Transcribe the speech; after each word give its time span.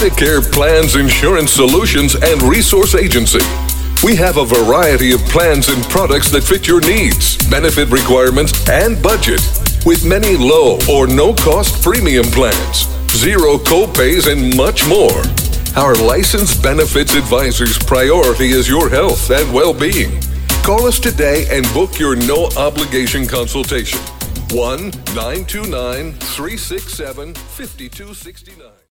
Medicare 0.00 0.40
plans, 0.40 0.96
insurance 0.96 1.52
solutions, 1.52 2.14
and 2.14 2.40
resource 2.40 2.94
agency. 2.94 3.44
We 4.02 4.16
have 4.16 4.38
a 4.38 4.46
variety 4.46 5.12
of 5.12 5.20
plans 5.26 5.68
and 5.68 5.84
products 5.90 6.30
that 6.30 6.42
fit 6.42 6.66
your 6.66 6.80
needs, 6.80 7.36
benefit 7.50 7.90
requirements, 7.90 8.66
and 8.70 9.02
budget, 9.02 9.42
with 9.84 10.06
many 10.06 10.38
low 10.38 10.78
or 10.88 11.06
no 11.06 11.34
cost 11.34 11.82
premium 11.82 12.24
plans, 12.32 12.88
zero 13.10 13.58
copays, 13.58 14.26
and 14.26 14.56
much 14.56 14.88
more. 14.88 15.20
Our 15.76 15.94
licensed 15.96 16.62
benefits 16.62 17.14
advisor's 17.14 17.76
priority 17.76 18.52
is 18.52 18.70
your 18.70 18.88
health 18.88 19.28
and 19.28 19.52
well 19.52 19.74
being. 19.74 20.18
Call 20.64 20.86
us 20.86 20.98
today 20.98 21.44
and 21.50 21.70
book 21.74 21.98
your 21.98 22.16
no 22.16 22.46
obligation 22.56 23.26
consultation. 23.26 24.00
1 24.48 24.80
929 25.12 26.14
367 26.14 27.34
5269. 27.34 28.89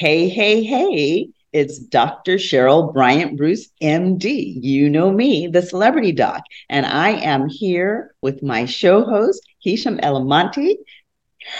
Hey, 0.00 0.30
hey, 0.30 0.62
hey. 0.62 1.28
It's 1.52 1.78
Dr. 1.78 2.36
Cheryl 2.36 2.90
Bryant 2.90 3.36
Bruce, 3.36 3.68
MD. 3.82 4.54
You 4.64 4.88
know 4.88 5.12
me, 5.12 5.46
the 5.46 5.60
celebrity 5.60 6.10
doc. 6.10 6.42
And 6.70 6.86
I 6.86 7.10
am 7.10 7.50
here 7.50 8.14
with 8.22 8.42
my 8.42 8.64
show 8.64 9.04
host, 9.04 9.46
Hisham 9.58 9.98
Elamonte, 9.98 10.76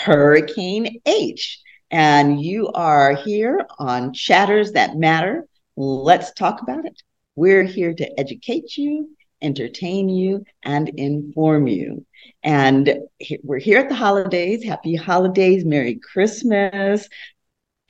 Hurricane 0.04 1.02
H. 1.04 1.60
And 1.90 2.40
you 2.40 2.68
are 2.68 3.14
here 3.14 3.66
on 3.78 4.14
Chatters 4.14 4.72
That 4.72 4.96
Matter. 4.96 5.46
Let's 5.76 6.32
talk 6.32 6.62
about 6.62 6.86
it. 6.86 7.02
We're 7.36 7.64
here 7.64 7.92
to 7.92 8.18
educate 8.18 8.74
you, 8.78 9.10
entertain 9.42 10.08
you, 10.08 10.46
and 10.62 10.88
inform 10.88 11.66
you. 11.66 12.06
And 12.42 13.00
we're 13.42 13.58
here 13.58 13.80
at 13.80 13.90
the 13.90 13.94
holidays. 13.94 14.64
Happy 14.64 14.94
holidays, 14.94 15.66
Merry 15.66 15.96
Christmas, 15.96 17.06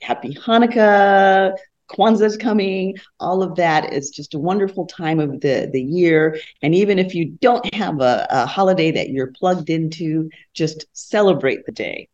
Happy 0.01 0.33
Hanukkah, 0.33 1.55
Kwanzaa's 1.89 2.37
coming. 2.37 2.95
All 3.19 3.43
of 3.43 3.55
that 3.55 3.93
is 3.93 4.09
just 4.09 4.33
a 4.33 4.39
wonderful 4.39 4.87
time 4.87 5.19
of 5.19 5.41
the, 5.41 5.69
the 5.71 5.81
year. 5.81 6.39
And 6.61 6.73
even 6.73 6.97
if 6.97 7.13
you 7.13 7.37
don't 7.39 7.73
have 7.73 8.01
a, 8.01 8.25
a 8.29 8.45
holiday 8.45 8.91
that 8.91 9.09
you're 9.09 9.31
plugged 9.31 9.69
into, 9.69 10.29
just 10.53 10.85
celebrate 10.93 11.65
the 11.65 11.71
day. 11.71 12.07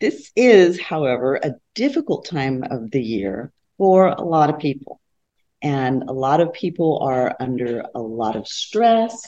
This 0.00 0.32
is, 0.36 0.80
however, 0.80 1.36
a 1.36 1.54
difficult 1.74 2.26
time 2.26 2.64
of 2.70 2.90
the 2.90 3.02
year 3.02 3.52
for 3.78 4.08
a 4.08 4.22
lot 4.22 4.50
of 4.50 4.58
people. 4.58 5.00
And 5.62 6.04
a 6.04 6.12
lot 6.12 6.40
of 6.40 6.52
people 6.52 6.98
are 7.02 7.36
under 7.40 7.84
a 7.94 8.00
lot 8.00 8.36
of 8.36 8.48
stress 8.48 9.26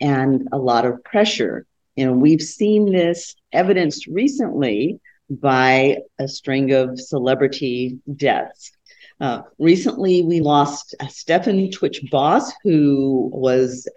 and 0.00 0.48
a 0.52 0.58
lot 0.58 0.84
of 0.86 1.02
pressure. 1.04 1.66
And 1.96 2.22
we've 2.22 2.42
seen 2.42 2.92
this 2.92 3.34
evidenced 3.52 4.06
recently 4.06 5.00
by 5.30 5.98
a 6.18 6.28
string 6.28 6.72
of 6.72 7.00
celebrity 7.00 7.98
deaths. 8.16 8.72
Uh, 9.20 9.42
recently, 9.58 10.22
we 10.22 10.40
lost 10.40 10.94
uh, 11.00 11.06
Stephen 11.06 11.70
Twitch 11.70 12.02
Boss, 12.10 12.50
who 12.62 13.30
was 13.32 13.88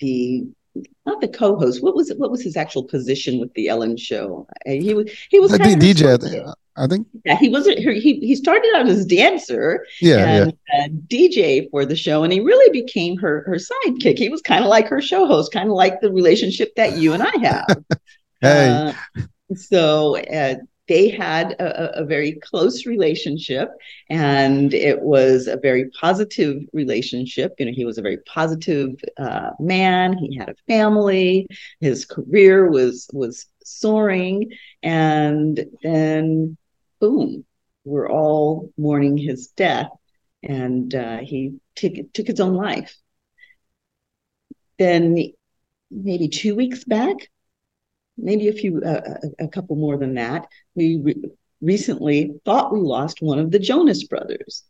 the 0.00 0.46
not 1.06 1.20
the 1.20 1.28
co-host. 1.28 1.82
What 1.82 1.96
was 1.96 2.10
it? 2.10 2.18
What 2.18 2.30
was 2.30 2.42
his 2.42 2.56
actual 2.56 2.84
position 2.84 3.40
with 3.40 3.52
the 3.54 3.68
Ellen 3.68 3.96
Show? 3.96 4.46
Uh, 4.66 4.72
he 4.72 4.94
was 4.94 5.10
he 5.30 5.40
was 5.40 5.52
DJ. 5.52 6.54
I 6.76 6.86
think 6.86 7.08
yeah, 7.24 7.36
he 7.36 7.48
wasn't. 7.48 7.78
He 7.78 8.20
he 8.20 8.36
started 8.36 8.70
out 8.76 8.86
as 8.86 9.04
dancer, 9.04 9.84
yeah, 10.00 10.18
and 10.18 10.52
yeah. 10.68 10.84
Uh, 10.84 10.88
DJ 11.08 11.68
for 11.70 11.84
the 11.84 11.96
show, 11.96 12.22
and 12.22 12.32
he 12.32 12.40
really 12.40 12.70
became 12.70 13.16
her 13.16 13.42
her 13.46 13.56
sidekick. 13.56 14.18
He 14.18 14.28
was 14.28 14.42
kind 14.42 14.62
of 14.62 14.70
like 14.70 14.86
her 14.88 15.00
show 15.00 15.26
host, 15.26 15.50
kind 15.50 15.68
of 15.68 15.74
like 15.74 16.00
the 16.00 16.12
relationship 16.12 16.74
that 16.76 16.98
you 16.98 17.14
and 17.14 17.22
I 17.22 17.36
have. 17.42 17.84
hey. 18.40 18.68
Uh, 18.68 19.22
so 19.54 20.16
uh, 20.16 20.56
they 20.88 21.10
had 21.10 21.52
a, 21.52 22.00
a, 22.00 22.04
very 22.04 22.32
close 22.32 22.86
relationship 22.86 23.68
and 24.08 24.72
it 24.72 25.00
was 25.02 25.46
a 25.46 25.58
very 25.58 25.90
positive 25.90 26.62
relationship. 26.72 27.54
You 27.58 27.66
know 27.66 27.72
he 27.72 27.84
was 27.84 27.98
a 27.98 28.02
very 28.02 28.18
positive 28.26 28.94
uh, 29.18 29.50
man. 29.60 30.16
He 30.16 30.36
had 30.36 30.48
a 30.48 30.54
family. 30.66 31.46
His 31.80 32.06
career 32.06 32.70
was 32.70 33.08
was 33.12 33.46
soaring. 33.64 34.50
And 34.82 35.66
then 35.82 36.56
boom 37.00 37.44
we're 37.88 38.10
all 38.10 38.72
mourning 38.76 39.16
his 39.16 39.48
death. 39.48 39.88
And 40.42 40.94
uh, 40.94 41.18
he 41.18 41.58
took, 41.74 41.94
took 42.12 42.26
his 42.26 42.40
own 42.40 42.54
life. 42.54 42.94
Then 44.78 45.32
maybe 45.90 46.28
two 46.28 46.54
weeks 46.54 46.84
back 46.84 47.16
maybe 48.18 48.48
a 48.48 48.52
few, 48.52 48.82
uh, 48.84 49.00
a, 49.40 49.44
a, 49.44 49.48
couple 49.48 49.76
more 49.76 49.96
than 49.96 50.14
that. 50.14 50.46
We 50.74 51.00
re- 51.02 51.30
recently 51.60 52.34
thought 52.44 52.72
we 52.72 52.80
lost 52.80 53.22
one 53.22 53.38
of 53.38 53.50
the 53.50 53.58
Jonas 53.58 54.04
brothers. 54.04 54.64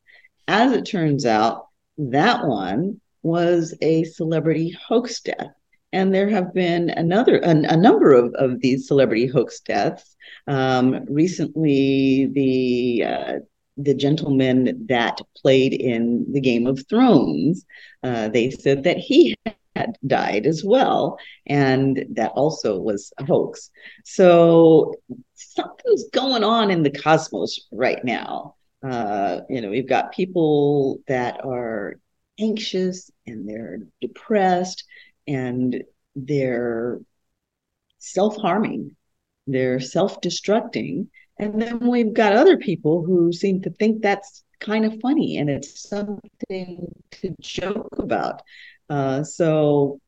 As 0.46 0.72
it 0.72 0.84
turns 0.84 1.26
out, 1.26 1.66
that 1.98 2.46
one 2.46 3.00
was 3.22 3.74
a 3.82 4.04
celebrity 4.04 4.76
hoax 4.86 5.20
death. 5.20 5.52
And 5.92 6.14
there 6.14 6.28
have 6.28 6.52
been 6.52 6.90
another 6.90 7.38
a, 7.38 7.50
a 7.50 7.76
number 7.76 8.12
of, 8.12 8.34
of 8.34 8.60
these 8.60 8.86
celebrity 8.86 9.26
hoax 9.26 9.60
deaths. 9.60 10.16
Um, 10.46 11.04
recently, 11.08 12.26
the 12.26 13.04
uh, 13.04 13.32
the 13.78 13.94
gentleman 13.94 14.86
that 14.88 15.20
played 15.40 15.72
in 15.72 16.26
the 16.32 16.40
Game 16.40 16.66
of 16.66 16.84
Thrones, 16.88 17.64
uh, 18.02 18.28
they 18.28 18.50
said 18.50 18.84
that 18.84 18.98
he 18.98 19.34
had 19.78 19.96
died 20.06 20.46
as 20.46 20.62
well. 20.64 21.18
And 21.46 22.04
that 22.14 22.32
also 22.32 22.78
was 22.78 23.12
a 23.18 23.24
hoax. 23.24 23.70
So 24.04 24.94
something's 25.34 26.04
going 26.12 26.44
on 26.44 26.70
in 26.70 26.82
the 26.82 26.90
cosmos 26.90 27.66
right 27.72 28.04
now. 28.04 28.56
Uh, 28.82 29.40
you 29.48 29.60
know, 29.60 29.70
we've 29.70 29.88
got 29.88 30.12
people 30.12 31.00
that 31.08 31.44
are 31.44 31.98
anxious 32.38 33.10
and 33.26 33.48
they're 33.48 33.80
depressed 34.00 34.84
and 35.26 35.82
they're 36.14 37.00
self 37.98 38.36
harming, 38.36 38.96
they're 39.46 39.80
self 39.80 40.20
destructing. 40.20 41.08
And 41.38 41.60
then 41.60 41.88
we've 41.88 42.12
got 42.12 42.32
other 42.32 42.56
people 42.56 43.04
who 43.04 43.32
seem 43.32 43.62
to 43.62 43.70
think 43.70 44.02
that's 44.02 44.42
kind 44.60 44.84
of 44.84 45.00
funny 45.00 45.36
and 45.38 45.48
it's 45.48 45.88
something 45.88 46.92
to 47.12 47.34
joke 47.40 47.94
about. 47.98 48.42
Uh, 48.88 49.22
so 49.22 50.00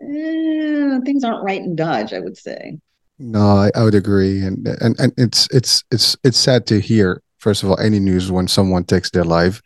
eh, 0.00 0.98
things 1.04 1.24
aren't 1.24 1.44
right 1.44 1.60
in 1.60 1.76
Dodge, 1.76 2.12
I 2.12 2.20
would 2.20 2.36
say. 2.36 2.78
No, 3.18 3.40
I, 3.40 3.70
I 3.74 3.84
would 3.84 3.94
agree, 3.94 4.42
and 4.42 4.66
and 4.66 4.98
and 4.98 5.12
it's 5.18 5.46
it's 5.50 5.84
it's 5.90 6.16
it's 6.24 6.38
sad 6.38 6.66
to 6.68 6.80
hear. 6.80 7.22
First 7.38 7.62
of 7.62 7.70
all, 7.70 7.78
any 7.78 8.00
news 8.00 8.30
when 8.32 8.48
someone 8.48 8.84
takes 8.84 9.10
their 9.10 9.24
life, 9.24 9.60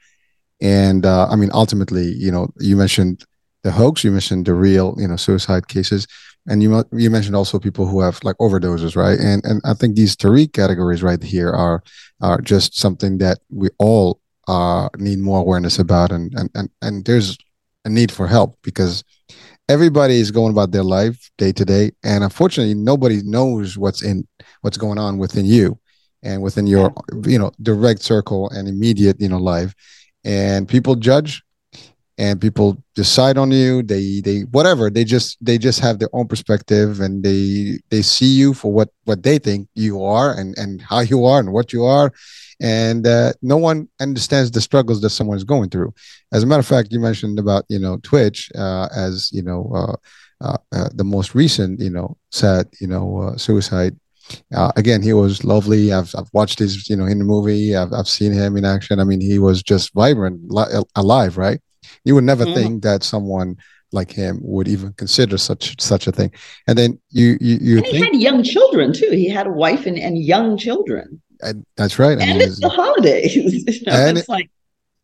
and 0.60 1.06
uh, 1.06 1.28
I 1.28 1.36
mean, 1.36 1.50
ultimately, 1.52 2.06
you 2.06 2.32
know, 2.32 2.48
you 2.58 2.76
mentioned 2.76 3.24
the 3.62 3.70
hoax, 3.70 4.02
you 4.02 4.10
mentioned 4.10 4.46
the 4.46 4.54
real, 4.54 4.96
you 4.98 5.06
know, 5.06 5.16
suicide 5.16 5.68
cases, 5.68 6.06
and 6.48 6.62
you 6.62 6.84
you 6.92 7.10
mentioned 7.10 7.36
also 7.36 7.58
people 7.60 7.86
who 7.86 8.00
have 8.00 8.18
like 8.24 8.36
overdoses, 8.38 8.96
right? 8.96 9.18
And 9.18 9.44
and 9.44 9.60
I 9.64 9.74
think 9.74 9.94
these 9.94 10.16
three 10.16 10.48
categories 10.48 11.02
right 11.02 11.22
here 11.22 11.50
are 11.50 11.82
are 12.20 12.40
just 12.40 12.76
something 12.76 13.18
that 13.18 13.38
we 13.50 13.68
all 13.78 14.20
uh, 14.48 14.88
need 14.98 15.20
more 15.20 15.40
awareness 15.40 15.78
about, 15.78 16.10
and 16.10 16.32
and 16.34 16.50
and 16.54 16.70
and 16.82 17.04
there's 17.04 17.38
a 17.84 17.88
need 17.88 18.10
for 18.10 18.26
help 18.26 18.58
because 18.62 19.04
everybody 19.68 20.20
is 20.20 20.30
going 20.30 20.52
about 20.52 20.72
their 20.72 20.84
life 20.84 21.30
day 21.38 21.52
to 21.52 21.64
day 21.64 21.90
and 22.02 22.22
unfortunately 22.22 22.74
nobody 22.74 23.22
knows 23.22 23.78
what's 23.78 24.02
in 24.02 24.26
what's 24.60 24.76
going 24.76 24.98
on 24.98 25.18
within 25.18 25.44
you 25.44 25.78
and 26.24 26.42
within 26.42 26.66
your 26.66 26.92
you 27.24 27.38
know 27.38 27.52
direct 27.62 28.02
circle 28.02 28.50
and 28.50 28.66
immediate 28.66 29.20
you 29.20 29.28
know 29.28 29.38
life. 29.38 29.74
And 30.24 30.66
people 30.66 30.96
judge 30.96 31.42
and 32.16 32.40
people 32.40 32.82
decide 32.94 33.36
on 33.36 33.50
you. 33.50 33.82
They 33.82 34.20
they 34.24 34.40
whatever 34.40 34.90
they 34.90 35.04
just 35.04 35.36
they 35.40 35.58
just 35.58 35.80
have 35.80 35.98
their 35.98 36.08
own 36.12 36.26
perspective 36.26 37.00
and 37.00 37.22
they 37.22 37.78
they 37.90 38.02
see 38.02 38.34
you 38.34 38.54
for 38.54 38.72
what 38.72 38.88
what 39.04 39.22
they 39.22 39.38
think 39.38 39.68
you 39.74 40.02
are 40.02 40.32
and 40.32 40.56
and 40.56 40.80
how 40.80 41.00
you 41.00 41.24
are 41.26 41.38
and 41.38 41.52
what 41.52 41.72
you 41.72 41.84
are 41.84 42.12
and 42.60 43.06
uh, 43.06 43.32
no 43.42 43.56
one 43.56 43.88
understands 44.00 44.50
the 44.50 44.60
struggles 44.60 45.00
that 45.00 45.10
someone's 45.10 45.44
going 45.44 45.70
through. 45.70 45.92
As 46.32 46.42
a 46.42 46.46
matter 46.46 46.60
of 46.60 46.66
fact, 46.66 46.92
you 46.92 47.00
mentioned 47.00 47.38
about 47.38 47.64
you 47.68 47.78
know 47.78 47.98
Twitch 48.02 48.50
uh, 48.54 48.88
as 48.94 49.30
you 49.32 49.42
know 49.42 49.70
uh, 49.74 49.96
uh, 50.44 50.58
uh 50.72 50.88
the 50.94 51.04
most 51.04 51.34
recent 51.34 51.80
you 51.80 51.90
know 51.90 52.16
sad 52.30 52.68
you 52.80 52.86
know 52.86 53.18
uh, 53.18 53.36
suicide. 53.36 53.96
again, 54.76 55.02
he 55.02 55.12
was 55.12 55.44
lovely. 55.44 55.92
I've 55.92 56.14
I've 56.16 56.30
watched 56.32 56.58
his 56.58 56.88
you 56.88 56.96
know 56.96 57.06
in 57.06 57.18
the 57.18 57.24
movie. 57.24 57.76
I've 57.76 57.92
I've 57.92 58.08
seen 58.08 58.32
him 58.32 58.56
in 58.56 58.64
action. 58.64 59.00
I 59.00 59.04
mean, 59.04 59.20
he 59.20 59.38
was 59.38 59.62
just 59.62 59.92
vibrant, 59.94 60.40
li- 60.50 60.84
alive. 60.94 61.36
Right? 61.36 61.60
You 62.04 62.14
would 62.14 62.24
never 62.24 62.44
mm-hmm. 62.44 62.54
think 62.54 62.82
that 62.82 63.02
someone 63.02 63.56
like 63.94 64.10
him 64.10 64.40
would 64.42 64.68
even 64.68 64.92
consider 64.94 65.38
such 65.38 65.80
such 65.80 66.06
a 66.06 66.12
thing. 66.12 66.32
And 66.66 66.76
then 66.76 66.98
you 67.10 67.38
you 67.40 67.58
you 67.60 67.76
and 67.78 67.86
he 67.86 68.00
had 68.00 68.14
young 68.16 68.42
children 68.42 68.92
too. 68.92 69.10
He 69.10 69.28
had 69.28 69.46
a 69.46 69.52
wife 69.52 69.86
and, 69.86 69.98
and 69.98 70.18
young 70.18 70.58
children. 70.58 71.22
That's 71.76 71.98
right. 71.98 72.18
I 72.18 72.22
and 72.22 72.38
mean, 72.38 72.40
it's, 72.42 72.60
the 72.60 72.68
holidays. 72.68 73.34
you 73.80 73.86
know, 73.86 73.92
and 73.92 74.18
it's 74.18 74.28
it, 74.28 74.32
like, 74.32 74.50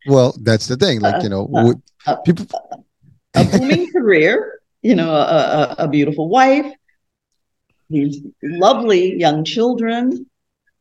well, 0.07 0.35
that's 0.43 0.67
the 0.67 0.77
thing. 0.77 1.01
Like, 1.01 1.17
uh, 1.17 1.21
you 1.23 1.29
know, 1.29 1.49
uh, 1.55 1.75
uh, 2.07 2.17
people, 2.17 2.47
a 3.35 3.45
booming 3.59 3.91
career, 3.93 4.61
you 4.83 4.95
know, 4.95 5.11
a, 5.11 5.77
a, 5.79 5.85
a 5.85 5.89
beautiful 5.89 6.29
wife, 6.29 6.73
these 7.89 8.23
lovely 8.43 9.19
young 9.19 9.45
children. 9.45 10.27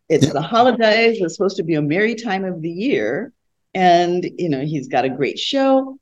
It's 0.07 0.25
yeah. 0.25 0.33
the 0.33 0.41
holidays. 0.41 1.19
It's 1.21 1.35
supposed 1.35 1.57
to 1.57 1.63
be 1.63 1.75
a 1.75 1.81
merry 1.81 2.15
time 2.15 2.45
of 2.45 2.61
the 2.61 2.69
year. 2.69 3.31
And, 3.73 4.27
you 4.37 4.49
know, 4.49 4.61
he's 4.61 4.87
got 4.87 5.05
a 5.05 5.09
great 5.09 5.37
show. 5.37 5.99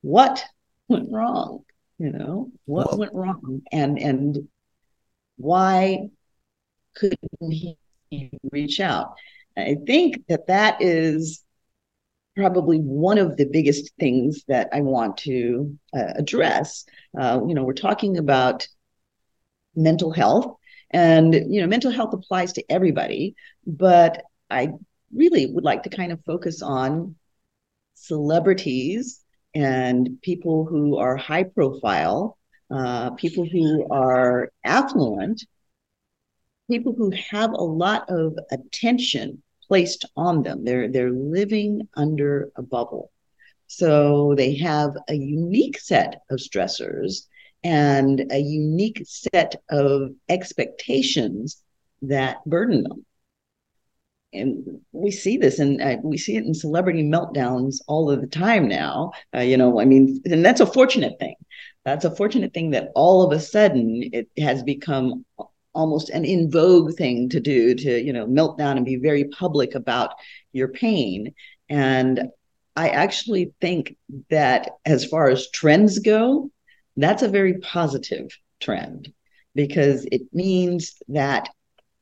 What 0.00 0.44
went 0.88 1.10
wrong? 1.10 1.64
You 1.98 2.10
know, 2.10 2.50
what 2.64 2.90
well, 2.90 2.98
went 2.98 3.14
wrong? 3.14 3.62
And 3.70 3.98
and 3.98 4.48
why 5.36 6.10
couldn't 6.96 7.18
he 7.40 7.76
reach 8.50 8.80
out? 8.80 9.14
I 9.56 9.76
think 9.86 10.26
that 10.28 10.46
that 10.48 10.80
is 10.80 11.44
probably 12.36 12.78
one 12.78 13.18
of 13.18 13.36
the 13.36 13.46
biggest 13.46 13.92
things 14.00 14.44
that 14.48 14.68
I 14.72 14.80
want 14.80 15.16
to 15.18 15.78
uh, 15.96 16.14
address. 16.16 16.84
Uh, 17.18 17.40
you 17.46 17.54
know, 17.54 17.62
we're 17.62 17.74
talking 17.74 18.18
about 18.18 18.66
mental 19.76 20.10
health, 20.10 20.56
and 20.90 21.34
you 21.34 21.60
know, 21.60 21.66
mental 21.66 21.90
health 21.90 22.12
applies 22.12 22.52
to 22.54 22.64
everybody, 22.68 23.36
but 23.66 24.24
I 24.50 24.70
really 25.14 25.46
would 25.46 25.64
like 25.64 25.84
to 25.84 25.90
kind 25.90 26.12
of 26.12 26.24
focus 26.24 26.62
on 26.62 27.14
celebrities 27.94 29.24
and 29.54 30.20
people 30.22 30.64
who 30.64 30.98
are 30.98 31.16
high 31.16 31.44
profile, 31.44 32.36
uh, 32.70 33.10
people 33.10 33.46
who 33.46 33.86
are 33.90 34.50
affluent, 34.64 35.44
people 36.70 36.94
who 36.96 37.12
have 37.30 37.52
a 37.52 37.62
lot 37.62 38.08
of 38.08 38.36
attention 38.50 39.42
placed 39.68 40.04
on 40.16 40.42
them. 40.42 40.64
They're 40.64 40.88
they're 40.90 41.10
living 41.10 41.88
under 41.94 42.50
a 42.56 42.62
bubble. 42.62 43.10
So 43.66 44.34
they 44.36 44.56
have 44.56 44.90
a 45.08 45.14
unique 45.14 45.78
set 45.78 46.22
of 46.30 46.38
stressors 46.38 47.26
and 47.64 48.30
a 48.30 48.38
unique 48.38 49.02
set 49.06 49.56
of 49.70 50.10
expectations 50.28 51.62
that 52.02 52.44
burden 52.44 52.82
them. 52.82 53.06
And 54.34 54.80
we 54.92 55.10
see 55.12 55.36
this, 55.36 55.60
and 55.60 55.80
uh, 55.80 55.96
we 56.02 56.18
see 56.18 56.36
it 56.36 56.44
in 56.44 56.54
celebrity 56.54 57.04
meltdowns 57.04 57.76
all 57.86 58.10
of 58.10 58.20
the 58.20 58.26
time 58.26 58.68
now. 58.68 59.12
Uh, 59.34 59.40
you 59.40 59.56
know, 59.56 59.80
I 59.80 59.84
mean, 59.84 60.20
and 60.24 60.44
that's 60.44 60.60
a 60.60 60.66
fortunate 60.66 61.18
thing. 61.20 61.36
That's 61.84 62.04
a 62.04 62.14
fortunate 62.14 62.52
thing 62.52 62.70
that 62.70 62.90
all 62.94 63.22
of 63.22 63.32
a 63.32 63.40
sudden 63.40 64.10
it 64.12 64.28
has 64.38 64.62
become 64.62 65.24
almost 65.74 66.10
an 66.10 66.24
in 66.24 66.50
vogue 66.50 66.94
thing 66.94 67.28
to 67.30 67.40
do 67.40 67.74
to 67.74 68.02
you 68.02 68.12
know 68.12 68.26
melt 68.26 68.58
down 68.58 68.76
and 68.76 68.86
be 68.86 68.96
very 68.96 69.24
public 69.24 69.74
about 69.74 70.14
your 70.52 70.68
pain. 70.68 71.34
And 71.68 72.28
i 72.76 72.88
actually 72.88 73.52
think 73.60 73.96
that 74.30 74.70
as 74.84 75.04
far 75.04 75.28
as 75.28 75.50
trends 75.50 75.98
go 76.00 76.50
that's 76.96 77.22
a 77.22 77.28
very 77.28 77.58
positive 77.58 78.28
trend 78.60 79.12
because 79.54 80.06
it 80.10 80.22
means 80.32 80.96
that 81.08 81.48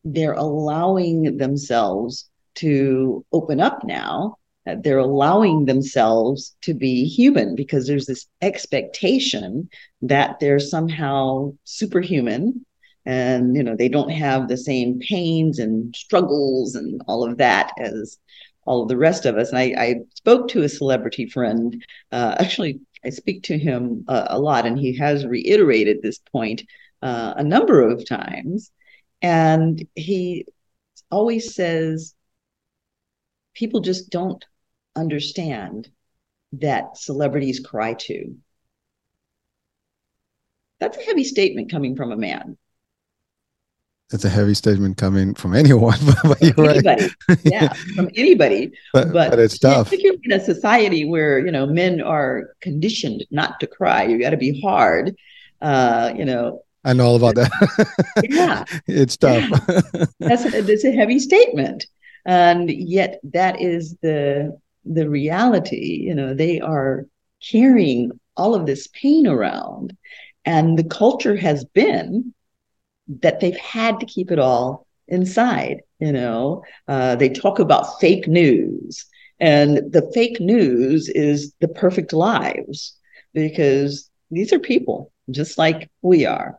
they're 0.05 0.33
allowing 0.33 1.37
themselves 1.37 2.29
to 2.55 3.25
open 3.33 3.61
up 3.61 3.85
now 3.85 4.37
they're 4.83 4.99
allowing 4.99 5.65
themselves 5.65 6.55
to 6.63 6.73
be 6.73 7.05
human 7.05 7.57
because 7.57 7.87
there's 7.87 8.07
this 8.07 8.27
expectation 8.41 9.69
that 10.03 10.39
they're 10.39 10.61
somehow 10.61 11.53
superhuman 11.65 12.65
and 13.05 13.57
you 13.57 13.63
know 13.63 13.77
they 13.77 13.89
don't 13.89 14.11
have 14.11 14.49
the 14.49 14.57
same 14.57 15.01
pains 15.01 15.59
and 15.59 15.95
struggles 15.97 16.75
and 16.75 17.01
all 17.09 17.25
of 17.25 17.39
that 17.39 17.73
as 17.79 18.19
all 18.65 18.83
of 18.83 18.89
the 18.89 18.97
rest 18.97 19.27
of 19.27 19.37
us. 19.37 19.49
And 19.51 19.59
i, 19.59 19.75
I 19.77 19.95
spoke 20.15 20.49
to 20.49 20.63
a 20.63 20.69
celebrity 20.69 21.27
friend 21.27 21.85
uh, 22.13 22.37
actually 22.39 22.81
i 23.05 23.11
speak 23.11 23.43
to 23.45 23.59
him 23.59 24.05
uh, 24.09 24.27
a 24.31 24.39
lot 24.39 24.67
and 24.67 24.79
he 24.79 24.97
has 24.99 25.27
reiterated 25.27 26.01
this 26.01 26.19
point 26.19 26.63
uh, 27.03 27.35
a 27.37 27.43
number 27.43 27.87
of 27.87 28.07
times. 28.09 28.71
And 29.21 29.87
he 29.95 30.47
always 31.11 31.55
says 31.55 32.15
people 33.55 33.81
just 33.81 34.11
don't 34.11 34.45
understand 34.97 35.91
that 36.53 36.97
celebrities 36.97 37.61
cry 37.61 37.95
too. 37.95 38.37
That's 40.81 40.97
a 40.97 41.03
heavy 41.03 41.25
statement 41.25 41.71
coming 41.71 41.97
from 41.97 42.13
a 42.13 42.17
man 42.17 42.57
it's 44.13 44.25
a 44.25 44.29
heavy 44.29 44.55
statement 44.55 44.97
coming 44.97 45.35
from 45.35 45.55
anyone, 45.63 45.99
but 46.23 46.41
you're 46.41 46.69
anybody. 46.71 47.11
right. 47.29 47.39
yeah, 47.45 47.73
from 47.95 48.11
anybody. 48.15 48.73
But, 48.93 49.13
but, 49.13 49.31
but 49.31 49.39
it's 49.39 49.59
tough. 49.59 49.89
Particularly 49.89 50.21
in 50.25 50.33
a 50.33 50.41
society 50.45 51.05
where 51.05 51.39
you 51.39 51.51
know 51.51 51.67
men 51.67 52.01
are 52.01 52.55
conditioned 52.61 53.25
not 53.31 53.61
to 53.61 53.67
cry. 53.67 54.05
You 54.05 54.19
got 54.19 54.31
to 54.31 54.37
be 54.37 54.61
hard. 54.61 55.17
Uh, 55.61 56.13
you 56.17 56.25
know. 56.25 56.63
I 56.85 56.95
know 56.95 57.07
all 57.07 57.17
about 57.17 57.37
that. 57.37 58.05
yeah, 58.29 58.65
it's 58.89 59.17
tough. 59.17 59.49
Yeah. 59.49 60.05
That's 60.19 60.45
a, 60.53 60.63
that's 60.63 60.85
a 60.85 60.91
heavy 60.91 61.21
statement, 61.21 61.87
and 62.27 62.69
yet 62.69 63.21
that 63.23 63.61
is 63.61 63.97
the 64.03 64.59
the 64.85 65.09
reality. 65.09 66.03
You 66.05 66.15
know, 66.15 66.35
they 66.35 66.61
are 66.61 67.07
carrying 67.41 68.11
all 68.37 68.57
of 68.57 68.67
this 68.67 68.89
pain 68.89 69.29
around, 69.29 69.97
and 70.45 70.77
the 70.77 70.85
culture 70.85 71.37
has 71.37 71.65
been 71.65 72.35
that 73.09 73.41
they've 73.41 73.57
had 73.57 74.01
to 74.01 74.07
keep 74.07 74.31
it 74.31 74.39
all 74.39 74.87
inside. 75.09 75.83
You 75.99 76.13
know, 76.13 76.65
uh, 76.89 77.17
they 77.17 77.29
talk 77.29 77.59
about 77.59 78.01
fake 78.01 78.27
news, 78.27 79.07
and 79.41 79.93
the 79.93 80.11
fake 80.15 80.41
news 80.41 81.09
is 81.09 81.55
the 81.61 81.69
perfect 81.69 82.13
lives 82.13 82.97
because 83.35 84.11
these 84.31 84.53
are 84.53 84.59
people 84.59 85.13
just 85.31 85.59
like 85.59 85.91
we 86.03 86.27
are. 86.27 86.59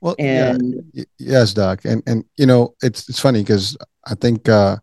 Well, 0.00 0.16
and 0.18 0.84
yeah, 0.92 1.04
yes, 1.18 1.54
Doc, 1.54 1.84
and 1.84 2.02
and 2.06 2.24
you 2.36 2.46
know, 2.46 2.74
it's 2.82 3.08
it's 3.08 3.20
funny 3.20 3.42
because 3.42 3.76
I 4.06 4.14
think 4.14 4.48
uh, 4.48 4.76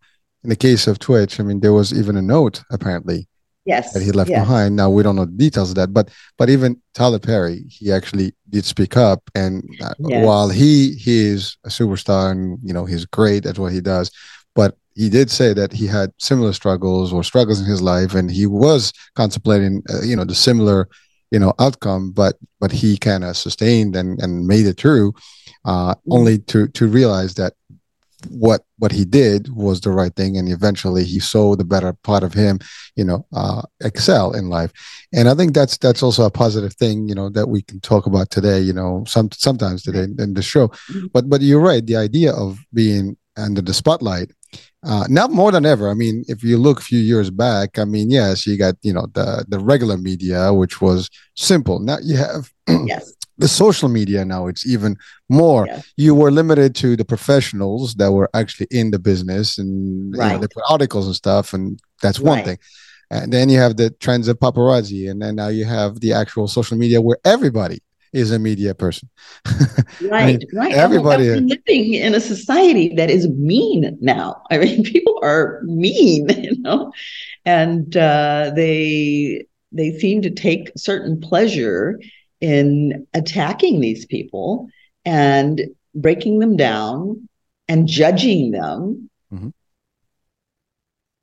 in 0.43 0.49
the 0.49 0.55
case 0.55 0.87
of 0.87 0.97
Twitch, 0.97 1.39
I 1.39 1.43
mean, 1.43 1.59
there 1.59 1.73
was 1.73 1.93
even 1.93 2.15
a 2.15 2.21
note 2.21 2.63
apparently 2.71 3.27
yes 3.65 3.93
that 3.93 4.01
he 4.01 4.11
left 4.11 4.29
yes. 4.29 4.41
behind 4.41 4.75
now 4.75 4.89
we 4.89 5.03
don't 5.03 5.15
know 5.15 5.25
the 5.25 5.31
details 5.31 5.69
of 5.69 5.75
that 5.75 5.93
but 5.93 6.09
but 6.37 6.49
even 6.49 6.79
tyler 6.93 7.19
perry 7.19 7.63
he 7.69 7.91
actually 7.91 8.33
did 8.49 8.65
speak 8.65 8.97
up 8.97 9.21
and 9.35 9.63
uh, 9.83 9.93
yes. 9.99 10.25
while 10.25 10.49
he 10.49 10.93
he 10.95 11.25
is 11.25 11.57
a 11.65 11.69
superstar 11.69 12.31
and 12.31 12.57
you 12.63 12.73
know 12.73 12.85
he's 12.85 13.05
great 13.05 13.45
at 13.45 13.59
what 13.59 13.71
he 13.71 13.81
does 13.81 14.11
but 14.55 14.75
he 14.95 15.09
did 15.09 15.29
say 15.31 15.53
that 15.53 15.71
he 15.71 15.87
had 15.87 16.11
similar 16.17 16.53
struggles 16.53 17.13
or 17.13 17.23
struggles 17.23 17.59
in 17.59 17.65
his 17.65 17.81
life 17.81 18.13
and 18.13 18.29
he 18.29 18.45
was 18.45 18.91
contemplating 19.15 19.83
uh, 19.89 20.01
you 20.01 20.15
know 20.15 20.25
the 20.25 20.35
similar 20.35 20.89
you 21.31 21.39
know 21.39 21.53
outcome 21.59 22.11
but 22.11 22.35
but 22.59 22.71
he 22.71 22.97
kind 22.97 23.23
of 23.23 23.37
sustained 23.37 23.95
and 23.95 24.19
and 24.21 24.47
made 24.47 24.65
it 24.65 24.77
through 24.77 25.13
uh, 25.65 25.93
mm-hmm. 25.93 26.13
only 26.13 26.39
to 26.39 26.67
to 26.69 26.87
realize 26.87 27.35
that 27.35 27.53
what 28.29 28.63
what 28.77 28.91
he 28.91 29.05
did 29.05 29.53
was 29.53 29.81
the 29.81 29.89
right 29.89 30.15
thing 30.15 30.37
and 30.37 30.49
eventually 30.49 31.03
he 31.03 31.19
saw 31.19 31.55
the 31.55 31.63
better 31.63 31.93
part 32.03 32.23
of 32.23 32.33
him 32.33 32.59
you 32.95 33.03
know 33.03 33.25
uh, 33.33 33.61
excel 33.81 34.33
in 34.33 34.49
life 34.49 34.71
and 35.13 35.29
i 35.29 35.33
think 35.33 35.53
that's 35.53 35.77
that's 35.77 36.03
also 36.03 36.25
a 36.25 36.31
positive 36.31 36.73
thing 36.75 37.07
you 37.07 37.15
know 37.15 37.29
that 37.29 37.47
we 37.47 37.61
can 37.61 37.79
talk 37.79 38.05
about 38.05 38.29
today 38.29 38.59
you 38.59 38.73
know 38.73 39.03
some 39.07 39.29
sometimes 39.31 39.83
today 39.83 40.03
in 40.19 40.33
the 40.33 40.41
show 40.41 40.67
mm-hmm. 40.67 41.07
but 41.13 41.29
but 41.29 41.41
you're 41.41 41.61
right 41.61 41.85
the 41.85 41.95
idea 41.95 42.33
of 42.33 42.59
being 42.73 43.15
under 43.37 43.61
the 43.61 43.73
spotlight 43.73 44.31
uh, 44.83 45.05
now 45.09 45.27
more 45.27 45.51
than 45.51 45.65
ever 45.65 45.89
i 45.89 45.93
mean 45.93 46.23
if 46.27 46.43
you 46.43 46.57
look 46.57 46.79
a 46.79 46.83
few 46.83 46.99
years 46.99 47.29
back 47.29 47.77
i 47.77 47.85
mean 47.85 48.09
yes 48.09 48.45
you 48.45 48.57
got 48.57 48.75
you 48.81 48.93
know 48.93 49.07
the 49.13 49.45
the 49.47 49.59
regular 49.59 49.97
media 49.97 50.53
which 50.53 50.81
was 50.81 51.09
simple 51.35 51.79
now 51.79 51.97
you 52.03 52.17
have 52.17 52.51
yes 52.85 53.13
the 53.37 53.47
social 53.47 53.89
media 53.89 54.23
now 54.23 54.47
it's 54.47 54.67
even 54.67 54.95
more 55.29 55.65
yeah. 55.65 55.81
you 55.97 56.13
were 56.13 56.31
limited 56.31 56.75
to 56.75 56.95
the 56.95 57.03
professionals 57.03 57.95
that 57.95 58.11
were 58.11 58.29
actually 58.33 58.67
in 58.69 58.91
the 58.91 58.99
business 58.99 59.57
and 59.57 60.15
right. 60.15 60.27
you 60.27 60.33
know, 60.33 60.39
they 60.39 60.47
put 60.47 60.63
articles 60.69 61.07
and 61.07 61.15
stuff 61.15 61.53
and 61.53 61.79
that's 62.01 62.19
one 62.19 62.37
right. 62.37 62.45
thing 62.45 62.57
and 63.09 63.33
then 63.33 63.49
you 63.49 63.57
have 63.57 63.77
the 63.77 63.89
trends 63.89 64.27
of 64.27 64.39
paparazzi 64.39 65.09
and 65.09 65.21
then 65.21 65.35
now 65.35 65.47
you 65.47 65.65
have 65.65 65.99
the 65.99 66.13
actual 66.13 66.47
social 66.47 66.77
media 66.77 67.01
where 67.01 67.17
everybody 67.25 67.81
is 68.13 68.31
a 68.31 68.39
media 68.39 68.75
person. 68.75 69.09
Right 70.01 70.11
I 70.11 70.25
mean, 70.25 70.39
right 70.53 70.73
everybody 70.73 71.27
is. 71.27 71.41
living 71.41 71.93
in 71.93 72.13
a 72.13 72.19
society 72.19 72.93
that 72.95 73.09
is 73.09 73.27
mean 73.29 73.97
now. 74.01 74.43
I 74.51 74.57
mean 74.57 74.83
people 74.91 75.19
are 75.23 75.61
mean 75.63 76.29
you 76.37 76.57
know? 76.59 76.91
And 77.45 77.95
uh, 77.95 78.51
they 78.55 79.45
they 79.71 79.97
seem 79.97 80.21
to 80.23 80.29
take 80.29 80.71
certain 80.75 81.19
pleasure 81.21 81.99
in 82.41 83.07
attacking 83.13 83.79
these 83.79 84.05
people 84.05 84.67
and 85.05 85.61
breaking 85.95 86.39
them 86.39 86.57
down 86.57 87.27
and 87.67 87.87
judging 87.87 88.51
them 88.51 89.09
mm-hmm. 89.31 89.49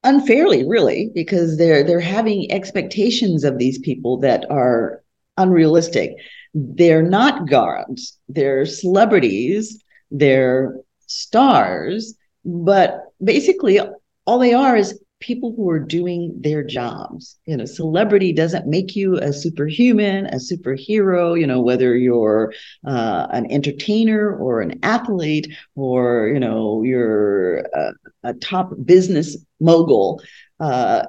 unfairly 0.05 0.67
really 0.67 1.11
because 1.15 1.59
they're 1.59 1.85
they're 1.85 2.01
having 2.01 2.51
expectations 2.51 3.45
of 3.45 3.59
these 3.59 3.79
people 3.79 4.19
that 4.19 4.51
are 4.51 5.03
unrealistic 5.37 6.17
they're 6.55 7.03
not 7.03 7.49
gods 7.49 8.19
they're 8.29 8.67
celebrities 8.67 9.83
they're 10.11 10.77
stars 11.07 12.15
but 12.45 13.05
basically 13.23 13.81
all 14.27 14.39
they 14.39 14.55
are 14.55 14.77
is 14.77 14.99
people 15.21 15.53
who 15.57 15.69
are 15.69 15.81
doing 15.81 16.35
their 16.41 16.63
jobs. 16.63 17.39
You 17.47 17.57
know, 17.57 17.65
celebrity 17.65 18.33
doesn't 18.33 18.67
make 18.67 18.95
you 18.95 19.17
a 19.19 19.33
superhuman, 19.33 20.27
a 20.27 20.37
superhero, 20.37 21.39
you 21.39 21.47
know, 21.47 21.61
whether 21.61 21.97
you're 21.97 22.53
uh, 22.87 23.27
an 23.31 23.51
entertainer 23.51 24.37
or 24.37 24.61
an 24.61 24.79
athlete 24.83 25.53
or, 25.75 26.29
you 26.29 26.39
know, 26.39 26.83
you're 26.83 27.59
a, 27.59 27.93
a 28.25 28.35
top 28.35 28.73
business 28.85 29.37
mogul. 29.61 30.23
Uh, 30.61 31.05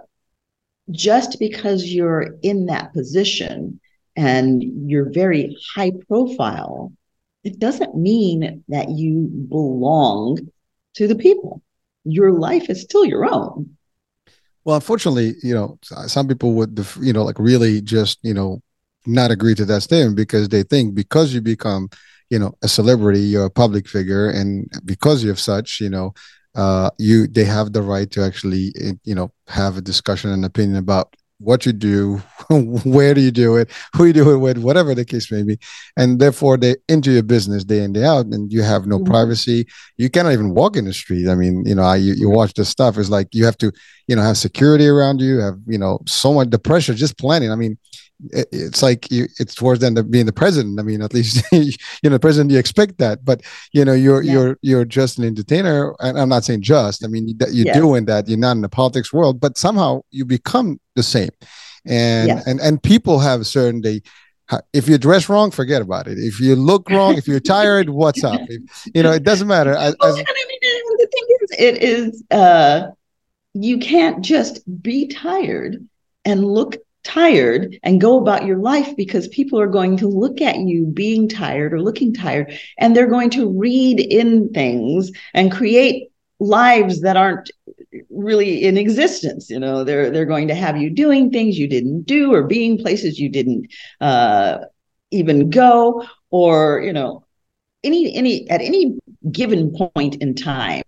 just 0.91 1.39
because 1.39 1.85
you're 1.85 2.35
in 2.41 2.65
that 2.65 2.93
position 2.93 3.79
and 4.15 4.63
you're 4.89 5.11
very 5.11 5.55
high 5.75 5.91
profile, 6.07 6.91
it 7.43 7.59
doesn't 7.59 7.95
mean 7.95 8.63
that 8.67 8.89
you 8.89 9.27
belong 9.49 10.39
to 10.95 11.07
the 11.07 11.15
people. 11.15 11.61
Your 12.03 12.31
life 12.31 12.69
is 12.69 12.81
still 12.81 13.05
your 13.05 13.25
own. 13.25 13.77
Well, 14.65 14.75
unfortunately, 14.75 15.35
you 15.41 15.53
know, 15.53 15.79
some 15.81 16.27
people 16.27 16.53
would, 16.53 16.85
you 17.01 17.13
know, 17.13 17.23
like 17.23 17.39
really 17.39 17.81
just, 17.81 18.19
you 18.23 18.33
know, 18.33 18.61
not 19.05 19.31
agree 19.31 19.55
to 19.55 19.65
that 19.65 19.81
statement 19.81 20.15
because 20.15 20.49
they 20.49 20.63
think 20.63 20.93
because 20.93 21.33
you 21.33 21.41
become, 21.41 21.89
you 22.29 22.37
know, 22.37 22.53
a 22.61 22.67
celebrity, 22.67 23.21
you're 23.21 23.45
a 23.45 23.49
public 23.49 23.87
figure, 23.87 24.29
and 24.29 24.69
because 24.85 25.23
you're 25.23 25.35
such, 25.35 25.79
you 25.79 25.89
know, 25.89 26.13
uh, 26.55 26.89
you 26.97 27.27
they 27.27 27.45
have 27.45 27.73
the 27.73 27.81
right 27.81 28.11
to 28.11 28.23
actually, 28.23 28.73
you 29.03 29.15
know, 29.15 29.31
have 29.47 29.77
a 29.77 29.81
discussion 29.81 30.29
and 30.31 30.43
opinion 30.45 30.77
about 30.77 31.15
what 31.39 31.65
you 31.65 31.71
do, 31.71 32.17
where 32.49 33.13
do 33.13 33.21
you 33.21 33.31
do 33.31 33.55
it, 33.55 33.71
who 33.95 34.05
you 34.05 34.13
do 34.13 34.31
it 34.33 34.37
with, 34.37 34.57
whatever 34.57 34.93
the 34.93 35.05
case 35.05 35.31
may 35.31 35.43
be. 35.43 35.57
And 35.97 36.19
therefore 36.19 36.57
they 36.57 36.75
into 36.87 37.11
your 37.11 37.23
business 37.23 37.63
day 37.63 37.83
in, 37.83 37.93
day 37.93 38.03
out, 38.03 38.27
and 38.27 38.51
you 38.51 38.61
have 38.61 38.85
no 38.85 38.97
mm-hmm. 38.97 39.11
privacy. 39.11 39.65
You 39.97 40.09
cannot 40.09 40.33
even 40.33 40.53
walk 40.53 40.75
in 40.75 40.85
the 40.85 40.93
street. 40.93 41.29
I 41.29 41.35
mean, 41.35 41.63
you 41.65 41.75
know, 41.75 41.83
I, 41.83 41.95
you, 41.95 42.13
you 42.13 42.29
watch 42.29 42.53
this 42.53 42.69
stuff, 42.69 42.97
it's 42.97 43.09
like 43.09 43.29
you 43.33 43.45
have 43.45 43.57
to, 43.59 43.71
you 44.09 44.15
know, 44.15 44.23
have 44.23 44.37
security 44.37 44.87
around 44.87 45.21
you, 45.21 45.37
have, 45.37 45.59
you 45.67 45.77
know, 45.77 45.99
so 46.07 46.33
much 46.33 46.49
the 46.49 46.57
pressure 46.57 46.95
just 46.95 47.15
planning. 47.19 47.51
I 47.51 47.55
mean, 47.55 47.77
it's 48.31 48.81
like 48.81 49.09
you 49.11 49.27
it's 49.39 49.61
worse 49.61 49.79
than 49.79 49.93
the, 49.93 50.03
being 50.03 50.25
the 50.25 50.33
president. 50.33 50.79
I 50.79 50.83
mean 50.83 51.01
at 51.01 51.13
least 51.13 51.41
you 51.53 51.71
know 52.03 52.09
the 52.09 52.19
president 52.19 52.51
you 52.51 52.57
expect 52.57 52.97
that. 52.97 53.23
But 53.23 53.41
you 53.71 53.85
know 53.85 53.93
you're 53.93 54.21
yeah. 54.21 54.33
you're 54.33 54.57
you're 54.61 54.83
just 54.83 55.19
an 55.19 55.23
entertainer. 55.23 55.95
And 55.99 56.19
i'm 56.19 56.27
not 56.27 56.43
saying 56.43 56.63
just. 56.63 57.05
I 57.05 57.07
mean 57.07 57.29
you're 57.29 57.67
yes. 57.67 57.77
doing 57.77 58.05
that. 58.05 58.27
You're 58.27 58.37
not 58.37 58.57
in 58.57 58.61
the 58.61 58.67
politics 58.67 59.13
world. 59.13 59.39
But 59.39 59.57
somehow 59.57 60.01
you 60.11 60.25
become 60.25 60.81
the 60.95 61.03
same. 61.03 61.29
And 61.85 62.27
yes. 62.27 62.45
and 62.45 62.59
and 62.59 62.83
people 62.83 63.19
have 63.19 63.47
certain 63.47 63.79
day 63.79 64.01
if 64.73 64.89
you 64.89 64.97
dress 64.97 65.29
wrong 65.29 65.49
forget 65.49 65.81
about 65.81 66.07
it. 66.07 66.17
If 66.17 66.41
you 66.41 66.57
look 66.57 66.89
wrong 66.89 67.17
if 67.17 67.25
you're 67.25 67.39
tired 67.39 67.89
what's 67.89 68.23
up? 68.23 68.41
If, 68.49 68.89
you 68.93 69.01
know 69.01 69.13
it 69.13 69.23
doesn't 69.23 69.47
matter. 69.47 69.71
As, 69.77 69.95
well, 70.01 70.13
I 70.13 70.15
mean, 70.15 70.25
the 70.97 71.07
thing 71.13 71.25
is 71.41 71.49
it 71.57 71.83
is 71.83 72.23
uh 72.31 72.87
you 73.63 73.77
can't 73.79 74.23
just 74.23 74.61
be 74.81 75.07
tired 75.07 75.87
and 76.25 76.45
look 76.45 76.77
tired 77.03 77.77
and 77.83 78.01
go 78.01 78.17
about 78.19 78.45
your 78.45 78.57
life 78.57 78.95
because 78.95 79.27
people 79.29 79.59
are 79.59 79.67
going 79.67 79.97
to 79.97 80.07
look 80.07 80.41
at 80.41 80.57
you 80.57 80.85
being 80.85 81.27
tired 81.27 81.73
or 81.73 81.81
looking 81.81 82.13
tired 82.13 82.53
and 82.77 82.95
they're 82.95 83.07
going 83.07 83.29
to 83.29 83.49
read 83.57 83.99
in 83.99 84.49
things 84.49 85.11
and 85.33 85.51
create 85.51 86.11
lives 86.39 87.01
that 87.01 87.17
aren't 87.17 87.49
really 88.09 88.63
in 88.63 88.77
existence 88.77 89.49
you 89.49 89.59
know. 89.59 89.83
They're 89.83 90.09
they're 90.11 90.25
going 90.25 90.47
to 90.49 90.55
have 90.55 90.77
you 90.77 90.89
doing 90.89 91.31
things 91.31 91.57
you 91.57 91.67
didn't 91.67 92.03
do 92.03 92.33
or 92.33 92.43
being 92.43 92.77
places 92.77 93.19
you 93.19 93.29
didn't 93.29 93.67
uh, 93.99 94.59
even 95.11 95.49
go 95.49 96.05
or 96.29 96.81
you 96.81 96.93
know 96.93 97.25
any 97.83 98.13
any 98.13 98.49
at 98.49 98.61
any 98.61 98.97
given 99.31 99.75
point 99.75 100.15
in 100.15 100.35
time 100.35 100.83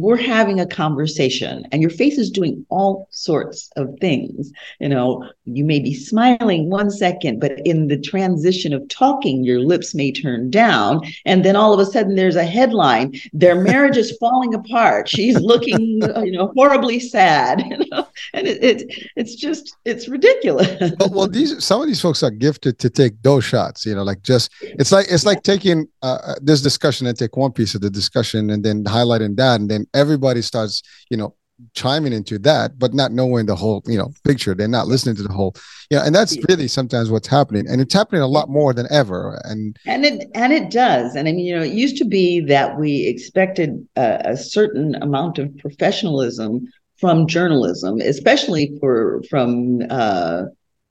we're 0.00 0.16
having 0.16 0.60
a 0.60 0.66
conversation 0.66 1.66
and 1.72 1.82
your 1.82 1.90
face 1.90 2.18
is 2.18 2.30
doing 2.30 2.64
all 2.68 3.08
sorts 3.10 3.70
of 3.76 3.94
things. 4.00 4.52
You 4.80 4.88
know 4.88 5.28
you 5.44 5.64
may 5.64 5.80
be 5.80 5.94
smiling 5.94 6.70
one 6.70 6.90
second 6.90 7.40
but 7.40 7.60
in 7.64 7.88
the 7.88 8.00
transition 8.00 8.72
of 8.72 8.86
talking 8.88 9.44
your 9.44 9.60
lips 9.60 9.94
may 9.94 10.12
turn 10.12 10.50
down 10.50 11.00
and 11.24 11.44
then 11.44 11.56
all 11.56 11.72
of 11.72 11.80
a 11.80 11.86
sudden 11.90 12.16
there's 12.16 12.36
a 12.36 12.44
headline 12.44 13.14
their 13.32 13.60
marriage 13.60 13.96
is 13.96 14.16
falling 14.18 14.54
apart. 14.54 15.08
She's 15.08 15.38
looking 15.40 16.00
you 16.24 16.32
know 16.32 16.52
horribly 16.56 17.00
sad. 17.00 17.64
You 17.76 17.78
know 17.90 18.06
and 18.32 18.46
it, 18.46 18.62
it 18.62 19.10
it's 19.16 19.34
just 19.34 19.76
it's 19.84 20.08
ridiculous. 20.08 20.66
Well, 20.98 21.10
well, 21.10 21.28
these 21.28 21.64
some 21.64 21.80
of 21.82 21.88
these 21.88 22.00
folks 22.00 22.22
are 22.22 22.30
gifted 22.30 22.78
to 22.78 22.88
take 22.90 23.20
those 23.22 23.44
shots 23.44 23.84
you 23.84 23.94
know 23.94 24.02
like 24.02 24.22
just 24.22 24.50
it's 24.62 24.92
like 24.92 25.06
it's 25.10 25.24
like 25.24 25.42
taking 25.42 25.88
uh, 26.02 26.18
uh 26.24 26.34
this 26.42 26.62
discussion 26.62 27.06
and 27.06 27.16
take 27.16 27.36
one 27.36 27.52
piece 27.52 27.74
of 27.74 27.80
the 27.80 27.90
discussion 27.90 28.50
and 28.50 28.64
then 28.64 28.84
highlighting 28.84 29.36
that 29.36 29.60
and 29.60 29.70
then 29.70 29.85
and 29.94 30.00
everybody 30.00 30.42
starts 30.42 30.82
you 31.10 31.16
know 31.16 31.34
chiming 31.74 32.12
into 32.12 32.38
that 32.38 32.78
but 32.78 32.92
not 32.92 33.12
knowing 33.12 33.46
the 33.46 33.56
whole 33.56 33.82
you 33.86 33.96
know 33.96 34.12
picture. 34.24 34.54
They're 34.54 34.68
not 34.68 34.88
listening 34.88 35.16
to 35.16 35.22
the 35.22 35.32
whole 35.32 35.54
yeah 35.90 36.04
and 36.04 36.14
that's 36.14 36.36
really 36.48 36.68
sometimes 36.68 37.10
what's 37.10 37.28
happening 37.28 37.66
and 37.66 37.80
it's 37.80 37.94
happening 37.94 38.20
a 38.20 38.26
lot 38.26 38.50
more 38.50 38.74
than 38.74 38.86
ever 38.90 39.40
and 39.44 39.76
and 39.86 40.04
it 40.04 40.28
and 40.34 40.52
it 40.52 40.70
does 40.70 41.14
and 41.14 41.28
i 41.28 41.32
mean 41.32 41.46
you 41.46 41.56
know 41.56 41.62
it 41.62 41.72
used 41.72 41.96
to 41.96 42.04
be 42.04 42.40
that 42.40 42.78
we 42.78 43.06
expected 43.06 43.86
a, 43.96 44.20
a 44.24 44.36
certain 44.36 44.94
amount 44.96 45.38
of 45.38 45.56
professionalism 45.58 46.66
from 46.98 47.26
journalism 47.26 48.00
especially 48.00 48.76
for 48.80 49.22
from 49.30 49.80
uh 49.88 50.42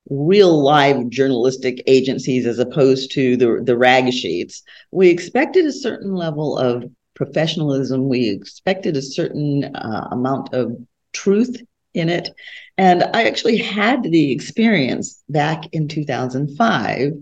real 0.09 0.63
live 0.63 1.09
journalistic 1.09 1.81
agencies 1.87 2.45
as 2.45 2.59
opposed 2.59 3.11
to 3.11 3.35
the 3.37 3.61
the 3.63 3.77
rag 3.77 4.11
sheets. 4.13 4.61
We 4.91 5.09
expected 5.09 5.65
a 5.65 5.71
certain 5.71 6.13
level 6.13 6.57
of 6.57 6.85
professionalism. 7.15 8.07
We 8.07 8.29
expected 8.29 8.95
a 8.95 9.01
certain 9.01 9.63
uh, 9.75 10.09
amount 10.11 10.53
of 10.53 10.75
truth 11.13 11.57
in 11.93 12.09
it. 12.09 12.29
And 12.77 13.03
I 13.03 13.23
actually 13.23 13.57
had 13.57 14.03
the 14.03 14.31
experience 14.31 15.23
back 15.29 15.63
in 15.71 15.87
2005. 15.87 17.13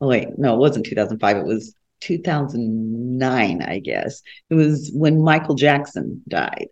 Oh, 0.00 0.08
wait, 0.08 0.28
no, 0.38 0.54
it 0.54 0.58
wasn't 0.58 0.86
2005. 0.86 1.36
It 1.36 1.44
was 1.44 1.74
2009, 2.00 3.62
I 3.62 3.78
guess. 3.78 4.22
It 4.50 4.54
was 4.54 4.90
when 4.92 5.22
Michael 5.22 5.54
Jackson 5.54 6.22
died. 6.26 6.68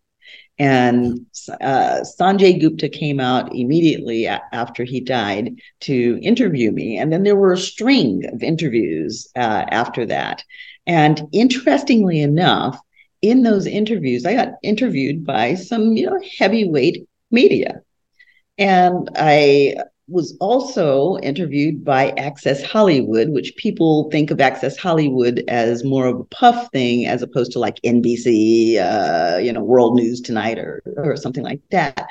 And 0.59 1.25
uh, 1.61 2.01
Sanjay 2.21 2.61
Gupta 2.61 2.91
came 2.91 3.19
out 3.19 3.55
immediately 3.55 4.27
a- 4.27 4.43
after 4.53 4.85
he 4.85 5.01
died 5.01 5.55
to 5.81 6.19
interview 6.23 6.71
me. 6.71 6.99
And 6.99 7.11
then 7.11 7.23
there 7.23 7.37
were 7.37 7.55
a 7.55 7.59
string 7.59 8.27
of 8.31 8.43
interviews 8.43 9.29
uh, 9.37 9.65
after 9.71 10.05
that. 10.07 10.45
And 10.90 11.28
interestingly 11.30 12.20
enough, 12.20 12.76
in 13.23 13.44
those 13.44 13.64
interviews, 13.64 14.26
I 14.26 14.35
got 14.35 14.54
interviewed 14.64 15.25
by 15.25 15.54
some, 15.54 15.92
you 15.92 16.06
know, 16.06 16.18
heavyweight 16.37 17.09
media. 17.30 17.82
And 18.59 19.09
I 19.14 19.76
was 20.09 20.37
also 20.40 21.16
interviewed 21.18 21.85
by 21.85 22.11
Access 22.18 22.64
Hollywood, 22.64 23.28
which 23.28 23.54
people 23.54 24.11
think 24.11 24.32
of 24.32 24.40
Access 24.40 24.76
Hollywood 24.76 25.44
as 25.47 25.85
more 25.85 26.09
of 26.09 26.18
a 26.18 26.25
puff 26.25 26.68
thing 26.73 27.06
as 27.06 27.23
opposed 27.23 27.52
to 27.52 27.61
like 27.61 27.80
NBC, 27.82 28.78
uh, 28.78 29.38
you 29.38 29.52
know, 29.52 29.62
World 29.62 29.94
News 29.94 30.20
Tonight 30.20 30.59
or, 30.59 30.82
or 30.97 31.14
something 31.16 31.44
like 31.44 31.61
that. 31.70 32.04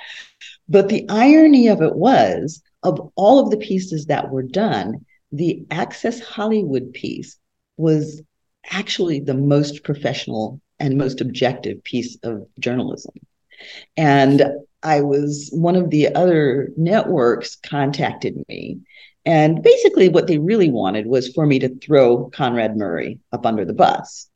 But 0.69 0.87
the 0.87 1.05
irony 1.09 1.67
of 1.67 1.81
it 1.81 1.97
was, 1.97 2.63
of 2.83 3.11
all 3.17 3.39
of 3.39 3.51
the 3.51 3.57
pieces 3.57 4.05
that 4.05 4.31
were 4.31 4.43
done, 4.43 5.05
the 5.33 5.65
Access 5.69 6.21
Hollywood 6.21 6.93
piece 6.93 7.37
was 7.75 8.21
actually 8.65 9.19
the 9.19 9.33
most 9.33 9.83
professional 9.83 10.61
and 10.79 10.97
most 10.97 11.21
objective 11.21 11.83
piece 11.83 12.17
of 12.23 12.47
journalism. 12.59 13.13
And 13.97 14.43
I 14.83 15.01
was 15.01 15.49
one 15.51 15.75
of 15.75 15.89
the 15.89 16.13
other 16.15 16.71
networks 16.77 17.55
contacted 17.57 18.43
me. 18.47 18.79
And 19.25 19.61
basically, 19.61 20.07
what 20.09 20.27
they 20.27 20.37
really 20.37 20.69
wanted 20.69 21.05
was 21.05 21.33
for 21.33 21.45
me 21.45 21.59
to 21.59 21.75
throw 21.79 22.29
Conrad 22.29 22.77
Murray 22.77 23.19
up 23.33 23.45
under 23.45 23.65
the 23.65 23.73
bus. 23.73 24.29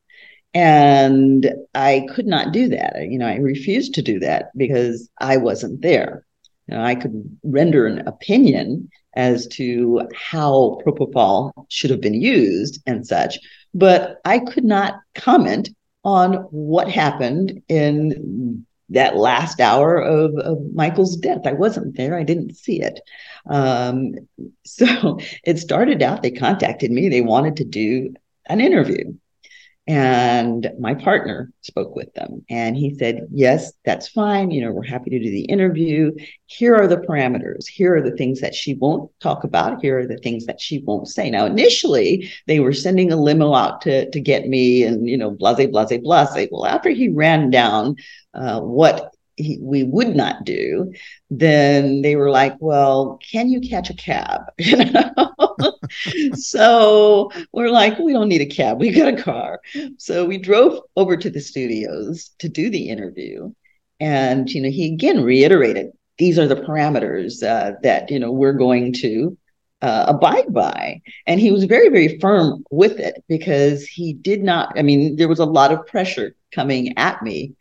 And 0.54 1.50
I 1.74 2.06
could 2.14 2.28
not 2.28 2.52
do 2.52 2.68
that. 2.70 3.08
You 3.10 3.18
know, 3.18 3.26
I 3.26 3.38
refused 3.38 3.96
to 3.96 4.02
do 4.02 4.20
that 4.20 4.52
because 4.56 5.10
I 5.18 5.38
wasn't 5.38 5.82
there. 5.82 6.26
You 6.68 6.76
know, 6.76 6.84
I 6.84 6.96
could 6.96 7.38
render 7.44 7.88
an 7.88 8.08
opinion 8.08 8.90
as 9.16 9.48
to 9.48 10.08
how 10.16 10.80
propofol 10.86 11.54
should 11.70 11.90
have 11.90 12.02
been 12.02 12.14
used 12.14 12.82
and 12.86 13.06
such, 13.06 13.40
but 13.74 14.20
I 14.26 14.40
could 14.40 14.64
not 14.64 15.00
comment 15.16 15.70
on 16.04 16.34
what 16.52 16.90
happened 16.90 17.62
in 17.68 18.66
that 18.90 19.16
last 19.16 19.60
hour 19.60 19.98
of, 19.98 20.36
of 20.38 20.60
Michael's 20.74 21.16
death. 21.16 21.42
I 21.46 21.54
wasn't 21.54 21.96
there, 21.96 22.18
I 22.18 22.24
didn't 22.24 22.56
see 22.56 22.82
it. 22.82 23.00
Um, 23.48 24.16
so 24.66 25.20
it 25.44 25.60
started 25.60 26.02
out, 26.02 26.22
they 26.22 26.32
contacted 26.32 26.92
me, 26.92 27.10
they 27.10 27.22
wanted 27.22 27.58
to 27.58 27.64
do 27.64 28.14
an 28.48 28.62
interview. 28.62 29.14
And 29.86 30.72
my 30.80 30.94
partner 30.94 31.52
spoke 31.60 31.94
with 31.94 32.14
them 32.14 32.46
and 32.50 32.78
he 32.78 32.96
said, 32.96 33.28
Yes, 33.32 33.74
that's 33.84 34.08
fine. 34.08 34.50
You 34.50 34.62
know, 34.62 34.72
we're 34.72 34.84
happy 34.84 35.10
to 35.10 35.20
do 35.20 35.30
the 35.30 35.44
interview. 35.44 36.14
Here 36.46 36.74
are 36.74 36.88
the 36.88 36.98
parameters. 36.98 37.68
Here 37.68 37.94
are 37.98 38.02
the 38.02 38.16
things 38.16 38.40
that 38.40 38.56
she 38.56 38.76
won't 38.76 39.12
talk 39.20 39.44
about. 39.44 39.82
Here 39.82 40.00
are 40.00 40.08
the 40.08 40.20
things 40.20 40.46
that 40.46 40.62
she 40.62 40.80
won't 40.80 41.10
say. 41.10 41.30
Now, 41.30 41.46
initially, 41.46 42.32
they 42.48 42.62
were 42.62 42.72
sending 42.72 43.12
a 43.12 43.18
limo 43.18 43.54
out 43.54 43.82
to, 43.82 44.10
to 44.10 44.22
get 44.22 44.48
me 44.48 44.84
and, 44.84 45.10
you 45.10 45.18
know, 45.18 45.32
blase, 45.32 45.68
blase, 45.68 46.00
blase. 46.02 46.48
Well, 46.50 46.66
after 46.66 46.90
he 46.90 47.10
ran 47.10 47.50
down 47.50 47.98
uh, 48.34 48.62
what 48.62 49.13
he, 49.36 49.58
we 49.62 49.84
would 49.84 50.16
not 50.16 50.46
do, 50.46 50.94
then 51.30 52.02
they 52.02 52.16
were 52.16 52.30
like, 52.30 52.56
"Well, 52.60 53.20
can 53.32 53.50
you 53.50 53.62
catch 53.62 53.90
a 53.90 53.96
cab?" 53.96 54.42
You 54.60 54.86
know. 54.86 55.36
so 56.34 57.32
we're 57.52 57.70
like, 57.70 57.98
"We 58.00 58.14
don't 58.14 58.30
need 58.30 58.42
a 58.42 58.46
cab. 58.46 58.80
We 58.80 58.92
got 58.92 59.14
a 59.14 59.22
car." 59.22 59.62
So 59.98 60.26
we 60.26 60.38
drove 60.38 60.80
over 60.96 61.18
to 61.18 61.30
the 61.30 61.42
studios 61.42 62.32
to 62.40 62.50
do 62.50 62.70
the 62.70 62.90
interview, 62.90 63.52
and 64.00 64.50
you 64.50 64.62
know, 64.62 64.70
he 64.70 64.94
again 64.94 65.24
reiterated, 65.24 65.92
"These 66.18 66.40
are 66.40 66.48
the 66.48 66.56
parameters 66.56 67.44
uh, 67.44 67.74
that 67.84 68.12
you 68.12 68.20
know 68.20 68.32
we're 68.32 68.54
going 68.54 68.94
to." 68.94 69.38
Uh, 69.82 70.06
abide 70.08 70.54
by. 70.54 71.02
And 71.28 71.42
he 71.42 71.52
was 71.52 71.66
very, 71.66 71.90
very 71.90 72.18
firm 72.20 72.64
with 72.72 73.02
it 73.02 73.22
because 73.28 73.84
he 73.86 74.14
did 74.14 74.42
not, 74.42 74.72
I 74.80 74.82
mean, 74.82 75.18
there 75.18 75.28
was 75.28 75.40
a 75.40 75.46
lot 75.46 75.74
of 75.74 75.86
pressure 75.88 76.38
coming 76.54 76.98
at 76.98 77.22
me 77.22 77.52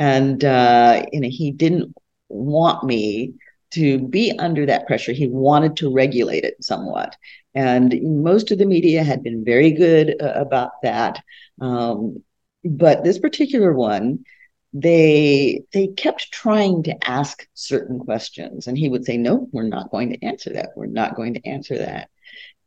and 0.00 0.44
uh, 0.44 1.04
you 1.12 1.20
know 1.20 1.28
he 1.30 1.52
didn't 1.52 1.94
want 2.28 2.82
me 2.82 3.34
to 3.72 3.98
be 3.98 4.32
under 4.38 4.66
that 4.66 4.86
pressure. 4.88 5.12
He 5.12 5.28
wanted 5.28 5.76
to 5.76 5.92
regulate 5.92 6.42
it 6.42 6.64
somewhat, 6.64 7.14
and 7.54 7.94
most 8.02 8.50
of 8.50 8.58
the 8.58 8.66
media 8.66 9.04
had 9.04 9.22
been 9.22 9.44
very 9.44 9.70
good 9.70 10.20
uh, 10.20 10.32
about 10.34 10.72
that. 10.82 11.22
Um, 11.60 12.24
but 12.64 13.04
this 13.04 13.18
particular 13.18 13.74
one, 13.74 14.24
they 14.72 15.62
they 15.72 15.88
kept 15.88 16.32
trying 16.32 16.82
to 16.84 16.96
ask 17.08 17.46
certain 17.52 17.98
questions, 18.00 18.66
and 18.66 18.78
he 18.78 18.88
would 18.88 19.04
say, 19.04 19.18
"No, 19.18 19.48
we're 19.52 19.68
not 19.68 19.90
going 19.90 20.10
to 20.10 20.24
answer 20.24 20.50
that. 20.54 20.70
We're 20.76 20.86
not 20.86 21.14
going 21.14 21.34
to 21.34 21.46
answer 21.46 21.76
that." 21.76 22.08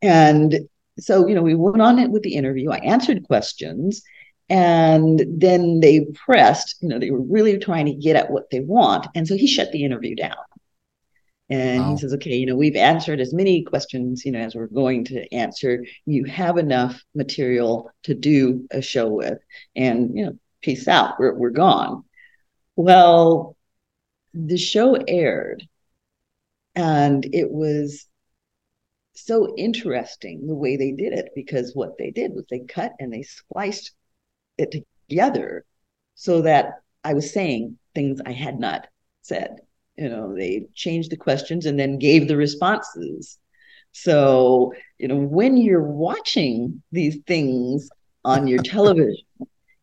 And 0.03 0.69
so, 0.99 1.27
you 1.27 1.33
know, 1.33 1.41
we 1.41 1.55
went 1.55 1.81
on 1.81 1.97
it 1.97 2.11
with 2.11 2.21
the 2.21 2.35
interview. 2.35 2.69
I 2.69 2.77
answered 2.77 3.23
questions, 3.23 4.03
and 4.50 5.21
then 5.27 5.79
they 5.79 6.05
pressed, 6.25 6.75
you 6.81 6.89
know, 6.89 7.00
they 7.00 7.12
were 7.12 7.21
really 7.21 7.57
trying 7.57 7.85
to 7.85 7.93
get 7.93 8.15
at 8.15 8.31
what 8.31 8.50
they 8.50 8.59
want. 8.59 9.07
And 9.15 9.27
so 9.27 9.35
he 9.35 9.47
shut 9.47 9.71
the 9.71 9.83
interview 9.83 10.15
down. 10.15 10.35
And 11.50 11.81
wow. 11.81 11.91
he 11.91 11.97
says, 11.97 12.13
okay, 12.13 12.35
you 12.35 12.45
know, 12.45 12.55
we've 12.55 12.75
answered 12.75 13.19
as 13.19 13.33
many 13.33 13.63
questions, 13.63 14.25
you 14.25 14.31
know, 14.31 14.39
as 14.39 14.55
we're 14.55 14.67
going 14.67 15.05
to 15.05 15.33
answer. 15.33 15.85
You 16.05 16.25
have 16.25 16.57
enough 16.57 17.01
material 17.15 17.91
to 18.03 18.13
do 18.13 18.67
a 18.71 18.81
show 18.81 19.07
with. 19.07 19.39
And, 19.75 20.17
you 20.17 20.25
know, 20.25 20.39
peace 20.62 20.88
out. 20.88 21.19
We're, 21.19 21.33
we're 21.33 21.50
gone. 21.50 22.03
Well, 22.75 23.55
the 24.33 24.57
show 24.57 24.95
aired 24.95 25.67
and 26.75 27.25
it 27.33 27.51
was 27.51 28.08
so 29.15 29.53
interesting 29.58 30.47
the 30.47 30.56
way 30.56 30.75
they 30.75 30.91
did 30.91 31.13
it 31.13 31.29
because 31.36 31.75
what 31.75 31.97
they 31.97 32.10
did 32.10 32.34
was 32.34 32.45
they 32.49 32.62
cut 32.62 32.93
and 32.99 33.13
they 33.13 33.21
spliced 33.21 33.91
it 34.57 34.85
together 35.09 35.65
so 36.15 36.41
that 36.41 36.81
I 37.03 37.13
was 37.13 37.33
saying 37.33 37.77
things 37.95 38.21
I 38.25 38.31
had 38.31 38.59
not 38.59 38.87
said. 39.21 39.57
You 39.97 40.09
know, 40.09 40.35
they 40.35 40.67
changed 40.73 41.11
the 41.11 41.17
questions 41.17 41.65
and 41.65 41.79
then 41.79 41.99
gave 41.99 42.27
the 42.27 42.37
responses. 42.37 43.37
So, 43.91 44.73
you 44.97 45.07
know, 45.07 45.17
when 45.17 45.57
you're 45.57 45.83
watching 45.83 46.81
these 46.91 47.17
things 47.27 47.89
on 48.25 48.47
your 48.47 48.59
television, 48.63 49.25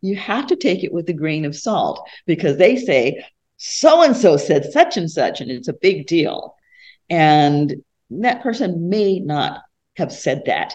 you 0.00 0.16
have 0.16 0.46
to 0.48 0.56
take 0.56 0.82
it 0.82 0.92
with 0.92 1.08
a 1.08 1.12
grain 1.12 1.44
of 1.44 1.54
salt 1.54 2.08
because 2.26 2.56
they 2.56 2.76
say, 2.76 3.24
so 3.58 4.02
and 4.02 4.16
so 4.16 4.36
said 4.36 4.72
such 4.72 4.96
and 4.96 5.10
such, 5.10 5.40
and 5.40 5.50
it's 5.50 5.68
a 5.68 5.74
big 5.74 6.06
deal. 6.06 6.56
And 7.10 7.82
that 8.10 8.42
person 8.42 8.88
may 8.88 9.20
not 9.20 9.60
have 9.96 10.10
said 10.12 10.42
that, 10.46 10.74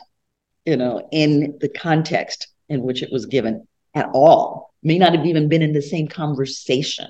you 0.66 0.78
know, 0.78 1.08
in 1.12 1.58
the 1.60 1.70
context 1.70 2.48
in 2.70 2.84
which 2.84 3.02
it 3.02 3.12
was 3.12 3.26
given 3.26 3.68
at 3.96 4.10
all, 4.14 4.74
may 4.84 5.00
not 5.00 5.16
have 5.16 5.26
even 5.26 5.50
been 5.50 5.62
in 5.62 5.74
the 5.74 5.82
same 5.82 6.08
conversation. 6.08 7.08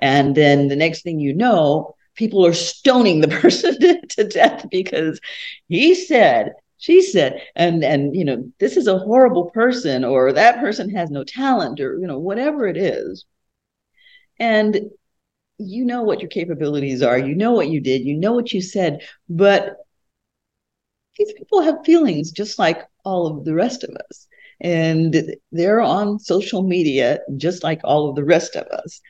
And 0.00 0.34
then 0.34 0.68
the 0.68 0.76
next 0.76 1.02
thing 1.02 1.20
you 1.20 1.34
know, 1.34 1.94
people 2.14 2.44
are 2.44 2.54
stoning 2.54 3.20
the 3.20 3.28
person 3.40 3.78
to 4.08 4.24
death 4.24 4.66
because 4.70 5.20
he 5.68 5.94
said, 5.94 6.52
she 6.78 7.00
said, 7.02 7.40
and 7.54 7.82
and 7.84 8.14
you 8.14 8.24
know, 8.24 8.50
this 8.58 8.76
is 8.76 8.86
a 8.86 8.98
horrible 8.98 9.50
person, 9.50 10.04
or 10.04 10.32
that 10.32 10.60
person 10.60 10.90
has 10.90 11.10
no 11.10 11.24
talent, 11.24 11.80
or 11.80 11.98
you 11.98 12.06
know, 12.06 12.18
whatever 12.18 12.66
it 12.66 12.76
is. 12.76 13.24
And 14.38 14.90
you 15.58 15.84
know 15.86 16.02
what 16.02 16.20
your 16.20 16.28
capabilities 16.28 17.02
are, 17.02 17.18
you 17.18 17.34
know 17.34 17.52
what 17.52 17.68
you 17.68 17.80
did, 17.80 18.02
you 18.02 18.14
know 18.14 18.32
what 18.32 18.52
you 18.52 18.60
said, 18.60 19.00
but 19.28 19.76
these 21.18 21.32
people 21.32 21.62
have 21.62 21.84
feelings 21.84 22.30
just 22.30 22.58
like 22.58 22.86
all 23.04 23.26
of 23.26 23.44
the 23.46 23.54
rest 23.54 23.84
of 23.84 23.90
us 24.10 24.26
and 24.60 25.36
they're 25.52 25.80
on 25.80 26.18
social 26.18 26.62
media 26.62 27.20
just 27.36 27.62
like 27.62 27.80
all 27.84 28.08
of 28.08 28.16
the 28.16 28.24
rest 28.24 28.56
of 28.56 28.66
us. 28.68 29.00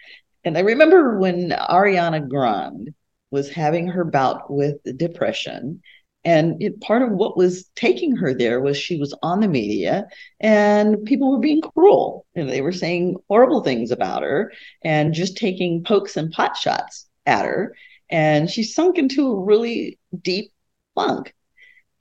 And 0.45 0.57
I 0.57 0.61
remember 0.61 1.19
when 1.19 1.51
Ariana 1.51 2.29
Grande 2.29 2.95
was 3.31 3.51
having 3.51 3.89
her 3.89 4.05
bout 4.05 4.51
with 4.51 4.77
depression. 4.97 5.83
And 6.25 6.61
it, 6.61 6.81
part 6.81 7.03
of 7.03 7.13
what 7.13 7.37
was 7.37 7.71
taking 7.77 8.17
her 8.17 8.35
there 8.35 8.61
was 8.61 8.77
she 8.77 8.99
was 8.99 9.15
on 9.23 9.41
the 9.41 9.49
media 9.49 10.07
and 10.41 11.05
people 11.05 11.31
were 11.31 11.39
being 11.39 11.61
cruel 11.61 12.27
and 12.35 12.49
they 12.49 12.63
were 12.63 12.73
saying 12.73 13.17
horrible 13.29 13.63
things 13.63 13.93
about 13.93 14.23
her 14.23 14.53
and 14.83 15.15
just 15.15 15.37
taking 15.37 15.85
pokes 15.85 16.17
and 16.17 16.33
pot 16.33 16.57
shots 16.57 17.07
at 17.27 17.45
her. 17.45 17.77
And 18.11 18.51
she 18.51 18.65
sunk 18.65 18.99
into 18.99 19.31
a 19.31 19.45
really 19.45 19.99
deep 20.21 20.53
funk. 20.97 21.33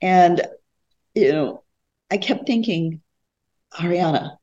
And, 0.00 0.42
you 1.14 1.32
know, 1.32 1.62
I 2.10 2.16
kept 2.18 2.46
thinking, 2.46 3.00
Ariana, 3.74 4.36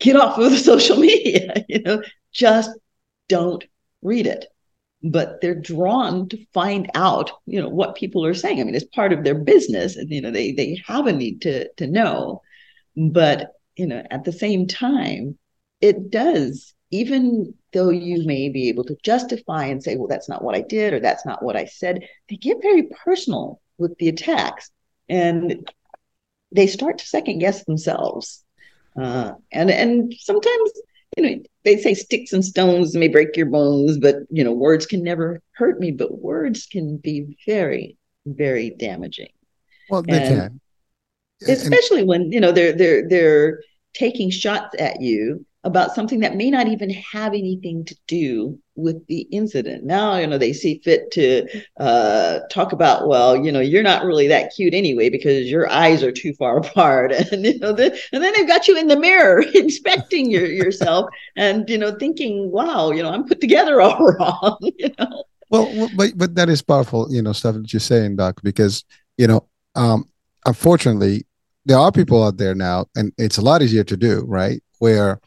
get 0.00 0.16
off 0.16 0.38
of 0.38 0.50
the 0.50 0.58
social 0.72 0.96
media, 0.96 1.64
you 1.68 1.82
know, 1.82 2.02
just 2.32 2.70
don't 3.28 3.64
read 4.02 4.26
it. 4.26 4.46
But 5.02 5.40
they're 5.40 5.54
drawn 5.54 6.28
to 6.30 6.44
find 6.52 6.90
out, 6.94 7.30
you 7.46 7.60
know, 7.60 7.68
what 7.68 7.94
people 7.94 8.26
are 8.26 8.34
saying. 8.34 8.60
I 8.60 8.64
mean, 8.64 8.74
it's 8.74 8.84
part 8.86 9.12
of 9.12 9.22
their 9.22 9.36
business, 9.36 9.96
and 9.96 10.10
you 10.10 10.20
know, 10.20 10.32
they 10.32 10.50
they 10.50 10.82
have 10.86 11.06
a 11.06 11.12
need 11.12 11.42
to 11.42 11.68
to 11.74 11.86
know. 11.86 12.42
But 12.96 13.52
you 13.76 13.86
know, 13.86 14.02
at 14.10 14.24
the 14.24 14.32
same 14.32 14.66
time, 14.66 15.38
it 15.80 16.10
does, 16.10 16.74
even 16.90 17.54
though 17.72 17.90
you 17.90 18.26
may 18.26 18.48
be 18.48 18.68
able 18.68 18.84
to 18.84 18.96
justify 19.04 19.66
and 19.66 19.82
say, 19.82 19.96
well, 19.96 20.08
that's 20.08 20.28
not 20.28 20.42
what 20.42 20.56
I 20.56 20.62
did, 20.62 20.94
or 20.94 21.00
that's 21.00 21.24
not 21.24 21.44
what 21.44 21.56
I 21.56 21.66
said, 21.66 22.08
they 22.28 22.36
get 22.36 22.60
very 22.60 22.88
personal 23.04 23.60
with 23.76 23.96
the 23.98 24.08
attacks. 24.08 24.70
And 25.08 25.70
they 26.50 26.66
start 26.66 26.98
to 26.98 27.06
second 27.06 27.38
guess 27.38 27.64
themselves 27.64 28.44
uh, 29.00 29.34
and 29.52 29.70
and 29.70 30.14
sometimes 30.18 30.70
you 31.16 31.22
know 31.22 31.42
they 31.64 31.76
say 31.76 31.94
sticks 31.94 32.32
and 32.32 32.44
stones 32.44 32.94
may 32.94 33.08
break 33.08 33.36
your 33.36 33.46
bones, 33.46 33.98
but 33.98 34.16
you 34.30 34.44
know 34.44 34.52
words 34.52 34.86
can 34.86 35.02
never 35.02 35.40
hurt 35.52 35.80
me. 35.80 35.90
But 35.90 36.20
words 36.20 36.66
can 36.66 36.96
be 36.98 37.36
very 37.46 37.96
very 38.26 38.70
damaging. 38.70 39.30
Well, 39.88 40.02
they 40.02 40.18
and 40.18 40.26
can, 40.26 40.60
especially 41.48 42.00
and- 42.00 42.08
when 42.08 42.32
you 42.32 42.40
know 42.40 42.52
they're 42.52 42.72
they're 42.72 43.08
they're 43.08 43.62
taking 43.94 44.30
shots 44.30 44.74
at 44.78 45.00
you 45.00 45.44
about 45.64 45.94
something 45.94 46.20
that 46.20 46.36
may 46.36 46.50
not 46.50 46.68
even 46.68 46.88
have 46.90 47.34
anything 47.34 47.84
to 47.84 47.96
do 48.06 48.58
with 48.76 49.04
the 49.08 49.22
incident. 49.32 49.84
Now, 49.84 50.16
you 50.16 50.26
know, 50.26 50.38
they 50.38 50.52
see 50.52 50.80
fit 50.84 51.10
to 51.12 51.48
uh, 51.80 52.40
talk 52.50 52.72
about, 52.72 53.08
well, 53.08 53.36
you 53.36 53.50
know, 53.50 53.58
you're 53.58 53.82
not 53.82 54.04
really 54.04 54.28
that 54.28 54.52
cute 54.54 54.72
anyway 54.72 55.10
because 55.10 55.50
your 55.50 55.68
eyes 55.68 56.04
are 56.04 56.12
too 56.12 56.32
far 56.34 56.58
apart, 56.64 57.12
and 57.12 57.44
you 57.44 57.58
know, 57.58 57.72
the, 57.72 57.98
and 58.12 58.22
then 58.22 58.32
they've 58.34 58.46
got 58.46 58.68
you 58.68 58.78
in 58.78 58.86
the 58.86 58.98
mirror 58.98 59.42
inspecting 59.54 60.30
your, 60.30 60.46
yourself, 60.46 61.10
and 61.36 61.68
you 61.68 61.78
know, 61.78 61.94
thinking, 61.96 62.50
wow, 62.52 62.92
you 62.92 63.02
know, 63.02 63.10
I'm 63.10 63.24
put 63.24 63.40
together 63.40 63.80
all 63.80 63.98
wrong, 64.18 64.58
you 64.60 64.90
know. 64.98 65.24
Well, 65.50 65.88
but 65.96 66.12
but 66.16 66.34
that 66.34 66.48
is 66.48 66.62
powerful, 66.62 67.08
you 67.10 67.22
know, 67.22 67.32
stuff 67.32 67.56
that 67.56 67.72
you're 67.72 67.80
saying, 67.80 68.16
Doc, 68.16 68.40
because 68.44 68.84
you 69.16 69.26
know, 69.26 69.48
um, 69.74 70.04
unfortunately, 70.46 71.26
there 71.64 71.78
are 71.78 71.90
people 71.90 72.22
out 72.22 72.36
there 72.36 72.54
now, 72.54 72.86
and 72.94 73.12
it's 73.18 73.38
a 73.38 73.42
lot 73.42 73.62
easier 73.62 73.84
to 73.84 73.96
do, 73.96 74.24
right? 74.26 74.62
Where 74.78 75.20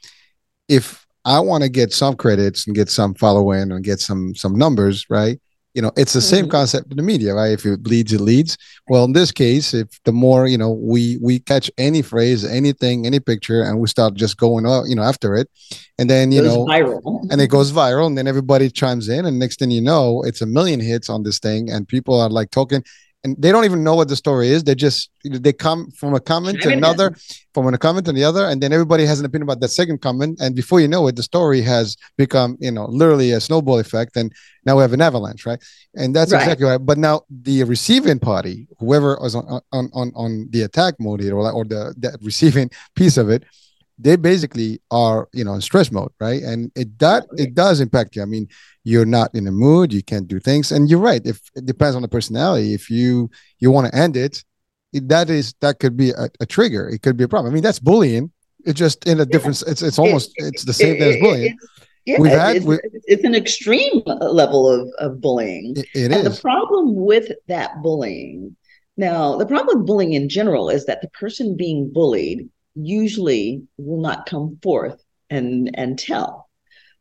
if 0.71 1.05
I 1.25 1.39
want 1.41 1.63
to 1.63 1.69
get 1.69 1.91
some 1.91 2.15
credits 2.15 2.65
and 2.65 2.75
get 2.75 2.89
some 2.89 3.13
following 3.13 3.71
and 3.71 3.83
get 3.83 3.99
some 3.99 4.33
some 4.33 4.55
numbers, 4.55 5.05
right? 5.09 5.39
You 5.73 5.81
know, 5.81 5.91
it's 5.95 6.13
the 6.13 6.19
mm-hmm. 6.19 6.35
same 6.35 6.49
concept 6.49 6.91
in 6.91 6.97
the 6.97 7.03
media, 7.03 7.33
right? 7.33 7.51
If 7.51 7.65
it 7.65 7.81
bleeds, 7.83 8.11
it 8.11 8.19
leads. 8.19 8.57
Well, 8.89 9.05
in 9.05 9.13
this 9.13 9.31
case, 9.31 9.73
if 9.73 9.87
the 10.03 10.11
more 10.11 10.47
you 10.47 10.57
know, 10.57 10.71
we 10.71 11.17
we 11.21 11.39
catch 11.39 11.69
any 11.77 12.01
phrase, 12.01 12.43
anything, 12.43 13.05
any 13.05 13.19
picture, 13.19 13.61
and 13.61 13.79
we 13.79 13.87
start 13.87 14.15
just 14.15 14.37
going, 14.37 14.65
oh, 14.65 14.83
you 14.85 14.95
know, 14.95 15.03
after 15.03 15.35
it, 15.35 15.49
and 15.97 16.09
then 16.09 16.31
you 16.31 16.41
know, 16.41 16.65
viral. 16.65 17.29
and 17.29 17.41
it 17.41 17.47
goes 17.47 17.71
viral, 17.71 18.07
and 18.07 18.17
then 18.17 18.27
everybody 18.27 18.69
chimes 18.69 19.09
in, 19.09 19.25
and 19.25 19.39
next 19.39 19.59
thing 19.59 19.71
you 19.71 19.81
know, 19.81 20.23
it's 20.23 20.41
a 20.41 20.45
million 20.45 20.79
hits 20.79 21.09
on 21.09 21.23
this 21.23 21.39
thing, 21.39 21.69
and 21.69 21.87
people 21.87 22.19
are 22.19 22.29
like 22.29 22.49
talking. 22.51 22.83
And 23.23 23.39
they 23.39 23.51
don't 23.51 23.65
even 23.65 23.83
know 23.83 23.95
what 23.95 24.07
the 24.07 24.15
story 24.15 24.49
is. 24.49 24.63
They 24.63 24.73
just 24.73 25.11
they 25.23 25.53
come 25.53 25.91
from 25.91 26.15
a 26.15 26.19
comment 26.19 26.61
to 26.61 26.73
another, 26.73 27.15
from 27.53 27.71
a 27.71 27.77
comment 27.77 28.05
to 28.07 28.11
the 28.11 28.23
other, 28.23 28.45
and 28.45 28.61
then 28.61 28.73
everybody 28.73 29.05
has 29.05 29.19
an 29.19 29.25
opinion 29.25 29.43
about 29.43 29.59
that 29.59 29.69
second 29.69 30.01
comment. 30.01 30.39
And 30.41 30.55
before 30.55 30.81
you 30.81 30.87
know 30.87 31.07
it, 31.07 31.15
the 31.15 31.23
story 31.23 31.61
has 31.61 31.97
become, 32.17 32.57
you 32.59 32.71
know, 32.71 32.85
literally 32.85 33.31
a 33.31 33.39
snowball 33.39 33.79
effect, 33.79 34.17
and 34.17 34.33
now 34.65 34.75
we 34.75 34.81
have 34.81 34.93
an 34.93 35.01
avalanche, 35.01 35.45
right? 35.45 35.59
And 35.95 36.15
that's 36.15 36.31
right. 36.31 36.41
exactly 36.41 36.65
right. 36.65 36.83
But 36.83 36.97
now 36.97 37.21
the 37.29 37.63
receiving 37.63 38.19
party, 38.19 38.67
whoever 38.79 39.17
was 39.21 39.35
on 39.35 39.61
on 39.71 39.89
on, 39.93 40.11
on 40.15 40.47
the 40.49 40.63
attack 40.63 40.95
mode 40.99 41.21
here, 41.21 41.35
or, 41.35 41.51
or 41.51 41.63
the, 41.63 41.93
the 41.97 42.17
receiving 42.21 42.71
piece 42.95 43.17
of 43.17 43.29
it, 43.29 43.43
they 44.01 44.15
basically 44.15 44.81
are 44.89 45.29
you 45.31 45.43
know 45.43 45.53
in 45.53 45.61
stress 45.61 45.91
mode 45.91 46.11
right 46.19 46.41
and 46.41 46.71
it 46.75 46.97
that 46.97 47.25
it 47.37 47.53
does 47.53 47.79
impact 47.79 48.15
you 48.15 48.21
i 48.21 48.25
mean 48.25 48.47
you're 48.83 49.05
not 49.05 49.33
in 49.33 49.45
the 49.45 49.51
mood 49.51 49.93
you 49.93 50.03
can't 50.03 50.27
do 50.27 50.39
things. 50.39 50.71
And 50.71 50.89
you're 50.89 50.99
right 50.99 51.21
if 51.25 51.41
it 51.55 51.65
depends 51.65 51.95
on 51.95 52.01
the 52.01 52.07
personality. 52.07 52.73
If 52.73 52.89
you 52.89 53.29
you 53.59 53.71
want 53.71 53.87
to 53.87 53.97
end 53.97 54.17
it, 54.17 54.43
it, 54.93 55.07
that 55.09 55.29
is 55.29 55.53
that 55.61 55.79
could 55.79 55.95
be 55.95 56.11
a, 56.11 56.29
a, 56.39 56.45
trigger. 56.45 56.89
It 56.89 57.01
could 57.01 57.17
be 57.17 57.23
a 57.23 57.27
problem. 57.27 57.51
I 57.51 57.53
mean 57.53 57.63
that's 57.63 57.79
bullying. 57.79 58.31
It's 58.65 58.77
just 58.77 59.07
in 59.07 59.19
a 59.19 59.25
different 59.25 59.61
it's 59.67 59.81
it's 59.81 59.99
almost 59.99 60.31
it, 60.35 60.53
it's 60.53 60.65
the 60.65 60.73
same 60.73 60.95
it, 60.95 61.01
as 61.01 61.17
bullying. 61.17 61.57
yeah, 62.05 62.19
we've 62.19 62.31
had 62.31 62.57
it's, 62.57 62.65
it's, 63.05 63.23
an 63.23 63.35
extreme 63.35 64.03
uh, 64.05 64.29
level 64.29 64.69
of, 64.69 64.89
of 64.99 65.21
bullying. 65.21 65.73
It, 65.77 65.85
it 65.93 66.11
and 66.11 66.27
is. 66.27 66.35
the 66.35 66.41
problem 66.41 66.95
with 66.95 67.31
that 67.47 67.81
bullying 67.81 68.55
now 68.97 69.37
the 69.37 69.45
problem 69.45 69.79
with 69.79 69.87
bullying 69.87 70.13
in 70.13 70.29
general 70.29 70.69
is 70.69 70.85
that 70.85 71.01
the 71.01 71.09
person 71.09 71.55
being 71.57 71.91
bullied 71.91 72.49
usually 72.75 73.63
will 73.77 74.01
not 74.01 74.25
come 74.25 74.59
forth 74.61 75.03
and 75.29 75.71
and 75.73 75.97
tell. 75.97 76.40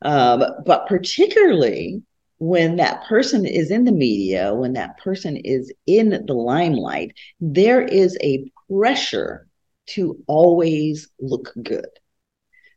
Um, 0.02 0.44
but 0.64 0.86
particularly 0.86 2.02
when 2.38 2.76
that 2.76 3.04
person 3.04 3.44
is 3.44 3.70
in 3.70 3.84
the 3.84 3.92
media, 3.92 4.54
when 4.54 4.72
that 4.72 4.98
person 4.98 5.36
is 5.36 5.72
in 5.86 6.24
the 6.26 6.32
limelight, 6.32 7.12
there 7.38 7.82
is 7.82 8.16
a 8.22 8.50
pressure 8.70 9.46
to 9.88 10.16
always 10.26 11.08
look 11.20 11.52
good, 11.62 11.88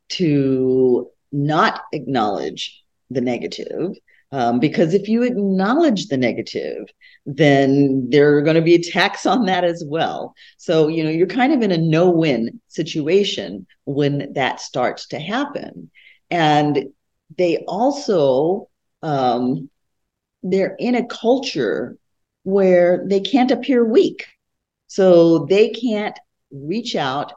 to 0.10 1.10
not 1.32 1.82
acknowledge 1.94 2.84
the 3.10 3.22
negative. 3.22 3.94
Um, 4.34 4.60
because 4.60 4.96
if 4.96 5.08
you 5.08 5.22
acknowledge 5.22 6.08
the 6.08 6.18
negative, 6.18 6.88
then 7.26 8.10
there 8.10 8.36
are 8.36 8.42
going 8.42 8.56
to 8.56 8.62
be 8.64 8.76
attacks 8.76 9.28
on 9.28 9.46
that 9.46 9.64
as 9.64 9.84
well. 9.88 10.34
So, 10.58 10.88
you 10.88 11.04
know, 11.04 11.12
you're 11.12 11.28
kind 11.28 11.54
of 11.54 11.62
in 11.62 11.72
a 11.72 11.78
no 11.78 12.10
win 12.10 12.60
situation 12.68 13.68
when 13.86 14.34
that 14.34 14.60
starts 14.60 15.08
to 15.10 15.20
happen. 15.20 15.92
And 16.32 16.90
they 17.38 17.64
also, 17.68 18.70
um, 19.02 19.70
they're 20.44 20.76
in 20.80 20.96
a 20.96 21.08
culture 21.08 21.98
where 22.44 23.06
they 23.08 23.22
can't 23.22 23.52
appear 23.52 23.84
weak. 23.84 24.28
So 24.88 25.46
they 25.46 25.70
can't 25.70 26.18
reach 26.52 26.96
out 26.96 27.34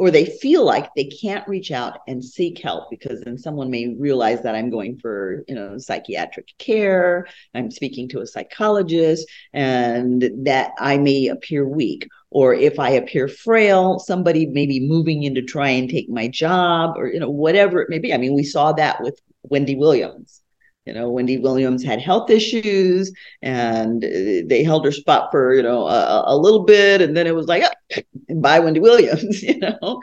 or 0.00 0.10
they 0.10 0.24
feel 0.24 0.64
like 0.64 0.88
they 0.94 1.04
can't 1.04 1.46
reach 1.46 1.70
out 1.70 1.98
and 2.08 2.24
seek 2.24 2.58
help 2.58 2.88
because 2.88 3.20
then 3.20 3.36
someone 3.36 3.70
may 3.70 3.94
realize 3.98 4.40
that 4.42 4.54
I'm 4.54 4.70
going 4.70 4.96
for, 4.96 5.44
you 5.46 5.54
know, 5.54 5.76
psychiatric 5.76 6.48
care, 6.56 7.26
I'm 7.54 7.70
speaking 7.70 8.08
to 8.08 8.22
a 8.22 8.26
psychologist, 8.26 9.28
and 9.52 10.46
that 10.46 10.72
I 10.78 10.96
may 10.96 11.26
appear 11.26 11.68
weak. 11.68 12.08
Or 12.30 12.54
if 12.54 12.78
I 12.78 12.92
appear 12.92 13.28
frail, 13.28 13.98
somebody 13.98 14.46
may 14.46 14.64
be 14.64 14.88
moving 14.88 15.24
in 15.24 15.34
to 15.34 15.42
try 15.42 15.68
and 15.68 15.90
take 15.90 16.08
my 16.08 16.28
job, 16.28 16.96
or 16.96 17.08
you 17.08 17.20
know, 17.20 17.28
whatever 17.28 17.82
it 17.82 17.90
may 17.90 17.98
be. 17.98 18.14
I 18.14 18.16
mean, 18.16 18.34
we 18.34 18.44
saw 18.44 18.72
that 18.72 19.02
with 19.02 19.20
Wendy 19.42 19.76
Williams. 19.76 20.42
You 20.86 20.94
know, 20.94 21.10
Wendy 21.10 21.38
Williams 21.38 21.84
had 21.84 22.00
health 22.00 22.30
issues 22.30 23.12
and 23.42 24.02
they 24.02 24.64
held 24.64 24.84
her 24.84 24.92
spot 24.92 25.28
for, 25.30 25.54
you 25.54 25.62
know, 25.62 25.86
a, 25.86 26.34
a 26.34 26.36
little 26.36 26.64
bit. 26.64 27.02
And 27.02 27.16
then 27.16 27.26
it 27.26 27.34
was 27.34 27.46
like, 27.46 27.62
oh, 27.64 28.02
bye, 28.40 28.60
Wendy 28.60 28.80
Williams, 28.80 29.42
you 29.42 29.58
know. 29.58 30.02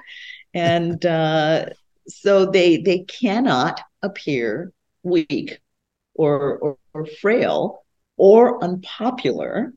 And 0.54 1.04
uh, 1.06 1.66
so 2.08 2.46
they 2.46 2.78
they 2.78 3.00
cannot 3.00 3.82
appear 4.02 4.72
weak 5.04 5.60
or, 6.14 6.58
or, 6.58 6.78
or 6.94 7.06
frail 7.22 7.84
or 8.16 8.64
unpopular. 8.64 9.74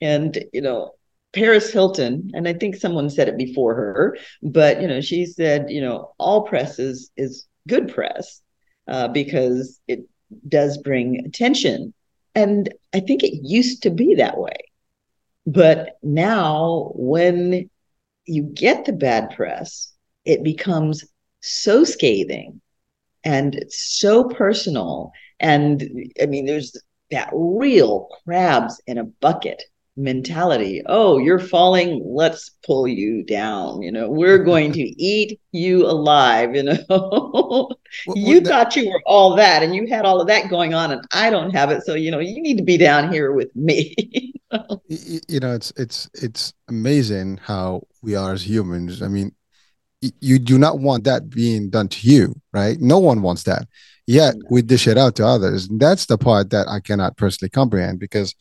And, 0.00 0.36
you 0.52 0.62
know, 0.62 0.92
Paris 1.32 1.72
Hilton, 1.72 2.30
and 2.34 2.48
I 2.48 2.54
think 2.54 2.76
someone 2.76 3.08
said 3.10 3.28
it 3.28 3.38
before 3.38 3.74
her, 3.74 4.18
but 4.42 4.82
you 4.82 4.88
know, 4.88 5.00
she 5.00 5.24
said, 5.24 5.70
you 5.70 5.80
know, 5.80 6.12
all 6.18 6.42
press 6.42 6.78
is 6.78 7.10
is 7.16 7.46
good 7.68 7.92
press 7.92 8.42
uh, 8.88 9.08
because 9.08 9.80
it 9.88 10.00
does 10.48 10.78
bring 10.78 11.24
attention. 11.24 11.92
And 12.34 12.72
I 12.94 13.00
think 13.00 13.22
it 13.22 13.40
used 13.42 13.82
to 13.82 13.90
be 13.90 14.14
that 14.16 14.38
way. 14.38 14.56
But 15.46 15.98
now, 16.02 16.92
when 16.94 17.68
you 18.26 18.42
get 18.42 18.84
the 18.84 18.92
bad 18.92 19.30
press, 19.30 19.92
it 20.24 20.42
becomes 20.42 21.04
so 21.40 21.84
scathing 21.84 22.60
and 23.24 23.64
so 23.68 24.24
personal. 24.24 25.12
And 25.40 26.12
I 26.20 26.26
mean, 26.26 26.46
there's 26.46 26.76
that 27.10 27.30
real 27.32 28.08
crabs 28.24 28.80
in 28.86 28.98
a 28.98 29.04
bucket 29.04 29.62
mentality. 29.96 30.82
Oh, 30.86 31.18
you're 31.18 31.38
falling. 31.38 32.02
Let's 32.04 32.50
pull 32.64 32.88
you 32.88 33.24
down. 33.24 33.82
You 33.82 33.92
know, 33.92 34.08
we're 34.08 34.38
going 34.44 34.72
to 34.72 34.80
eat 34.80 35.40
you 35.52 35.86
alive. 35.86 36.54
You 36.54 36.62
know, 36.64 36.78
well, 36.88 37.78
you 38.14 38.40
well, 38.40 38.44
thought 38.44 38.76
you 38.76 38.88
were 38.88 39.02
all 39.06 39.36
that 39.36 39.62
and 39.62 39.74
you 39.74 39.86
had 39.86 40.04
all 40.04 40.20
of 40.20 40.28
that 40.28 40.48
going 40.48 40.74
on, 40.74 40.92
and 40.92 41.02
I 41.12 41.30
don't 41.30 41.50
have 41.50 41.70
it. 41.70 41.82
So, 41.84 41.94
you 41.94 42.10
know, 42.10 42.20
you 42.20 42.40
need 42.40 42.58
to 42.58 42.64
be 42.64 42.76
down 42.76 43.12
here 43.12 43.32
with 43.32 43.54
me. 43.54 43.94
you, 44.88 45.20
you 45.28 45.40
know, 45.40 45.54
it's, 45.54 45.72
it's, 45.76 46.08
it's 46.14 46.52
amazing 46.68 47.38
how 47.38 47.82
we 48.02 48.14
are 48.14 48.32
as 48.32 48.46
humans. 48.48 49.02
I 49.02 49.08
mean, 49.08 49.34
you 50.20 50.38
do 50.38 50.58
not 50.58 50.80
want 50.80 51.04
that 51.04 51.30
being 51.30 51.70
done 51.70 51.88
to 51.88 52.08
you, 52.08 52.34
right? 52.52 52.80
No 52.80 52.98
one 52.98 53.22
wants 53.22 53.44
that. 53.44 53.68
Yet 54.06 54.34
we 54.50 54.62
dish 54.62 54.88
it 54.88 54.98
out 54.98 55.14
to 55.16 55.26
others. 55.26 55.68
That's 55.68 56.06
the 56.06 56.18
part 56.18 56.50
that 56.50 56.66
I 56.66 56.80
cannot 56.80 57.16
personally 57.16 57.50
comprehend 57.50 58.00
because 58.00 58.34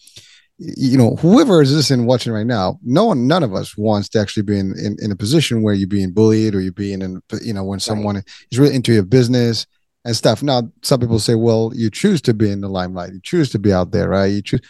you 0.64 0.96
know, 0.96 1.16
whoever 1.16 1.62
is 1.62 1.74
listening, 1.74 2.06
watching 2.06 2.34
right 2.34 2.46
now, 2.46 2.80
no 2.84 3.06
one, 3.06 3.26
none 3.26 3.42
of 3.42 3.56
us 3.56 3.76
wants 3.76 4.08
to 4.10 4.20
actually 4.20 4.44
be 4.44 4.60
in, 4.60 4.78
in, 4.78 4.96
in 5.02 5.12
a 5.12 5.16
position 5.16 5.64
where 5.64 5.74
you're 5.74 5.88
being 5.88 6.12
bullied 6.12 6.54
or 6.54 6.62
you're 6.62 6.72
being 6.72 7.02
in, 7.02 7.20
you 7.42 7.54
know, 7.54 7.64
when 7.64 7.80
someone 7.80 8.16
right. 8.16 8.30
is 8.52 8.60
really 8.60 8.76
into 8.76 8.94
your 8.94 9.04
business 9.04 9.66
and 10.06 10.16
stuff. 10.16 10.44
Now, 10.44 10.72
some 10.84 11.00
people 11.00 11.18
say, 11.18 11.34
well, 11.34 11.72
you 11.76 11.90
choose 11.90 12.22
to 12.24 12.34
be 12.36 12.52
in 12.52 12.62
the 12.62 12.70
limelight, 12.70 13.14
you 13.14 13.20
choose 13.24 13.50
to 13.52 13.60
be 13.60 13.74
out 13.74 13.92
there, 13.92 14.10
right? 14.10 14.28
You 14.28 14.44
choose, 14.44 14.62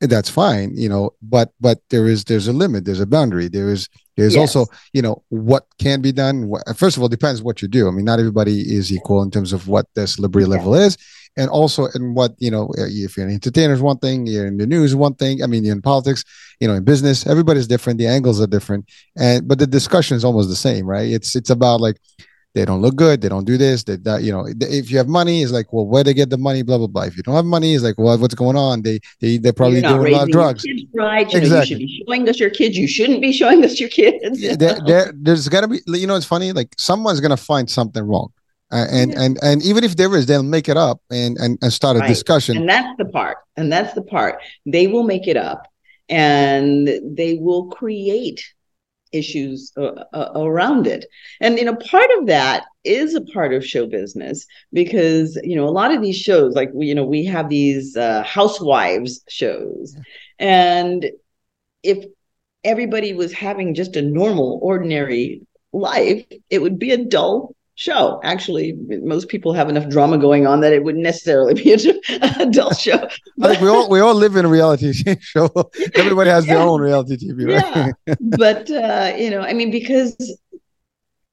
that's 0.00 0.28
fine, 0.28 0.76
you 0.76 0.88
know, 0.88 1.14
but, 1.22 1.52
but 1.60 1.78
there 1.88 2.06
is, 2.06 2.24
there's 2.24 2.46
a 2.46 2.52
limit, 2.52 2.84
there's 2.84 3.00
a 3.00 3.06
boundary, 3.06 3.48
there 3.48 3.70
is, 3.70 3.88
there's 4.16 4.34
yes. 4.34 4.54
also, 4.54 4.70
you 4.92 5.00
know, 5.00 5.22
what 5.30 5.66
can 5.78 6.02
be 6.02 6.12
done. 6.12 6.52
First 6.76 6.96
of 6.96 7.02
all, 7.02 7.08
depends 7.08 7.42
what 7.42 7.62
you 7.62 7.68
do. 7.68 7.88
I 7.88 7.90
mean, 7.90 8.04
not 8.04 8.18
everybody 8.18 8.60
is 8.60 8.92
equal 8.92 9.22
in 9.22 9.30
terms 9.30 9.52
of 9.52 9.66
what 9.66 9.86
the 9.94 10.06
celebrity 10.06 10.48
yeah. 10.48 10.56
level 10.56 10.74
is 10.74 10.98
and 11.36 11.50
also 11.50 11.86
in 11.94 12.14
what 12.14 12.32
you 12.38 12.50
know 12.50 12.64
uh, 12.78 12.86
if 12.88 13.16
you're 13.16 13.26
an 13.26 13.32
entertainer 13.32 13.74
is 13.74 13.80
one 13.82 13.98
thing 13.98 14.26
you're 14.26 14.46
in 14.46 14.56
the 14.56 14.66
news 14.66 14.94
one 14.94 15.14
thing 15.14 15.42
i 15.42 15.46
mean 15.46 15.64
you're 15.64 15.74
in 15.74 15.82
politics 15.82 16.24
you 16.60 16.68
know 16.68 16.74
in 16.74 16.84
business 16.84 17.26
everybody's 17.26 17.66
different 17.66 17.98
the 17.98 18.06
angles 18.06 18.40
are 18.40 18.46
different. 18.46 18.88
And 19.16 19.46
but 19.46 19.58
the 19.58 19.66
discussion 19.66 20.16
is 20.16 20.24
almost 20.24 20.48
the 20.48 20.56
same 20.56 20.86
right? 20.86 21.10
It's 21.10 21.36
it's 21.36 21.50
about 21.50 21.80
like 21.80 21.96
they 22.54 22.64
don't 22.64 22.80
look 22.80 22.96
good 22.96 23.20
they 23.20 23.28
don't 23.28 23.44
do 23.44 23.58
this 23.58 23.84
they 23.84 23.96
that 23.96 24.22
you 24.22 24.32
know 24.32 24.46
if 24.48 24.90
you 24.90 24.96
have 24.96 25.06
money 25.06 25.42
it's 25.42 25.52
like 25.52 25.70
well 25.72 25.86
where 25.86 26.02
they 26.02 26.14
get 26.14 26.30
the 26.30 26.38
money 26.38 26.62
blah 26.62 26.78
blah 26.78 26.86
blah. 26.86 27.02
If 27.02 27.16
you 27.16 27.22
don't 27.22 27.34
have 27.34 27.44
money 27.44 27.74
it's 27.74 27.84
like 27.84 27.96
well 27.98 28.18
what's 28.18 28.34
going 28.34 28.56
on? 28.56 28.82
They 28.82 29.00
they 29.20 29.38
they're 29.38 29.52
probably 29.52 29.80
doing 29.80 30.14
a 30.14 30.16
lot 30.16 30.24
of 30.24 30.30
drugs. 30.30 30.64
right 30.94 31.30
you 31.32 31.38
exactly. 31.38 31.48
Know, 31.50 31.58
you 31.58 31.66
should 31.66 31.78
be 31.78 32.04
showing 32.06 32.28
us 32.28 32.40
your 32.40 32.50
kids 32.50 32.76
you 32.76 32.88
shouldn't 32.88 33.20
be 33.20 33.32
showing 33.40 33.64
us 33.64 33.78
your 33.78 33.88
kids. 33.88 34.40
There, 34.40 34.78
there, 34.86 35.12
there's 35.14 35.48
got 35.48 35.62
to 35.62 35.68
be 35.68 35.80
you 35.86 36.06
know 36.06 36.16
it's 36.16 36.26
funny 36.26 36.52
like 36.52 36.74
someone's 36.78 37.20
gonna 37.20 37.36
find 37.36 37.68
something 37.68 38.02
wrong 38.02 38.32
uh, 38.70 38.86
and 38.90 39.12
yeah. 39.12 39.22
and 39.22 39.38
and 39.42 39.62
even 39.62 39.84
if 39.84 39.96
there 39.96 40.14
is 40.14 40.26
they'll 40.26 40.42
make 40.42 40.68
it 40.68 40.76
up 40.76 41.00
and 41.10 41.36
and, 41.38 41.58
and 41.62 41.72
start 41.72 41.96
a 41.96 42.00
right. 42.00 42.08
discussion 42.08 42.56
and 42.56 42.68
that's 42.68 42.96
the 42.98 43.04
part 43.04 43.38
and 43.56 43.72
that's 43.72 43.94
the 43.94 44.02
part 44.02 44.40
they 44.66 44.86
will 44.86 45.04
make 45.04 45.26
it 45.26 45.36
up 45.36 45.66
and 46.08 46.88
they 47.04 47.34
will 47.34 47.68
create 47.68 48.42
issues 49.12 49.72
uh, 49.78 50.04
uh, 50.12 50.32
around 50.36 50.86
it 50.86 51.06
and 51.40 51.58
you 51.58 51.64
know 51.64 51.76
part 51.76 52.10
of 52.18 52.26
that 52.26 52.64
is 52.84 53.14
a 53.14 53.22
part 53.22 53.54
of 53.54 53.64
show 53.64 53.86
business 53.86 54.46
because 54.72 55.38
you 55.42 55.56
know 55.56 55.66
a 55.66 55.70
lot 55.70 55.94
of 55.94 56.02
these 56.02 56.16
shows 56.16 56.54
like 56.54 56.70
we 56.74 56.86
you 56.86 56.94
know 56.94 57.04
we 57.04 57.24
have 57.24 57.48
these 57.48 57.96
uh, 57.96 58.22
housewives 58.24 59.22
shows 59.28 59.94
yeah. 59.96 60.02
and 60.38 61.06
if 61.82 62.04
everybody 62.64 63.14
was 63.14 63.32
having 63.32 63.74
just 63.74 63.96
a 63.96 64.02
normal 64.02 64.60
ordinary 64.62 65.40
life 65.72 66.26
it 66.50 66.60
would 66.60 66.78
be 66.78 66.90
a 66.90 67.02
dull 67.02 67.54
show. 67.78 68.20
Actually, 68.24 68.72
most 68.72 69.28
people 69.28 69.52
have 69.52 69.68
enough 69.68 69.88
drama 69.88 70.18
going 70.18 70.48
on 70.48 70.60
that 70.60 70.72
it 70.72 70.82
wouldn't 70.82 71.04
necessarily 71.04 71.54
be 71.62 71.72
an 71.72 71.80
adult 72.40 72.76
show. 72.76 73.08
I 73.40 73.48
think 73.48 73.60
we 73.60 73.68
all 73.68 73.88
we 73.88 74.00
all 74.00 74.14
live 74.14 74.36
in 74.36 74.44
a 74.44 74.48
reality 74.48 74.92
show. 75.20 75.48
Everybody 75.94 76.28
has 76.30 76.46
yeah. 76.46 76.54
their 76.54 76.62
own 76.62 76.80
reality 76.80 77.16
TV, 77.16 77.54
right? 77.54 77.94
Yeah. 78.06 78.14
but 78.20 78.70
uh, 78.70 79.14
you 79.16 79.30
know, 79.30 79.40
I 79.40 79.52
mean, 79.52 79.70
because 79.70 80.16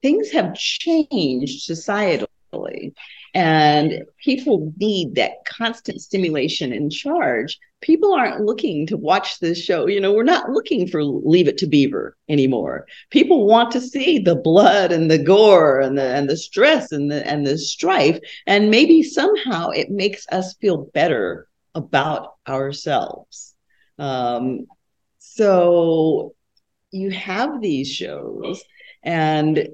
things 0.02 0.32
have 0.32 0.54
changed 0.54 1.68
societally. 1.68 2.94
And 3.36 4.06
people 4.24 4.74
need 4.78 5.16
that 5.16 5.44
constant 5.46 6.00
stimulation 6.00 6.72
and 6.72 6.90
charge. 6.90 7.60
People 7.82 8.14
aren't 8.14 8.46
looking 8.46 8.88
to 8.88 8.96
watch 8.96 9.40
this 9.40 9.62
show. 9.62 9.88
You 9.88 10.00
know, 10.00 10.14
we're 10.14 10.24
not 10.24 10.52
looking 10.52 10.88
for 10.88 11.04
Leave 11.04 11.50
It 11.50 11.58
to 11.58 11.68
Beaver 11.68 12.16
anymore. 12.30 12.88
People 13.10 13.46
want 13.46 13.72
to 13.72 13.82
see 13.82 14.20
the 14.20 14.38
blood 14.38 14.94
and 14.94 15.12
the 15.12 15.18
gore 15.18 15.82
and 15.82 15.98
the 15.98 16.16
and 16.16 16.30
the 16.30 16.38
stress 16.38 16.94
and 16.94 17.12
the 17.12 17.28
and 17.28 17.46
the 17.46 17.58
strife. 17.58 18.18
And 18.48 18.72
maybe 18.72 19.04
somehow 19.04 19.70
it 19.72 19.92
makes 19.92 20.26
us 20.32 20.56
feel 20.62 20.90
better 20.94 21.50
about 21.76 22.36
ourselves. 22.48 23.54
Um, 24.00 24.66
so 25.20 26.36
you 26.92 27.12
have 27.12 27.62
these 27.62 27.92
shows 27.92 28.64
and 29.04 29.68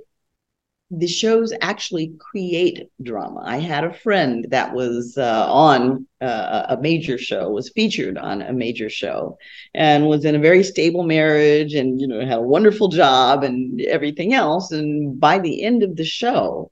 the 0.92 1.08
shows 1.08 1.54
actually 1.62 2.14
create 2.20 2.90
drama. 3.02 3.42
I 3.46 3.58
had 3.58 3.86
a 3.86 3.94
friend 3.94 4.46
that 4.50 4.74
was 4.74 5.18
uh, 5.18 5.46
on 5.50 6.06
uh, 6.20 6.66
a 6.70 6.78
major 6.82 7.18
show, 7.18 7.50
was 7.50 7.70
featured 7.70 8.18
on 8.18 8.42
a 8.42 8.52
major 8.52 8.90
show, 8.90 9.38
and 9.74 10.08
was 10.08 10.26
in 10.26 10.36
a 10.36 10.40
very 10.40 10.64
stable 10.64 11.04
marriage, 11.04 11.74
and 11.76 12.00
you 12.00 12.08
know 12.08 12.20
had 12.20 12.40
a 12.40 12.42
wonderful 12.42 12.90
job 12.90 13.44
and 13.44 13.80
everything 13.82 14.34
else. 14.34 14.72
And 14.72 15.18
by 15.18 15.40
the 15.40 15.64
end 15.64 15.82
of 15.84 15.96
the 15.96 16.04
show, 16.04 16.72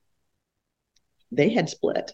they 1.32 1.50
had 1.50 1.70
split 1.70 2.12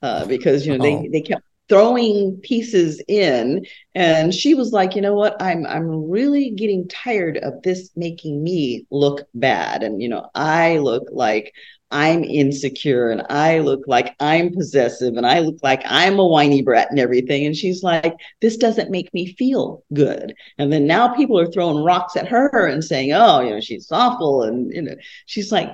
uh, 0.00 0.24
because 0.24 0.66
you 0.66 0.76
know 0.76 0.84
oh. 0.84 1.02
they 1.02 1.08
they 1.08 1.20
kept 1.20 1.44
throwing 1.70 2.36
pieces 2.42 3.02
in. 3.08 3.64
And 3.94 4.34
she 4.34 4.54
was 4.54 4.72
like 4.72 4.94
you 4.94 5.00
know 5.00 5.14
what? 5.14 5.40
I'm 5.40 5.66
i'm 5.66 6.10
really 6.10 6.50
getting 6.50 6.86
tired 6.88 7.38
of 7.38 7.62
this 7.62 7.90
making 7.96 8.42
me 8.42 8.86
look 8.90 9.26
bad. 9.34 9.82
And 9.82 10.02
you 10.02 10.08
know 10.08 10.28
i 10.34 10.78
look 10.78 11.04
like 11.12 11.52
i'm 11.92 12.22
insecure 12.22 13.10
and 13.10 13.22
i 13.30 13.58
look 13.58 13.80
like 13.88 14.14
i'm 14.20 14.52
possessive 14.54 15.16
and 15.16 15.26
i 15.26 15.40
look 15.40 15.56
like 15.60 15.82
i'm 15.86 16.20
a 16.20 16.26
whiny 16.26 16.62
brat 16.62 16.90
and 16.90 16.98
everything. 16.98 17.46
And 17.46 17.56
she's 17.56 17.82
like 17.82 18.14
this 18.42 18.56
doesn't 18.56 18.90
make 18.90 19.12
me 19.14 19.34
feel 19.34 19.84
good. 19.94 20.34
And 20.58 20.72
then 20.72 20.86
now 20.86 21.14
people 21.14 21.38
are 21.38 21.50
throwing 21.50 21.84
rocks 21.84 22.16
at 22.16 22.28
her 22.28 22.66
and 22.66 22.84
saying 22.84 23.12
oh 23.12 23.40
you 23.40 23.50
know 23.50 23.60
she's 23.60 23.90
awful. 23.92 24.42
And 24.42 24.72
you 24.72 24.82
know 24.82 24.94
she's 25.26 25.52
like 25.52 25.70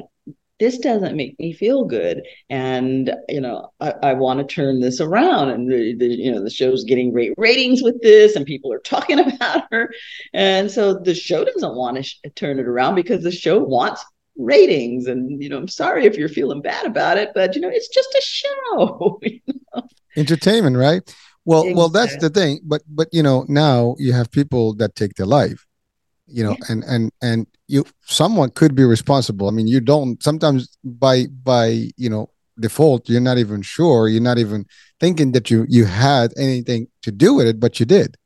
this 0.58 0.78
doesn't 0.78 1.16
make 1.16 1.38
me 1.38 1.52
feel 1.52 1.84
good 1.84 2.22
and 2.50 3.14
you 3.28 3.40
know 3.40 3.70
i, 3.80 3.92
I 4.02 4.12
want 4.14 4.40
to 4.40 4.54
turn 4.54 4.80
this 4.80 5.00
around 5.00 5.50
and 5.50 5.70
the, 5.70 5.94
the, 5.94 6.06
you 6.06 6.32
know 6.32 6.42
the 6.42 6.50
show's 6.50 6.84
getting 6.84 7.12
great 7.12 7.34
ratings 7.36 7.82
with 7.82 8.00
this 8.02 8.36
and 8.36 8.46
people 8.46 8.72
are 8.72 8.80
talking 8.80 9.18
about 9.34 9.64
her 9.70 9.92
and 10.32 10.70
so 10.70 10.94
the 10.94 11.14
show 11.14 11.44
doesn't 11.44 11.74
want 11.74 11.96
to 11.96 12.02
sh- 12.02 12.20
turn 12.34 12.58
it 12.58 12.66
around 12.66 12.94
because 12.94 13.22
the 13.22 13.32
show 13.32 13.58
wants 13.58 14.04
ratings 14.38 15.06
and 15.06 15.42
you 15.42 15.48
know 15.48 15.56
i'm 15.56 15.68
sorry 15.68 16.04
if 16.04 16.16
you're 16.16 16.28
feeling 16.28 16.60
bad 16.60 16.84
about 16.84 17.16
it 17.16 17.30
but 17.34 17.54
you 17.54 17.60
know 17.60 17.70
it's 17.70 17.88
just 17.88 18.14
a 18.14 18.20
show 18.22 19.18
you 19.22 19.40
know? 19.74 19.82
entertainment 20.16 20.76
right 20.76 21.14
well 21.44 21.62
exactly. 21.62 21.74
well 21.74 21.88
that's 21.88 22.16
the 22.18 22.28
thing 22.28 22.60
but 22.62 22.82
but 22.88 23.08
you 23.12 23.22
know 23.22 23.46
now 23.48 23.94
you 23.98 24.12
have 24.12 24.30
people 24.30 24.74
that 24.74 24.94
take 24.94 25.14
their 25.14 25.26
life 25.26 25.66
you 26.26 26.44
know 26.44 26.50
yeah. 26.50 26.66
and 26.68 26.84
and 26.84 27.12
and 27.22 27.46
you 27.68 27.84
someone 28.04 28.50
could 28.50 28.74
be 28.74 28.84
responsible. 28.84 29.48
I 29.48 29.50
mean 29.50 29.66
you 29.66 29.80
don't 29.80 30.22
sometimes 30.22 30.76
by 30.84 31.26
by 31.26 31.88
you 31.96 32.10
know 32.10 32.30
default 32.58 33.08
you're 33.08 33.20
not 33.20 33.38
even 33.38 33.60
sure 33.60 34.08
you're 34.08 34.22
not 34.22 34.38
even 34.38 34.64
thinking 34.98 35.32
that 35.32 35.50
you 35.50 35.66
you 35.68 35.84
had 35.84 36.32
anything 36.38 36.88
to 37.02 37.12
do 37.12 37.34
with 37.34 37.46
it 37.46 37.60
but 37.60 37.78
you 37.80 37.86
did. 37.86 38.16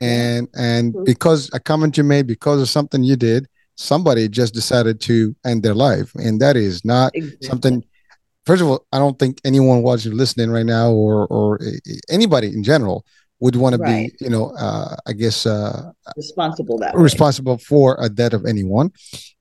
And 0.00 0.48
and 0.54 0.94
because 1.04 1.50
a 1.52 1.60
comment 1.60 1.96
you 1.96 2.04
made 2.04 2.26
because 2.26 2.60
of 2.60 2.68
something 2.68 3.04
you 3.04 3.16
did 3.16 3.48
somebody 3.76 4.28
just 4.28 4.52
decided 4.52 5.00
to 5.00 5.34
end 5.44 5.62
their 5.62 5.74
life. 5.74 6.14
And 6.16 6.40
that 6.40 6.56
is 6.56 6.84
not 6.84 7.12
exactly. 7.14 7.48
something 7.48 7.84
first 8.44 8.60
of 8.60 8.68
all 8.68 8.84
i 8.92 8.98
don't 8.98 9.18
think 9.18 9.38
anyone 9.44 9.82
watching 9.82 10.16
listening 10.16 10.50
right 10.50 10.66
now 10.66 10.90
or 10.90 11.26
or 11.28 11.60
anybody 12.10 12.48
in 12.48 12.62
general 12.62 13.04
would 13.42 13.56
want 13.56 13.76
right. 13.80 14.08
to 14.08 14.16
be, 14.18 14.24
you 14.24 14.30
know, 14.30 14.52
uh, 14.56 14.94
I 15.04 15.12
guess 15.12 15.46
uh, 15.46 15.90
responsible 16.16 16.78
that 16.78 16.94
responsible 16.94 17.56
way. 17.56 17.64
for 17.66 17.96
a 17.98 18.08
debt 18.08 18.34
of 18.34 18.46
anyone, 18.46 18.92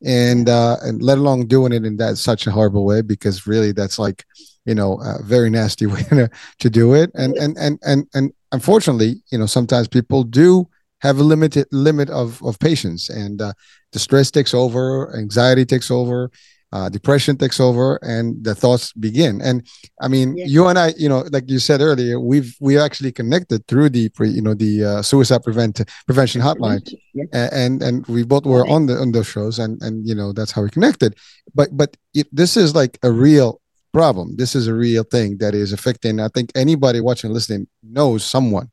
and 0.04 0.50
uh, 0.50 0.78
and 0.82 1.04
let 1.04 1.20
alone 1.20 1.46
doing 1.46 1.72
it 1.72 1.86
in 1.86 1.98
that 1.98 2.18
such 2.18 2.48
a 2.48 2.52
horrible 2.52 2.84
way 2.84 3.04
because 3.04 3.46
really 3.46 3.72
that's 3.72 4.00
like, 4.00 4.26
you 4.66 4.74
know, 4.74 5.00
a 5.04 5.22
very 5.22 5.52
nasty 5.52 5.86
way 5.94 6.02
to, 6.10 6.28
to 6.58 6.70
do 6.70 6.96
it, 6.96 7.12
and 7.14 7.38
and 7.38 7.56
and 7.60 7.78
and 7.84 8.08
and 8.16 8.34
unfortunately, 8.52 9.22
you 9.32 9.38
know, 9.38 9.46
sometimes 9.46 9.88
people 9.88 10.24
do 10.24 10.68
have 11.02 11.20
a 11.20 11.24
limited 11.24 11.68
limit 11.72 12.10
of 12.10 12.42
of 12.44 12.58
patience, 12.58 13.08
and 13.08 13.40
uh, 13.40 13.54
the 13.92 14.00
stress 14.00 14.32
takes 14.32 14.56
over, 14.56 15.16
anxiety 15.16 15.64
takes 15.64 15.92
over, 15.92 16.32
uh, 16.72 16.90
depression 16.90 17.38
takes 17.38 17.60
over 17.60 17.98
and 18.02 18.44
the 18.44 18.56
thoughts 18.56 18.94
begin. 18.94 19.42
And 19.42 19.68
i 20.02 20.08
mean 20.08 20.38
yeah. 20.38 20.46
you 20.48 20.68
and 20.68 20.78
i 20.80 20.94
you 20.98 21.10
know 21.10 21.26
like 21.32 21.50
you 21.50 21.60
said 21.60 21.82
earlier 21.82 22.20
we've 22.20 22.56
we 22.60 22.78
actually 22.78 23.12
connected 23.12 23.68
through 23.68 23.90
the 23.90 24.10
pre, 24.10 24.30
you 24.30 24.42
know 24.42 24.54
the 24.54 24.84
uh, 24.84 25.02
suicide 25.02 25.44
prevent 25.44 25.82
prevention 26.06 26.42
hotline. 26.42 26.82
Yeah. 27.14 27.26
and 27.52 27.82
and 27.84 28.06
we 28.08 28.24
both 28.24 28.46
were 28.46 28.66
on 28.68 28.86
the 28.86 28.96
on 28.98 29.12
those 29.12 29.28
shows 29.28 29.60
and 29.60 29.82
and 29.82 30.08
you 30.08 30.16
know 30.16 30.32
that's 30.34 30.52
how 30.52 30.62
we 30.64 30.70
connected. 30.70 31.16
But 31.54 31.76
but 31.76 31.98
it, 32.14 32.28
this 32.32 32.56
is 32.56 32.74
like 32.76 32.98
a 33.04 33.12
real 33.12 33.60
problem. 33.94 34.38
This 34.38 34.56
is 34.56 34.68
a 34.68 34.74
real 34.74 35.04
thing 35.04 35.38
that 35.40 35.54
is 35.54 35.74
affecting 35.74 36.20
i 36.22 36.30
think 36.30 36.52
anybody 36.56 37.02
watching 37.02 37.34
listening 37.34 37.68
knows 37.84 38.24
someone 38.24 38.70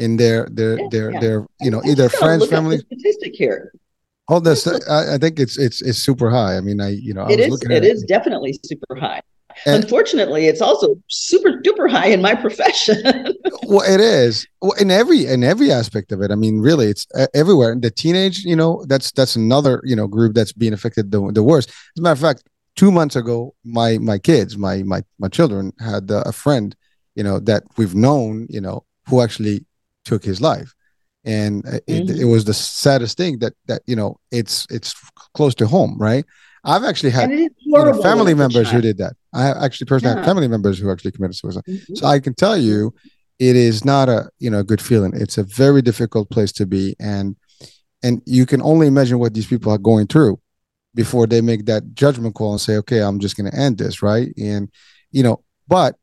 in 0.00 0.16
their 0.16 0.48
their 0.50 0.78
yeah, 0.78 0.88
their 0.90 1.20
their 1.20 1.46
you 1.60 1.70
know 1.70 1.82
either 1.84 2.08
friends 2.08 2.46
family. 2.48 2.78
statistic 2.78 3.34
here 3.34 3.72
Oh, 4.30 4.38
this 4.38 4.64
I, 4.88 5.14
I, 5.14 5.18
think 5.18 5.40
it's 5.40 5.58
it's 5.58 5.82
it's 5.82 5.98
super 5.98 6.30
high. 6.30 6.56
I 6.56 6.60
mean, 6.60 6.80
I 6.80 6.90
you 6.90 7.12
know, 7.12 7.22
I 7.22 7.32
it 7.32 7.40
is 7.40 7.60
it 7.68 7.84
is 7.84 8.04
definitely 8.04 8.58
super 8.64 8.94
high. 8.94 9.20
And, 9.66 9.82
Unfortunately, 9.82 10.46
it's 10.46 10.60
also 10.60 10.94
super 11.08 11.60
duper 11.60 11.90
high 11.90 12.06
in 12.06 12.22
my 12.22 12.36
profession. 12.36 13.02
well, 13.64 13.82
it 13.82 14.00
is 14.00 14.46
well, 14.62 14.70
in 14.72 14.92
every 14.92 15.26
in 15.26 15.42
every 15.42 15.72
aspect 15.72 16.12
of 16.12 16.22
it. 16.22 16.30
I 16.30 16.36
mean, 16.36 16.60
really, 16.60 16.86
it's 16.86 17.08
uh, 17.16 17.26
everywhere. 17.34 17.74
The 17.74 17.90
teenage, 17.90 18.44
you 18.44 18.54
know, 18.54 18.84
that's 18.86 19.10
that's 19.10 19.34
another 19.34 19.82
you 19.84 19.96
know 19.96 20.06
group 20.06 20.34
that's 20.34 20.52
being 20.52 20.74
affected 20.74 21.10
the, 21.10 21.32
the 21.32 21.42
worst. 21.42 21.70
As 21.70 21.74
a 21.98 22.02
matter 22.02 22.12
of 22.12 22.20
fact, 22.20 22.44
two 22.76 22.92
months 22.92 23.16
ago, 23.16 23.52
my 23.64 23.98
my 23.98 24.18
kids, 24.18 24.56
my 24.56 24.84
my 24.84 25.02
my 25.18 25.28
children 25.28 25.72
had 25.80 26.08
uh, 26.08 26.22
a 26.24 26.32
friend, 26.32 26.76
you 27.16 27.24
know, 27.24 27.40
that 27.40 27.64
we've 27.76 27.96
known, 27.96 28.46
you 28.48 28.60
know, 28.60 28.84
who 29.08 29.22
actually 29.22 29.66
took 30.04 30.22
his 30.22 30.40
life 30.40 30.72
and 31.24 31.64
it, 31.66 31.86
mm-hmm. 31.86 32.20
it, 32.20 32.24
was 32.24 32.44
the 32.44 32.54
saddest 32.54 33.16
thing 33.16 33.38
that 33.38 33.52
that 33.66 33.82
you 33.86 33.96
know 33.96 34.18
it's 34.30 34.66
it's 34.70 34.94
close 35.34 35.54
to 35.54 35.66
home 35.66 35.96
right 35.98 36.24
i've 36.64 36.84
actually 36.84 37.10
had 37.10 37.30
you 37.30 37.50
know, 37.66 38.02
family 38.02 38.34
members 38.34 38.70
who 38.70 38.80
did 38.80 38.98
that 38.98 39.14
i 39.34 39.50
actually 39.64 39.86
personally 39.86 40.12
yeah. 40.14 40.18
have 40.18 40.26
family 40.26 40.48
members 40.48 40.78
who 40.78 40.90
actually 40.90 41.12
committed 41.12 41.36
suicide 41.36 41.62
mm-hmm. 41.68 41.94
so 41.94 42.06
i 42.06 42.18
can 42.18 42.34
tell 42.34 42.56
you 42.56 42.94
it 43.38 43.56
is 43.56 43.84
not 43.84 44.08
a 44.08 44.30
you 44.38 44.50
know 44.50 44.62
good 44.62 44.80
feeling 44.80 45.12
it's 45.14 45.38
a 45.38 45.44
very 45.44 45.82
difficult 45.82 46.30
place 46.30 46.52
to 46.52 46.66
be 46.66 46.94
and 46.98 47.36
and 48.02 48.22
you 48.24 48.46
can 48.46 48.62
only 48.62 48.86
imagine 48.86 49.18
what 49.18 49.34
these 49.34 49.46
people 49.46 49.70
are 49.70 49.78
going 49.78 50.06
through 50.06 50.40
before 50.94 51.26
they 51.26 51.40
make 51.40 51.66
that 51.66 51.94
judgment 51.94 52.34
call 52.34 52.52
and 52.52 52.60
say 52.60 52.76
okay 52.76 53.00
i'm 53.00 53.20
just 53.20 53.36
going 53.36 53.50
to 53.50 53.58
end 53.58 53.78
this 53.78 54.02
right 54.02 54.32
and 54.38 54.70
you 55.10 55.22
know 55.22 55.42
but 55.68 55.96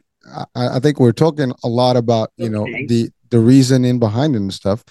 I, 0.56 0.76
I, 0.76 0.80
think 0.80 1.00
we're 1.00 1.14
talking 1.14 1.54
a 1.64 1.68
lot 1.68 1.96
about 1.96 2.32
you 2.38 2.46
okay. 2.46 2.72
know 2.72 2.88
the 2.88 3.10
the 3.30 3.40
reasoning 3.40 4.00
behind 4.00 4.36
it 4.36 4.40
and 4.40 4.54
stuff 4.54 4.84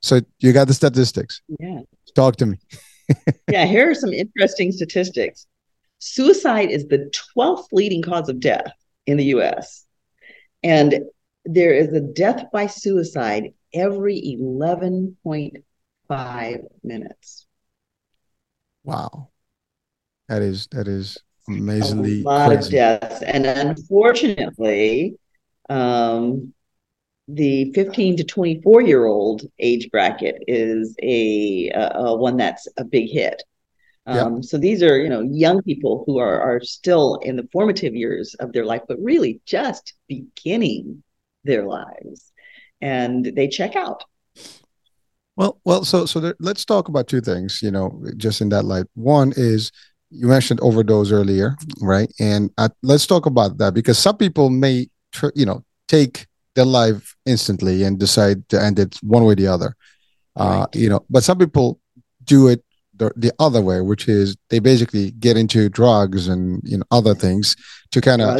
so 0.00 0.20
you 0.38 0.52
got 0.52 0.68
the 0.68 0.74
statistics. 0.74 1.42
Yeah. 1.58 1.80
Talk 2.14 2.36
to 2.36 2.46
me. 2.46 2.58
yeah, 3.50 3.66
here 3.66 3.90
are 3.90 3.94
some 3.94 4.12
interesting 4.12 4.70
statistics. 4.72 5.46
Suicide 5.98 6.70
is 6.70 6.86
the 6.88 7.12
12th 7.36 7.66
leading 7.72 8.02
cause 8.02 8.28
of 8.28 8.40
death 8.40 8.72
in 9.06 9.16
the 9.16 9.24
US. 9.26 9.86
And 10.62 11.06
there 11.44 11.72
is 11.72 11.92
a 11.92 12.00
death 12.00 12.46
by 12.52 12.66
suicide 12.66 13.54
every 13.72 14.36
11.5 14.38 16.64
minutes. 16.82 17.46
Wow. 18.84 19.28
That 20.28 20.42
is 20.42 20.68
that 20.70 20.86
is 20.86 21.18
amazingly 21.48 22.20
a 22.20 22.24
lot 22.24 22.48
crazy. 22.48 22.66
of 22.66 23.00
deaths. 23.00 23.22
And 23.22 23.46
unfortunately, 23.46 25.16
um, 25.68 26.54
the 27.34 27.72
15 27.72 28.16
to 28.18 28.24
24 28.24 28.82
year 28.82 29.06
old 29.06 29.42
age 29.58 29.90
bracket 29.90 30.42
is 30.46 30.96
a, 31.02 31.70
a, 31.74 32.16
one 32.16 32.36
that's 32.36 32.66
a 32.76 32.84
big 32.84 33.10
hit. 33.10 33.42
Um, 34.06 34.36
yep. 34.36 34.44
So 34.44 34.58
these 34.58 34.82
are, 34.82 34.98
you 34.98 35.08
know, 35.08 35.20
young 35.20 35.62
people 35.62 36.04
who 36.06 36.18
are 36.18 36.40
are 36.40 36.60
still 36.60 37.16
in 37.16 37.36
the 37.36 37.48
formative 37.52 37.94
years 37.94 38.34
of 38.34 38.52
their 38.52 38.64
life, 38.64 38.82
but 38.88 38.98
really 39.00 39.40
just 39.44 39.94
beginning 40.08 41.02
their 41.44 41.66
lives, 41.66 42.32
and 42.80 43.24
they 43.24 43.46
check 43.46 43.76
out. 43.76 44.04
Well, 45.36 45.60
well, 45.64 45.84
so 45.84 46.06
so 46.06 46.18
there, 46.18 46.34
let's 46.40 46.64
talk 46.64 46.88
about 46.88 47.08
two 47.08 47.20
things. 47.20 47.60
You 47.62 47.70
know, 47.70 48.02
just 48.16 48.40
in 48.40 48.48
that 48.48 48.64
light. 48.64 48.86
One 48.94 49.32
is 49.36 49.70
you 50.10 50.26
mentioned 50.26 50.60
overdose 50.60 51.12
earlier, 51.12 51.56
right? 51.80 52.12
And 52.18 52.50
uh, 52.58 52.70
let's 52.82 53.06
talk 53.06 53.26
about 53.26 53.58
that 53.58 53.74
because 53.74 53.98
some 53.98 54.16
people 54.16 54.50
may, 54.50 54.88
tr- 55.12 55.28
you 55.36 55.46
know, 55.46 55.64
take 55.86 56.26
their 56.60 56.82
life 56.82 57.16
instantly 57.26 57.82
and 57.84 57.98
decide 57.98 58.38
to 58.50 58.56
end 58.60 58.78
it 58.78 58.92
one 59.02 59.24
way 59.24 59.32
or 59.32 59.36
the 59.36 59.46
other. 59.46 59.70
Uh, 60.36 60.66
You 60.74 60.88
know, 60.90 61.00
but 61.14 61.22
some 61.24 61.38
people 61.38 61.78
do 62.24 62.48
it 62.52 62.60
the, 63.00 63.10
the 63.16 63.32
other 63.38 63.62
way, 63.62 63.80
which 63.80 64.08
is 64.08 64.36
they 64.50 64.58
basically 64.60 65.06
get 65.26 65.36
into 65.42 65.68
drugs 65.70 66.28
and 66.28 66.60
you 66.70 66.76
know 66.78 66.84
other 66.90 67.14
things 67.14 67.56
to 67.92 67.98
kind 68.00 68.20
of 68.22 68.30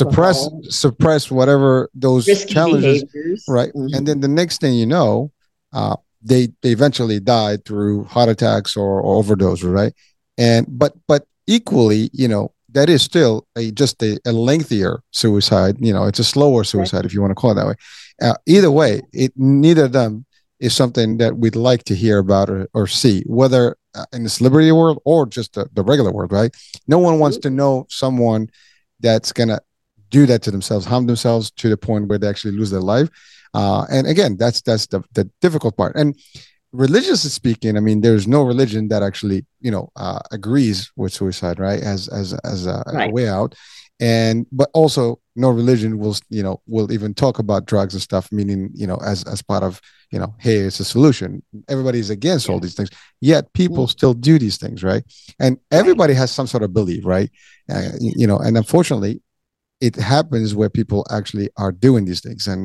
suppress 0.00 0.38
alcohol. 0.44 0.62
suppress 0.70 1.30
whatever 1.38 1.90
those 1.94 2.28
Risky 2.28 2.54
challenges 2.54 3.02
behaviors. 3.04 3.42
right 3.48 3.72
Mhm. 3.74 3.90
and 3.96 4.02
then 4.08 4.20
the 4.20 4.28
next 4.40 4.60
thing 4.62 4.74
you 4.82 4.86
know 4.86 5.32
uh, 5.78 5.96
they 6.22 6.42
they 6.62 6.70
eventually 6.78 7.18
die 7.20 7.56
through 7.66 8.04
heart 8.14 8.28
attacks 8.34 8.76
or, 8.76 8.92
or 9.06 9.16
overdose 9.20 9.62
right 9.80 9.92
and 10.38 10.62
but 10.82 10.92
but 11.10 11.22
equally 11.56 12.02
you 12.22 12.28
know 12.32 12.44
that 12.74 12.88
is 12.88 13.02
still 13.02 13.46
a 13.56 13.70
just 13.70 14.02
a, 14.02 14.18
a 14.26 14.32
lengthier 14.32 15.00
suicide 15.12 15.76
you 15.80 15.92
know 15.92 16.04
it's 16.04 16.18
a 16.18 16.24
slower 16.24 16.64
suicide 16.64 17.04
if 17.06 17.14
you 17.14 17.20
want 17.20 17.30
to 17.30 17.34
call 17.34 17.52
it 17.52 17.54
that 17.54 17.66
way. 17.66 17.74
Uh, 18.20 18.34
either 18.46 18.70
way 18.70 19.00
it 19.12 19.32
neither 19.36 19.86
of 19.86 19.92
them 19.92 20.26
is 20.60 20.74
something 20.74 21.16
that 21.18 21.36
we'd 21.36 21.56
like 21.56 21.82
to 21.84 21.94
hear 21.94 22.18
about 22.18 22.48
or, 22.48 22.68
or 22.74 22.86
see 22.86 23.22
whether 23.26 23.76
uh, 23.94 24.04
in 24.12 24.22
the 24.22 24.30
celebrity 24.30 24.70
world 24.72 25.00
or 25.04 25.26
just 25.26 25.54
the, 25.54 25.68
the 25.72 25.82
regular 25.82 26.12
world 26.12 26.32
right? 26.32 26.54
No 26.86 26.98
one 26.98 27.18
wants 27.18 27.38
to 27.38 27.50
know 27.50 27.86
someone 27.88 28.48
that's 29.00 29.32
gonna 29.32 29.60
do 30.10 30.26
that 30.26 30.42
to 30.42 30.50
themselves 30.50 30.84
harm 30.84 31.06
themselves 31.06 31.50
to 31.52 31.68
the 31.68 31.76
point 31.76 32.08
where 32.08 32.18
they 32.18 32.28
actually 32.28 32.56
lose 32.56 32.70
their 32.70 32.80
life. 32.80 33.08
Uh, 33.54 33.86
and 33.90 34.06
again 34.06 34.36
that's 34.36 34.60
that's 34.62 34.86
the, 34.86 35.02
the 35.12 35.30
difficult 35.40 35.76
part. 35.76 35.94
And 35.96 36.16
religiously 36.74 37.30
speaking 37.30 37.76
i 37.76 37.80
mean 37.80 38.00
there's 38.00 38.26
no 38.26 38.42
religion 38.42 38.88
that 38.88 39.02
actually 39.02 39.46
you 39.60 39.70
know 39.70 39.88
uh, 39.96 40.18
agrees 40.32 40.90
with 40.96 41.12
suicide 41.12 41.58
right? 41.60 41.80
As 41.82 42.08
as 42.08 42.34
as 42.52 42.66
a, 42.66 42.82
a 42.88 43.10
way 43.10 43.28
out. 43.28 43.54
And 44.00 44.44
but 44.50 44.68
also 44.74 45.20
no 45.36 45.50
religion 45.50 45.98
will 45.98 46.16
you 46.28 46.42
know 46.42 46.60
will 46.66 46.90
even 46.90 47.14
talk 47.14 47.38
about 47.38 47.66
drugs 47.66 47.94
and 47.94 48.02
stuff 48.02 48.30
meaning 48.32 48.70
you 48.74 48.86
know 48.88 48.98
as 49.12 49.22
as 49.34 49.40
part 49.40 49.62
of 49.62 49.80
you 50.10 50.18
know 50.18 50.34
hey 50.40 50.56
it's 50.68 50.80
a 50.80 50.84
solution. 50.84 51.42
Everybody's 51.68 52.10
against 52.10 52.48
all 52.50 52.58
these 52.64 52.74
things 52.74 52.90
yet 53.20 53.42
people 53.52 53.86
Mm. 53.86 53.90
still 53.96 54.14
do 54.14 54.34
these 54.44 54.58
things 54.58 54.82
right? 54.82 55.04
And 55.38 55.52
everybody 55.70 56.14
has 56.14 56.30
some 56.38 56.48
sort 56.48 56.64
of 56.64 56.70
belief 56.74 57.04
right? 57.04 57.30
Uh, 57.72 57.90
you 58.00 58.26
know 58.26 58.38
and 58.38 58.56
unfortunately 58.62 59.22
it 59.80 59.94
happens 59.96 60.54
where 60.58 60.70
people 60.70 61.00
actually 61.18 61.48
are 61.56 61.72
doing 61.86 62.04
these 62.04 62.20
things. 62.26 62.46
And 62.52 62.62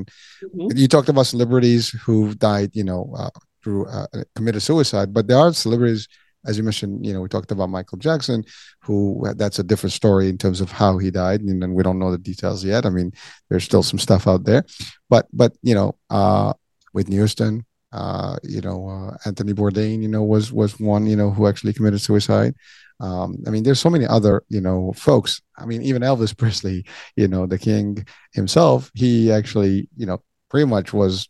Mhm. 0.55 0.77
you 0.81 0.87
talked 0.87 1.09
about 1.09 1.27
celebrities 1.27 1.89
who 2.03 2.33
died 2.35 2.71
you 2.79 2.83
know 2.89 3.01
uh, 3.21 3.29
through 3.63 3.85
uh, 3.87 4.07
committed 4.35 4.61
suicide 4.61 5.13
but 5.13 5.27
there 5.27 5.37
are 5.37 5.53
celebrities 5.53 6.07
as 6.45 6.57
you 6.57 6.63
mentioned 6.63 7.05
you 7.05 7.13
know 7.13 7.21
we 7.21 7.27
talked 7.27 7.51
about 7.51 7.69
michael 7.69 7.97
jackson 7.97 8.43
who 8.89 9.23
that's 9.35 9.59
a 9.59 9.63
different 9.63 9.93
story 9.93 10.29
in 10.29 10.37
terms 10.37 10.61
of 10.61 10.71
how 10.71 10.97
he 10.97 11.11
died 11.11 11.41
and 11.41 11.61
then 11.61 11.73
we 11.73 11.83
don't 11.83 11.99
know 11.99 12.11
the 12.11 12.17
details 12.17 12.63
yet. 12.63 12.85
I 12.85 12.89
mean 12.89 13.11
there's 13.49 13.63
still 13.63 13.83
some 13.83 13.99
stuff 13.99 14.27
out 14.27 14.43
there. 14.43 14.65
But 15.09 15.27
but 15.31 15.53
you 15.61 15.75
know 15.75 15.95
uh 16.09 16.53
whitney 16.91 17.17
houston 17.17 17.65
uh 17.91 18.37
you 18.43 18.61
know 18.61 18.89
uh, 18.89 19.17
anthony 19.25 19.53
bourdain 19.53 20.01
you 20.01 20.07
know 20.07 20.23
was 20.23 20.51
was 20.51 20.79
one 20.79 21.05
you 21.05 21.15
know 21.15 21.29
who 21.29 21.47
actually 21.47 21.73
committed 21.73 22.01
suicide. 22.01 22.55
Um 22.99 23.37
i 23.45 23.49
mean 23.49 23.63
there's 23.63 23.79
so 23.79 23.89
many 23.89 24.05
other 24.07 24.43
you 24.49 24.61
know 24.61 24.93
folks. 24.95 25.41
I 25.57 25.65
mean 25.65 25.81
even 25.83 26.01
elvis 26.01 26.35
presley 26.41 26.85
you 27.15 27.27
know 27.27 27.45
the 27.45 27.59
king 27.59 28.05
himself 28.33 28.91
he 28.95 29.31
actually 29.31 29.87
you 29.97 30.05
know 30.05 30.23
pretty 30.49 30.65
much 30.65 30.93
was 30.93 31.29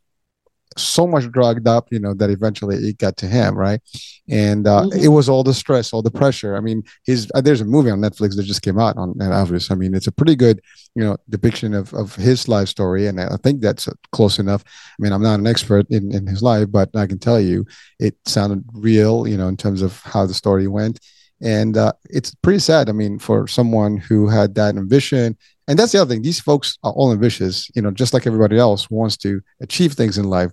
so 0.80 1.06
much 1.08 1.30
drugged 1.32 1.68
up 1.68 1.88
you 1.92 2.00
know 2.00 2.14
that 2.14 2.30
eventually 2.30 2.76
it 2.78 2.98
got 2.98 3.18
to 3.18 3.28
him 3.28 3.56
right? 3.58 3.82
And 4.30 4.68
uh, 4.68 4.84
Mhm. 4.84 5.04
it 5.04 5.08
was 5.10 5.28
all 5.30 5.44
the 5.44 5.54
stress 5.54 5.92
all 5.94 6.02
the 6.02 6.12
pressure. 6.12 6.56
I 6.56 6.62
mean 6.62 6.84
his 7.06 7.30
uh, 7.36 7.42
there's 7.42 7.62
a 7.62 7.66
movie 7.66 7.90
on 7.92 8.00
netflix 8.00 8.36
that 8.36 8.44
just 8.44 8.62
came 8.62 8.80
out 8.80 8.96
on 8.98 9.10
on 9.22 9.32
elvis 9.40 9.72
i 9.72 9.76
mean 9.76 9.94
it's 9.94 10.08
a 10.08 10.12
pretty 10.12 10.36
good 10.36 10.62
you 10.96 11.04
know 11.04 11.18
depiction 11.30 11.74
of 11.74 11.94
of 11.94 12.16
his 12.16 12.48
life 12.48 12.68
story 12.68 13.08
and 13.08 13.20
i 13.20 13.38
think 13.44 13.62
that's 13.62 13.88
uh, 13.88 13.94
close 14.12 14.40
enough. 14.40 14.64
I 14.68 14.98
mean 15.02 15.12
i'm 15.14 15.24
not 15.30 15.40
an 15.40 15.48
expert 15.48 15.86
in 15.90 16.04
in 16.18 16.26
his 16.28 16.42
life 16.42 16.68
but 16.72 16.90
i 16.96 17.06
can 17.08 17.20
tell 17.20 17.40
you 17.40 17.66
it 18.00 18.16
sounded 18.26 18.64
real 18.74 19.28
you 19.28 19.38
know 19.38 19.48
in 19.48 19.58
terms 19.58 19.82
of 19.82 19.92
how 20.14 20.26
the 20.26 20.34
story 20.34 20.68
went. 20.68 21.00
And 21.42 21.78
uh, 21.78 21.94
it's 22.10 22.32
pretty 22.44 22.60
sad 22.60 22.90
i 22.90 22.94
mean 23.02 23.18
for 23.28 23.48
someone 23.48 23.94
who 24.08 24.28
had 24.28 24.56
that 24.56 24.76
ambition. 24.76 25.38
And 25.70 25.78
that's 25.78 25.92
the 25.94 26.02
other 26.02 26.12
thing 26.12 26.24
these 26.24 26.42
folks 26.50 26.78
are 26.86 26.92
all 26.98 27.12
ambitious 27.12 27.56
you 27.76 27.82
know 27.84 27.92
just 28.02 28.14
like 28.14 28.26
everybody 28.28 28.58
else 28.58 28.90
wants 28.90 29.16
to 29.26 29.32
achieve 29.62 29.94
things 29.94 30.18
in 30.18 30.26
life 30.40 30.52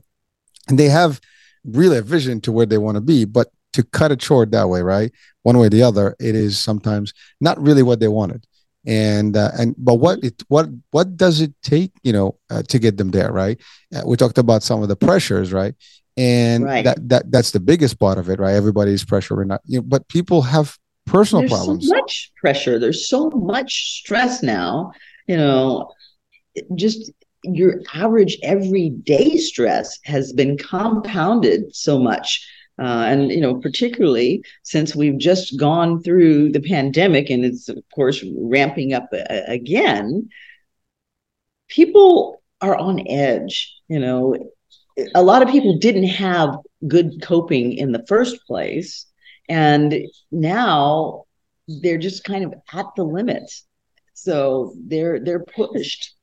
and 0.69 0.79
they 0.79 0.89
have 0.89 1.21
really 1.65 1.99
a 1.99 2.03
vision 2.03 2.41
to 2.41 2.53
where 2.53 2.67
they 2.67 2.79
want 2.79 2.97
to 2.97 3.01
be 3.01 3.25
but 3.25 3.49
to 3.73 3.83
cut 3.83 4.13
it 4.13 4.23
short 4.23 4.51
that 4.51 4.69
way 4.69 4.83
right 4.83 5.13
one 5.43 5.59
way 5.59 5.67
or 5.67 5.71
the 5.71 5.83
other 5.83 6.15
it 6.21 6.35
is 6.35 6.59
sometimes 6.59 7.13
not 7.41 7.61
really 7.61 7.83
what 7.83 8.01
they 8.01 8.09
wanted 8.09 8.47
and 8.87 9.37
uh, 9.37 9.51
and 9.59 9.75
but 9.79 9.95
what 9.95 10.23
it 10.23 10.43
what 10.49 10.69
what 10.91 11.17
does 11.17 11.41
it 11.41 11.53
take 11.63 11.93
you 12.03 12.13
know 12.13 12.39
uh, 12.51 12.63
to 12.63 12.79
get 12.79 12.97
them 12.97 13.11
there 13.11 13.33
right 13.33 13.61
uh, 13.95 14.03
we 14.07 14.17
talked 14.17 14.39
about 14.39 14.63
some 14.63 14.83
of 14.83 14.89
the 14.89 14.97
pressures 14.97 15.53
right 15.53 15.75
and 16.17 16.65
Right. 16.65 16.85
that 16.85 17.09
that 17.09 17.31
that's 17.31 17.51
the 17.51 17.61
biggest 17.61 17.99
part 17.99 18.19
of 18.19 18.31
it 18.31 18.39
right 18.39 18.55
everybody's 18.55 19.05
pressure 19.05 19.45
not 19.45 19.61
you 19.65 19.79
know, 19.79 19.83
but 19.83 20.07
people 20.09 20.43
have 20.43 20.79
personal 21.07 21.43
There's 21.43 21.53
problems 21.53 21.89
so 21.89 21.95
much 21.95 22.33
pressure. 22.37 22.79
There's 22.79 23.09
so 23.09 23.31
much 23.31 24.01
stress 24.01 24.43
now. 24.43 24.93
You 25.27 25.37
know, 25.37 25.93
just 26.75 27.13
your 27.55 27.81
average 27.95 28.39
everyday 28.43 29.37
stress 29.37 29.99
has 30.05 30.33
been 30.33 30.57
compounded 30.59 31.75
so 31.75 31.99
much. 31.99 32.47
Uh, 32.79 33.07
and 33.09 33.31
you 33.31 33.41
know, 33.41 33.55
particularly 33.55 34.45
since 34.63 34.95
we've 34.95 35.19
just 35.19 35.59
gone 35.59 36.03
through 36.03 36.53
the 36.53 36.61
pandemic, 36.61 37.31
and 37.31 37.45
it's 37.45 37.69
of 37.69 37.83
course 37.95 38.23
ramping 38.37 38.93
up 38.93 39.09
uh, 39.13 39.25
again. 39.47 40.29
People 41.69 42.43
are 42.61 42.77
on 42.77 43.07
edge. 43.09 43.75
You 43.89 43.99
know, 43.99 44.37
a 45.15 45.23
lot 45.23 45.43
of 45.43 45.49
people 45.49 45.79
didn't 45.79 46.09
have 46.09 46.57
good 46.87 47.23
coping 47.23 47.73
in 47.73 47.93
the 47.93 48.05
first 48.07 48.47
place, 48.47 49.07
and 49.49 49.95
now 50.31 51.25
they're 51.67 51.99
just 51.99 52.25
kind 52.25 52.45
of 52.45 52.55
at 52.73 52.87
the 52.97 53.05
limit. 53.05 53.51
So 54.13 54.75
they're 54.79 55.21
they're 55.21 55.45
pushed. 55.45 56.16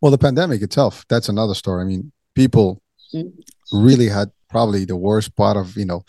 Well, 0.00 0.10
the 0.10 0.18
pandemic 0.18 0.62
itself, 0.62 1.04
that's 1.08 1.28
another 1.28 1.54
story. 1.54 1.82
I 1.82 1.86
mean, 1.86 2.12
people 2.34 2.80
Mm. 3.14 3.32
really 3.72 4.08
had 4.08 4.30
probably 4.48 4.84
the 4.84 4.96
worst 4.96 5.34
part 5.36 5.56
of, 5.56 5.76
you 5.76 5.84
know, 5.84 6.04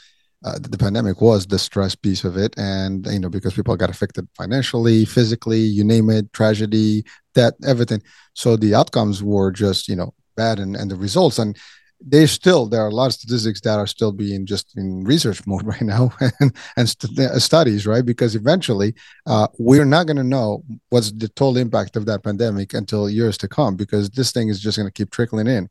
uh, 0.46 0.58
the 0.60 0.78
pandemic 0.78 1.22
was 1.22 1.46
the 1.46 1.60
stress 1.60 1.96
piece 1.96 2.24
of 2.24 2.38
it. 2.38 2.54
And, 2.58 3.06
you 3.08 3.20
know, 3.20 3.30
because 3.30 3.54
people 3.54 3.76
got 3.76 3.90
affected 3.90 4.28
financially, 4.36 5.06
physically, 5.06 5.60
you 5.62 5.84
name 5.84 6.10
it, 6.10 6.32
tragedy, 6.34 7.04
that, 7.36 7.56
everything. 7.66 8.02
So 8.34 8.56
the 8.56 8.76
outcomes 8.76 9.24
were 9.24 9.52
just, 9.52 9.88
you 9.88 9.96
know, 9.96 10.14
bad 10.36 10.60
and, 10.60 10.76
and 10.76 10.90
the 10.90 10.96
results. 10.96 11.38
And 11.40 11.58
they 12.06 12.26
still, 12.26 12.66
there 12.68 12.82
are 12.82 12.88
a 12.88 12.94
lot 12.94 13.08
of 13.08 13.14
statistics 13.14 13.62
that 13.62 13.78
are 13.80 13.88
still 13.88 14.12
being 14.12 14.46
just 14.46 14.76
in 14.78 15.04
research 15.04 15.46
mode 15.48 15.66
right 15.66 15.82
now 15.82 16.12
and, 16.40 16.56
and 16.78 16.90
st- 16.90 17.20
uh, 17.20 17.38
studies, 17.40 17.86
right? 17.86 18.06
Because 18.06 18.36
eventually 18.36 18.94
uh, 19.28 19.48
we're 19.60 19.86
not 19.86 20.08
going 20.08 20.18
to 20.18 20.24
know 20.24 20.64
what's 20.90 21.12
the 21.12 21.28
total 21.30 21.58
impact 21.58 21.96
of 21.96 22.06
that 22.08 22.24
pandemic 22.24 22.74
until 22.74 23.10
years 23.10 23.38
to 23.40 23.48
come 23.48 23.76
because 23.76 24.10
this 24.12 24.32
thing 24.32 24.50
is 24.50 24.60
just 24.60 24.78
going 24.78 24.88
to 24.88 24.92
keep 24.94 25.12
trickling 25.12 25.48
in 25.48 25.70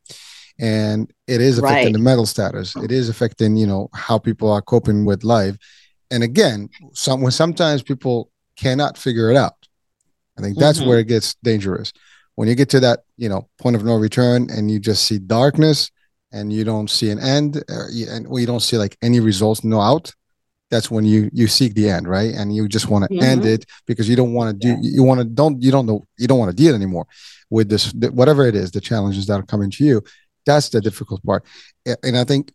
and 0.58 1.10
it 1.26 1.40
is 1.40 1.58
affecting 1.58 1.86
Right. 1.86 1.92
the 1.92 1.98
mental 1.98 2.26
status 2.26 2.76
it 2.76 2.92
is 2.92 3.08
affecting 3.08 3.56
you 3.56 3.66
know 3.66 3.88
how 3.94 4.18
people 4.18 4.50
are 4.52 4.60
coping 4.60 5.04
with 5.06 5.24
life 5.24 5.56
and 6.10 6.22
again 6.22 6.68
some 6.92 7.22
when 7.22 7.32
sometimes 7.32 7.82
people 7.82 8.30
cannot 8.56 8.98
figure 8.98 9.30
it 9.30 9.36
out 9.36 9.54
i 10.38 10.42
think 10.42 10.58
that's 10.58 10.80
Mhm. 10.80 10.86
where 10.86 10.98
it 10.98 11.06
gets 11.08 11.34
dangerous 11.42 11.92
when 12.34 12.46
you 12.48 12.54
get 12.54 12.68
to 12.70 12.80
that 12.80 13.00
you 13.16 13.28
know 13.28 13.48
point 13.58 13.76
of 13.76 13.84
no 13.84 13.96
return 13.96 14.48
and 14.50 14.70
you 14.70 14.78
just 14.80 15.04
see 15.04 15.18
darkness 15.18 15.90
and 16.32 16.52
you 16.52 16.64
don't 16.64 16.90
see 16.90 17.10
an 17.10 17.18
end 17.18 17.62
uh, 17.68 17.86
you, 17.90 18.06
and 18.10 18.26
you 18.40 18.46
don't 18.46 18.60
see 18.68 18.76
like 18.78 18.96
any 19.02 19.20
results 19.20 19.64
no 19.64 19.80
out 19.80 20.12
that's 20.70 20.90
when 20.90 21.04
you 21.04 21.28
you 21.32 21.46
seek 21.48 21.74
the 21.74 21.88
end 21.88 22.06
right 22.08 22.32
and 22.34 22.54
you 22.54 22.68
just 22.68 22.88
want 22.88 23.02
to 23.08 23.18
end 23.18 23.42
Mhm. 23.42 23.54
it 23.54 23.64
because 23.86 24.08
you 24.08 24.16
don't 24.16 24.32
want 24.32 24.48
to 24.50 24.56
do 24.66 24.72
Yeah. 24.80 24.90
you 24.96 25.02
want 25.02 25.18
to 25.20 25.24
don't 25.24 25.60
you 25.62 25.70
don't 25.70 25.86
know 25.86 26.04
you 26.18 26.26
don't 26.28 26.38
want 26.38 26.50
to 26.50 26.62
deal 26.62 26.74
anymore 26.74 27.06
with 27.50 27.68
this 27.68 27.92
whatever 28.20 28.46
it 28.46 28.54
is 28.54 28.70
the 28.70 28.80
challenges 28.80 29.26
that 29.26 29.38
are 29.40 29.46
coming 29.54 29.70
to 29.72 29.84
you 29.84 30.02
that's 30.46 30.68
the 30.70 30.80
difficult 30.80 31.22
part 31.24 31.44
and 32.04 32.16
i 32.16 32.24
think 32.24 32.52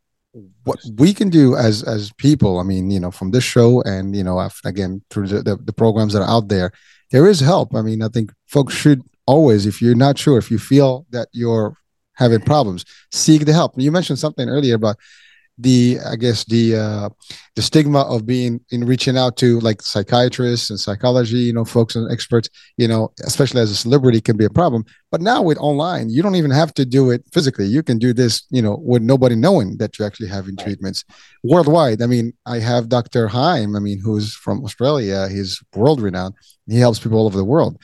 what 0.63 0.79
we 0.97 1.13
can 1.13 1.29
do 1.29 1.55
as 1.55 1.83
as 1.83 2.11
people 2.13 2.59
i 2.59 2.63
mean 2.63 2.89
you 2.89 2.99
know 2.99 3.11
from 3.11 3.31
this 3.31 3.43
show 3.43 3.81
and 3.83 4.15
you 4.15 4.23
know 4.23 4.37
again 4.65 5.01
through 5.09 5.27
the, 5.27 5.41
the, 5.41 5.55
the 5.57 5.73
programs 5.73 6.11
that 6.13 6.21
are 6.21 6.29
out 6.37 6.47
there 6.49 6.71
there 7.11 7.27
is 7.27 7.39
help 7.39 7.73
i 7.75 7.81
mean 7.81 8.01
i 8.01 8.07
think 8.15 8.31
folks 8.47 8.73
should 8.73 9.01
always 9.27 9.65
if 9.65 9.81
you're 9.81 9.95
not 10.07 10.17
sure 10.17 10.37
if 10.37 10.49
you 10.51 10.59
feel 10.59 11.05
that 11.11 11.27
you're 11.31 11.75
having 12.15 12.41
problems. 12.41 12.85
Seek 13.11 13.45
the 13.45 13.53
help. 13.53 13.73
You 13.77 13.91
mentioned 13.91 14.19
something 14.19 14.49
earlier 14.49 14.75
about 14.75 14.97
the 15.57 15.97
i 16.05 16.15
guess 16.15 16.43
the 16.45 16.75
uh 16.75 17.09
the 17.55 17.61
stigma 17.61 18.01
of 18.01 18.25
being 18.25 18.59
in 18.71 18.85
reaching 18.85 19.17
out 19.17 19.37
to 19.37 19.59
like 19.61 19.81
psychiatrists 19.81 20.69
and 20.69 20.77
psychology 20.77 21.37
you 21.37 21.53
know 21.53 21.63
folks 21.63 21.95
and 21.95 22.11
experts 22.11 22.49
you 22.77 22.87
know 22.87 23.09
especially 23.23 23.61
as 23.61 23.71
a 23.71 23.75
celebrity 23.75 24.19
can 24.19 24.35
be 24.35 24.45
a 24.45 24.49
problem. 24.49 24.83
But 25.11 25.21
now 25.21 25.41
with 25.41 25.57
online 25.59 26.09
you 26.09 26.21
don't 26.21 26.35
even 26.35 26.51
have 26.51 26.73
to 26.73 26.85
do 26.85 27.09
it 27.09 27.23
physically. 27.31 27.65
You 27.65 27.83
can 27.83 27.97
do 27.97 28.11
this 28.11 28.43
you 28.49 28.61
know 28.61 28.77
with 28.83 29.01
nobody 29.01 29.35
knowing 29.35 29.77
that 29.77 29.97
you're 29.97 30.07
actually 30.07 30.27
having 30.27 30.57
treatments. 30.57 31.05
Worldwide 31.43 32.01
i 32.01 32.07
mean 32.07 32.33
i 32.45 32.59
have 32.59 32.89
dr 32.89 33.27
heim 33.27 33.75
i 33.75 33.79
mean 33.79 33.99
who's 33.99 34.33
from 34.33 34.63
australia. 34.65 35.29
He's 35.29 35.63
world 35.73 36.01
renowned. 36.01 36.35
He 36.67 36.79
helps 36.79 36.99
people 36.99 37.17
all 37.17 37.27
over 37.27 37.37
the 37.37 37.45
world 37.45 37.81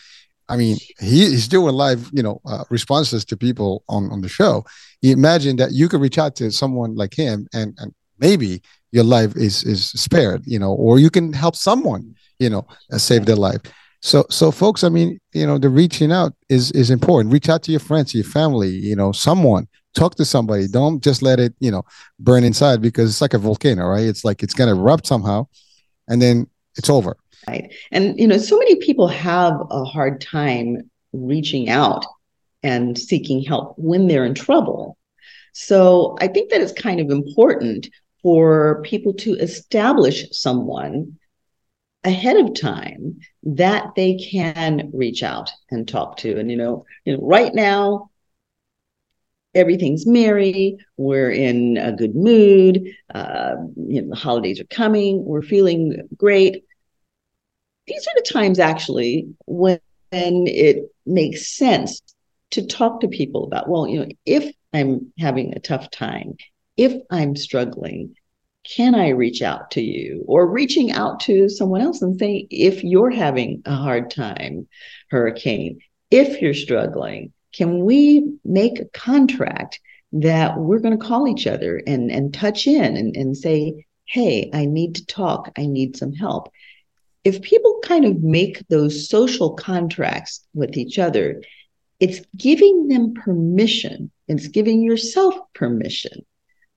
I 0.50 0.58
mean, 0.58 0.78
he, 1.00 1.30
he's 1.30 1.48
doing 1.48 1.76
live, 1.76 2.10
you 2.14 2.24
know, 2.24 2.42
uh, 2.46 2.64
responses 2.70 3.24
to 3.26 3.38
people 3.38 3.84
on, 3.88 4.12
on 4.12 4.22
the 4.22 4.30
show. 4.30 4.66
Imagine 5.02 5.56
that 5.58 5.72
you 5.72 5.88
could 5.88 6.02
reach 6.02 6.18
out 6.18 6.36
to 6.38 6.52
someone 6.52 6.96
like 6.96 7.14
him, 7.14 7.48
and 7.54 7.74
and 7.80 7.94
maybe 8.20 8.62
your 8.92 9.04
life 9.04 9.36
is 9.36 9.64
is 9.64 9.90
spared, 9.92 10.44
you 10.46 10.60
know, 10.60 10.74
or 10.74 11.00
you 11.00 11.10
can 11.10 11.34
help 11.34 11.56
someone, 11.56 12.16
you 12.40 12.50
know, 12.50 12.68
uh, 12.92 12.98
save 12.98 13.26
their 13.26 13.36
life. 13.36 13.62
So, 14.02 14.26
so 14.30 14.52
folks, 14.52 14.84
I 14.84 14.90
mean, 14.90 15.20
you 15.34 15.46
know, 15.46 15.58
the 15.58 15.70
reaching 15.70 16.12
out 16.12 16.34
is 16.50 16.72
is 16.72 16.90
important. 16.90 17.32
Reach 17.32 17.50
out 17.50 17.64
to 17.64 17.72
your 17.72 17.80
friends, 17.80 18.14
your 18.14 18.24
family, 18.24 18.70
you 18.70 18.96
know, 18.96 19.12
someone. 19.12 19.68
Talk 19.94 20.16
to 20.16 20.26
somebody. 20.26 20.68
Don't 20.68 21.04
just 21.04 21.22
let 21.22 21.40
it, 21.40 21.54
you 21.60 21.70
know, 21.70 21.84
burn 22.20 22.44
inside 22.44 22.82
because 22.82 23.10
it's 23.10 23.22
like 23.22 23.34
a 23.34 23.38
volcano, 23.38 23.86
right? 23.88 24.06
It's 24.06 24.24
like 24.24 24.42
it's 24.42 24.54
gonna 24.54 24.72
erupt 24.72 25.06
somehow, 25.06 25.48
and 26.08 26.22
then 26.22 26.48
it's 26.78 26.90
over. 26.90 27.18
Right. 27.48 27.74
And 27.92 28.20
you 28.20 28.28
know, 28.28 28.38
so 28.38 28.58
many 28.58 28.76
people 28.76 29.08
have 29.08 29.54
a 29.72 29.84
hard 29.84 30.22
time 30.22 30.90
reaching 31.12 31.70
out 31.70 32.06
and 32.64 32.98
seeking 32.98 33.42
help 33.42 33.74
when 33.78 34.08
they're 34.08 34.26
in 34.26 34.36
trouble. 34.36 34.98
So 35.54 36.16
I 36.22 36.28
think 36.28 36.52
that 36.52 36.62
it's 36.62 36.72
kind 36.72 37.00
of 37.00 37.10
important 37.10 37.90
for 38.22 38.82
people 38.84 39.14
to 39.16 39.34
establish 39.34 40.26
someone 40.32 41.18
ahead 42.04 42.38
of 42.38 42.54
time 42.54 43.20
that 43.44 43.88
they 43.96 44.16
can 44.16 44.90
reach 44.94 45.24
out 45.24 45.52
and 45.72 45.88
talk 45.88 46.18
to. 46.18 46.40
And 46.40 46.50
you 46.50 46.58
know, 46.58 46.86
you 47.06 47.18
know, 47.18 47.24
right 47.24 47.54
now 47.54 48.12
everything's 49.54 50.06
merry. 50.08 50.78
We're 50.98 51.32
in 51.32 51.78
a 51.78 51.92
good 51.92 52.16
mood. 52.16 52.88
Uh, 53.14 53.56
you 53.76 54.02
know, 54.02 54.10
the 54.10 54.16
holidays 54.16 54.60
are 54.60 54.66
coming. 54.66 55.26
We're 55.26 55.42
feeling 55.42 56.08
great. 56.16 56.64
These 57.92 58.08
are 58.08 58.16
the 58.16 58.30
times 58.32 58.60
actually 58.60 59.28
when 59.46 59.80
it 60.12 60.94
makes 61.06 61.56
sense 61.56 62.02
to 62.52 62.66
talk 62.66 63.02
to 63.02 63.08
people 63.08 63.46
about, 63.46 63.70
well, 63.70 63.88
you 63.88 64.00
know, 64.00 64.08
if 64.26 64.54
I'm 64.74 65.12
having 65.20 65.54
a 65.54 65.60
tough 65.60 65.90
time, 65.92 66.36
if 66.78 66.94
I'm 67.10 67.36
struggling, 67.36 68.16
can 68.64 68.96
I 68.96 69.10
reach 69.10 69.42
out 69.42 69.72
to 69.72 69.82
you? 69.82 70.24
Or 70.28 70.50
reaching 70.50 70.92
out 70.92 71.20
to 71.22 71.50
someone 71.50 71.82
else 71.82 72.02
and 72.02 72.18
saying, 72.20 72.48
if 72.50 72.84
you're 72.84 73.12
having 73.12 73.62
a 73.66 73.76
hard 73.76 74.12
time, 74.12 74.68
hurricane, 75.10 75.80
if 76.10 76.42
you're 76.42 76.54
struggling, 76.54 77.34
can 77.54 77.84
we 77.84 78.38
make 78.46 78.80
a 78.80 78.86
contract 78.86 79.80
that 80.14 80.58
we're 80.58 80.80
going 80.80 80.98
to 80.98 81.06
call 81.06 81.28
each 81.28 81.48
other 81.48 81.82
and, 81.88 82.12
and 82.12 82.34
touch 82.34 82.68
in 82.68 82.98
and, 82.98 83.16
and 83.16 83.36
say, 83.36 83.86
hey, 84.06 84.50
I 84.54 84.66
need 84.66 84.96
to 84.96 85.06
talk, 85.06 85.52
I 85.58 85.66
need 85.66 85.96
some 85.96 86.14
help. 86.14 86.52
If 87.24 87.42
people 87.42 87.80
kind 87.84 88.06
of 88.06 88.24
make 88.24 88.68
those 88.68 89.08
social 89.08 89.54
contracts 89.54 90.46
with 90.54 90.78
each 90.78 90.98
other, 90.98 91.42
it's 92.00 92.22
giving 92.36 92.88
them 92.88 93.14
permission, 93.14 94.12
it's 94.28 94.48
giving 94.48 94.82
yourself 94.82 95.36
permission 95.54 96.26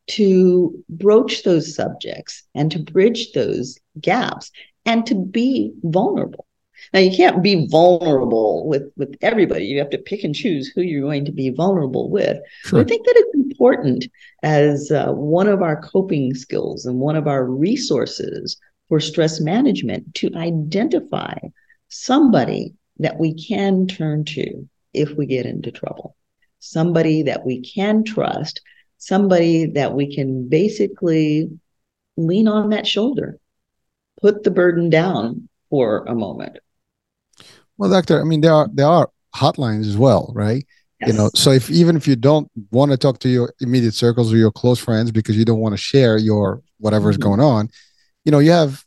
to 0.07 0.85
broach 0.89 1.45
those 1.45 1.75
subjects 1.75 2.43
and 2.55 2.71
to 2.73 2.79
bridge 2.79 3.33
those 3.33 3.79
gaps 4.01 4.51
and 4.85 5.07
to 5.07 5.15
be 5.15 5.73
vulnerable. 5.83 6.47
Now 6.93 7.01
you 7.01 7.17
can't 7.17 7.43
be 7.43 7.67
vulnerable 7.69 8.67
with 8.67 8.93
with 8.97 9.17
everybody. 9.23 9.65
You 9.65 9.79
have 9.79 9.91
to 9.91 9.99
pick 9.99 10.25
and 10.25 10.35
choose 10.35 10.69
who 10.69 10.83
you're 10.83 11.01
going 11.01 11.25
to 11.25 11.33
be 11.33 11.51
vulnerable 11.51 12.11
with. 12.11 12.39
Sure. 12.65 12.81
I 12.81 12.85
think 12.85 13.07
that 13.07 13.17
it's 13.17 13.35
important 13.35 14.07
as 14.43 14.91
uh, 14.91 15.13
one 15.13 15.49
of 15.49 15.63
our 15.63 15.81
coping 15.81 16.35
skills 16.35 16.85
and 16.85 16.99
one 16.99 17.17
of 17.17 17.27
our 17.27 17.47
resources 17.47 18.59
for 18.95 19.01
stress 19.01 19.41
management 19.41 20.15
to 20.15 20.31
identify 20.37 21.37
somebody 21.89 22.75
that 22.99 23.19
we 23.19 23.35
can 23.35 23.89
turn 23.89 24.25
to 24.25 24.69
if 24.93 25.11
we 25.17 25.27
get 25.27 25.47
into 25.47 25.73
trouble. 25.73 26.15
Somebody 26.61 27.25
that 27.25 27.45
we 27.45 27.61
can 27.61 28.05
trust, 28.05 28.61
somebody 28.99 29.67
that 29.67 29.95
we 29.95 30.15
can 30.15 30.49
basically 30.49 31.51
lean 32.17 32.47
on 32.47 32.71
that 32.71 32.87
shoulder, 32.87 33.41
put 34.23 34.45
the 34.45 34.53
burden 34.53 34.91
down 34.91 35.49
for 35.71 36.05
a 36.05 36.15
moment. 36.15 36.59
Well, 37.77 37.91
doctor, 37.91 38.21
I 38.21 38.23
mean 38.25 38.43
there 38.43 38.55
are 38.55 38.69
there 38.73 38.87
are 38.87 39.11
hotlines 39.35 39.89
as 39.89 39.97
well, 39.97 40.31
right? 40.37 40.65
Yes. 41.01 41.11
You 41.11 41.15
know, 41.15 41.31
so 41.35 41.51
if 41.51 41.69
even 41.69 41.97
if 41.97 42.07
you 42.07 42.15
don't 42.15 42.49
want 42.71 42.93
to 42.93 42.97
talk 42.97 43.19
to 43.19 43.29
your 43.29 43.53
immediate 43.59 43.95
circles 43.95 44.33
or 44.33 44.37
your 44.37 44.53
close 44.53 44.79
friends 44.79 45.11
because 45.11 45.37
you 45.37 45.45
don't 45.45 45.59
want 45.59 45.73
to 45.73 45.79
share 45.79 46.17
your 46.17 46.63
whatever 46.79 47.11
is 47.11 47.17
mm-hmm. 47.17 47.31
going 47.31 47.41
on, 47.41 47.71
you 48.25 48.33
know, 48.33 48.39
you 48.39 48.51
have 48.51 48.85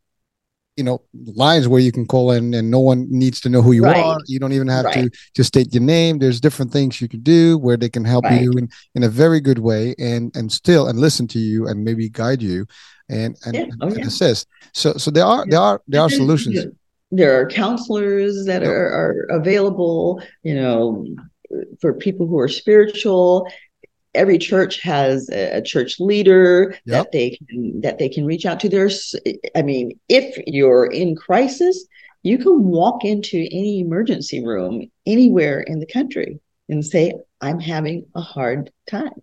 you 0.77 0.83
know 0.83 1.01
lines 1.35 1.67
where 1.67 1.81
you 1.81 1.91
can 1.91 2.05
call 2.05 2.31
in 2.31 2.53
and 2.53 2.71
no 2.71 2.79
one 2.79 3.07
needs 3.09 3.41
to 3.41 3.49
know 3.49 3.61
who 3.61 3.71
you 3.71 3.83
right. 3.83 3.97
are 3.97 4.19
you 4.27 4.39
don't 4.39 4.53
even 4.53 4.67
have 4.67 4.85
right. 4.85 5.11
to 5.11 5.19
to 5.33 5.43
state 5.43 5.73
your 5.73 5.81
name 5.81 6.19
there's 6.19 6.39
different 6.39 6.71
things 6.71 7.01
you 7.01 7.09
can 7.09 7.19
do 7.21 7.57
where 7.57 7.75
they 7.75 7.89
can 7.89 8.05
help 8.05 8.23
right. 8.23 8.41
you 8.41 8.51
in 8.51 8.69
in 8.93 9.03
a 9.03 9.09
very 9.09 9.41
good 9.41 9.59
way 9.59 9.95
and 9.97 10.33
and 10.35 10.51
still 10.51 10.87
and 10.87 10.99
listen 10.99 11.27
to 11.27 11.39
you 11.39 11.67
and 11.67 11.83
maybe 11.83 12.07
guide 12.07 12.41
you 12.41 12.65
and 13.09 13.35
and, 13.45 13.55
yeah. 13.55 13.65
Oh, 13.81 13.87
and 13.87 13.97
yeah. 13.97 14.05
assist 14.05 14.47
so 14.73 14.93
so 14.93 15.11
there 15.11 15.25
are 15.25 15.45
there 15.49 15.59
are 15.59 15.81
there 15.87 16.01
are 16.01 16.09
solutions 16.09 16.65
there 17.09 17.39
are 17.39 17.47
counselors 17.47 18.45
that 18.45 18.63
are, 18.63 18.87
are 18.87 19.25
available 19.29 20.21
you 20.43 20.53
know 20.53 21.05
for 21.81 21.93
people 21.93 22.27
who 22.27 22.37
are 22.37 22.49
spiritual 22.49 23.49
every 24.17 24.37
church 24.37 24.81
has 24.81 25.29
a, 25.29 25.61
church 25.61 25.99
leader 25.99 26.75
yep. 26.85 27.05
that 27.05 27.11
they 27.11 27.29
can 27.31 27.81
that 27.81 27.99
they 27.99 28.09
can 28.09 28.25
reach 28.25 28.45
out 28.45 28.59
to. 28.61 28.69
There's 28.69 29.15
i 29.55 29.61
mean 29.61 29.99
if 30.09 30.37
you're 30.47 30.87
in 30.87 31.15
crisis 31.15 31.85
you 32.23 32.37
can 32.37 32.65
walk 32.65 33.05
into 33.05 33.37
any 33.37 33.79
emergency 33.79 34.45
room 34.45 34.91
anywhere 35.05 35.61
in 35.61 35.79
the 35.79 35.85
country 35.85 36.39
and 36.67 36.85
say 36.85 37.13
i'm 37.41 37.59
having 37.59 38.05
a 38.15 38.21
hard 38.21 38.71
time. 38.89 39.21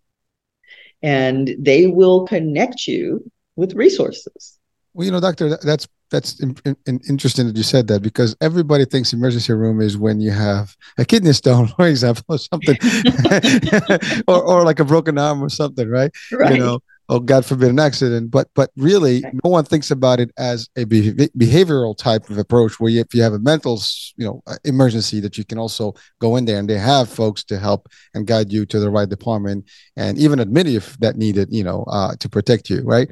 And 1.02 1.54
they 1.58 1.86
will 1.86 2.26
connect 2.26 2.86
you 2.86 3.30
with 3.56 3.74
resources. 3.74 4.58
Well 4.94 5.04
you 5.04 5.12
know 5.12 5.20
doctor 5.20 5.56
that's 5.56 5.86
that's 6.10 6.40
in, 6.40 6.56
in, 6.86 7.00
interesting 7.08 7.46
that 7.46 7.56
you 7.56 7.62
said 7.62 7.88
that 7.88 8.02
because 8.02 8.36
everybody 8.40 8.84
thinks 8.84 9.12
emergency 9.12 9.52
room 9.52 9.80
is 9.80 9.96
when 9.96 10.20
you 10.20 10.30
have 10.30 10.76
a 10.98 11.04
kidney 11.04 11.32
stone, 11.32 11.68
for 11.76 11.86
example, 11.86 12.24
or 12.28 12.38
something, 12.38 12.76
or 14.28 14.42
or 14.42 14.64
like 14.64 14.80
a 14.80 14.84
broken 14.84 15.18
arm 15.18 15.42
or 15.42 15.48
something, 15.48 15.88
right? 15.88 16.10
Right. 16.32 16.52
You 16.52 16.58
know, 16.58 16.80
oh 17.14 17.20
god 17.20 17.44
forbid 17.46 17.70
an 17.70 17.78
accident 17.78 18.30
but 18.30 18.48
but 18.54 18.70
really 18.76 19.22
no 19.44 19.50
one 19.50 19.64
thinks 19.64 19.90
about 19.90 20.18
it 20.18 20.30
as 20.36 20.68
a 20.76 20.84
behavioral 20.84 21.96
type 21.96 22.28
of 22.28 22.38
approach 22.38 22.80
where 22.80 22.90
you, 22.90 23.00
if 23.00 23.14
you 23.14 23.22
have 23.22 23.32
a 23.32 23.38
mental 23.38 23.80
you 24.16 24.26
know 24.26 24.42
emergency 24.64 25.20
that 25.20 25.38
you 25.38 25.44
can 25.44 25.58
also 25.58 25.94
go 26.20 26.36
in 26.36 26.44
there 26.44 26.58
and 26.58 26.68
they 26.68 26.78
have 26.78 27.08
folks 27.08 27.44
to 27.44 27.58
help 27.58 27.88
and 28.14 28.26
guide 28.26 28.52
you 28.52 28.66
to 28.66 28.80
the 28.80 28.90
right 28.90 29.08
department 29.08 29.64
and 29.96 30.18
even 30.18 30.40
admit 30.40 30.66
if 30.66 30.98
that 30.98 31.16
needed 31.16 31.48
you 31.50 31.62
know 31.62 31.84
uh, 31.88 32.14
to 32.16 32.28
protect 32.28 32.68
you 32.68 32.82
right 32.82 33.08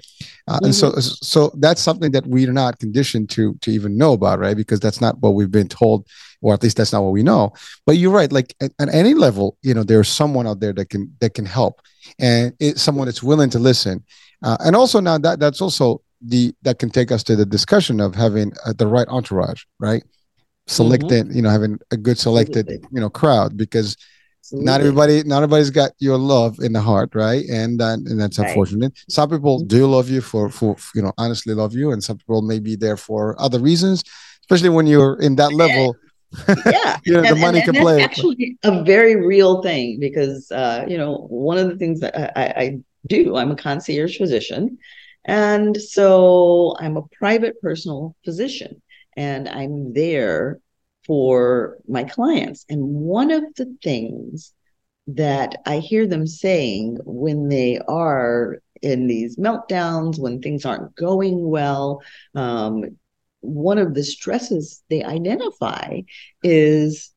uh, 0.48 0.54
mm-hmm. 0.54 0.66
and 0.66 0.74
so 0.74 0.90
mm-hmm. 0.90 1.00
so 1.00 1.50
that's 1.58 1.80
something 1.80 2.10
that 2.10 2.26
we're 2.26 2.52
not 2.52 2.78
conditioned 2.78 3.30
to 3.30 3.54
to 3.60 3.70
even 3.70 3.96
know 3.96 4.12
about 4.12 4.40
right 4.40 4.56
because 4.56 4.80
that's 4.80 5.00
not 5.00 5.18
what 5.20 5.34
we've 5.34 5.52
been 5.52 5.68
told 5.68 6.06
or 6.42 6.52
at 6.52 6.62
least 6.62 6.76
that's 6.76 6.92
not 6.92 7.02
what 7.02 7.12
we 7.12 7.22
know 7.22 7.50
but 7.86 7.96
you're 7.96 8.12
right 8.12 8.32
like 8.32 8.54
at, 8.60 8.70
at 8.78 8.92
any 8.92 9.14
level 9.14 9.56
you 9.62 9.72
know 9.72 9.82
there's 9.82 10.08
someone 10.08 10.46
out 10.46 10.60
there 10.60 10.72
that 10.72 10.90
can 10.90 11.10
that 11.20 11.32
can 11.32 11.46
help 11.46 11.80
and 12.18 12.54
it's 12.58 12.82
someone 12.82 13.06
that's 13.06 13.22
willing 13.22 13.50
to 13.50 13.58
listen. 13.58 14.04
Uh, 14.42 14.56
and 14.60 14.74
also 14.74 15.00
now 15.00 15.18
that 15.18 15.38
that's 15.38 15.60
also 15.60 16.02
the 16.20 16.54
that 16.62 16.78
can 16.78 16.90
take 16.90 17.10
us 17.12 17.22
to 17.24 17.36
the 17.36 17.46
discussion 17.46 18.00
of 18.00 18.14
having 18.14 18.52
uh, 18.64 18.72
the 18.76 18.86
right 18.86 19.08
entourage, 19.08 19.64
right? 19.78 20.02
Selected, 20.66 21.26
mm-hmm. 21.26 21.36
you 21.36 21.42
know, 21.42 21.50
having 21.50 21.78
a 21.90 21.96
good 21.96 22.18
selected, 22.18 22.68
you 22.90 23.00
know, 23.00 23.10
crowd 23.10 23.56
because 23.56 23.96
Absolutely. 24.38 24.66
not 24.66 24.80
everybody, 24.80 25.22
not 25.24 25.36
everybody's 25.42 25.70
got 25.70 25.92
your 25.98 26.18
love 26.18 26.58
in 26.60 26.72
the 26.72 26.80
heart, 26.80 27.14
right? 27.14 27.44
And 27.48 27.80
uh, 27.80 27.94
and 27.94 28.20
that's 28.20 28.38
right. 28.38 28.48
unfortunate. 28.48 28.92
Some 29.08 29.30
people 29.30 29.60
do 29.60 29.86
love 29.86 30.08
you 30.08 30.20
for 30.20 30.48
for 30.50 30.76
you 30.94 31.02
know 31.02 31.12
honestly 31.18 31.54
love 31.54 31.74
you, 31.74 31.92
and 31.92 32.02
some 32.02 32.18
people 32.18 32.42
may 32.42 32.58
be 32.58 32.76
there 32.76 32.96
for 32.96 33.40
other 33.40 33.60
reasons, 33.60 34.02
especially 34.40 34.70
when 34.70 34.86
you're 34.86 35.20
in 35.20 35.36
that 35.36 35.52
level 35.52 35.96
yeah. 36.66 36.98
You 37.04 37.14
know, 37.14 37.22
the 37.22 37.36
money 37.36 37.58
and, 37.58 37.68
and 37.68 37.76
can 37.76 37.84
play 37.84 38.02
actually 38.02 38.56
a 38.62 38.82
very 38.84 39.16
real 39.16 39.62
thing 39.62 39.98
because 40.00 40.50
uh, 40.52 40.84
you 40.88 40.96
know 40.96 41.26
one 41.28 41.58
of 41.58 41.68
the 41.68 41.76
things 41.76 42.00
that 42.00 42.38
I, 42.38 42.44
I 42.44 42.78
do 43.06 43.36
i'm 43.36 43.50
a 43.50 43.56
concierge 43.56 44.16
physician. 44.16 44.78
And 45.24 45.80
so 45.80 46.74
i'm 46.78 46.96
a 46.96 47.06
private 47.18 47.60
personal 47.60 48.16
physician 48.24 48.82
and 49.16 49.48
i'm 49.48 49.92
there 49.92 50.60
for 51.06 51.78
my 51.88 52.04
clients. 52.04 52.64
And 52.68 52.82
one 52.82 53.30
of 53.30 53.42
the 53.56 53.76
things 53.82 54.52
that 55.08 55.56
i 55.66 55.78
hear 55.78 56.06
them 56.06 56.26
saying 56.26 56.96
when 57.04 57.48
they 57.48 57.78
are 57.88 58.62
in 58.82 59.06
these 59.06 59.36
meltdowns 59.36 60.18
when 60.18 60.40
things 60.40 60.64
aren't 60.64 60.94
going 60.94 61.48
well 61.48 62.00
um, 62.34 62.84
one 63.42 63.78
of 63.78 63.94
the 63.94 64.04
stresses 64.04 64.82
they 64.88 65.02
identify 65.04 66.00
is 66.42 67.12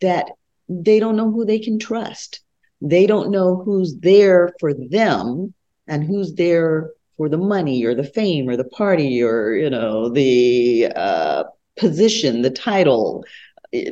that 0.00 0.30
they 0.68 0.98
don't 0.98 1.16
know 1.16 1.30
who 1.30 1.44
they 1.44 1.58
can 1.58 1.78
trust. 1.78 2.40
They 2.80 3.06
don't 3.06 3.30
know 3.30 3.62
who's 3.62 3.96
there 3.98 4.52
for 4.58 4.74
them 4.74 5.54
and 5.86 6.04
who's 6.04 6.34
there 6.34 6.90
for 7.16 7.28
the 7.28 7.38
money 7.38 7.84
or 7.84 7.94
the 7.94 8.04
fame 8.04 8.48
or 8.48 8.56
the 8.56 8.64
party 8.64 9.22
or 9.22 9.54
you 9.54 9.70
know 9.70 10.08
the 10.10 10.92
uh, 10.94 11.44
position, 11.76 12.42
the 12.42 12.50
title, 12.50 13.24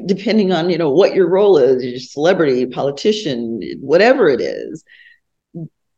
depending 0.07 0.53
on 0.53 0.69
you 0.71 0.79
know 0.79 0.91
what 0.91 1.15
your 1.15 1.29
role 1.29 1.57
is, 1.57 1.85
your 1.85 1.99
celebrity, 1.99 2.67
politician, 2.67 3.61
whatever 3.81 4.29
it 4.29 4.41
is. 4.41 4.85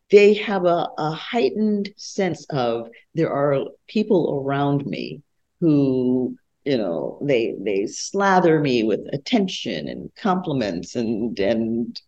They 0.08 0.34
have 0.34 0.66
a, 0.66 0.88
a 0.98 1.10
heightened 1.10 1.92
sense 1.96 2.46
of 2.50 2.88
there 3.14 3.32
are 3.32 3.64
people 3.88 4.40
around 4.40 4.86
me 4.86 5.22
who 5.60 6.36
you 6.64 6.76
know 6.76 7.18
they 7.22 7.54
they 7.60 7.86
slather 7.86 8.60
me 8.60 8.82
with 8.82 9.00
attention 9.12 9.88
and 9.88 10.10
compliments 10.16 10.96
and 10.96 11.38
and 11.38 12.00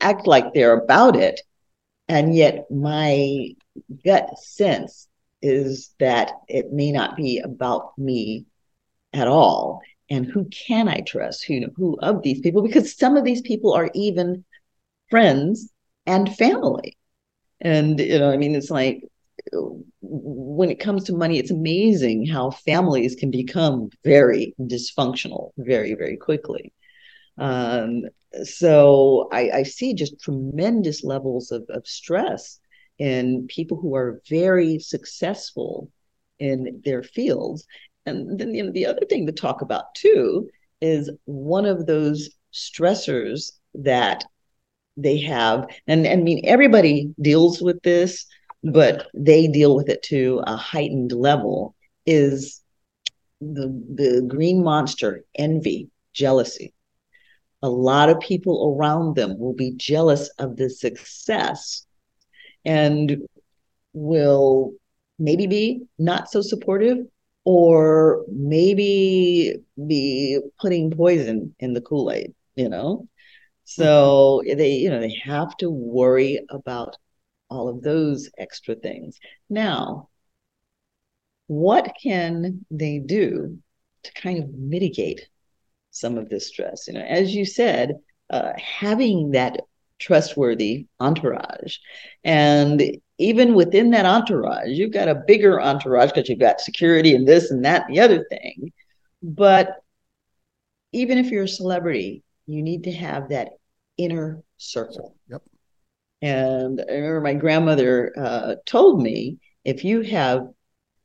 act 0.00 0.26
like 0.26 0.52
they're 0.52 0.78
about 0.78 1.16
it. 1.16 1.40
And 2.08 2.34
yet 2.34 2.70
my 2.70 3.48
gut 4.04 4.38
sense 4.38 5.08
is 5.42 5.94
that 5.98 6.32
it 6.48 6.72
may 6.72 6.92
not 6.92 7.16
be 7.16 7.38
about 7.38 7.96
me 7.98 8.46
at 9.12 9.28
all. 9.28 9.80
And 10.10 10.26
who 10.26 10.44
can 10.46 10.88
i 10.88 11.00
trust? 11.00 11.44
Who 11.44 11.66
who 11.76 11.98
of 12.00 12.22
these 12.22 12.40
people? 12.40 12.62
Because 12.62 12.96
some 12.96 13.16
of 13.16 13.24
these 13.24 13.40
people 13.42 13.72
are 13.72 13.90
even 13.94 14.44
friends 15.10 15.70
and 16.06 16.34
family. 16.36 16.96
And 17.60 17.98
you 17.98 18.18
know 18.18 18.30
i 18.30 18.36
mean 18.36 18.54
it's 18.54 18.70
like 18.70 19.02
when 20.00 20.70
it 20.70 20.80
comes 20.80 21.04
to 21.04 21.12
money, 21.12 21.38
it's 21.38 21.50
amazing 21.50 22.26
how 22.26 22.50
families 22.50 23.14
can 23.14 23.30
become 23.30 23.90
very 24.04 24.54
dysfunctional 24.60 25.52
very, 25.58 25.94
very 25.94 26.16
quickly. 26.16 26.72
Um, 27.38 28.02
so 28.44 29.28
I, 29.32 29.50
I, 29.50 29.62
see 29.64 29.94
just 29.94 30.20
tremendous 30.20 31.02
levels 31.02 31.50
of, 31.50 31.64
of 31.68 31.86
stress 31.86 32.60
in 32.98 33.48
people 33.48 33.76
who 33.76 33.96
are 33.96 34.20
very 34.28 34.78
successful 34.78 35.90
in 36.38 36.80
their 36.84 37.02
fields. 37.02 37.66
And 38.06 38.38
then 38.38 38.54
you 38.54 38.64
know, 38.64 38.72
the 38.72 38.86
other 38.86 39.04
thing 39.08 39.26
to 39.26 39.32
talk 39.32 39.62
about 39.62 39.94
too 39.96 40.48
is 40.80 41.10
one 41.24 41.66
of 41.66 41.86
those 41.86 42.30
stressors 42.52 43.52
that 43.74 44.24
they 44.96 45.18
have, 45.22 45.66
and, 45.88 46.06
and 46.06 46.20
I 46.20 46.22
mean 46.22 46.42
everybody 46.44 47.12
deals 47.20 47.60
with 47.60 47.82
this 47.82 48.26
but 48.64 49.08
they 49.14 49.46
deal 49.46 49.76
with 49.76 49.88
it 49.88 50.02
to 50.04 50.42
a 50.46 50.56
heightened 50.56 51.12
level 51.12 51.74
is 52.06 52.62
the 53.40 53.68
the 53.94 54.24
green 54.26 54.62
monster 54.62 55.24
envy 55.36 55.90
jealousy. 56.12 56.72
A 57.62 57.68
lot 57.68 58.08
of 58.08 58.20
people 58.20 58.74
around 58.76 59.16
them 59.16 59.38
will 59.38 59.54
be 59.54 59.72
jealous 59.72 60.28
of 60.38 60.56
the 60.56 60.70
success 60.70 61.86
and 62.64 63.18
will 63.92 64.72
maybe 65.18 65.46
be 65.46 65.82
not 65.98 66.30
so 66.30 66.40
supportive 66.40 66.98
or 67.44 68.24
maybe 68.30 69.54
be 69.86 70.40
putting 70.60 70.90
poison 70.90 71.54
in 71.58 71.74
the 71.74 71.80
kool-aid 71.80 72.34
you 72.56 72.68
know? 72.68 73.08
So 73.64 74.42
they 74.46 74.72
you 74.72 74.90
know 74.90 75.00
they 75.00 75.14
have 75.24 75.56
to 75.58 75.70
worry 75.70 76.44
about 76.50 76.96
all 77.54 77.68
of 77.68 77.82
those 77.82 78.28
extra 78.38 78.74
things. 78.74 79.18
Now, 79.48 80.08
what 81.46 81.94
can 82.02 82.64
they 82.70 82.98
do 82.98 83.58
to 84.02 84.12
kind 84.12 84.42
of 84.42 84.52
mitigate 84.54 85.28
some 85.90 86.18
of 86.18 86.28
this 86.28 86.48
stress? 86.48 86.88
You 86.88 86.94
know, 86.94 87.00
as 87.00 87.34
you 87.34 87.44
said, 87.44 88.00
uh, 88.30 88.52
having 88.56 89.32
that 89.32 89.60
trustworthy 89.98 90.86
entourage, 91.00 91.76
and 92.24 92.82
even 93.18 93.54
within 93.54 93.90
that 93.90 94.06
entourage, 94.06 94.70
you've 94.70 94.92
got 94.92 95.08
a 95.08 95.22
bigger 95.26 95.60
entourage 95.60 96.10
because 96.12 96.28
you've 96.28 96.40
got 96.40 96.60
security 96.60 97.14
and 97.14 97.28
this 97.28 97.50
and 97.50 97.64
that 97.64 97.86
and 97.86 97.94
the 97.94 98.00
other 98.00 98.24
thing. 98.28 98.72
But 99.22 99.76
even 100.92 101.18
if 101.18 101.30
you're 101.30 101.44
a 101.44 101.48
celebrity, 101.48 102.24
you 102.46 102.62
need 102.62 102.84
to 102.84 102.92
have 102.92 103.28
that 103.28 103.50
inner 103.96 104.42
circle. 104.56 105.14
Yep. 105.28 105.42
And 106.24 106.80
I 106.80 106.94
remember 106.94 107.20
my 107.20 107.34
grandmother 107.34 108.10
uh, 108.16 108.54
told 108.64 109.02
me 109.02 109.40
if 109.62 109.84
you 109.84 110.00
have 110.00 110.48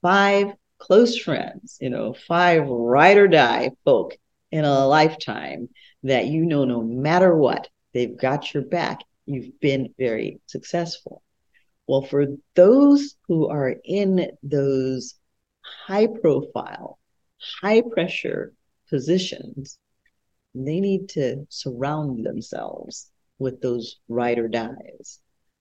five 0.01 0.53
close 0.77 1.17
friends, 1.17 1.77
you 1.81 1.89
know, 1.89 2.13
five 2.13 2.65
ride 2.65 3.17
or 3.17 3.27
die 3.27 3.71
folk 3.83 4.15
in 4.49 4.63
a 4.63 4.87
lifetime 4.87 5.67
that 6.03 6.27
you 6.27 6.45
know 6.45 6.63
no 6.63 6.81
matter 6.81 7.35
what, 7.35 7.67
they've 7.93 8.15
got 8.15 8.53
your 8.53 8.63
back, 8.63 9.01
you've 9.25 9.59
been 9.59 9.93
very 9.99 10.39
successful. 10.45 11.21
Well, 11.85 12.03
for 12.03 12.27
those 12.55 13.17
who 13.27 13.49
are 13.49 13.75
in 13.83 14.31
those 14.41 15.15
high 15.85 16.07
profile, 16.07 16.97
high 17.61 17.81
pressure 17.81 18.53
positions, 18.89 19.79
they 20.55 20.79
need 20.79 21.09
to 21.09 21.45
surround 21.49 22.25
themselves 22.25 23.11
with 23.39 23.61
those 23.61 23.97
ride 24.07 24.37
or 24.37 24.47
dies. 24.47 25.19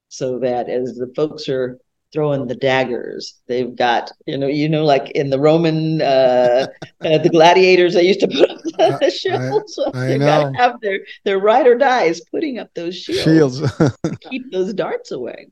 So 0.09 0.39
that 0.41 0.69
as 0.69 0.95
the 0.95 1.13
folks 1.15 1.49
are 1.49 1.79
throwing 2.13 2.47
the 2.47 2.55
daggers 2.55 3.35
they've 3.47 3.77
got 3.77 4.11
you 4.27 4.39
know 4.39 4.47
you 4.47 4.69
know 4.69 4.85
like 4.85 5.11
in 5.11 5.29
the 5.29 5.39
roman 5.39 6.01
uh, 6.01 6.67
uh 7.05 7.19
the 7.19 7.29
gladiators 7.29 7.95
they 7.95 8.07
used 8.07 8.21
to 8.21 8.29
put 8.29 8.51
up 8.51 9.01
the 9.01 9.11
shields. 9.11 9.79
I, 9.95 10.05
I 10.05 10.07
they 10.07 10.19
got 10.19 10.51
to 10.51 10.59
have 10.59 10.81
their 10.81 11.01
their 11.25 11.39
ride 11.39 11.67
or 11.67 11.77
dies 11.77 12.21
putting 12.31 12.59
up 12.59 12.71
those 12.75 12.97
shields, 12.97 13.59
shields. 13.59 13.97
keep 14.31 14.51
those 14.51 14.73
darts 14.73 15.11
away. 15.11 15.49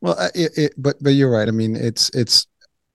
Well 0.00 0.16
it, 0.34 0.52
it, 0.56 0.74
but 0.76 0.96
but 1.02 1.10
you're 1.10 1.30
right. 1.30 1.48
I 1.48 1.52
mean 1.52 1.76
it's 1.76 2.08
it's 2.10 2.46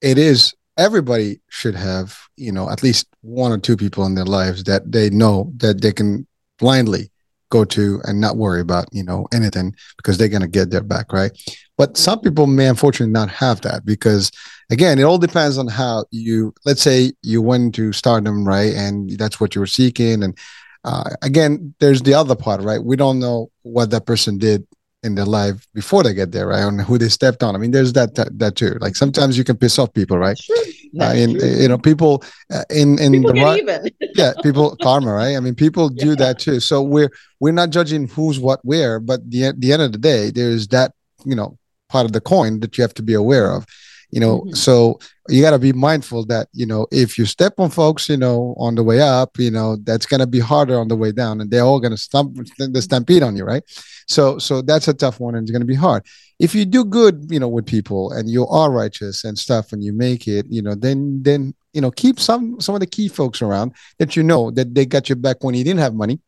it 0.01 0.17
is 0.17 0.53
everybody 0.77 1.41
should 1.49 1.75
have 1.75 2.17
you 2.37 2.51
know 2.51 2.69
at 2.69 2.81
least 2.81 3.07
one 3.21 3.51
or 3.51 3.57
two 3.57 3.75
people 3.75 4.05
in 4.05 4.15
their 4.15 4.25
lives 4.25 4.63
that 4.63 4.89
they 4.89 5.09
know 5.09 5.51
that 5.57 5.81
they 5.81 5.91
can 5.91 6.25
blindly 6.57 7.11
go 7.49 7.65
to 7.65 7.99
and 8.03 8.19
not 8.19 8.37
worry 8.37 8.61
about 8.61 8.85
you 8.91 9.03
know 9.03 9.27
anything 9.33 9.75
because 9.97 10.17
they're 10.17 10.27
going 10.27 10.41
to 10.41 10.47
get 10.47 10.69
their 10.69 10.83
back 10.83 11.11
right 11.11 11.31
but 11.77 11.97
some 11.97 12.19
people 12.19 12.47
may 12.47 12.67
unfortunately 12.67 13.11
not 13.11 13.29
have 13.29 13.61
that 13.61 13.85
because 13.85 14.31
again 14.69 14.99
it 14.99 15.03
all 15.03 15.17
depends 15.17 15.57
on 15.57 15.67
how 15.67 16.05
you 16.11 16.53
let's 16.65 16.81
say 16.81 17.11
you 17.23 17.41
went 17.41 17.73
to 17.75 17.91
stardom 17.91 18.47
right 18.47 18.73
and 18.73 19.11
that's 19.17 19.39
what 19.39 19.55
you 19.55 19.61
were 19.61 19.67
seeking 19.67 20.23
and 20.23 20.37
uh, 20.85 21.09
again 21.21 21.73
there's 21.79 22.01
the 22.03 22.13
other 22.13 22.35
part 22.35 22.61
right 22.61 22.83
we 22.83 22.95
don't 22.95 23.19
know 23.19 23.49
what 23.63 23.89
that 23.89 24.05
person 24.05 24.37
did 24.37 24.65
in 25.03 25.15
their 25.15 25.25
life 25.25 25.65
before 25.73 26.03
they 26.03 26.13
get 26.13 26.31
there, 26.31 26.47
right? 26.47 26.61
And 26.61 26.81
who 26.81 26.97
they 26.97 27.09
stepped 27.09 27.41
on. 27.41 27.55
I 27.55 27.57
mean, 27.57 27.71
there's 27.71 27.93
that 27.93 28.15
that, 28.15 28.37
that 28.39 28.55
too. 28.55 28.77
Like 28.81 28.95
sometimes 28.95 29.37
you 29.37 29.43
can 29.43 29.57
piss 29.57 29.79
off 29.79 29.93
people, 29.93 30.17
right? 30.17 30.37
Sure. 30.37 30.57
Uh, 30.99 31.13
in, 31.13 31.31
you 31.31 31.67
know, 31.67 31.77
people 31.77 32.23
uh, 32.51 32.63
in 32.69 32.97
in 32.99 33.11
people 33.11 33.33
the 33.33 33.41
right, 33.41 33.93
yeah, 34.15 34.33
people 34.41 34.75
karma, 34.81 35.13
right? 35.13 35.35
I 35.35 35.39
mean, 35.39 35.53
people 35.53 35.89
do 35.89 36.09
yeah. 36.09 36.15
that 36.15 36.39
too. 36.39 36.59
So 36.59 36.81
we're 36.81 37.11
we're 37.39 37.51
not 37.51 37.69
judging 37.69 38.07
who's 38.07 38.39
what 38.39 38.59
where, 38.63 38.99
but 38.99 39.29
the 39.29 39.53
the 39.55 39.71
end 39.71 39.83
of 39.83 39.91
the 39.91 39.99
day, 39.99 40.31
there's 40.31 40.67
that 40.69 40.93
you 41.25 41.35
know 41.35 41.57
part 41.89 42.05
of 42.05 42.13
the 42.13 42.21
coin 42.21 42.59
that 42.61 42.77
you 42.77 42.81
have 42.81 42.93
to 42.95 43.03
be 43.03 43.13
aware 43.13 43.51
of 43.51 43.65
you 44.11 44.19
know 44.19 44.41
mm-hmm. 44.41 44.53
so 44.53 44.99
you 45.27 45.41
got 45.41 45.51
to 45.51 45.59
be 45.59 45.73
mindful 45.73 46.25
that 46.25 46.47
you 46.53 46.65
know 46.65 46.87
if 46.91 47.17
you 47.17 47.25
step 47.25 47.53
on 47.59 47.69
folks 47.69 48.09
you 48.09 48.17
know 48.17 48.55
on 48.57 48.75
the 48.75 48.83
way 48.83 48.99
up 48.99 49.37
you 49.37 49.51
know 49.51 49.75
that's 49.83 50.05
going 50.05 50.19
to 50.19 50.27
be 50.27 50.39
harder 50.39 50.79
on 50.79 50.87
the 50.87 50.95
way 50.95 51.11
down 51.11 51.41
and 51.41 51.51
they're 51.51 51.63
all 51.63 51.79
going 51.79 51.91
to 51.91 51.97
stump 51.97 52.35
the 52.57 52.81
stampede 52.81 53.23
on 53.23 53.35
you 53.35 53.43
right 53.43 53.63
so 54.07 54.37
so 54.37 54.61
that's 54.61 54.87
a 54.87 54.93
tough 54.93 55.19
one 55.19 55.35
and 55.35 55.43
it's 55.43 55.51
going 55.51 55.61
to 55.61 55.65
be 55.65 55.75
hard 55.75 56.03
if 56.39 56.55
you 56.55 56.65
do 56.65 56.83
good 56.83 57.27
you 57.29 57.39
know 57.39 57.47
with 57.47 57.65
people 57.65 58.11
and 58.11 58.29
you 58.29 58.47
are 58.47 58.71
righteous 58.71 59.23
and 59.23 59.37
stuff 59.37 59.71
and 59.71 59.83
you 59.83 59.93
make 59.93 60.27
it 60.27 60.45
you 60.49 60.61
know 60.61 60.73
then 60.75 61.21
then 61.21 61.53
you 61.73 61.81
know 61.81 61.91
keep 61.91 62.19
some 62.19 62.59
some 62.59 62.75
of 62.75 62.81
the 62.81 62.87
key 62.87 63.07
folks 63.07 63.41
around 63.41 63.73
that 63.99 64.15
you 64.15 64.23
know 64.23 64.49
that 64.51 64.73
they 64.73 64.85
got 64.85 65.09
your 65.09 65.15
back 65.15 65.43
when 65.43 65.53
you 65.53 65.63
didn't 65.63 65.79
have 65.79 65.93
money 65.93 66.19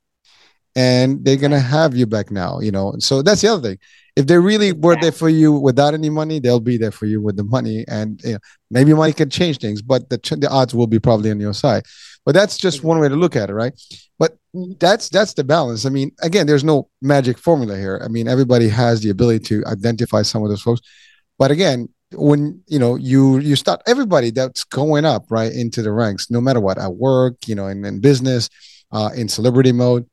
and 0.75 1.23
they're 1.25 1.37
gonna 1.37 1.59
have 1.59 1.95
you 1.95 2.05
back 2.05 2.31
now 2.31 2.59
you 2.59 2.71
know? 2.71 2.95
So 2.99 3.21
that's 3.21 3.41
the 3.41 3.49
other 3.49 3.69
thing. 3.69 3.79
If 4.15 4.27
they 4.27 4.37
really 4.37 4.73
were 4.73 4.97
there 4.99 5.11
for 5.11 5.29
you 5.29 5.53
without 5.53 5.93
any 5.93 6.09
money 6.09 6.39
they'll 6.39 6.59
be 6.59 6.77
there 6.77 6.91
for 6.91 7.05
you 7.05 7.21
with 7.21 7.37
the 7.37 7.43
money 7.43 7.85
and 7.87 8.21
you 8.23 8.33
know, 8.33 8.39
maybe 8.69 8.93
money 8.93 9.13
can 9.13 9.29
change 9.29 9.59
things 9.59 9.81
but 9.81 10.09
the, 10.09 10.17
the 10.37 10.49
odds 10.49 10.73
will 10.73 10.87
be 10.87 10.99
probably 10.99 11.31
on 11.31 11.39
your 11.39 11.53
side. 11.53 11.83
But 12.25 12.35
that's 12.35 12.57
just 12.57 12.83
one 12.83 12.99
way 12.99 13.09
to 13.09 13.15
look 13.15 13.35
at 13.35 13.49
it 13.49 13.53
right? 13.53 13.73
But 14.19 14.37
that's 14.79 15.09
that's 15.09 15.33
the 15.33 15.43
balance. 15.43 15.85
I 15.85 15.89
mean 15.89 16.11
again 16.21 16.47
there's 16.47 16.63
no 16.63 16.89
magic 17.01 17.37
formula 17.37 17.77
here. 17.77 18.01
I 18.03 18.07
mean 18.07 18.27
everybody 18.27 18.67
has 18.69 19.01
the 19.01 19.09
ability 19.09 19.45
to 19.45 19.65
identify 19.65 20.21
some 20.21 20.43
of 20.43 20.49
those 20.49 20.61
folks. 20.61 20.81
But 21.37 21.51
again 21.51 21.89
when 22.13 22.61
you 22.67 22.79
know 22.79 22.95
you 22.95 23.39
you 23.39 23.55
start 23.55 23.81
everybody 23.87 24.31
that's 24.31 24.63
going 24.63 25.05
up 25.05 25.25
right 25.29 25.51
into 25.51 25.81
the 25.81 25.91
ranks 25.91 26.29
no 26.29 26.41
matter 26.41 26.59
what 26.59 26.77
at 26.77 26.93
work 26.95 27.35
you 27.47 27.55
know 27.55 27.67
in, 27.67 27.83
in 27.85 27.99
business 27.99 28.49
uh, 28.91 29.09
in 29.15 29.27
celebrity 29.29 29.71
mode 29.71 30.05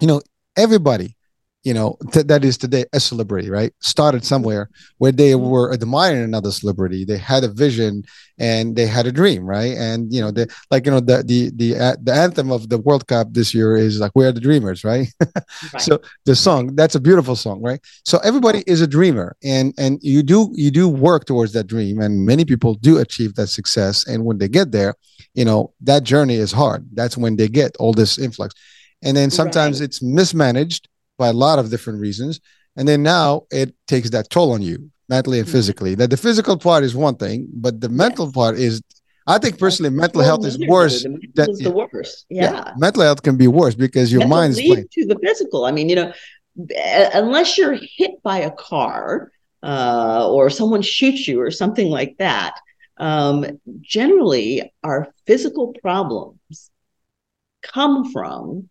you 0.00 0.06
know, 0.06 0.20
everybody, 0.56 1.16
you 1.62 1.74
know, 1.74 1.98
th- 2.12 2.26
that 2.26 2.42
is 2.42 2.56
today 2.56 2.86
a 2.94 3.00
celebrity, 3.00 3.50
right? 3.50 3.72
Started 3.80 4.24
somewhere 4.24 4.70
where 4.96 5.12
they 5.12 5.32
mm-hmm. 5.32 5.50
were 5.50 5.74
admiring 5.74 6.22
another 6.22 6.50
celebrity. 6.50 7.04
They 7.04 7.18
had 7.18 7.44
a 7.44 7.48
vision 7.48 8.04
and 8.38 8.74
they 8.76 8.86
had 8.86 9.06
a 9.06 9.12
dream, 9.12 9.44
right? 9.44 9.76
And 9.76 10.10
you 10.12 10.22
know, 10.22 10.30
the 10.30 10.48
like 10.70 10.86
you 10.86 10.90
know 10.90 11.00
the 11.00 11.22
the 11.22 11.50
the 11.54 11.76
uh, 11.78 11.96
the 12.02 12.14
anthem 12.14 12.50
of 12.50 12.70
the 12.70 12.78
World 12.78 13.06
Cup 13.06 13.28
this 13.32 13.52
year 13.52 13.76
is 13.76 14.00
like 14.00 14.12
"We 14.14 14.24
Are 14.24 14.32
the 14.32 14.40
Dreamers," 14.40 14.84
right? 14.84 15.06
right? 15.20 15.82
So 15.82 16.00
the 16.24 16.34
song 16.34 16.74
that's 16.76 16.94
a 16.94 17.00
beautiful 17.00 17.36
song, 17.36 17.60
right? 17.60 17.80
So 18.06 18.18
everybody 18.24 18.64
is 18.66 18.80
a 18.80 18.86
dreamer, 18.86 19.36
and 19.44 19.74
and 19.76 19.98
you 20.02 20.22
do 20.22 20.50
you 20.54 20.70
do 20.70 20.88
work 20.88 21.26
towards 21.26 21.52
that 21.52 21.66
dream, 21.66 22.00
and 22.00 22.24
many 22.24 22.46
people 22.46 22.74
do 22.74 22.96
achieve 22.96 23.34
that 23.34 23.48
success. 23.48 24.06
And 24.06 24.24
when 24.24 24.38
they 24.38 24.48
get 24.48 24.72
there, 24.72 24.94
you 25.34 25.44
know, 25.44 25.74
that 25.82 26.04
journey 26.04 26.36
is 26.36 26.52
hard. 26.52 26.88
That's 26.94 27.18
when 27.18 27.36
they 27.36 27.48
get 27.48 27.76
all 27.78 27.92
this 27.92 28.18
influx 28.18 28.54
and 29.02 29.16
then 29.16 29.30
sometimes 29.30 29.80
right. 29.80 29.86
it's 29.86 30.02
mismanaged 30.02 30.88
by 31.18 31.28
a 31.28 31.32
lot 31.32 31.58
of 31.58 31.70
different 31.70 32.00
reasons 32.00 32.40
and 32.76 32.86
then 32.86 33.02
now 33.02 33.42
it 33.50 33.74
takes 33.86 34.10
that 34.10 34.30
toll 34.30 34.52
on 34.52 34.62
you 34.62 34.90
mentally 35.08 35.38
and 35.38 35.46
mm-hmm. 35.46 35.56
physically 35.56 35.94
that 35.94 36.10
the 36.10 36.16
physical 36.16 36.56
part 36.56 36.84
is 36.84 36.94
one 36.94 37.16
thing 37.16 37.48
but 37.52 37.80
the 37.80 37.88
mental 37.88 38.32
part 38.32 38.56
is 38.56 38.82
I 39.26 39.38
think 39.38 39.58
personally, 39.58 39.90
mental 39.90 40.22
health 40.22 40.44
is 40.44 40.58
worse. 40.66 41.04
That, 41.34 41.50
is 41.50 41.58
the 41.58 41.70
worst. 41.70 42.26
Yeah. 42.28 42.52
yeah. 42.52 42.72
mental 42.76 43.02
health 43.02 43.22
can 43.22 43.36
be 43.36 43.46
worse 43.46 43.76
because 43.76 44.12
your 44.12 44.26
mind 44.26 44.52
is 44.52 44.60
playing. 44.60 44.88
to 44.92 45.06
the 45.06 45.18
physical. 45.22 45.66
I 45.66 45.70
mean, 45.70 45.88
you 45.88 45.94
know, 45.94 46.12
unless 47.14 47.56
you're 47.56 47.78
hit 47.80 48.22
by 48.22 48.38
a 48.38 48.50
car 48.50 49.30
uh, 49.62 50.28
or 50.28 50.50
someone 50.50 50.82
shoots 50.82 51.28
you 51.28 51.40
or 51.40 51.50
something 51.50 51.88
like 51.88 52.16
that, 52.18 52.58
um, 52.96 53.60
generally 53.80 54.72
our 54.82 55.12
physical 55.26 55.74
problems 55.80 56.70
come 57.62 58.10
from 58.12 58.68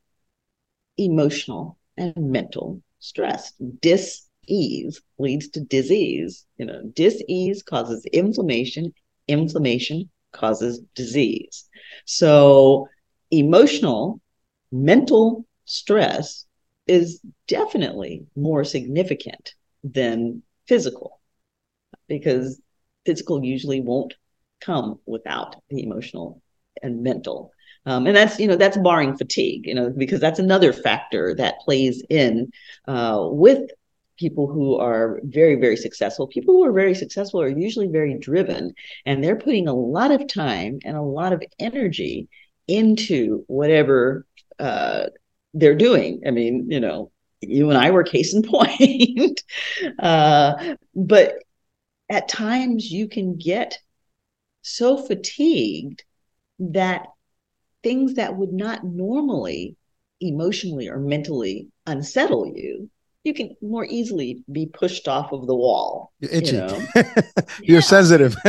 emotional 1.00 1.78
and 1.98 2.14
mental 2.18 2.82
stress. 3.00 3.54
Dis-ease 3.82 5.02
leads 5.18 5.50
to 5.50 5.62
disease. 5.62 6.46
You 6.58 6.66
know, 6.66 6.82
dis-ease 6.94 7.64
causes 7.64 8.06
inflammation. 8.14 8.94
Inflammation 9.28 10.10
causes 10.34 10.82
disease. 10.96 11.70
So 12.06 12.88
emotional, 13.32 14.22
mental 14.72 15.46
stress 15.66 16.46
is 16.88 17.22
definitely 17.48 18.26
more 18.36 18.64
significant 18.64 19.54
than 19.84 20.44
physical 20.68 21.20
because 22.08 22.62
physical 23.06 23.44
usually 23.44 23.82
won't 23.82 24.16
come 24.62 25.00
without 25.06 25.56
the 25.70 25.84
emotional 25.84 26.42
and 26.82 27.04
mental 27.04 27.52
um, 27.86 28.08
and 28.08 28.16
that's 28.16 28.40
you 28.40 28.48
know 28.48 28.56
that's 28.56 28.78
barring 28.78 29.16
fatigue 29.16 29.66
you 29.66 29.74
know 29.74 29.90
because 29.90 30.20
that's 30.20 30.40
another 30.40 30.74
factor 30.74 31.34
that 31.36 31.60
plays 31.62 32.04
in 32.10 32.52
uh, 32.88 33.20
with 33.22 33.70
people 34.18 34.48
who 34.48 34.78
are 34.78 35.22
very 35.24 35.56
very 35.56 35.78
successful. 35.78 36.28
People 36.28 36.54
who 36.56 36.66
are 36.66 36.74
very 36.74 36.94
successful 36.94 37.42
are 37.42 37.48
usually 37.48 37.88
very 37.88 38.16
driven 38.16 38.74
and 39.06 39.24
they're 39.24 39.38
putting 39.38 39.68
a 39.68 39.74
lot 39.74 40.12
of 40.12 40.28
time 40.28 40.80
and 40.84 40.98
a 40.98 41.02
lot 41.02 41.34
of 41.34 41.42
energy 41.58 42.28
into 42.68 43.44
whatever 43.48 44.26
uh, 44.60 45.06
they're 45.54 45.76
doing. 45.76 46.22
I 46.28 46.32
mean 46.32 46.70
you 46.70 46.80
know 46.80 47.12
you 47.42 47.70
and 47.70 47.78
i 47.78 47.90
were 47.90 48.04
case 48.04 48.34
in 48.34 48.44
point. 48.56 49.42
Uh, 49.98 50.76
but 50.94 51.36
at 52.10 52.28
times 52.28 52.92
you 52.92 53.08
can 53.08 53.38
get 53.38 53.80
so 54.62 54.98
fatigued 54.98 56.04
that 56.60 57.08
things 57.84 58.16
that 58.16 58.36
would 58.36 58.54
not 58.54 58.84
normally 58.84 59.76
emotionally 60.22 60.90
or 60.90 61.00
mentally 61.00 61.68
unsettle 61.88 62.46
you 62.46 62.90
you 63.24 63.34
can 63.34 63.56
more 63.62 63.86
easily 63.86 64.44
be 64.52 64.66
pushed 64.66 65.08
off 65.08 65.32
of 65.32 65.48
the 65.48 65.56
wall 65.56 66.12
you're 66.20 66.32
itchy. 66.32 66.56
you 66.56 66.62
know? 66.62 66.88
you're 67.62 67.82
sensitive. 67.82 68.36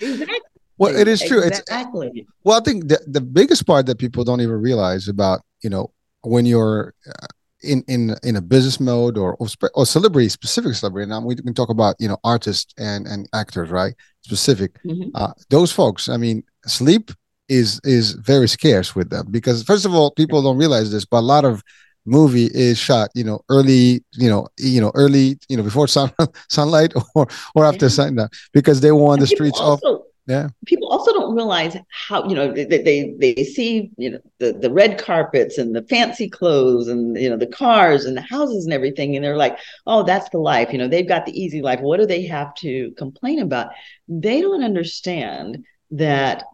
Exactly. 0.00 0.38
Well 0.78 0.96
it 0.96 1.08
is 1.08 1.20
true. 1.20 1.42
Exactly. 1.42 2.10
it's 2.14 2.30
well 2.42 2.58
i 2.58 2.62
think 2.64 2.88
the, 2.88 2.98
the 3.06 3.20
biggest 3.20 3.66
part 3.66 3.84
that 3.86 3.98
people 3.98 4.24
don't 4.24 4.40
even 4.40 4.60
realize 4.60 5.08
about 5.08 5.40
you 5.62 5.68
know 5.68 5.92
when 6.22 6.46
you're 6.46 6.94
uh, 7.06 7.26
in 7.62 7.84
in 7.86 8.16
in 8.22 8.36
a 8.36 8.40
business 8.40 8.80
mode 8.80 9.18
or 9.18 9.34
or, 9.34 9.48
or 9.74 9.84
celebrity 9.84 10.28
specific 10.28 10.74
celebrity 10.74 11.08
now 11.08 11.20
we 11.20 11.34
can 11.36 11.52
talk 11.52 11.68
about 11.68 11.96
you 11.98 12.08
know 12.08 12.16
artists 12.24 12.72
and 12.78 13.06
and 13.06 13.28
actors 13.34 13.68
right? 13.70 13.94
Specific. 14.22 14.72
Mm-hmm. 14.84 15.10
uh, 15.14 15.32
those 15.50 15.70
folks 15.72 16.08
i 16.08 16.16
mean 16.16 16.42
sleep 16.66 17.10
is 17.50 17.80
is 17.84 18.12
very 18.12 18.48
scarce 18.48 18.94
with 18.94 19.10
them 19.10 19.26
because 19.30 19.62
first 19.62 19.84
of 19.84 19.92
all 19.92 20.12
people 20.12 20.40
don't 20.40 20.56
realize 20.56 20.90
this 20.90 21.04
but 21.04 21.18
a 21.18 21.30
lot 21.34 21.44
of 21.44 21.62
movie 22.06 22.48
is 22.54 22.78
shot 22.78 23.10
you 23.14 23.24
know 23.24 23.40
early 23.50 24.02
you 24.12 24.30
know 24.30 24.48
you 24.56 24.80
know 24.80 24.92
early 24.94 25.38
you 25.48 25.56
know 25.56 25.62
before 25.62 25.86
sun, 25.96 26.10
sunlight 26.48 26.92
or 27.14 27.26
or 27.54 27.64
after 27.66 27.86
yeah. 27.86 27.90
sundown 27.90 28.28
because 28.52 28.80
they 28.80 28.92
want 28.92 29.20
the 29.20 29.26
streets 29.26 29.60
also, 29.60 29.96
of 29.96 30.02
yeah. 30.26 30.48
people 30.64 30.88
also 30.88 31.12
don't 31.12 31.34
realize 31.34 31.76
how 32.08 32.26
you 32.28 32.36
know 32.36 32.52
they 32.52 32.64
they, 32.64 33.14
they 33.18 33.42
see 33.42 33.90
you 33.96 34.10
know 34.10 34.20
the, 34.38 34.52
the 34.52 34.70
red 34.70 34.96
carpets 34.96 35.58
and 35.58 35.74
the 35.74 35.82
fancy 35.82 36.28
clothes 36.28 36.86
and 36.86 37.16
you 37.16 37.28
know 37.28 37.36
the 37.36 37.48
cars 37.48 38.04
and 38.04 38.16
the 38.16 38.22
houses 38.22 38.64
and 38.64 38.72
everything 38.72 39.16
and 39.16 39.24
they're 39.24 39.36
like 39.36 39.58
oh 39.86 40.04
that's 40.04 40.28
the 40.30 40.38
life 40.38 40.72
you 40.72 40.78
know 40.78 40.86
they've 40.86 41.08
got 41.08 41.26
the 41.26 41.38
easy 41.38 41.60
life. 41.60 41.80
What 41.80 41.98
do 41.98 42.06
they 42.06 42.26
have 42.26 42.54
to 42.56 42.92
complain 42.92 43.40
about? 43.40 43.72
They 44.08 44.40
don't 44.40 44.62
understand 44.62 45.64
that 45.90 46.44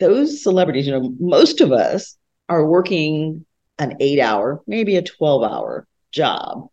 those 0.00 0.42
celebrities 0.42 0.86
you 0.86 0.92
know 0.92 1.14
most 1.18 1.60
of 1.60 1.72
us 1.72 2.16
are 2.48 2.66
working 2.66 3.44
an 3.78 3.96
eight 4.00 4.20
hour 4.20 4.62
maybe 4.66 4.96
a 4.96 5.02
12 5.02 5.42
hour 5.42 5.86
job 6.12 6.68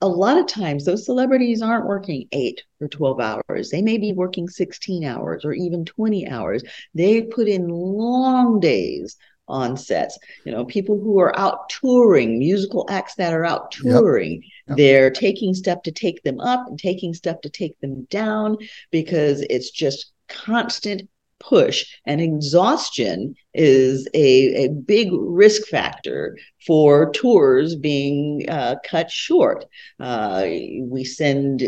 a 0.00 0.08
lot 0.08 0.38
of 0.38 0.46
times 0.46 0.84
those 0.84 1.04
celebrities 1.04 1.60
aren't 1.60 1.86
working 1.86 2.28
eight 2.32 2.62
or 2.80 2.88
12 2.88 3.20
hours. 3.20 3.70
They 3.70 3.82
may 3.82 3.98
be 3.98 4.12
working 4.12 4.48
16 4.48 5.04
hours 5.04 5.44
or 5.44 5.52
even 5.52 5.84
20 5.84 6.28
hours. 6.28 6.62
They 6.94 7.22
put 7.22 7.48
in 7.48 7.68
long 7.68 8.60
days 8.60 9.16
on 9.48 9.76
sets. 9.76 10.18
You 10.44 10.52
know, 10.52 10.64
people 10.64 11.00
who 11.00 11.18
are 11.18 11.36
out 11.36 11.68
touring, 11.68 12.38
musical 12.38 12.86
acts 12.90 13.14
that 13.16 13.32
are 13.32 13.44
out 13.44 13.72
touring, 13.72 14.34
yep. 14.34 14.42
Yep. 14.68 14.76
they're 14.76 15.10
taking 15.10 15.54
stuff 15.54 15.82
to 15.82 15.90
take 15.90 16.22
them 16.22 16.38
up 16.38 16.66
and 16.68 16.78
taking 16.78 17.14
stuff 17.14 17.40
to 17.40 17.50
take 17.50 17.78
them 17.80 18.04
down 18.10 18.58
because 18.92 19.40
it's 19.50 19.70
just 19.70 20.12
constant 20.28 21.08
push 21.40 21.86
and 22.04 22.20
exhaustion 22.20 23.34
is 23.54 24.08
a, 24.14 24.64
a 24.64 24.68
big 24.68 25.08
risk 25.12 25.66
factor 25.66 26.36
for 26.66 27.10
tours 27.12 27.76
being 27.76 28.44
uh, 28.48 28.76
cut 28.84 29.10
short. 29.10 29.64
Uh, 30.00 30.44
we 30.82 31.04
send 31.04 31.62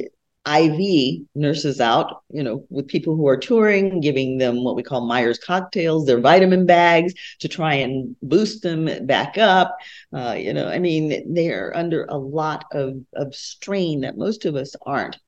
IV 0.46 1.26
nurses 1.34 1.80
out, 1.80 2.22
you 2.30 2.42
know, 2.42 2.64
with 2.70 2.88
people 2.88 3.14
who 3.14 3.28
are 3.28 3.36
touring, 3.36 4.00
giving 4.00 4.38
them 4.38 4.64
what 4.64 4.74
we 4.74 4.82
call 4.82 5.06
Myers 5.06 5.38
cocktails, 5.38 6.06
their 6.06 6.20
vitamin 6.20 6.64
bags 6.64 7.12
to 7.40 7.48
try 7.48 7.74
and 7.74 8.16
boost 8.22 8.62
them 8.62 8.88
back 9.06 9.36
up. 9.36 9.76
Uh, 10.12 10.34
you 10.38 10.54
know, 10.54 10.66
I 10.66 10.78
mean, 10.78 11.34
they're 11.34 11.76
under 11.76 12.04
a 12.06 12.16
lot 12.16 12.64
of, 12.72 12.96
of 13.14 13.34
strain 13.34 14.00
that 14.00 14.16
most 14.16 14.44
of 14.46 14.56
us 14.56 14.74
aren't 14.82 15.18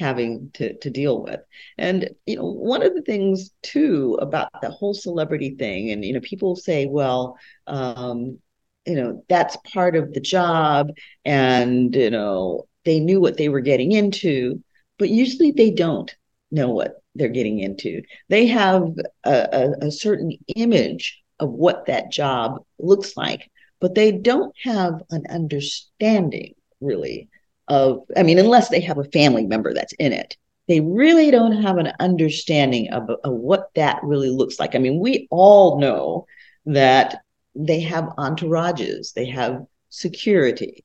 having 0.00 0.50
to, 0.54 0.76
to 0.78 0.90
deal 0.90 1.22
with. 1.22 1.40
And, 1.78 2.10
you 2.26 2.36
know, 2.36 2.50
one 2.50 2.82
of 2.82 2.94
the 2.94 3.02
things 3.02 3.50
too 3.62 4.18
about 4.20 4.48
the 4.62 4.70
whole 4.70 4.94
celebrity 4.94 5.54
thing, 5.56 5.90
and, 5.90 6.04
you 6.04 6.14
know, 6.14 6.20
people 6.20 6.56
say, 6.56 6.86
well, 6.86 7.38
um, 7.66 8.38
you 8.86 8.96
know, 8.96 9.22
that's 9.28 9.56
part 9.72 9.94
of 9.94 10.12
the 10.12 10.20
job. 10.20 10.88
And, 11.24 11.94
you 11.94 12.10
know, 12.10 12.66
they 12.84 12.98
knew 12.98 13.20
what 13.20 13.36
they 13.36 13.48
were 13.48 13.60
getting 13.60 13.92
into, 13.92 14.64
but 14.98 15.10
usually 15.10 15.52
they 15.52 15.70
don't 15.70 16.12
know 16.50 16.70
what 16.70 16.94
they're 17.14 17.28
getting 17.28 17.58
into. 17.58 18.02
They 18.28 18.46
have 18.46 18.82
a, 19.24 19.30
a, 19.30 19.86
a 19.86 19.90
certain 19.92 20.32
image 20.56 21.20
of 21.38 21.50
what 21.50 21.86
that 21.86 22.10
job 22.10 22.64
looks 22.78 23.16
like, 23.16 23.50
but 23.80 23.94
they 23.94 24.12
don't 24.12 24.54
have 24.64 25.02
an 25.10 25.24
understanding 25.28 26.54
really 26.80 27.28
of, 27.70 28.00
I 28.16 28.22
mean, 28.24 28.38
unless 28.38 28.68
they 28.68 28.80
have 28.80 28.98
a 28.98 29.04
family 29.04 29.46
member 29.46 29.72
that's 29.72 29.94
in 29.94 30.12
it, 30.12 30.36
they 30.68 30.80
really 30.80 31.30
don't 31.30 31.62
have 31.62 31.78
an 31.78 31.92
understanding 32.00 32.92
of, 32.92 33.08
of 33.24 33.32
what 33.32 33.70
that 33.74 34.00
really 34.02 34.28
looks 34.28 34.60
like. 34.60 34.74
I 34.74 34.78
mean, 34.78 35.00
we 35.00 35.26
all 35.30 35.80
know 35.80 36.26
that 36.66 37.22
they 37.54 37.80
have 37.80 38.04
entourages, 38.18 39.14
they 39.14 39.26
have 39.26 39.64
security. 39.88 40.84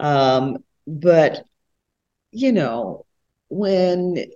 Um, 0.00 0.58
but, 0.86 1.44
you 2.32 2.52
know, 2.52 3.06
when 3.48 4.26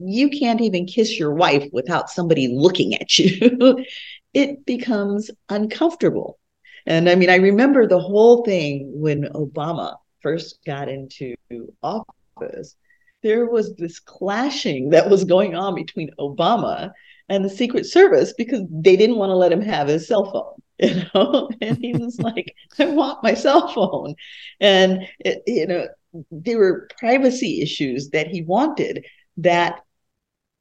you 0.00 0.30
can't 0.30 0.60
even 0.60 0.86
kiss 0.86 1.18
your 1.18 1.34
wife 1.34 1.68
without 1.72 2.10
somebody 2.10 2.48
looking 2.48 2.94
at 2.94 3.18
you, 3.18 3.84
it 4.34 4.66
becomes 4.66 5.30
uncomfortable. 5.48 6.38
And 6.86 7.08
I 7.08 7.14
mean, 7.14 7.30
I 7.30 7.36
remember 7.36 7.86
the 7.86 8.00
whole 8.00 8.44
thing 8.44 8.90
when 8.94 9.22
Obama 9.34 9.96
first 10.20 10.58
got 10.64 10.88
into 10.88 11.34
office, 11.82 12.76
there 13.22 13.46
was 13.46 13.74
this 13.76 13.98
clashing 13.98 14.90
that 14.90 15.10
was 15.10 15.24
going 15.24 15.54
on 15.54 15.74
between 15.74 16.10
Obama 16.18 16.92
and 17.28 17.44
the 17.44 17.50
Secret 17.50 17.84
Service 17.86 18.32
because 18.36 18.62
they 18.70 18.96
didn't 18.96 19.16
want 19.16 19.30
to 19.30 19.36
let 19.36 19.52
him 19.52 19.60
have 19.60 19.88
his 19.88 20.06
cell 20.06 20.30
phone, 20.30 20.62
you 20.78 21.04
know. 21.14 21.50
and 21.60 21.78
he 21.78 21.94
was 21.94 22.18
like, 22.20 22.54
"I 22.78 22.86
want 22.86 23.22
my 23.22 23.34
cell 23.34 23.68
phone," 23.68 24.14
and 24.60 25.06
it, 25.20 25.42
you 25.46 25.66
know, 25.66 25.88
there 26.30 26.58
were 26.58 26.88
privacy 26.98 27.60
issues 27.60 28.10
that 28.10 28.28
he 28.28 28.42
wanted 28.42 29.04
that 29.38 29.80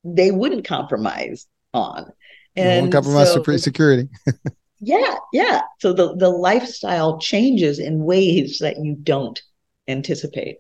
they 0.03 0.31
wouldn't 0.31 0.65
compromise 0.65 1.47
on. 1.73 2.11
And 2.55 2.83
won't 2.83 2.93
compromise 2.93 3.33
so, 3.33 3.57
security. 3.57 4.09
yeah, 4.79 5.15
yeah. 5.31 5.61
So 5.79 5.93
the 5.93 6.15
the 6.15 6.29
lifestyle 6.29 7.19
changes 7.19 7.79
in 7.79 8.03
ways 8.03 8.59
that 8.59 8.77
you 8.83 8.95
don't 8.95 9.39
anticipate. 9.88 10.59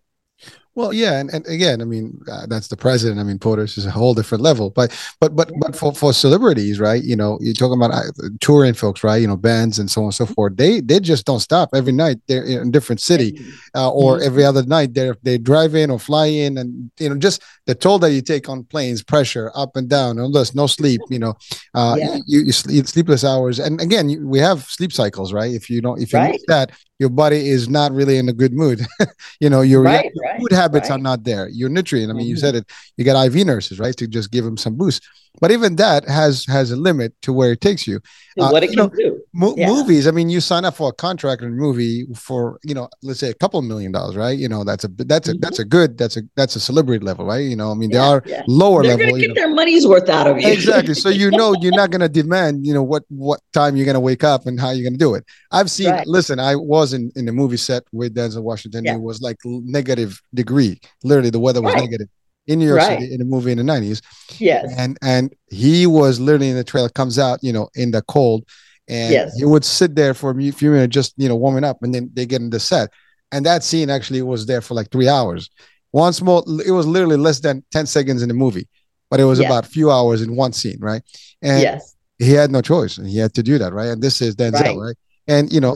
Well, 0.77 0.93
yeah, 0.93 1.19
and, 1.19 1.31
and 1.31 1.43
again, 1.47 1.81
I 1.81 1.85
mean, 1.85 2.21
uh, 2.31 2.45
that's 2.45 2.67
the 2.67 2.77
president. 2.77 3.19
I 3.19 3.23
mean, 3.23 3.39
POTUS 3.39 3.79
is 3.79 3.87
a 3.87 3.89
whole 3.89 4.13
different 4.13 4.43
level. 4.43 4.69
But 4.69 4.95
but 5.19 5.35
but 5.35 5.51
but 5.59 5.75
for, 5.75 5.91
for 5.91 6.13
celebrities, 6.13 6.79
right? 6.79 7.03
You 7.03 7.15
know, 7.15 7.39
you're 7.41 7.55
talking 7.55 7.81
about 7.81 7.95
uh, 7.95 8.29
touring 8.41 8.75
folks, 8.75 9.03
right? 9.03 9.19
You 9.19 9.25
know, 9.25 9.35
bands 9.35 9.79
and 9.79 9.89
so 9.89 10.01
on 10.01 10.05
and 10.05 10.13
so 10.13 10.25
mm-hmm. 10.25 10.35
forth. 10.35 10.55
They 10.55 10.81
they 10.81 10.99
just 10.99 11.25
don't 11.25 11.39
stop 11.39 11.69
every 11.73 11.93
night. 11.93 12.17
They're 12.27 12.43
in 12.43 12.67
a 12.67 12.69
different 12.69 13.01
city, 13.01 13.39
uh, 13.73 13.89
or 13.89 14.17
mm-hmm. 14.17 14.27
every 14.27 14.45
other 14.45 14.63
night 14.67 14.93
they 14.93 15.11
they 15.23 15.39
drive 15.39 15.73
in 15.73 15.89
or 15.89 15.97
fly 15.97 16.27
in, 16.27 16.59
and 16.59 16.91
you 16.99 17.09
know, 17.09 17.17
just 17.17 17.41
the 17.65 17.73
toll 17.73 17.97
that 17.97 18.11
you 18.11 18.21
take 18.21 18.47
on 18.47 18.63
planes, 18.63 19.01
pressure 19.01 19.51
up 19.55 19.75
and 19.77 19.89
down, 19.89 20.17
no 20.17 20.27
no 20.27 20.67
sleep. 20.67 21.01
You 21.09 21.17
know, 21.17 21.33
uh, 21.73 21.95
yeah. 21.97 22.17
you, 22.27 22.41
you 22.41 22.51
sleep, 22.51 22.85
sleepless 22.85 23.23
hours, 23.23 23.57
and 23.57 23.81
again, 23.81 24.11
you, 24.11 24.27
we 24.27 24.37
have 24.37 24.61
sleep 24.65 24.93
cycles, 24.93 25.33
right? 25.33 25.51
If 25.51 25.71
you 25.71 25.81
don't, 25.81 25.99
if 25.99 26.13
you 26.13 26.19
right. 26.19 26.39
that, 26.49 26.69
your 26.99 27.09
body 27.09 27.49
is 27.49 27.69
not 27.69 27.91
really 27.91 28.17
in 28.17 28.27
a 28.29 28.33
good 28.33 28.53
mood. 28.53 28.81
you 29.39 29.49
know, 29.49 29.61
your, 29.61 29.81
right, 29.81 30.11
right, 30.21 30.39
food 30.39 30.51
habits 30.51 30.89
right. 30.89 30.95
are 30.95 31.01
not 31.01 31.23
there. 31.23 31.47
Your 31.49 31.69
nutrient. 31.69 32.09
I 32.09 32.13
mean, 32.13 32.23
mm-hmm. 32.23 32.29
you 32.29 32.37
said 32.37 32.55
it. 32.55 32.65
You 32.97 33.05
got 33.05 33.23
IV 33.27 33.45
nurses, 33.45 33.79
right, 33.79 33.95
to 33.97 34.07
just 34.07 34.31
give 34.31 34.43
them 34.43 34.57
some 34.57 34.75
boost. 34.75 35.07
But 35.39 35.51
even 35.51 35.75
that 35.75 36.07
has 36.07 36.45
has 36.45 36.71
a 36.71 36.75
limit 36.75 37.13
to 37.21 37.33
where 37.33 37.51
it 37.51 37.61
takes 37.61 37.87
you. 37.87 37.99
Uh, 38.39 38.49
what 38.49 38.63
it 38.63 38.67
can 38.67 38.75
know, 38.75 38.89
do. 38.89 39.21
Mo- 39.33 39.55
yeah. 39.57 39.67
Movies. 39.67 40.07
I 40.07 40.11
mean, 40.11 40.29
you 40.29 40.41
sign 40.41 40.65
up 40.65 40.75
for 40.75 40.89
a 40.89 40.93
contract 40.93 41.41
in 41.41 41.49
a 41.49 41.51
movie 41.51 42.05
for 42.15 42.59
you 42.63 42.73
know, 42.73 42.89
let's 43.03 43.19
say 43.19 43.29
a 43.29 43.33
couple 43.33 43.61
million 43.61 43.91
dollars, 43.91 44.15
right? 44.15 44.37
You 44.37 44.49
know, 44.49 44.63
that's 44.63 44.83
a 44.83 44.87
that's 44.87 45.27
a 45.27 45.31
mm-hmm. 45.33 45.39
that's 45.41 45.59
a 45.59 45.65
good 45.65 45.97
that's 45.97 46.17
a 46.17 46.21
that's 46.35 46.55
a 46.55 46.59
celebrity 46.59 47.03
level, 47.03 47.25
right? 47.25 47.43
You 47.43 47.55
know, 47.55 47.71
I 47.71 47.75
mean, 47.75 47.91
yeah, 47.91 47.97
there 47.97 48.07
are 48.07 48.23
yeah. 48.25 48.43
lower 48.47 48.83
They're 48.83 48.97
level. 48.97 49.19
Get 49.19 49.29
know. 49.29 49.33
their 49.35 49.53
money's 49.53 49.87
worth 49.87 50.09
out 50.09 50.27
of 50.27 50.39
you. 50.39 50.47
Exactly. 50.47 50.93
So 50.93 51.09
you 51.09 51.31
know, 51.31 51.55
you're 51.61 51.75
not 51.75 51.91
going 51.91 52.01
to 52.07 52.09
demand, 52.09 52.65
you 52.65 52.73
know, 52.73 52.83
what 52.83 53.03
what 53.09 53.39
time 53.53 53.75
you're 53.75 53.85
going 53.85 53.95
to 53.95 53.99
wake 53.99 54.23
up 54.23 54.45
and 54.45 54.59
how 54.59 54.71
you're 54.71 54.83
going 54.83 54.93
to 54.93 54.99
do 54.99 55.15
it. 55.15 55.25
I've 55.51 55.69
seen. 55.69 55.91
Right. 55.91 56.07
Listen, 56.07 56.39
I 56.39 56.55
was 56.55 56.93
in 56.93 57.11
in 57.15 57.25
the 57.25 57.31
movie 57.31 57.57
set 57.57 57.83
with 57.91 58.15
Denzel 58.15 58.43
Washington. 58.43 58.87
It 58.87 58.99
was 58.99 59.21
like 59.21 59.37
negative 59.45 60.21
degree. 60.33 60.79
Literally, 61.03 61.29
the 61.29 61.39
weather 61.39 61.61
was 61.61 61.73
right. 61.73 61.83
negative 61.83 62.09
in 62.47 62.59
New 62.59 62.65
York 62.65 62.79
right. 62.79 62.99
City 62.99 63.13
in 63.13 63.21
a 63.21 63.25
movie 63.25 63.51
in 63.51 63.57
the 63.57 63.63
90s. 63.63 64.01
Yes. 64.39 64.73
And 64.77 64.97
and 65.01 65.33
he 65.49 65.85
was 65.85 66.19
literally 66.19 66.49
in 66.49 66.55
the 66.55 66.63
trailer, 66.63 66.89
comes 66.89 67.19
out, 67.19 67.39
you 67.43 67.53
know, 67.53 67.69
in 67.75 67.91
the 67.91 68.01
cold. 68.03 68.45
And 68.87 69.11
yes. 69.11 69.35
he 69.37 69.45
would 69.45 69.65
sit 69.65 69.95
there 69.95 70.13
for 70.13 70.31
a 70.31 70.51
few 70.51 70.71
minutes, 70.71 70.93
just 70.93 71.13
you 71.17 71.27
know, 71.27 71.35
warming 71.35 71.65
up, 71.65 71.83
and 71.83 71.93
then 71.93 72.09
they 72.13 72.25
get 72.25 72.41
in 72.41 72.49
the 72.49 72.59
set. 72.59 72.89
And 73.33 73.45
that 73.45 73.63
scene 73.63 73.89
actually 73.89 74.21
was 74.21 74.45
there 74.45 74.61
for 74.61 74.73
like 74.73 74.89
three 74.89 75.09
hours. 75.09 75.49
Once 75.91 76.21
more, 76.21 76.43
it 76.65 76.71
was 76.71 76.87
literally 76.87 77.17
less 77.17 77.41
than 77.41 77.63
10 77.71 77.85
seconds 77.85 78.21
in 78.21 78.29
the 78.29 78.33
movie, 78.33 78.67
but 79.09 79.19
it 79.19 79.25
was 79.25 79.39
about 79.39 79.65
a 79.65 79.69
few 79.69 79.91
hours 79.91 80.21
in 80.21 80.35
one 80.35 80.53
scene, 80.53 80.77
right? 80.79 81.01
And 81.41 81.61
yes. 81.61 81.95
he 82.17 82.31
had 82.31 82.51
no 82.51 82.61
choice. 82.61 82.97
And 82.97 83.07
he 83.07 83.17
had 83.17 83.33
to 83.33 83.43
do 83.43 83.57
that, 83.57 83.73
right? 83.73 83.87
And 83.87 84.01
this 84.01 84.21
is 84.21 84.35
Denzel, 84.35 84.61
right? 84.61 84.77
right? 84.77 84.95
And 85.27 85.51
you 85.51 85.59
know, 85.59 85.75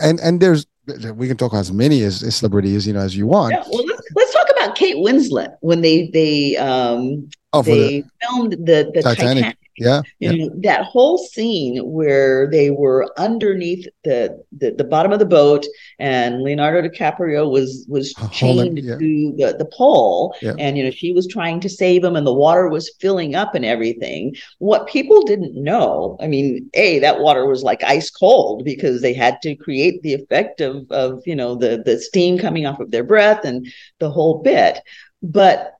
and 0.00 0.20
and 0.20 0.40
there's 0.40 0.66
we 1.14 1.28
can 1.28 1.36
talk 1.36 1.54
as 1.54 1.72
many 1.72 2.02
as, 2.02 2.22
as 2.22 2.36
celebrities, 2.36 2.86
you 2.86 2.92
know, 2.92 3.00
as 3.00 3.16
you 3.16 3.26
want. 3.26 3.52
Yeah, 3.52 3.62
well, 3.70 3.84
let's, 3.86 4.02
let's 4.14 4.32
about 4.60 4.76
Kate 4.76 4.96
Winslet 4.96 5.56
when 5.60 5.80
they 5.80 6.08
they 6.08 6.56
um 6.56 7.28
oh, 7.52 7.62
they 7.62 8.00
the 8.00 8.04
filmed 8.20 8.52
the 8.52 8.90
the 8.94 9.02
Titanic. 9.02 9.44
Titanic. 9.44 9.56
Yeah, 9.80 10.02
you 10.18 10.30
yeah. 10.30 10.44
know 10.44 10.50
that 10.62 10.84
whole 10.84 11.16
scene 11.16 11.78
where 11.78 12.50
they 12.50 12.70
were 12.70 13.10
underneath 13.16 13.88
the, 14.04 14.42
the 14.52 14.72
the 14.72 14.84
bottom 14.84 15.12
of 15.12 15.18
the 15.18 15.24
boat, 15.24 15.66
and 15.98 16.42
Leonardo 16.42 16.86
DiCaprio 16.86 17.50
was 17.50 17.86
was 17.88 18.14
chained 18.30 18.78
yeah. 18.78 18.96
to 18.96 19.34
the 19.36 19.56
the 19.58 19.70
pole, 19.72 20.34
yeah. 20.42 20.54
and 20.58 20.76
you 20.76 20.84
know 20.84 20.90
she 20.90 21.12
was 21.12 21.26
trying 21.26 21.60
to 21.60 21.68
save 21.68 22.04
him, 22.04 22.14
and 22.14 22.26
the 22.26 22.34
water 22.34 22.68
was 22.68 22.94
filling 23.00 23.34
up 23.34 23.54
and 23.54 23.64
everything. 23.64 24.36
What 24.58 24.86
people 24.86 25.22
didn't 25.22 25.54
know, 25.54 26.18
I 26.20 26.26
mean, 26.26 26.68
a 26.74 26.98
that 26.98 27.20
water 27.20 27.46
was 27.46 27.62
like 27.62 27.82
ice 27.82 28.10
cold 28.10 28.64
because 28.64 29.00
they 29.00 29.14
had 29.14 29.40
to 29.42 29.56
create 29.56 30.02
the 30.02 30.14
effect 30.14 30.60
of 30.60 30.90
of 30.90 31.22
you 31.26 31.34
know 31.34 31.54
the 31.54 31.82
the 31.84 31.98
steam 31.98 32.38
coming 32.38 32.66
off 32.66 32.80
of 32.80 32.90
their 32.90 33.04
breath 33.04 33.44
and 33.44 33.66
the 33.98 34.10
whole 34.10 34.42
bit, 34.42 34.78
but 35.22 35.74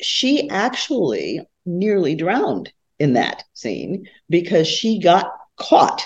she 0.00 0.48
actually 0.50 1.40
nearly 1.66 2.14
drowned 2.14 2.72
in 2.98 3.14
that 3.14 3.44
scene 3.54 4.06
because 4.30 4.66
she 4.68 4.98
got 4.98 5.30
caught. 5.56 6.02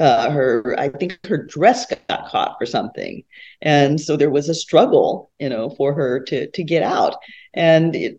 Uh, 0.00 0.30
her, 0.30 0.76
I 0.78 0.90
think 0.90 1.18
her 1.26 1.44
dress 1.44 1.84
got 1.86 2.28
caught 2.28 2.54
for 2.56 2.66
something, 2.66 3.24
and 3.62 4.00
so 4.00 4.16
there 4.16 4.30
was 4.30 4.48
a 4.48 4.54
struggle, 4.54 5.32
you 5.40 5.48
know, 5.48 5.70
for 5.70 5.92
her 5.92 6.20
to 6.26 6.48
to 6.48 6.62
get 6.62 6.84
out. 6.84 7.16
And 7.52 7.96
it, 7.96 8.16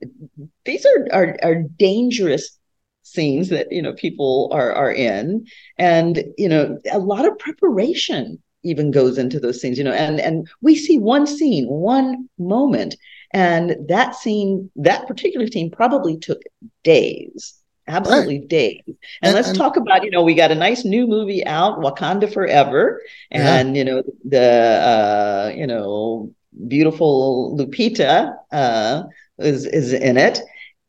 these 0.66 0.86
are, 0.86 1.08
are 1.14 1.38
are 1.42 1.64
dangerous 1.78 2.60
scenes 3.04 3.50
that 3.50 3.72
you 3.72 3.82
know 3.82 3.94
people 3.94 4.50
are 4.52 4.74
are 4.74 4.92
in, 4.92 5.46
and 5.78 6.24
you 6.38 6.50
know 6.50 6.78
a 6.92 7.00
lot 7.00 7.26
of 7.26 7.40
preparation 7.40 8.42
even 8.64 8.92
goes 8.92 9.18
into 9.18 9.40
those 9.40 9.62
scenes. 9.62 9.78
You 9.78 9.86
know, 9.86 9.94
and 9.94 10.20
and 10.20 10.48
we 10.62 10.76
see 10.76 11.00
one 11.00 11.26
scene, 11.28 11.66
one 11.68 12.28
moment, 12.38 12.96
and 13.34 13.78
that 13.88 14.16
scene, 14.16 14.70
that 14.76 15.08
particular 15.08 15.48
scene, 15.48 15.72
probably 15.72 16.18
took 16.18 16.42
days 16.84 17.59
absolutely 17.90 18.40
right. 18.40 18.48
days. 18.48 18.84
And, 18.86 18.98
and 19.22 19.36
let's 19.36 19.50
and, 19.50 19.58
talk 19.58 19.76
about, 19.76 20.04
you 20.04 20.12
know, 20.12 20.24
we 20.24 20.36
got 20.36 20.52
a 20.52 20.56
nice 20.56 20.86
new 20.86 21.08
movie 21.08 21.46
out, 21.46 21.80
Wakanda 21.80 22.32
Forever, 22.32 23.02
and 23.32 23.76
yeah. 23.76 23.80
you 23.80 23.86
know 23.86 24.04
the 24.24 24.40
uh, 24.42 25.52
you 25.56 25.68
know 25.68 26.34
beautiful 26.68 27.58
Lupita 27.58 28.36
uh, 28.52 29.04
is 29.40 29.66
is 29.66 29.94
in 29.94 30.18
it, 30.18 30.40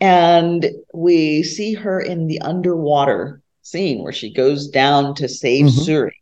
and 0.00 0.70
we 0.94 1.42
see 1.42 1.74
her 1.74 2.00
in 2.00 2.26
the 2.26 2.40
underwater 2.40 3.40
scene 3.62 4.02
where 4.02 4.12
she 4.12 4.32
goes 4.32 4.68
down 4.68 5.14
to 5.16 5.28
save 5.28 5.66
mm-hmm. 5.66 5.84
Shuri. 5.84 6.16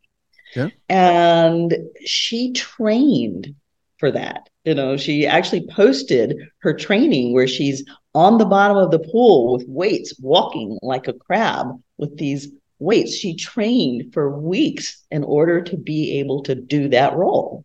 Yeah. 0.55 0.68
And 0.89 1.76
she 2.05 2.53
trained 2.53 3.55
for 3.99 4.11
that. 4.11 4.49
You 4.64 4.74
know, 4.74 4.97
she 4.97 5.26
actually 5.26 5.66
posted 5.68 6.37
her 6.59 6.74
training 6.74 7.33
where 7.33 7.49
she's 7.49 7.85
on 8.19 8.37
the 8.37 8.45
bottom 8.45 8.77
of 8.77 8.91
the 8.91 8.99
pool 8.99 9.53
with 9.53 9.64
weights, 9.69 10.12
walking 10.19 10.77
like 10.83 11.07
a 11.07 11.12
crab 11.12 11.81
with 11.99 12.19
these 12.19 12.49
weights. 12.81 13.14
She 13.14 13.37
trained 13.37 14.12
for 14.12 14.37
weeks 14.37 15.05
in 15.12 15.23
order 15.23 15.62
to 15.62 15.77
be 15.77 16.19
able 16.19 16.43
to 16.43 16.57
do 16.57 16.89
that 16.89 17.14
role. 17.14 17.64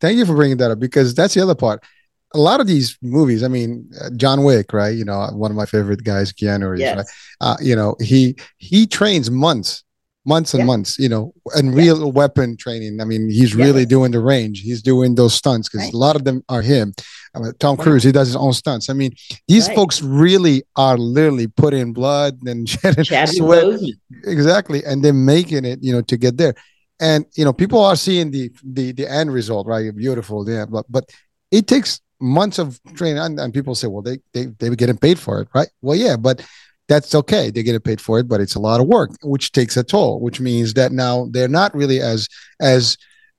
thank 0.00 0.16
you 0.16 0.24
for 0.24 0.34
bringing 0.34 0.56
that 0.56 0.70
up 0.70 0.78
because 0.78 1.14
that's 1.14 1.34
the 1.34 1.42
other 1.42 1.54
part. 1.54 1.84
A 2.32 2.38
lot 2.38 2.58
of 2.58 2.66
these 2.66 2.96
movies, 3.02 3.42
I 3.42 3.48
mean, 3.48 3.90
uh, 4.00 4.08
John 4.16 4.44
Wick, 4.44 4.72
right? 4.72 4.96
You 4.96 5.04
know, 5.04 5.28
one 5.34 5.50
of 5.50 5.58
my 5.58 5.66
favorite 5.66 6.04
guys, 6.04 6.32
Keanu 6.32 6.70
Reeves, 6.70 6.80
yes. 6.80 6.96
right? 6.96 7.06
Uh, 7.42 7.56
you 7.60 7.76
know, 7.76 7.94
he 8.00 8.36
he 8.56 8.86
trains 8.86 9.30
months 9.30 9.84
months 10.24 10.54
and 10.54 10.60
yeah. 10.60 10.66
months, 10.66 10.98
you 10.98 11.08
know, 11.08 11.32
and 11.54 11.74
real 11.74 11.98
yeah. 11.98 12.06
weapon 12.06 12.56
training. 12.56 13.00
I 13.00 13.04
mean, 13.04 13.28
he's 13.28 13.54
yeah. 13.54 13.64
really 13.64 13.86
doing 13.86 14.12
the 14.12 14.20
range. 14.20 14.60
He's 14.60 14.82
doing 14.82 15.14
those 15.14 15.34
stunts 15.34 15.68
because 15.68 15.86
right. 15.86 15.94
a 15.94 15.96
lot 15.96 16.16
of 16.16 16.24
them 16.24 16.44
are 16.48 16.62
him. 16.62 16.94
I 17.34 17.40
mean, 17.40 17.52
Tom 17.58 17.76
Cruise, 17.76 18.04
he 18.04 18.12
does 18.12 18.28
his 18.28 18.36
own 18.36 18.52
stunts. 18.52 18.88
I 18.90 18.92
mean, 18.92 19.12
these 19.48 19.68
right. 19.68 19.76
folks 19.76 20.02
really 20.02 20.62
are 20.76 20.96
literally 20.96 21.46
putting 21.46 21.92
blood 21.92 22.38
and 22.46 22.68
sweat. 23.28 23.80
Exactly. 24.24 24.84
And 24.84 25.04
they're 25.04 25.12
making 25.12 25.64
it, 25.64 25.80
you 25.82 25.92
know, 25.92 26.02
to 26.02 26.16
get 26.16 26.36
there. 26.36 26.54
And 27.00 27.26
you 27.34 27.44
know, 27.44 27.52
people 27.52 27.82
are 27.82 27.96
seeing 27.96 28.30
the 28.30 28.50
the 28.62 28.92
the 28.92 29.10
end 29.10 29.32
result, 29.32 29.66
right? 29.66 29.94
Beautiful, 29.96 30.48
yeah. 30.48 30.66
But 30.66 30.86
but 30.88 31.10
it 31.50 31.66
takes 31.66 32.00
months 32.20 32.60
of 32.60 32.80
training, 32.94 33.18
and, 33.18 33.40
and 33.40 33.52
people 33.52 33.74
say, 33.74 33.88
well, 33.88 34.02
they 34.02 34.18
they 34.32 34.46
they 34.60 34.70
were 34.70 34.76
getting 34.76 34.96
paid 34.96 35.18
for 35.18 35.40
it, 35.40 35.48
right? 35.52 35.68
Well, 35.80 35.96
yeah, 35.96 36.16
but 36.16 36.46
that's 36.92 37.14
okay. 37.14 37.50
They 37.50 37.62
get 37.62 37.74
it 37.74 37.84
paid 37.84 38.02
for 38.02 38.18
it, 38.18 38.28
but 38.28 38.42
it's 38.42 38.54
a 38.54 38.60
lot 38.60 38.78
of 38.78 38.86
work, 38.86 39.12
which 39.22 39.52
takes 39.52 39.78
a 39.78 39.82
toll, 39.82 40.20
which 40.20 40.40
means 40.40 40.74
that 40.74 40.92
now 40.92 41.26
they're 41.30 41.48
not 41.48 41.74
really 41.74 42.00
as 42.00 42.28
as 42.60 42.98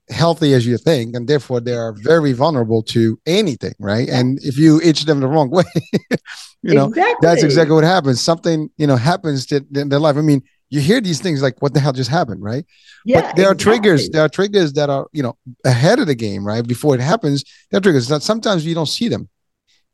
healthy 0.09 0.53
as 0.53 0.65
you 0.65 0.75
think, 0.77 1.15
and 1.15 1.27
therefore 1.27 1.59
they 1.59 1.75
are 1.75 1.93
very 1.93 2.33
vulnerable 2.33 2.81
to 2.81 3.19
anything, 3.27 3.75
right? 3.77 4.09
And 4.09 4.39
if 4.43 4.57
you 4.57 4.81
itch 4.81 5.05
them 5.05 5.19
the 5.19 5.27
wrong 5.27 5.49
way, 5.57 5.63
you 6.63 6.73
know, 6.73 6.87
exactly. 6.87 7.15
that's 7.21 7.43
exactly 7.43 7.75
what 7.75 7.83
happens. 7.83 8.21
Something, 8.21 8.69
you 8.77 8.87
know, 8.87 8.95
happens 8.95 9.45
to 9.47 9.63
their 9.69 9.99
life. 9.99 10.17
I 10.17 10.21
mean, 10.21 10.41
you 10.71 10.81
hear 10.81 10.99
these 10.99 11.21
things 11.21 11.43
like, 11.43 11.61
what 11.61 11.75
the 11.75 11.79
hell 11.79 11.93
just 11.93 12.09
happened, 12.09 12.41
right? 12.41 12.65
Yeah, 13.05 13.21
but 13.21 13.35
there 13.35 13.51
exactly. 13.51 13.73
are 13.73 13.75
triggers. 13.75 14.09
There 14.09 14.21
are 14.23 14.29
triggers 14.29 14.73
that 14.73 14.89
are, 14.89 15.07
you 15.11 15.21
know, 15.21 15.37
ahead 15.63 15.99
of 15.99 16.07
the 16.07 16.15
game, 16.15 16.43
right? 16.43 16.65
Before 16.67 16.95
it 16.95 17.01
happens, 17.01 17.43
there 17.69 17.77
are 17.77 17.81
triggers 17.81 18.07
that 18.07 18.23
sometimes 18.23 18.65
you 18.65 18.73
don't 18.73 18.87
see 18.87 19.09
them. 19.09 19.29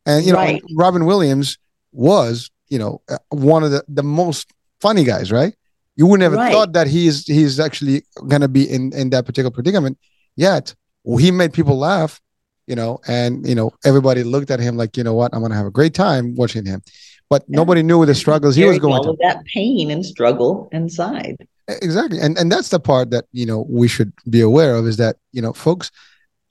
And 0.06 0.26
you 0.26 0.32
know, 0.32 0.40
right. 0.40 0.64
Robin 0.78 1.06
Williams 1.06 1.58
was 1.92 2.50
you 2.70 2.80
know 2.80 3.02
uh, 3.10 3.18
one 3.30 3.64
of 3.64 3.72
the, 3.72 3.84
the 3.88 4.04
most 4.04 4.52
funny 4.80 5.04
guys, 5.04 5.32
right? 5.32 5.54
You 5.96 6.08
would 6.08 6.20
never 6.20 6.36
right. 6.36 6.52
thought 6.52 6.74
that 6.74 6.88
he's 6.88 7.26
he's 7.26 7.60
actually 7.60 8.04
gonna 8.28 8.48
be 8.48 8.70
in 8.70 8.94
in 8.94 9.10
that 9.10 9.26
particular 9.26 9.52
predicament. 9.52 9.98
Yet 10.36 10.76
well, 11.04 11.18
he 11.18 11.32
made 11.32 11.54
people 11.54 11.78
laugh, 11.78 12.22
you 12.68 12.76
know, 12.76 13.00
and 13.08 13.48
you 13.48 13.56
know 13.56 13.72
everybody 13.84 14.24
looked 14.24 14.52
at 14.52 14.60
him 14.60 14.78
like, 14.78 14.96
you 14.96 15.04
know 15.04 15.14
what, 15.14 15.34
I'm 15.34 15.42
gonna 15.42 15.56
have 15.56 15.66
a 15.66 15.72
great 15.72 15.94
time 15.94 16.36
watching 16.36 16.66
him. 16.66 16.82
But 17.30 17.44
yeah. 17.48 17.58
nobody 17.58 17.84
knew 17.84 18.06
the 18.06 18.16
struggles 18.16 18.56
he 18.56 18.66
was 18.66 18.80
going 18.80 19.04
through. 19.04 19.18
That 19.22 19.44
pain 19.46 19.92
and 19.92 20.06
struggle 20.06 20.70
inside. 20.72 21.48
Exactly, 21.68 22.20
and 22.20 22.38
and 22.38 22.52
that's 22.52 22.70
the 22.70 22.80
part 22.80 23.12
that 23.12 23.26
you 23.32 23.46
know 23.46 23.66
we 23.70 23.88
should 23.88 24.12
be 24.30 24.42
aware 24.42 24.76
of 24.76 24.88
is 24.88 24.98
that 24.98 25.18
you 25.32 25.42
know, 25.42 25.54
folks, 25.54 25.92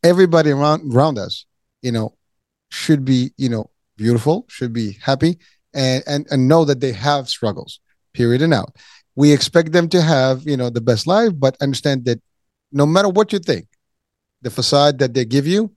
everybody 0.05 0.51
around 0.51 0.95
around 0.95 1.19
us, 1.19 1.47
you 1.83 1.91
know, 1.91 2.15
should 2.71 3.05
be 3.05 3.33
you 3.37 3.49
know 3.49 3.71
beautiful, 3.97 4.45
should 4.49 4.73
be 4.73 4.99
happy, 5.03 5.39
and, 5.79 6.03
and, 6.07 6.27
and 6.31 6.49
know 6.49 6.65
that 6.65 6.81
they 6.81 6.93
have 6.93 7.29
struggles, 7.29 7.81
period 8.13 8.43
and 8.43 8.53
out. 8.53 8.77
We 9.15 9.33
expect 9.33 9.73
them 9.73 9.89
to 9.91 10.03
have, 10.03 10.43
you 10.45 10.57
know, 10.57 10.71
the 10.71 10.81
best 10.81 11.07
life, 11.07 11.31
but 11.35 11.57
understand 11.61 12.05
that 12.07 12.21
no 12.73 12.85
matter 12.85 13.09
what 13.09 13.33
you 13.33 13.39
think, 13.39 13.69
the 14.43 14.51
facade 14.51 14.99
that 14.99 15.15
they 15.15 15.25
give 15.25 15.47
you 15.47 15.73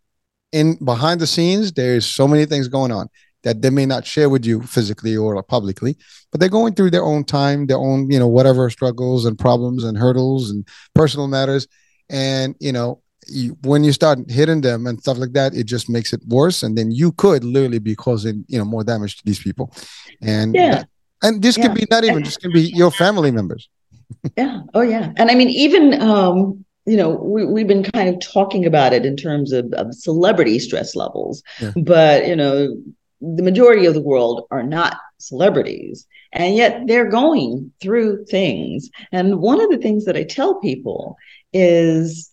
in 0.52 0.76
behind 0.84 1.22
the 1.22 1.28
scenes, 1.28 1.72
there's 1.72 2.06
so 2.06 2.28
many 2.28 2.46
things 2.46 2.68
going 2.68 2.92
on 2.92 3.08
that 3.44 3.62
they 3.62 3.70
may 3.70 3.86
not 3.86 4.06
share 4.06 4.30
with 4.30 4.46
you 4.46 4.62
physically 4.64 5.16
or 5.16 5.42
publicly, 5.44 5.98
but 6.32 6.40
they're 6.40 6.50
going 6.50 6.74
through 6.74 6.92
their 6.92 7.04
own 7.04 7.24
time, 7.24 7.68
their 7.68 7.78
own, 7.78 8.10
you 8.10 8.20
know, 8.20 8.28
whatever 8.28 8.70
struggles 8.70 9.26
and 9.26 9.38
problems 9.38 9.84
and 9.84 9.98
hurdles 9.98 10.50
and 10.50 10.68
personal 10.94 11.28
matters. 11.28 11.68
And, 12.10 12.56
you 12.60 12.72
know, 12.72 13.02
you, 13.28 13.58
when 13.64 13.84
you 13.84 13.92
start 13.92 14.20
hitting 14.30 14.62
them 14.62 14.88
and 14.88 15.00
stuff 15.00 15.18
like 15.18 15.34
that, 15.34 15.54
it 15.54 15.66
just 15.66 15.90
makes 15.90 16.14
it 16.14 16.22
worse. 16.28 16.64
And 16.64 16.78
then 16.78 16.92
you 16.92 17.12
could 17.14 17.44
literally 17.44 17.80
be 17.80 17.96
causing, 17.96 18.46
you 18.48 18.58
know, 18.58 18.66
more 18.66 18.84
damage 18.84 19.18
to 19.18 19.26
these 19.26 19.40
people. 19.40 19.74
And 20.22 20.56
yeah. 20.56 20.72
That, 20.72 20.90
and 21.24 21.42
this 21.42 21.58
yeah. 21.58 21.68
could 21.68 21.76
be 21.76 21.86
not 21.90 22.04
even 22.04 22.24
just 22.24 22.42
can 22.42 22.52
be 22.52 22.72
your 22.74 22.92
family 22.92 23.32
members. 23.32 23.70
yeah. 24.38 24.62
Oh 24.74 24.82
yeah. 24.82 25.14
And 25.18 25.30
I 25.30 25.36
mean, 25.36 25.50
even 25.50 26.02
um, 26.02 26.66
you 26.86 26.98
know, 26.98 27.10
we, 27.10 27.46
we've 27.46 27.68
been 27.68 27.84
kind 27.84 28.10
of 28.10 28.20
talking 28.20 28.66
about 28.66 28.92
it 28.92 29.06
in 29.06 29.16
terms 29.16 29.52
of, 29.52 29.72
of 29.74 29.94
celebrity 29.94 30.58
stress 30.58 30.96
levels, 30.96 31.44
yeah. 31.60 31.72
but 31.78 32.28
you 32.28 32.36
know, 32.36 32.76
the 33.22 33.44
majority 33.44 33.86
of 33.86 33.94
the 33.94 34.02
world 34.02 34.48
are 34.50 34.64
not 34.64 34.98
celebrities 35.20 36.08
and 36.34 36.56
yet 36.56 36.82
they're 36.88 37.10
going 37.10 37.72
through 37.80 38.26
things 38.26 38.90
and 39.12 39.40
one 39.40 39.62
of 39.62 39.70
the 39.70 39.78
things 39.78 40.06
that 40.06 40.18
i 40.18 40.24
tell 40.24 40.60
people 40.60 41.16
is 41.54 42.31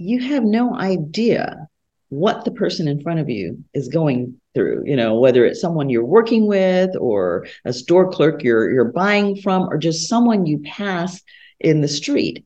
you 0.00 0.20
have 0.20 0.44
no 0.44 0.74
idea 0.74 1.68
what 2.08 2.44
the 2.44 2.50
person 2.50 2.88
in 2.88 3.00
front 3.00 3.20
of 3.20 3.28
you 3.28 3.62
is 3.72 3.88
going 3.88 4.40
through 4.54 4.82
you 4.84 4.96
know 4.96 5.18
whether 5.18 5.44
it's 5.44 5.60
someone 5.60 5.88
you're 5.88 6.04
working 6.04 6.46
with 6.46 6.90
or 6.98 7.46
a 7.64 7.72
store 7.72 8.10
clerk 8.10 8.42
you're 8.42 8.70
you're 8.70 8.92
buying 8.92 9.36
from 9.36 9.68
or 9.68 9.78
just 9.78 10.08
someone 10.08 10.46
you 10.46 10.58
pass 10.60 11.20
in 11.60 11.80
the 11.80 11.88
street 11.88 12.44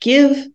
give 0.00 0.46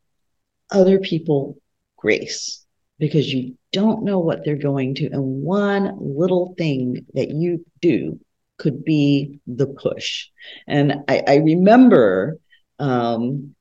other 0.71 0.99
people 0.99 1.57
grace 1.97 2.65
because 2.99 3.31
you 3.31 3.57
don't 3.71 4.03
know 4.03 4.19
what 4.19 4.43
they're 4.43 4.55
going 4.55 4.95
to. 4.95 5.05
And 5.07 5.41
one 5.43 5.97
little 5.99 6.55
thing 6.57 7.05
that 7.13 7.29
you 7.29 7.65
do 7.81 8.19
could 8.57 8.85
be 8.85 9.39
the 9.47 9.67
push. 9.67 10.27
And 10.67 11.03
I, 11.07 11.23
I 11.27 11.35
remember 11.37 12.37
um, 12.79 13.55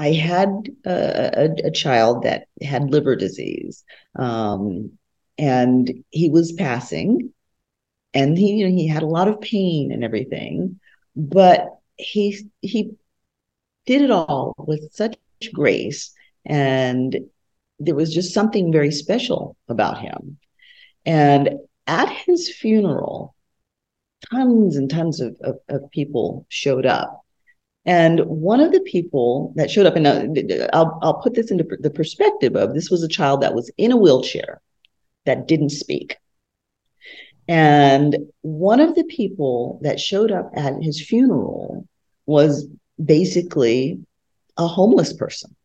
I 0.00 0.12
had 0.12 0.48
a, 0.86 1.44
a, 1.44 1.66
a, 1.66 1.70
child 1.70 2.22
that 2.22 2.46
had 2.62 2.90
liver 2.90 3.16
disease, 3.16 3.84
um, 4.16 4.92
and 5.36 6.04
he 6.10 6.30
was 6.30 6.52
passing, 6.52 7.32
and 8.14 8.38
he 8.38 8.54
you 8.54 8.68
know 8.68 8.74
he 8.74 8.88
had 8.88 9.02
a 9.02 9.06
lot 9.06 9.28
of 9.28 9.40
pain 9.40 9.92
and 9.92 10.02
everything, 10.02 10.80
but 11.14 11.66
he 11.96 12.48
he 12.62 12.92
did 13.86 14.02
it 14.02 14.10
all 14.10 14.54
with 14.58 14.92
such 14.92 15.16
grace 15.52 16.14
and 16.44 17.16
there 17.78 17.94
was 17.94 18.12
just 18.12 18.34
something 18.34 18.72
very 18.72 18.90
special 18.90 19.56
about 19.68 19.98
him. 19.98 20.38
And 21.06 21.50
at 21.86 22.10
his 22.10 22.52
funeral, 22.54 23.34
tons 24.30 24.76
and 24.76 24.90
tons 24.90 25.20
of, 25.20 25.36
of, 25.40 25.56
of 25.68 25.90
people 25.90 26.46
showed 26.48 26.86
up. 26.86 27.24
And 27.86 28.20
one 28.26 28.60
of 28.60 28.72
the 28.72 28.80
people 28.80 29.52
that 29.56 29.70
showed 29.70 29.86
up, 29.86 29.96
and 29.96 30.06
I'll, 30.72 30.98
I'll 31.02 31.20
put 31.22 31.34
this 31.34 31.50
into 31.50 31.64
the 31.78 31.90
perspective 31.90 32.54
of 32.54 32.74
this 32.74 32.90
was 32.90 33.02
a 33.02 33.08
child 33.08 33.40
that 33.40 33.54
was 33.54 33.70
in 33.78 33.90
a 33.90 33.96
wheelchair 33.96 34.60
that 35.24 35.48
didn't 35.48 35.70
speak. 35.70 36.16
And 37.48 38.16
one 38.42 38.80
of 38.80 38.94
the 38.94 39.04
people 39.04 39.80
that 39.82 39.98
showed 39.98 40.30
up 40.30 40.52
at 40.54 40.82
his 40.82 41.04
funeral 41.04 41.88
was 42.26 42.68
basically 43.02 44.00
a 44.56 44.66
homeless 44.66 45.12
person. 45.12 45.56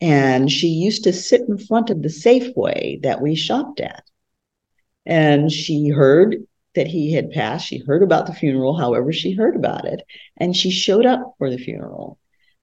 And 0.00 0.50
she 0.50 0.68
used 0.68 1.04
to 1.04 1.12
sit 1.12 1.42
in 1.42 1.58
front 1.58 1.90
of 1.90 2.02
the 2.02 2.08
Safeway 2.08 3.02
that 3.02 3.20
we 3.20 3.34
shopped 3.34 3.80
at. 3.80 4.04
And 5.04 5.52
she 5.52 5.88
heard 5.88 6.46
that 6.78 6.86
he 6.86 7.12
had 7.12 7.32
passed. 7.32 7.66
She 7.66 7.78
heard 7.78 8.04
about 8.04 8.26
the 8.26 8.32
funeral, 8.32 8.76
however, 8.76 9.12
she 9.12 9.32
heard 9.32 9.56
about 9.56 9.84
it. 9.84 10.00
And 10.36 10.56
she 10.56 10.70
showed 10.70 11.06
up 11.06 11.34
for 11.36 11.50
the 11.50 11.58
funeral. 11.58 12.18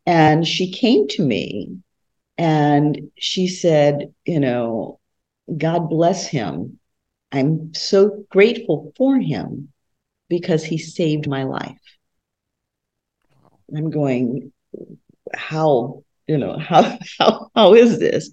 And 0.05 0.47
she 0.47 0.71
came 0.71 1.07
to 1.09 1.23
me 1.23 1.77
and 2.37 3.11
she 3.17 3.47
said, 3.47 4.13
You 4.25 4.39
know, 4.39 4.99
God 5.57 5.89
bless 5.89 6.27
him. 6.27 6.79
I'm 7.33 7.73
so 7.73 8.25
grateful 8.29 8.93
for 8.95 9.19
him 9.19 9.73
because 10.29 10.63
he 10.63 10.77
saved 10.77 11.27
my 11.27 11.43
life. 11.43 11.77
I'm 13.75 13.89
going, 13.89 14.53
How 15.33 16.03
you 16.27 16.37
know 16.37 16.57
how 16.57 16.97
how 17.19 17.51
how 17.53 17.73
is 17.73 17.99
this 17.99 18.29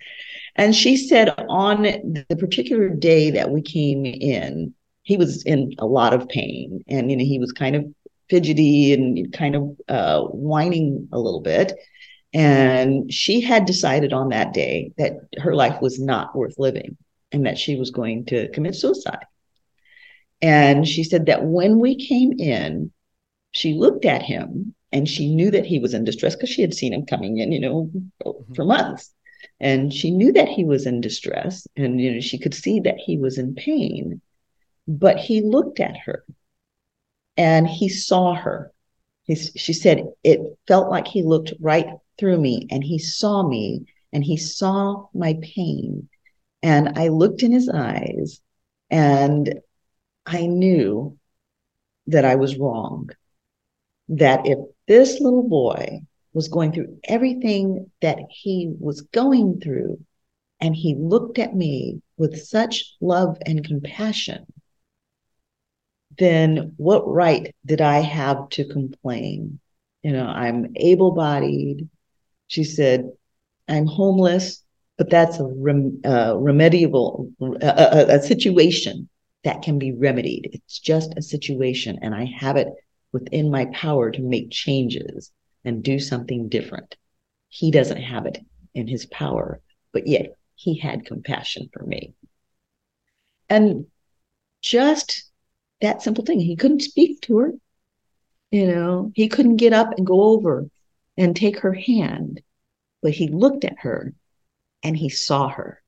and 0.56 0.74
she 0.74 0.96
said 0.96 1.28
on 1.48 1.82
the 1.82 2.36
particular 2.38 2.88
day 2.88 3.30
that 3.32 3.50
we 3.50 3.60
came 3.60 4.06
in 4.06 4.74
he 5.02 5.16
was 5.16 5.42
in 5.44 5.74
a 5.78 5.86
lot 5.86 6.14
of 6.14 6.28
pain 6.28 6.82
and 6.88 7.10
you 7.10 7.16
know 7.16 7.24
he 7.24 7.38
was 7.38 7.52
kind 7.52 7.76
of 7.76 7.84
fidgety 8.28 8.92
and 8.92 9.32
kind 9.32 9.54
of 9.56 9.76
uh, 9.88 10.22
whining 10.22 11.08
a 11.12 11.18
little 11.18 11.40
bit 11.40 11.72
and 12.34 13.12
she 13.12 13.40
had 13.40 13.66
decided 13.66 14.12
on 14.12 14.30
that 14.30 14.54
day 14.54 14.90
that 14.96 15.12
her 15.38 15.54
life 15.54 15.82
was 15.82 16.00
not 16.00 16.34
worth 16.34 16.54
living 16.56 16.96
and 17.30 17.46
that 17.46 17.58
she 17.58 17.76
was 17.76 17.90
going 17.90 18.24
to 18.24 18.48
commit 18.50 18.74
suicide 18.74 19.26
and 20.40 20.88
she 20.88 21.04
said 21.04 21.26
that 21.26 21.44
when 21.44 21.78
we 21.78 21.94
came 21.94 22.32
in 22.38 22.90
she 23.52 23.74
looked 23.74 24.04
at 24.04 24.22
him 24.22 24.74
and 24.92 25.08
she 25.08 25.34
knew 25.34 25.50
that 25.50 25.66
he 25.66 25.78
was 25.78 25.94
in 25.94 26.04
distress 26.04 26.34
because 26.34 26.50
she 26.50 26.62
had 26.62 26.74
seen 26.74 26.92
him 26.92 27.06
coming 27.06 27.38
in, 27.38 27.50
you 27.50 27.60
know, 27.60 27.90
mm-hmm. 27.94 28.54
for 28.54 28.64
months. 28.64 29.12
And 29.58 29.92
she 29.92 30.10
knew 30.10 30.32
that 30.32 30.48
he 30.48 30.64
was 30.64 30.86
in 30.86 31.00
distress 31.00 31.66
and, 31.76 32.00
you 32.00 32.12
know, 32.12 32.20
she 32.20 32.38
could 32.38 32.54
see 32.54 32.80
that 32.80 32.98
he 32.98 33.18
was 33.18 33.38
in 33.38 33.54
pain. 33.54 34.20
But 34.88 35.18
he 35.18 35.40
looked 35.40 35.80
at 35.80 35.96
her 36.04 36.24
and 37.36 37.66
he 37.66 37.88
saw 37.88 38.34
her. 38.34 38.72
He's, 39.24 39.52
she 39.54 39.72
said, 39.72 40.04
it 40.24 40.40
felt 40.66 40.90
like 40.90 41.06
he 41.06 41.22
looked 41.22 41.52
right 41.60 41.86
through 42.18 42.40
me 42.40 42.66
and 42.70 42.82
he 42.82 42.98
saw 42.98 43.46
me 43.46 43.86
and 44.12 44.24
he 44.24 44.36
saw 44.36 45.06
my 45.14 45.38
pain. 45.42 46.08
And 46.62 46.98
I 46.98 47.08
looked 47.08 47.42
in 47.42 47.52
his 47.52 47.68
eyes 47.68 48.40
and 48.90 49.60
I 50.26 50.46
knew 50.46 51.18
that 52.08 52.24
I 52.24 52.34
was 52.34 52.58
wrong. 52.58 53.10
That 54.08 54.46
if 54.46 54.58
this 54.86 55.20
little 55.20 55.48
boy 55.48 56.02
was 56.32 56.48
going 56.48 56.72
through 56.72 56.98
everything 57.04 57.90
that 58.00 58.18
he 58.30 58.74
was 58.78 59.02
going 59.02 59.60
through. 59.60 60.04
And 60.60 60.76
he 60.76 60.94
looked 60.94 61.38
at 61.38 61.56
me 61.56 62.02
with 62.16 62.40
such 62.40 62.94
love 63.00 63.36
and 63.44 63.64
compassion. 63.64 64.46
Then 66.18 66.74
what 66.76 67.06
right 67.06 67.54
did 67.64 67.80
I 67.80 68.00
have 68.00 68.48
to 68.50 68.64
complain? 68.64 69.60
You 70.02 70.12
know, 70.12 70.26
I'm 70.26 70.72
able 70.76 71.12
bodied. 71.12 71.88
She 72.48 72.64
said, 72.64 73.10
I'm 73.68 73.86
homeless, 73.86 74.62
but 74.98 75.10
that's 75.10 75.38
a 75.38 75.44
rem- 75.44 76.00
uh, 76.04 76.34
remediable, 76.34 77.32
a, 77.40 78.16
a 78.16 78.22
situation 78.22 79.08
that 79.44 79.62
can 79.62 79.78
be 79.78 79.92
remedied. 79.92 80.50
It's 80.52 80.78
just 80.78 81.14
a 81.16 81.22
situation, 81.22 81.98
and 82.02 82.14
I 82.14 82.24
have 82.36 82.56
it 82.56 82.68
within 83.12 83.50
my 83.50 83.66
power 83.66 84.10
to 84.10 84.22
make 84.22 84.50
changes 84.50 85.30
and 85.64 85.82
do 85.82 85.98
something 85.98 86.48
different. 86.48 86.96
He 87.48 87.70
doesn't 87.70 88.02
have 88.02 88.26
it 88.26 88.38
in 88.74 88.88
his 88.88 89.06
power, 89.06 89.60
but 89.92 90.06
yet 90.06 90.34
he 90.54 90.78
had 90.78 91.06
compassion 91.06 91.68
for 91.72 91.84
me. 91.84 92.14
And 93.48 93.86
just 94.60 95.30
that 95.82 96.02
simple 96.02 96.24
thing, 96.24 96.40
he 96.40 96.56
couldn't 96.56 96.82
speak 96.82 97.20
to 97.22 97.38
her. 97.38 97.52
You 98.50 98.66
know, 98.66 99.12
he 99.14 99.28
couldn't 99.28 99.56
get 99.56 99.72
up 99.72 99.96
and 99.96 100.06
go 100.06 100.22
over 100.22 100.68
and 101.16 101.36
take 101.36 101.60
her 101.60 101.72
hand, 101.72 102.42
but 103.02 103.12
he 103.12 103.28
looked 103.28 103.64
at 103.64 103.78
her 103.80 104.14
and 104.82 104.96
he 104.96 105.08
saw 105.08 105.48
her. 105.48 105.82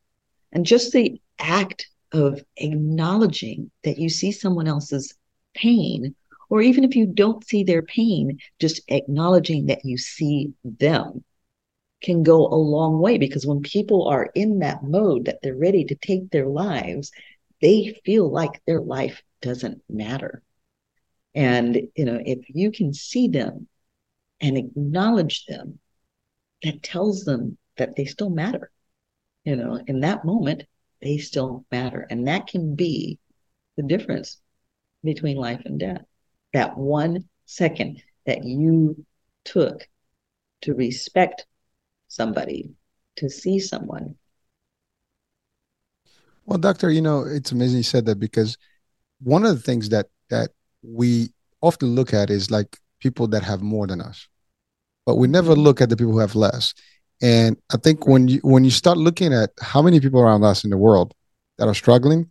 And 0.53 0.65
just 0.65 0.93
the 0.93 1.21
act 1.39 1.89
of 2.13 2.45
acknowledging 2.57 3.71
that 3.83 3.99
you 3.99 4.09
see 4.09 4.31
someone 4.33 4.69
else's 4.69 5.15
pain 5.55 6.15
or 6.49 6.61
even 6.61 6.85
if 6.85 6.95
you 6.95 7.07
don't 7.07 7.45
see 7.45 7.65
their 7.65 7.83
pain, 7.83 8.39
just 8.61 8.81
acknowledging 8.89 9.67
that 9.67 9.85
you 9.85 9.99
see 9.99 10.53
them 10.63 11.25
can 12.03 12.23
go 12.23 12.47
a 12.47 12.55
long 12.55 13.01
way 13.01 13.19
because 13.19 13.47
when 13.47 13.63
people 13.63 14.07
are 14.07 14.31
in 14.35 14.59
that 14.59 14.85
mode 14.85 15.25
that 15.25 15.41
they're 15.43 15.57
ready 15.57 15.85
to 15.85 15.95
take 15.95 16.31
their 16.31 16.47
lives, 16.47 17.11
they 17.63 17.99
feel 18.05 18.31
like 18.31 18.63
their 18.67 18.81
life 18.81 19.23
doesn't 19.45 19.83
matter. 19.91 20.43
And, 21.35 21.77
you 21.95 22.07
know, 22.07 22.19
if 22.25 22.47
you 22.49 22.73
can 22.73 22.95
see 22.95 23.29
them 23.29 23.69
and 24.41 24.57
acknowledge 24.57 25.45
them, 25.45 25.79
that 26.63 26.83
tells 26.83 27.25
them 27.25 27.59
that 27.77 27.95
they 27.95 28.07
still 28.07 28.31
matter. 28.31 28.71
You 29.45 29.57
know, 29.57 29.79
in 29.87 30.01
that 30.01 30.25
moment, 30.25 30.65
they 31.03 31.19
still 31.19 31.67
matter. 31.71 32.07
And 32.09 32.27
that 32.27 32.47
can 32.47 32.75
be 32.75 33.19
the 33.77 33.83
difference 33.83 34.41
between 35.03 35.37
life 35.37 35.61
and 35.67 35.79
death 35.79 36.03
that 36.55 36.79
one 36.79 37.29
second 37.45 38.03
that 38.25 38.45
you 38.45 39.05
took 39.45 39.87
to 40.63 40.73
respect 40.73 41.45
somebody, 42.09 42.71
to 43.17 43.29
see 43.29 43.59
someone, 43.59 44.15
Well, 46.47 46.59
doctor, 46.59 46.91
you 46.91 47.01
know, 47.01 47.23
it's 47.23 47.53
amazing 47.53 47.79
you 47.79 47.83
said 47.83 48.05
that 48.07 48.21
because 48.21 48.59
one 49.21 49.45
of 49.45 49.55
the 49.55 49.63
things 49.63 49.89
that 49.91 50.07
that 50.31 50.51
we 50.83 51.31
often 51.63 51.95
look 51.95 52.13
at 52.13 52.31
is 52.31 52.51
like 52.51 52.79
people 53.01 53.27
that 53.29 53.43
have 53.43 53.63
more 53.63 53.87
than 53.87 54.01
us, 54.01 54.29
but 55.07 55.17
we 55.17 55.29
never 55.29 55.53
mm-hmm. 55.53 55.63
look 55.63 55.81
at 55.81 55.89
the 55.89 55.97
people 55.97 56.13
who 56.13 56.19
have 56.19 56.35
less. 56.35 56.75
And 57.23 57.57
I 57.73 57.77
think 57.77 58.07
when 58.07 58.29
you 58.29 58.41
when 58.43 58.65
you 58.65 58.71
start 58.71 58.99
looking 58.99 59.33
at 59.33 59.51
how 59.61 59.83
many 59.83 60.01
people 60.01 60.21
around 60.21 60.45
us 60.45 60.65
in 60.65 60.71
the 60.71 60.77
world 60.77 61.15
that 61.59 61.69
are 61.69 61.75
struggling, 61.75 62.31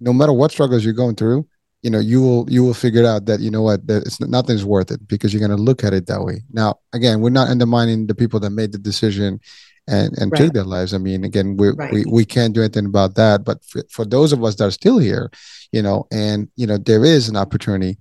no 0.00 0.12
matter 0.12 0.32
what 0.32 0.50
struggles 0.50 0.84
you're 0.84 0.94
going 0.94 1.16
through, 1.16 1.46
you 1.82 1.90
know 1.90 2.00
you 2.00 2.22
will 2.22 2.50
you 2.50 2.64
will 2.64 2.74
figure 2.74 3.06
out 3.06 3.26
that 3.26 3.40
you 3.40 3.50
know 3.50 3.62
what 3.62 3.86
that 3.86 4.06
it's 4.06 4.18
nothing's 4.20 4.64
worth 4.64 4.90
it 4.90 5.06
because 5.06 5.32
you're 5.32 5.46
going 5.46 5.56
to 5.56 5.62
look 5.62 5.84
at 5.84 5.92
it 5.92 6.06
that 6.06 6.22
way. 6.22 6.40
Now, 6.50 6.80
again, 6.92 7.20
we're 7.20 7.30
not 7.30 7.48
undermining 7.48 8.06
the 8.06 8.14
people 8.14 8.40
that 8.40 8.50
made 8.50 8.72
the 8.72 8.78
decision 8.78 9.40
and 9.86 10.16
and 10.18 10.32
right. 10.32 10.38
took 10.38 10.52
their 10.52 10.64
lives. 10.64 10.94
I 10.94 10.98
mean, 10.98 11.24
again, 11.24 11.56
we 11.56 11.70
right. 11.70 11.92
we 11.92 12.04
we 12.06 12.24
can't 12.24 12.54
do 12.54 12.60
anything 12.60 12.86
about 12.86 13.14
that. 13.16 13.44
But 13.44 13.64
for, 13.64 13.82
for 13.90 14.04
those 14.04 14.32
of 14.32 14.42
us 14.42 14.56
that 14.56 14.66
are 14.66 14.70
still 14.70 14.98
here, 14.98 15.30
you 15.72 15.82
know, 15.82 16.06
and 16.10 16.48
you 16.56 16.66
know, 16.66 16.78
there 16.78 17.04
is 17.04 17.28
an 17.28 17.36
opportunity 17.36 17.98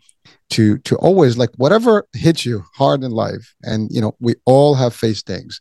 to 0.52 0.78
to 0.80 0.96
always 0.98 1.38
like 1.38 1.50
whatever 1.58 2.08
hits 2.14 2.46
you 2.46 2.64
hard 2.76 3.04
in 3.04 3.12
life, 3.12 3.54
and 3.64 3.90
you 3.92 4.02
know, 4.02 4.16
we 4.20 4.36
all 4.46 4.76
have 4.76 4.94
faced 4.94 5.26
things. 5.26 5.60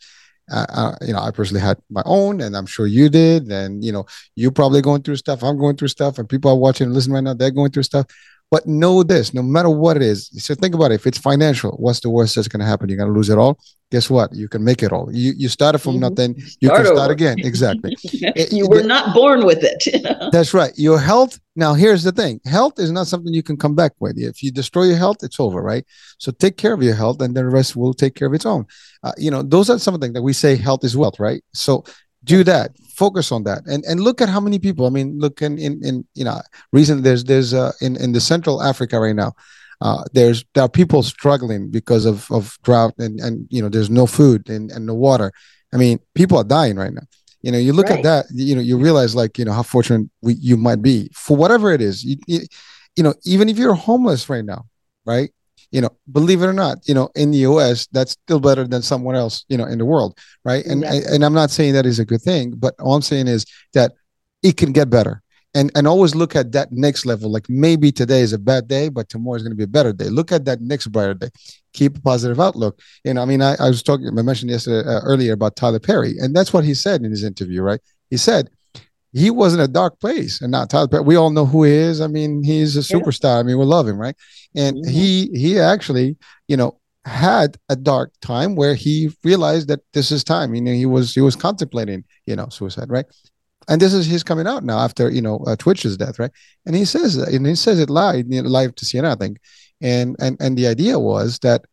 Uh, 0.51 0.66
uh, 0.68 0.97
you 1.01 1.12
know, 1.12 1.20
I 1.20 1.31
personally 1.31 1.62
had 1.62 1.79
my 1.89 2.03
own, 2.05 2.41
and 2.41 2.57
I'm 2.57 2.66
sure 2.66 2.87
you 2.87 3.09
did. 3.09 3.51
And 3.51 3.85
you 3.85 3.93
know, 3.93 4.07
you 4.37 4.51
probably 4.51 4.83
going 4.83 5.03
through 5.03 5.16
stuff. 5.16 5.43
I'm 5.43 5.59
going 5.59 5.77
through 5.77 5.89
stuff, 5.89 6.18
and 6.18 6.29
people 6.29 6.51
are 6.51 6.57
watching 6.57 6.87
and 6.87 6.95
listening 6.95 7.14
right 7.14 7.25
now. 7.25 7.35
They're 7.35 7.51
going 7.51 7.70
through 7.70 7.85
stuff. 7.85 8.07
But 8.53 8.66
know 8.66 9.03
this: 9.03 9.34
no 9.34 9.42
matter 9.42 9.70
what 9.70 9.96
it 9.96 10.03
is, 10.03 10.30
so 10.44 10.55
think 10.55 10.76
about 10.76 10.92
it. 10.92 10.96
If 10.96 11.09
it's 11.09 11.18
financial, 11.18 11.72
what's 11.72 12.00
the 12.00 12.11
worst 12.11 12.36
that's 12.36 12.46
going 12.46 12.61
to 12.61 12.66
happen? 12.66 12.88
You're 12.88 12.98
going 12.98 13.12
to 13.12 13.16
lose 13.16 13.30
it 13.30 13.38
all 13.38 13.59
guess 13.92 14.09
what? 14.09 14.34
You 14.34 14.48
can 14.48 14.64
make 14.64 14.82
it 14.82 14.90
all. 14.90 15.09
You 15.12 15.34
you 15.36 15.48
started 15.48 15.78
from 15.78 16.00
nothing. 16.00 16.34
You 16.61 16.68
start 16.68 16.78
can 16.78 16.86
start 16.86 16.98
over. 16.98 17.12
again. 17.12 17.36
Exactly. 17.53 17.94
you 18.50 18.66
were 18.66 18.82
not 18.82 19.14
born 19.14 19.44
with 19.44 19.62
it. 19.62 19.80
that's 20.32 20.55
right. 20.55 20.72
Your 20.76 20.98
health. 20.98 21.38
Now, 21.55 21.74
here's 21.74 22.03
the 22.03 22.12
thing: 22.20 22.40
health 22.46 22.78
is 22.78 22.90
not 22.90 23.07
something 23.07 23.32
you 23.34 23.42
can 23.42 23.59
come 23.59 23.74
back 23.74 23.92
with. 24.00 24.14
If 24.18 24.42
you 24.42 24.50
destroy 24.50 24.84
your 24.84 24.96
health, 24.96 25.18
it's 25.22 25.38
over, 25.38 25.61
right? 25.62 25.84
So 26.18 26.32
take 26.32 26.57
care 26.57 26.72
of 26.72 26.82
your 26.82 26.94
health, 26.94 27.20
and 27.20 27.36
the 27.36 27.44
rest 27.44 27.76
will 27.76 27.94
take 27.94 28.14
care 28.14 28.28
of 28.28 28.34
its 28.34 28.46
own. 28.46 28.64
Uh, 29.03 29.12
you 29.18 29.30
know, 29.30 29.42
those 29.42 29.68
are 29.68 29.78
something 29.78 30.14
that 30.14 30.22
we 30.22 30.32
say 30.32 30.57
health 30.57 30.82
is 30.84 30.96
wealth, 30.96 31.20
right? 31.20 31.42
So 31.53 31.84
do 32.25 32.45
that 32.45 32.70
focus 32.95 33.33
on 33.33 33.43
that 33.43 33.62
and 33.66 33.85
and 33.85 34.01
look 34.01 34.20
at 34.20 34.29
how 34.29 34.41
many 34.41 34.59
people 34.59 34.87
i 34.87 34.91
mean 34.91 35.18
look 35.18 35.43
in 35.43 35.59
in, 35.59 35.81
in 35.85 36.07
you 36.14 36.25
know 36.25 36.41
recently 36.73 37.03
there's 37.03 37.25
there's 37.25 37.55
uh 37.55 37.73
in 37.81 37.97
in 37.97 38.12
the 38.12 38.20
central 38.20 38.62
africa 38.62 39.01
right 39.01 39.16
now 39.16 39.33
uh, 39.83 40.05
there's 40.12 40.45
there 40.55 40.62
are 40.62 40.68
people 40.68 41.03
struggling 41.03 41.68
because 41.68 42.05
of 42.07 42.31
of 42.31 42.57
drought 42.62 42.95
and 42.99 43.18
and 43.18 43.49
you 43.51 43.61
know 43.61 43.68
there's 43.68 43.91
no 43.91 44.07
food 44.07 44.49
and 44.49 44.70
and 44.70 44.87
no 44.87 44.95
water. 44.95 45.33
I 45.75 45.77
mean, 45.77 45.99
people 46.14 46.39
are 46.39 46.45
dying 46.45 46.77
right 46.77 46.93
now. 46.93 47.03
You 47.41 47.51
know, 47.51 47.59
you 47.59 47.73
look 47.73 47.89
right. 47.89 47.99
at 47.99 48.05
that, 48.05 48.27
you 48.33 48.55
know, 48.55 48.61
you 48.61 48.79
realize 48.79 49.16
like 49.16 49.39
you 49.39 49.45
know 49.45 49.53
how 49.53 49.64
fortunate 49.64 50.09
we 50.20 50.35
you 50.35 50.57
might 50.57 50.83
be 50.83 51.11
for 51.12 51.37
whatever 51.37 51.73
it 51.73 51.83
is. 51.83 52.05
You, 52.05 52.16
you, 52.29 52.41
you 52.95 53.03
know, 53.03 53.14
even 53.25 53.49
if 53.49 53.59
you're 53.59 53.75
homeless 53.75 54.29
right 54.29 54.45
now, 54.45 54.66
right? 55.05 55.33
You 55.73 55.81
know, 55.81 55.91
believe 56.11 56.43
it 56.43 56.47
or 56.47 56.53
not, 56.53 56.87
you 56.87 56.95
know, 56.95 57.09
in 57.16 57.31
the 57.31 57.39
US, 57.39 57.87
that's 57.89 58.12
still 58.12 58.41
better 58.41 58.66
than 58.66 58.83
somewhere 58.83 59.16
else, 59.16 59.45
you 59.49 59.57
know, 59.57 59.64
in 59.64 59.79
the 59.79 59.85
world, 59.85 60.18
right? 60.45 60.64
And 60.66 60.83
yeah. 60.83 61.01
and 61.11 61.25
I'm 61.25 61.35
not 61.35 61.51
saying 61.51 61.73
that 61.75 61.87
is 61.87 61.99
a 61.99 62.05
good 62.05 62.23
thing, 62.23 62.53
but 62.57 62.75
all 62.79 62.95
I'm 62.95 63.03
saying 63.03 63.29
is 63.29 63.47
that 63.73 63.93
it 64.43 64.57
can 64.57 64.73
get 64.73 64.91
better. 64.91 65.23
And 65.55 65.70
and 65.75 65.87
always 65.87 66.14
look 66.14 66.37
at 66.37 66.53
that 66.53 66.73
next 66.73 67.05
level. 67.05 67.31
Like 67.31 67.49
maybe 67.49 67.93
today 67.93 68.20
is 68.20 68.33
a 68.33 68.39
bad 68.39 68.68
day 68.68 68.89
but 68.89 69.09
tomorrow 69.09 69.37
is 69.37 69.43
going 69.43 69.53
to 69.53 69.57
be 69.57 69.64
a 69.64 69.75
better 69.79 69.93
day. 69.93 70.09
Look 70.09 70.33
at 70.33 70.45
that 70.45 70.61
next 70.61 70.87
brighter 70.89 71.14
day. 71.14 71.31
Keep 71.75 71.99
a 71.99 72.01
positive 72.01 72.41
outlook. 72.41 72.81
You 73.05 73.14
know 73.14 73.23
i 73.23 73.27
mean 73.27 73.43
i, 73.43 73.55
I 73.59 73.68
was 73.68 73.83
talking 73.83 74.07
i 74.07 74.23
mentioned 74.23 74.51
yesterday 74.51 74.89
uh, 74.89 75.01
earlier 75.03 75.35
about 75.35 75.57
tyler 75.57 75.81
perry 75.81 76.14
and 76.18 76.35
that's 76.35 76.53
what 76.53 76.64
he 76.64 76.75
said 76.75 77.03
in 77.03 77.11
his 77.11 77.25
interview 77.25 77.62
right? 77.62 77.81
He 78.11 78.16
said 78.18 78.51
he 79.13 79.31
was 79.31 79.55
in 79.55 79.61
a 79.61 79.69
dark 79.69 79.99
place 80.01 80.41
and 80.41 80.51
not 80.51 80.71
tyler 80.71 80.89
perry 80.89 81.03
we 81.03 81.17
all 81.17 81.31
know 81.31 81.47
who 81.47 81.65
he 81.65 81.73
is 81.73 82.01
i 82.01 82.07
mean 82.07 82.43
he's 82.43 82.77
a 82.77 82.81
superstar 82.81 83.41
i 83.41 83.43
mean 83.43 83.59
we 83.59 83.65
love 83.65 83.87
him 83.87 83.99
right 83.99 84.17
and 84.55 84.77
mm-hmm. 84.77 84.91
he 84.91 85.31
he 85.35 85.59
actually 85.59 86.17
you 86.49 86.57
know 86.57 86.79
had 87.05 87.57
a 87.69 87.75
dark 87.75 88.13
time 88.21 88.55
where 88.55 88.75
he 88.75 89.11
realized 89.25 89.67
that 89.69 89.81
this 89.93 90.13
is 90.13 90.23
time 90.23 90.55
you 90.55 90.61
know 90.61 90.73
he 90.73 90.87
was 90.87 91.15
he 91.15 91.21
was 91.21 91.35
contemplating 91.35 92.05
you 92.27 92.37
know 92.37 92.49
suicide 92.49 92.89
right 92.89 93.07
and 93.69 93.81
this 93.81 93.95
is 93.95 94.07
his 94.07 94.23
coming 94.23 94.47
out 94.47 94.65
now 94.65 94.79
after 94.79 95.11
you 95.11 95.23
know 95.23 95.39
uh, 95.47 95.57
Twitch's 95.57 95.97
death, 95.97 96.19
right? 96.19 96.31
And 96.67 96.75
he 96.75 96.85
says 96.85 97.17
and 97.17 97.47
he 97.47 97.55
says 97.55 97.79
it 97.79 97.91
live, 97.91 98.27
you 98.29 98.43
know, 98.43 98.49
live 98.49 98.75
to 98.77 98.85
CNN, 98.85 99.13
I 99.13 99.15
think. 99.15 99.39
And 99.81 100.17
and 100.21 100.37
and 100.41 100.57
the 100.57 100.67
idea 100.67 100.99
was 100.99 101.39
that 101.41 101.65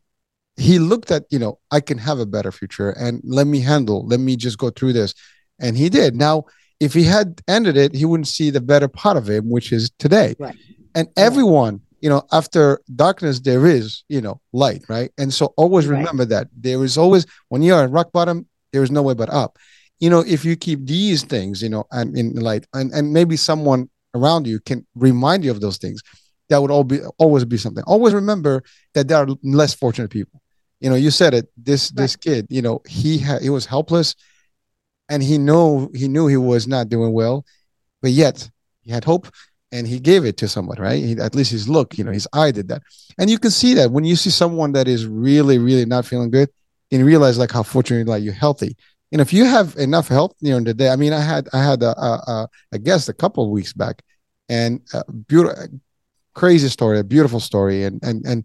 he 0.58 0.80
looked 0.80 1.12
at 1.12 1.24
you 1.30 1.40
know 1.40 1.60
I 1.72 1.80
can 1.80 1.98
have 1.98 2.20
a 2.20 2.26
better 2.26 2.52
future 2.52 2.92
and 2.92 3.22
let 3.24 3.48
me 3.48 3.62
handle, 3.62 4.06
let 4.06 4.20
me 4.20 4.36
just 4.36 4.58
go 4.58 4.70
through 4.70 4.94
this, 4.94 5.14
and 5.60 5.78
he 5.78 5.90
did. 5.90 6.16
Now, 6.16 6.46
if 6.80 6.94
he 6.94 7.04
had 7.04 7.42
ended 7.48 7.78
it, 7.78 7.94
he 7.94 8.06
wouldn't 8.06 8.28
see 8.28 8.50
the 8.50 8.62
better 8.62 8.88
part 8.88 9.18
of 9.18 9.30
him, 9.30 9.50
which 9.50 9.72
is 9.72 9.92
today. 10.00 10.36
Right. 10.40 10.56
And 10.96 11.08
everyone, 11.18 11.82
you 12.02 12.10
know, 12.10 12.24
after 12.32 12.82
darkness 12.96 13.40
there 13.40 13.66
is 13.66 14.04
you 14.10 14.22
know 14.22 14.42
light, 14.54 14.84
right? 14.90 15.12
And 15.18 15.34
so 15.34 15.54
always 15.58 15.88
right. 15.88 16.00
remember 16.00 16.26
that 16.26 16.48
there 16.56 16.84
is 16.84 16.98
always 16.98 17.26
when 17.50 17.62
you 17.62 17.74
are 17.74 17.84
at 17.84 17.92
rock 17.92 18.12
bottom, 18.12 18.48
there 18.72 18.84
is 18.84 18.92
no 18.92 19.02
way 19.02 19.14
but 19.14 19.30
up 19.30 19.58
you 20.00 20.10
know 20.10 20.24
if 20.26 20.44
you 20.44 20.56
keep 20.56 20.86
these 20.86 21.24
things 21.24 21.62
you 21.62 21.70
know 21.70 21.86
and 21.92 22.18
in 22.18 22.34
light 22.36 22.66
and, 22.74 22.92
and 22.94 23.14
maybe 23.14 23.36
someone 23.38 23.90
around 24.16 24.48
you 24.48 24.60
can 24.60 24.86
remind 24.96 25.44
you 25.44 25.52
of 25.52 25.62
those 25.62 25.78
things 25.78 26.02
that 26.50 26.62
would 26.62 26.72
all 26.72 26.84
be 26.84 27.00
always 27.18 27.46
be 27.46 27.58
something 27.58 27.84
always 27.86 28.14
remember 28.14 28.64
that 28.94 29.08
there 29.08 29.18
are 29.18 29.28
less 29.44 29.74
fortunate 29.74 30.10
people 30.10 30.42
you 30.80 30.90
know 30.90 30.96
you 30.96 31.12
said 31.12 31.34
it 31.34 31.48
this 31.58 31.90
this 31.92 32.16
kid 32.16 32.48
you 32.50 32.62
know 32.62 32.82
he 32.88 33.18
had 33.18 33.42
he 33.42 33.50
was 33.50 33.66
helpless 33.66 34.16
and 35.10 35.22
he 35.24 35.38
know 35.38 35.90
he 35.94 36.08
knew 36.08 36.28
he 36.28 36.38
was 36.38 36.68
not 36.68 36.90
doing 36.90 37.12
well 37.12 37.46
but 38.02 38.12
yet 38.12 38.50
he 38.82 38.92
had 38.92 39.04
hope 39.04 39.28
and 39.72 39.88
he 39.88 40.00
gave 40.00 40.26
it 40.26 40.38
to 40.38 40.48
someone 40.48 40.80
right? 40.80 41.04
He, 41.04 41.14
at 41.14 41.36
least 41.36 41.52
his 41.52 41.68
look 41.68 41.98
you 41.98 42.04
know 42.04 42.12
his 42.12 42.28
eye 42.34 42.52
did 42.52 42.68
that. 42.70 42.84
And 43.18 43.30
you 43.30 43.38
can 43.38 43.52
see 43.52 43.74
that 43.76 43.92
when 43.92 44.06
you 44.06 44.16
see 44.16 44.30
someone 44.30 44.72
that 44.74 44.88
is 44.88 45.06
really 45.06 45.58
really 45.58 45.86
not 45.86 46.06
feeling 46.06 46.32
good 46.32 46.50
and 46.92 47.06
realize 47.06 47.38
like 47.38 47.52
how 47.52 47.64
fortunate 47.64 48.08
like 48.08 48.24
you're 48.24 48.34
healthy. 48.34 48.76
Know, 49.12 49.22
if 49.22 49.34
you 49.34 49.46
have 49.46 49.76
enough 49.78 50.08
help 50.08 50.36
during 50.42 50.64
the 50.64 50.74
day, 50.74 50.90
I 50.90 50.96
mean, 50.96 51.14
I 51.14 51.20
had 51.20 51.50
I 51.52 51.64
had 51.64 51.82
a 51.82 52.00
a, 52.00 52.48
a 52.72 52.80
guest 52.80 53.10
a 53.10 53.14
couple 53.14 53.44
of 53.44 53.50
weeks 53.50 53.74
back, 53.74 54.04
and 54.50 54.82
beautiful, 55.28 55.68
crazy 56.36 56.70
story, 56.70 57.00
a 57.00 57.04
beautiful 57.04 57.40
story, 57.40 57.86
and 57.86 58.00
and 58.04 58.24
and 58.26 58.44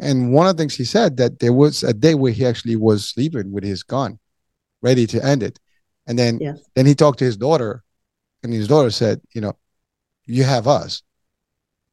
and 0.00 0.32
one 0.32 0.46
of 0.46 0.56
the 0.56 0.62
things 0.62 0.74
he 0.74 0.84
said 0.84 1.18
that 1.18 1.38
there 1.38 1.52
was 1.52 1.82
a 1.82 1.92
day 1.92 2.14
where 2.14 2.32
he 2.32 2.46
actually 2.46 2.76
was 2.76 3.08
sleeping 3.08 3.52
with 3.52 3.62
his 3.62 3.82
gun, 3.82 4.18
ready 4.80 5.06
to 5.06 5.22
end 5.22 5.42
it, 5.42 5.58
and 6.06 6.18
then 6.18 6.38
yes. 6.40 6.58
then 6.74 6.86
he 6.86 6.94
talked 6.94 7.18
to 7.20 7.24
his 7.24 7.36
daughter, 7.36 7.82
and 8.42 8.52
his 8.52 8.68
daughter 8.68 8.90
said, 8.90 9.20
you 9.34 9.40
know, 9.40 9.56
you 10.24 10.44
have 10.44 10.68
us 10.68 11.02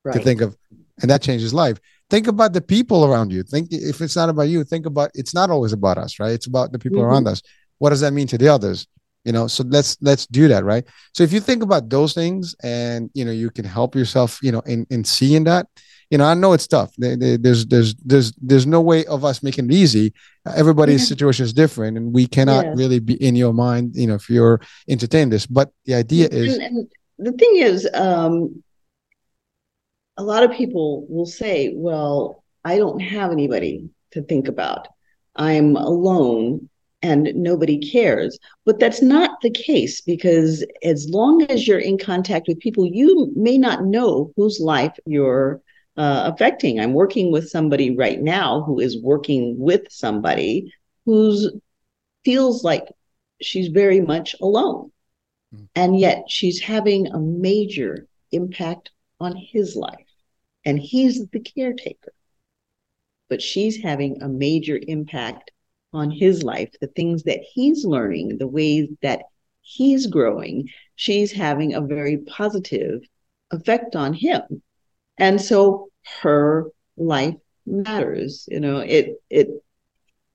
right. 0.03 0.13
to 0.15 0.19
think 0.19 0.41
of, 0.41 0.55
and 1.01 1.09
that 1.09 1.21
changed 1.21 1.43
his 1.43 1.53
life. 1.53 1.79
Think 2.09 2.27
about 2.27 2.53
the 2.53 2.61
people 2.61 3.05
around 3.05 3.31
you. 3.31 3.43
Think 3.43 3.69
if 3.71 4.01
it's 4.01 4.15
not 4.15 4.29
about 4.29 4.43
you, 4.43 4.63
think 4.63 4.85
about 4.85 5.11
it's 5.13 5.33
not 5.33 5.49
always 5.49 5.73
about 5.73 5.97
us, 5.97 6.19
right? 6.19 6.31
It's 6.31 6.47
about 6.47 6.71
the 6.71 6.79
people 6.79 6.99
mm-hmm. 6.99 7.09
around 7.09 7.27
us 7.27 7.41
what 7.83 7.89
does 7.89 7.99
that 7.99 8.13
mean 8.13 8.27
to 8.27 8.37
the 8.37 8.47
others 8.47 8.87
you 9.25 9.33
know 9.33 9.45
so 9.45 9.61
let's 9.67 9.97
let's 10.01 10.25
do 10.27 10.47
that 10.47 10.63
right 10.63 10.85
so 11.13 11.21
if 11.21 11.33
you 11.33 11.41
think 11.41 11.61
about 11.61 11.89
those 11.89 12.13
things 12.13 12.55
and 12.63 13.09
you 13.13 13.25
know 13.25 13.31
you 13.31 13.49
can 13.49 13.65
help 13.65 13.93
yourself 13.93 14.39
you 14.41 14.53
know 14.53 14.61
in 14.61 14.87
in 14.89 15.03
seeing 15.03 15.43
that 15.43 15.67
you 16.13 16.19
know 16.19 16.25
i 16.25 16.35
know 16.35 16.53
it's 16.53 16.67
tough 16.67 16.93
there's 16.99 17.65
there's 17.65 17.95
there's 17.95 18.31
there's 18.33 18.67
no 18.67 18.79
way 18.79 19.03
of 19.07 19.25
us 19.25 19.41
making 19.41 19.65
it 19.65 19.73
easy 19.73 20.13
everybody's 20.55 21.01
yeah. 21.01 21.07
situation 21.07 21.43
is 21.43 21.53
different 21.53 21.97
and 21.97 22.13
we 22.13 22.27
cannot 22.27 22.65
yeah. 22.65 22.73
really 22.75 22.99
be 22.99 23.15
in 23.15 23.35
your 23.35 23.51
mind 23.51 23.95
you 23.95 24.05
know 24.05 24.13
if 24.13 24.29
you're 24.29 24.61
entertaining 24.87 25.31
this 25.31 25.47
but 25.47 25.71
the 25.85 25.95
idea 25.95 26.27
is 26.31 26.55
and, 26.55 26.77
and 26.77 26.87
the 27.17 27.31
thing 27.31 27.55
is 27.55 27.89
um 27.95 28.63
a 30.17 30.23
lot 30.23 30.43
of 30.43 30.51
people 30.51 31.07
will 31.09 31.25
say 31.25 31.73
well 31.73 32.43
i 32.63 32.77
don't 32.77 32.99
have 32.99 33.31
anybody 33.31 33.89
to 34.11 34.21
think 34.21 34.47
about 34.47 34.87
i'm 35.35 35.75
alone 35.75 36.69
and 37.05 37.33
nobody 37.35 37.77
cares. 37.77 38.39
But 38.63 38.79
that's 38.79 39.01
not 39.01 39.41
the 39.41 39.49
case 39.49 39.99
because 39.99 40.65
as 40.83 41.09
long 41.09 41.43
as 41.49 41.67
you're 41.67 41.77
in 41.77 41.97
contact 41.97 42.47
with 42.47 42.61
people, 42.61 42.85
you 42.85 43.29
may 43.35 43.57
not 43.57 43.83
know 43.83 44.31
whose 44.37 44.61
life 44.61 44.97
you're 45.05 45.61
uh, 45.97 46.31
affecting. 46.33 46.79
I'm 46.79 46.93
working 46.93 47.31
with 47.31 47.49
somebody 47.49 47.95
right 47.95 48.19
now 48.19 48.63
who 48.63 48.79
is 48.79 49.01
working 49.01 49.55
with 49.59 49.83
somebody 49.89 50.73
who's 51.05 51.51
feels 52.23 52.63
like 52.63 52.85
she's 53.41 53.67
very 53.67 54.01
much 54.01 54.35
alone. 54.41 54.91
Mm. 55.53 55.67
And 55.75 55.99
yet 55.99 56.25
she's 56.29 56.61
having 56.61 57.07
a 57.07 57.19
major 57.19 58.07
impact 58.31 58.91
on 59.19 59.35
his 59.35 59.75
life. 59.75 60.07
And 60.65 60.79
he's 60.79 61.27
the 61.27 61.39
caretaker. 61.39 62.13
But 63.29 63.41
she's 63.41 63.81
having 63.81 64.21
a 64.21 64.29
major 64.29 64.79
impact 64.87 65.51
on 65.91 66.09
his 66.09 66.43
life, 66.43 66.71
the 66.81 66.87
things 66.87 67.23
that 67.23 67.41
he's 67.53 67.85
learning, 67.85 68.37
the 68.37 68.47
ways 68.47 68.89
that 69.01 69.23
he's 69.61 70.07
growing, 70.07 70.69
she's 70.95 71.31
having 71.31 71.73
a 71.73 71.81
very 71.81 72.17
positive 72.17 73.01
effect 73.51 73.95
on 73.95 74.13
him. 74.13 74.41
And 75.17 75.41
so 75.41 75.89
her 76.21 76.71
life 76.97 77.35
matters. 77.65 78.45
You 78.49 78.59
know, 78.59 78.77
it 78.79 79.21
it 79.29 79.47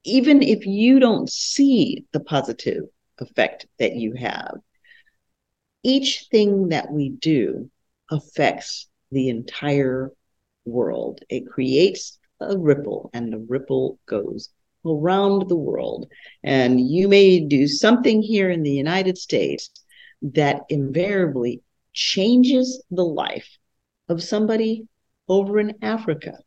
even 0.05 0.43
if 0.43 0.67
you 0.67 1.01
don't 1.01 1.31
see 1.31 2.05
the 2.13 2.21
positive 2.21 2.85
effect 3.19 3.67
that 3.79 3.97
you 3.97 4.15
have, 4.15 4.59
each 5.83 6.27
thing 6.31 6.69
that 6.69 6.91
we 6.91 7.11
do 7.11 7.71
affects 8.11 8.89
the 9.11 9.29
entire 9.29 10.13
world. 10.65 11.21
It 11.29 11.47
creates 11.47 12.19
a 12.41 12.57
ripple, 12.57 13.11
and 13.13 13.33
the 13.33 13.39
ripple 13.39 13.99
goes 14.07 14.51
around 14.87 15.49
the 15.49 15.57
world. 15.57 16.07
And 16.43 16.81
you 16.81 17.09
may 17.09 17.41
do 17.41 17.67
something 17.67 18.23
here 18.23 18.51
in 18.51 18.63
the 18.63 18.73
United 18.73 19.19
States 19.19 19.71
that 20.23 20.63
invariably 20.69 21.63
changes 21.93 22.83
the 22.91 23.05
life 23.05 23.49
of 24.09 24.23
somebody 24.23 24.87
over 25.29 25.59
in 25.61 25.75
Africa 25.83 26.39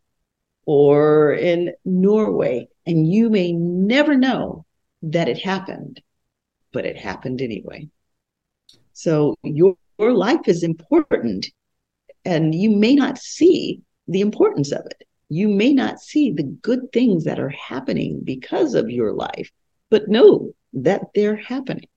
or 0.65 1.33
in 1.33 1.73
Norway, 1.85 2.67
and 2.85 3.11
you 3.11 3.29
may 3.29 3.51
never 3.51 4.15
know 4.15 4.65
that 5.03 5.27
it 5.27 5.39
happened, 5.39 6.01
but 6.71 6.85
it 6.85 6.97
happened 6.97 7.41
anyway. 7.41 7.89
So 8.93 9.35
your, 9.43 9.75
your 9.97 10.13
life 10.13 10.47
is 10.47 10.63
important, 10.63 11.49
and 12.25 12.53
you 12.53 12.69
may 12.75 12.95
not 12.95 13.17
see 13.17 13.81
the 14.07 14.21
importance 14.21 14.71
of 14.71 14.85
it. 14.85 15.07
You 15.29 15.47
may 15.47 15.73
not 15.73 15.99
see 15.99 16.31
the 16.31 16.43
good 16.43 16.91
things 16.91 17.23
that 17.23 17.39
are 17.39 17.49
happening 17.49 18.21
because 18.23 18.73
of 18.75 18.89
your 18.89 19.13
life, 19.13 19.49
but 19.89 20.09
know 20.09 20.53
that 20.73 21.01
they're 21.15 21.37
happening. 21.37 21.87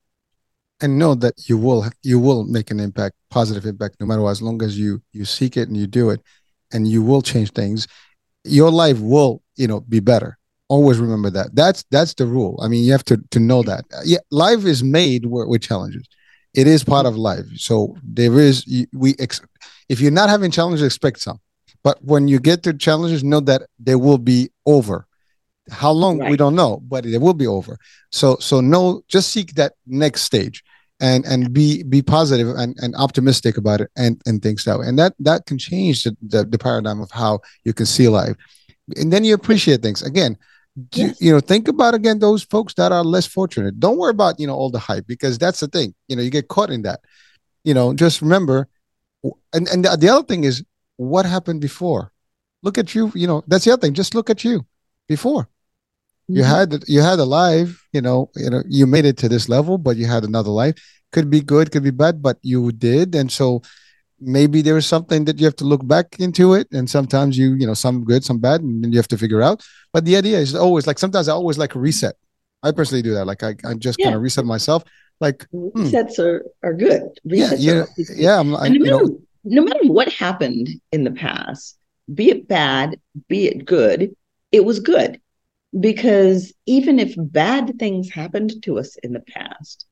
And 0.81 0.99
know 0.99 1.15
that 1.15 1.49
you 1.49 1.57
will 1.57 1.87
you 2.03 2.19
will 2.19 2.45
make 2.45 2.71
an 2.71 2.81
impact, 2.81 3.15
positive 3.31 3.65
impact, 3.65 3.97
no 4.01 4.07
matter 4.07 4.21
what, 4.21 4.31
as 4.31 4.43
long 4.43 4.63
as 4.63 4.79
you 4.79 5.03
you 5.13 5.25
seek 5.25 5.57
it 5.57 5.69
and 5.69 5.77
you 5.77 5.87
do 5.87 6.11
it, 6.11 6.21
and 6.73 6.87
you 6.87 7.03
will 7.03 7.23
change 7.23 7.53
things. 7.53 7.87
Your 8.45 8.71
life 8.71 8.99
will, 8.99 9.43
you 9.57 9.67
know, 9.67 9.81
be 9.81 10.01
better. 10.01 10.37
Always 10.69 10.99
remember 10.99 11.31
that. 11.31 11.55
That's 11.55 11.85
that's 11.91 12.15
the 12.15 12.27
rule. 12.27 12.59
I 12.63 12.69
mean, 12.69 12.85
you 12.85 12.93
have 12.93 13.05
to 13.05 13.19
to 13.31 13.41
know 13.41 13.63
that. 13.63 13.85
Yeah, 14.05 14.19
life 14.31 14.65
is 14.65 14.83
made 14.83 15.27
with, 15.27 15.49
with 15.49 15.63
challenges. 15.63 16.07
It 16.55 16.67
is 16.67 16.85
part 16.85 17.07
of 17.07 17.17
life. 17.17 17.47
So 17.57 17.97
there 18.03 18.39
is 18.39 18.67
we. 18.93 19.15
Ex- 19.19 19.41
if 19.89 20.01
you're 20.01 20.11
not 20.11 20.29
having 20.29 20.51
challenges, 20.51 20.83
expect 20.83 21.21
some. 21.21 21.41
But 21.83 22.03
when 22.03 22.29
you 22.29 22.41
get 22.41 22.63
to 22.65 22.75
challenges, 22.75 23.23
know 23.23 23.41
that 23.41 23.63
they 23.79 23.95
will 23.95 24.19
be 24.19 24.51
over. 24.67 25.07
How 25.71 25.91
long 25.91 26.19
right. 26.19 26.31
we 26.31 26.37
don't 26.37 26.55
know, 26.55 26.81
but 26.89 27.07
it 27.07 27.19
will 27.19 27.35
be 27.35 27.47
over. 27.47 27.79
So 28.13 28.37
so 28.41 28.61
no, 28.61 29.03
just 29.09 29.31
seek 29.31 29.55
that 29.55 29.75
next 29.87 30.23
stage 30.23 30.63
and 31.01 31.25
and 31.25 31.53
be 31.53 31.83
be 31.83 32.03
positive 32.03 32.49
and, 32.49 32.77
and 32.81 32.95
optimistic 32.97 33.57
about 33.57 33.81
it 33.81 33.91
and 33.97 34.21
and 34.27 34.43
things 34.43 34.65
that 34.65 34.79
way. 34.79 34.87
And 34.87 34.99
that 34.99 35.15
that 35.21 35.47
can 35.47 35.59
change 35.59 36.05
the, 36.05 36.17
the, 36.23 36.45
the 36.45 36.59
paradigm 36.59 37.01
of 37.01 37.11
how 37.11 37.41
you 37.65 37.73
can 37.73 37.87
see 37.87 38.09
life. 38.09 38.37
And 38.97 39.13
then 39.13 39.25
you 39.25 39.35
appreciate 39.35 39.81
things. 39.81 40.03
Again, 40.03 40.37
yes. 40.93 41.19
you 41.21 41.33
know, 41.33 41.41
think 41.41 41.69
about 41.69 41.95
again 41.95 42.19
those 42.19 42.43
folks 42.43 42.75
that 42.75 42.93
are 42.93 43.03
less 43.03 43.27
fortunate. 43.27 43.81
Don't 43.81 43.97
worry 43.97 44.11
about, 44.11 44.39
you 44.39 44.47
know, 44.47 44.55
all 44.55 44.71
the 44.71 44.79
hype 44.79 45.07
because 45.07 45.39
that's 45.39 45.61
the 45.61 45.69
thing. 45.69 45.95
You 46.09 46.17
know, 46.17 46.23
you 46.23 46.31
get 46.31 46.49
caught 46.49 46.71
in 46.71 46.83
that. 46.83 47.01
You 47.65 47.73
know, 47.73 47.95
just 47.95 48.21
remember 48.21 48.69
and 49.53 49.69
and 49.69 49.85
the, 49.85 49.97
the 49.97 50.09
other 50.09 50.27
thing 50.27 50.45
is 50.45 50.65
what 50.97 51.27
happened 51.27 51.61
before 51.61 52.13
look 52.63 52.79
at 52.79 52.95
you 52.95 53.11
you 53.15 53.27
know 53.27 53.43
that's 53.47 53.65
the 53.65 53.73
other 53.73 53.81
thing 53.81 53.95
just 53.95 54.15
look 54.15 54.31
at 54.31 54.45
you 54.45 54.65
before 55.09 55.49
mm-hmm. 56.25 56.37
you 56.37 56.45
had 56.45 56.85
you 56.87 57.01
had 57.01 57.19
a 57.19 57.25
life 57.25 57.87
you 57.93 58.01
know 58.01 58.31
you 58.37 58.51
know 58.51 58.63
you 58.69 58.87
made 58.87 59.05
it 59.05 59.17
to 59.17 59.29
this 59.29 59.49
level 59.49 59.79
but 59.79 59.97
you 59.97 60.07
had 60.07 60.25
another 60.25 60.51
life 60.51 60.75
could 61.13 61.31
be 61.31 61.41
good 61.41 61.71
could 61.71 61.83
be 61.83 61.91
bad 61.91 62.23
but 62.23 62.39
you 62.43 62.73
did 62.73 63.15
and 63.15 63.31
so 63.31 63.63
maybe 64.21 64.63
there 64.63 64.77
is 64.77 64.87
something 64.87 65.25
that 65.25 65.39
you 65.39 65.45
have 65.45 65.57
to 65.57 65.65
look 65.65 65.87
back 65.87 66.19
into 66.19 66.55
it 66.55 66.67
and 66.73 66.89
sometimes 66.89 67.37
you 67.37 67.55
you 67.55 67.67
know 67.67 67.75
some 67.75 68.05
good 68.05 68.25
some 68.25 68.39
bad 68.39 68.61
and 68.61 68.83
then 68.83 68.93
you 68.93 68.99
have 68.99 69.09
to 69.09 69.19
figure 69.19 69.43
out 69.43 69.65
but 69.93 70.05
the 70.05 70.17
idea 70.17 70.39
is 70.39 70.55
always 70.55 70.87
like 70.87 70.99
sometimes 70.99 71.29
i 71.29 71.33
always 71.33 71.59
like 71.59 71.75
reset 71.75 72.17
i 72.63 72.71
personally 72.71 73.03
do 73.03 73.15
that 73.15 73.27
like 73.27 73.43
i, 73.43 73.55
I 73.65 73.75
just 73.75 73.99
yeah. 73.99 74.07
kind 74.07 74.17
of 74.17 74.23
reset 74.23 74.45
myself 74.45 74.85
like 75.21 75.47
hmm. 75.51 75.69
resets 75.77 76.17
hmm. 76.17 76.23
are, 76.23 76.45
are 76.63 76.75
good 76.75 77.03
resets 77.27 77.57
yeah 77.59 77.85
yeah, 77.97 78.05
yeah 78.15 78.41
I'm, 78.41 78.55
I, 78.57 78.67
you 78.67 78.79
know 78.79 79.19
no 79.45 79.63
matter 79.63 79.87
what 79.87 80.13
happened 80.13 80.69
in 80.91 81.05
the 81.05 81.11
past, 81.11 81.79
be 82.13 82.31
it 82.31 82.49
bad, 82.49 82.99
be 83.29 83.47
it 83.47 83.65
good, 83.65 84.15
it 84.51 84.65
was 84.65 84.81
good. 84.81 85.21
Because 85.79 86.53
even 86.67 86.99
if 86.99 87.15
bad 87.17 87.79
things 87.79 88.11
happened 88.11 88.63
to 88.63 88.79
us 88.79 88.97
in 89.03 89.13
the 89.13 89.21
past, 89.21 89.87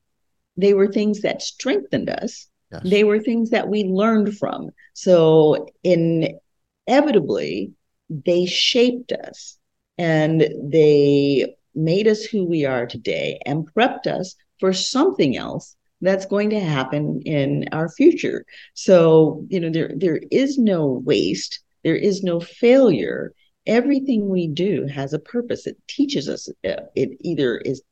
they 0.57 0.75
were 0.75 0.91
things 0.91 1.23
that 1.23 1.43
strengthened 1.43 2.09
us. 2.09 2.49
Yes. 2.71 2.83
They 2.85 3.05
were 3.05 3.21
things 3.21 3.51
that 3.51 3.69
we 3.69 3.85
learned 3.85 4.37
from. 4.39 4.71
So, 4.95 5.67
inevitably, 5.83 7.73
they 8.09 8.47
shaped 8.47 9.13
us 9.13 9.59
and 9.99 10.49
they 10.63 11.55
made 11.75 12.07
us 12.07 12.25
who 12.25 12.45
we 12.45 12.65
are 12.65 12.87
today 12.87 13.41
and 13.47 13.69
prepped 13.75 14.07
us 14.07 14.35
for 14.61 14.73
something 14.73 15.37
else 15.37 15.77
that's 16.01 16.27
going 16.27 16.51
to 16.51 16.61
happen 16.61 17.23
in 17.25 17.69
our 17.73 17.89
future. 17.89 18.45
So, 18.75 19.47
you 19.49 19.61
know, 19.61 19.71
there 19.71 19.93
there 19.97 20.21
is 20.31 20.59
no 20.59 21.03
waste, 21.05 21.61
there 21.85 21.97
is 21.97 22.23
no 22.23 22.41
failure. 22.41 23.33
Everything 23.67 24.29
we 24.29 24.49
do 24.49 24.87
has 24.87 25.13
a 25.13 25.19
purpose. 25.19 25.67
It 25.67 25.77
teaches 25.89 26.29
us. 26.29 26.49
Uh, 26.65 26.83
it 26.95 27.11
either 27.21 27.59
is 27.59 27.83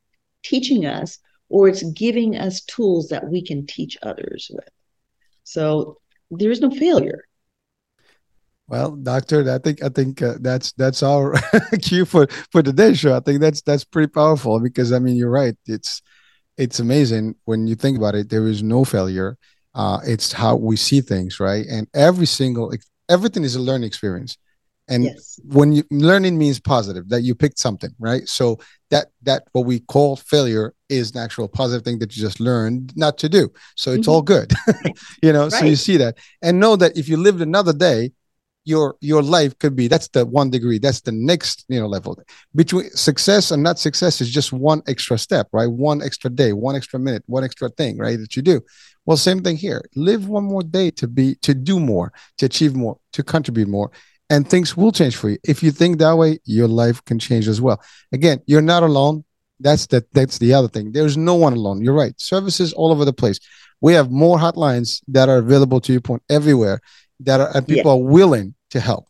teaching 0.43 0.85
us 0.85 1.19
or 1.49 1.67
it's 1.67 1.83
giving 1.91 2.35
us 2.37 2.61
tools 2.61 3.09
that 3.09 3.29
we 3.29 3.41
can 3.41 3.65
teach 3.65 3.97
others 4.03 4.49
with. 4.53 4.69
So 5.43 5.97
there 6.29 6.51
is 6.51 6.61
no 6.61 6.71
failure. 6.71 7.25
Well, 8.67 8.91
doctor, 8.91 9.51
I 9.51 9.57
think 9.57 9.83
I 9.83 9.89
think 9.89 10.21
uh, 10.21 10.35
that's 10.39 10.71
that's 10.73 11.03
our 11.03 11.35
cue 11.81 12.05
for 12.05 12.27
for 12.51 12.63
today's 12.63 12.99
show. 12.99 13.15
I 13.15 13.19
think 13.19 13.41
that's 13.41 13.61
that's 13.61 13.83
pretty 13.83 14.07
powerful 14.07 14.61
because 14.61 14.93
I 14.93 14.99
mean 14.99 15.17
you're 15.17 15.29
right. 15.29 15.55
It's 15.65 16.01
it's 16.57 16.79
amazing 16.79 17.35
when 17.43 17.67
you 17.67 17.75
think 17.75 17.97
about 17.97 18.15
it. 18.15 18.29
There 18.29 18.47
is 18.47 18.63
no 18.63 18.85
failure. 18.85 19.37
Uh, 19.73 19.99
it's 20.05 20.31
how 20.31 20.55
we 20.55 20.77
see 20.77 21.01
things, 21.01 21.39
right? 21.39 21.65
And 21.69 21.87
every 21.93 22.25
single 22.25 22.71
everything 23.09 23.43
is 23.43 23.55
a 23.55 23.61
learning 23.61 23.87
experience. 23.87 24.37
And 24.91 25.05
yes. 25.05 25.39
when 25.45 25.71
you 25.71 25.83
learning 25.89 26.37
means 26.37 26.59
positive, 26.59 27.07
that 27.09 27.21
you 27.21 27.33
picked 27.33 27.57
something, 27.57 27.91
right? 27.97 28.27
So 28.27 28.59
that 28.89 29.07
that 29.23 29.43
what 29.53 29.65
we 29.65 29.79
call 29.79 30.17
failure 30.17 30.73
is 30.89 31.11
an 31.11 31.19
actual 31.19 31.47
positive 31.47 31.85
thing 31.85 31.97
that 31.99 32.15
you 32.15 32.21
just 32.21 32.41
learned 32.41 32.91
not 32.97 33.17
to 33.19 33.29
do. 33.29 33.49
So 33.77 33.91
it's 33.91 34.01
mm-hmm. 34.01 34.11
all 34.11 34.21
good, 34.21 34.51
you 35.23 35.31
know. 35.31 35.43
Right. 35.43 35.53
So 35.53 35.65
you 35.65 35.77
see 35.77 35.95
that, 35.95 36.17
and 36.41 36.59
know 36.59 36.75
that 36.75 36.97
if 36.97 37.07
you 37.07 37.15
lived 37.15 37.39
another 37.39 37.71
day, 37.71 38.11
your 38.65 38.95
your 38.99 39.23
life 39.23 39.57
could 39.59 39.75
be 39.75 39.87
that's 39.87 40.09
the 40.09 40.25
one 40.25 40.49
degree 40.49 40.77
that's 40.77 41.01
the 41.01 41.11
next 41.11 41.65
you 41.67 41.79
know 41.79 41.87
level 41.87 42.21
between 42.53 42.89
success 42.91 43.49
and 43.49 43.63
not 43.63 43.79
success 43.79 44.21
is 44.21 44.29
just 44.29 44.53
one 44.53 44.83
extra 44.87 45.17
step 45.17 45.47
right 45.51 45.71
one 45.71 45.99
extra 46.03 46.29
day 46.29 46.53
one 46.53 46.75
extra 46.75 46.99
minute 46.99 47.23
one 47.25 47.43
extra 47.43 47.69
thing 47.69 47.97
right 47.97 48.19
that 48.19 48.35
you 48.35 48.41
do 48.43 48.61
well 49.05 49.17
same 49.17 49.41
thing 49.41 49.57
here 49.57 49.81
live 49.95 50.27
one 50.27 50.43
more 50.43 50.61
day 50.61 50.91
to 50.91 51.07
be 51.07 51.33
to 51.41 51.55
do 51.55 51.79
more 51.79 52.13
to 52.37 52.45
achieve 52.45 52.75
more 52.75 52.99
to 53.11 53.23
contribute 53.23 53.67
more 53.67 53.89
and 54.31 54.49
things 54.49 54.75
will 54.75 54.91
change 54.91 55.15
for 55.15 55.29
you. 55.29 55.37
If 55.43 55.61
you 55.61 55.71
think 55.71 55.99
that 55.99 56.17
way 56.17 56.39
your 56.45 56.67
life 56.67 57.03
can 57.05 57.19
change 57.19 57.47
as 57.47 57.61
well. 57.61 57.79
Again 58.11 58.41
you're 58.47 58.67
not 58.73 58.81
alone. 58.81 59.23
That's 59.59 59.85
the 59.85 60.03
that's 60.13 60.39
the 60.39 60.53
other 60.53 60.67
thing. 60.67 60.91
There's 60.91 61.17
no 61.17 61.35
one 61.35 61.53
alone. 61.53 61.83
You're 61.83 61.93
right. 61.93 62.19
Services 62.19 62.73
all 62.73 62.91
over 62.91 63.05
the 63.05 63.13
place. 63.13 63.39
We 63.79 63.93
have 63.93 64.09
more 64.09 64.37
hotlines 64.39 65.01
that 65.09 65.29
are 65.29 65.37
available 65.37 65.79
to 65.81 65.91
your 65.91 66.01
point 66.01 66.23
everywhere 66.29 66.81
that 67.19 67.39
are 67.39 67.55
and 67.55 67.67
people 67.67 67.91
yeah. 67.91 67.97
are 67.97 68.03
willing 68.03 68.55
to 68.71 68.79
help 68.79 69.05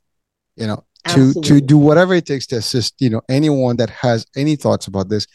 you 0.57 0.67
know 0.67 0.83
Absolutely. 1.05 1.41
to 1.43 1.59
to 1.59 1.61
do 1.61 1.77
whatever 1.77 2.13
it 2.13 2.25
takes 2.25 2.45
to 2.47 2.57
assist 2.57 2.95
you 2.99 3.09
know 3.09 3.21
anyone 3.29 3.77
that 3.77 3.89
has 3.89 4.25
any 4.35 4.55
thoughts 4.55 4.87
about 4.87 5.07
this 5.07 5.27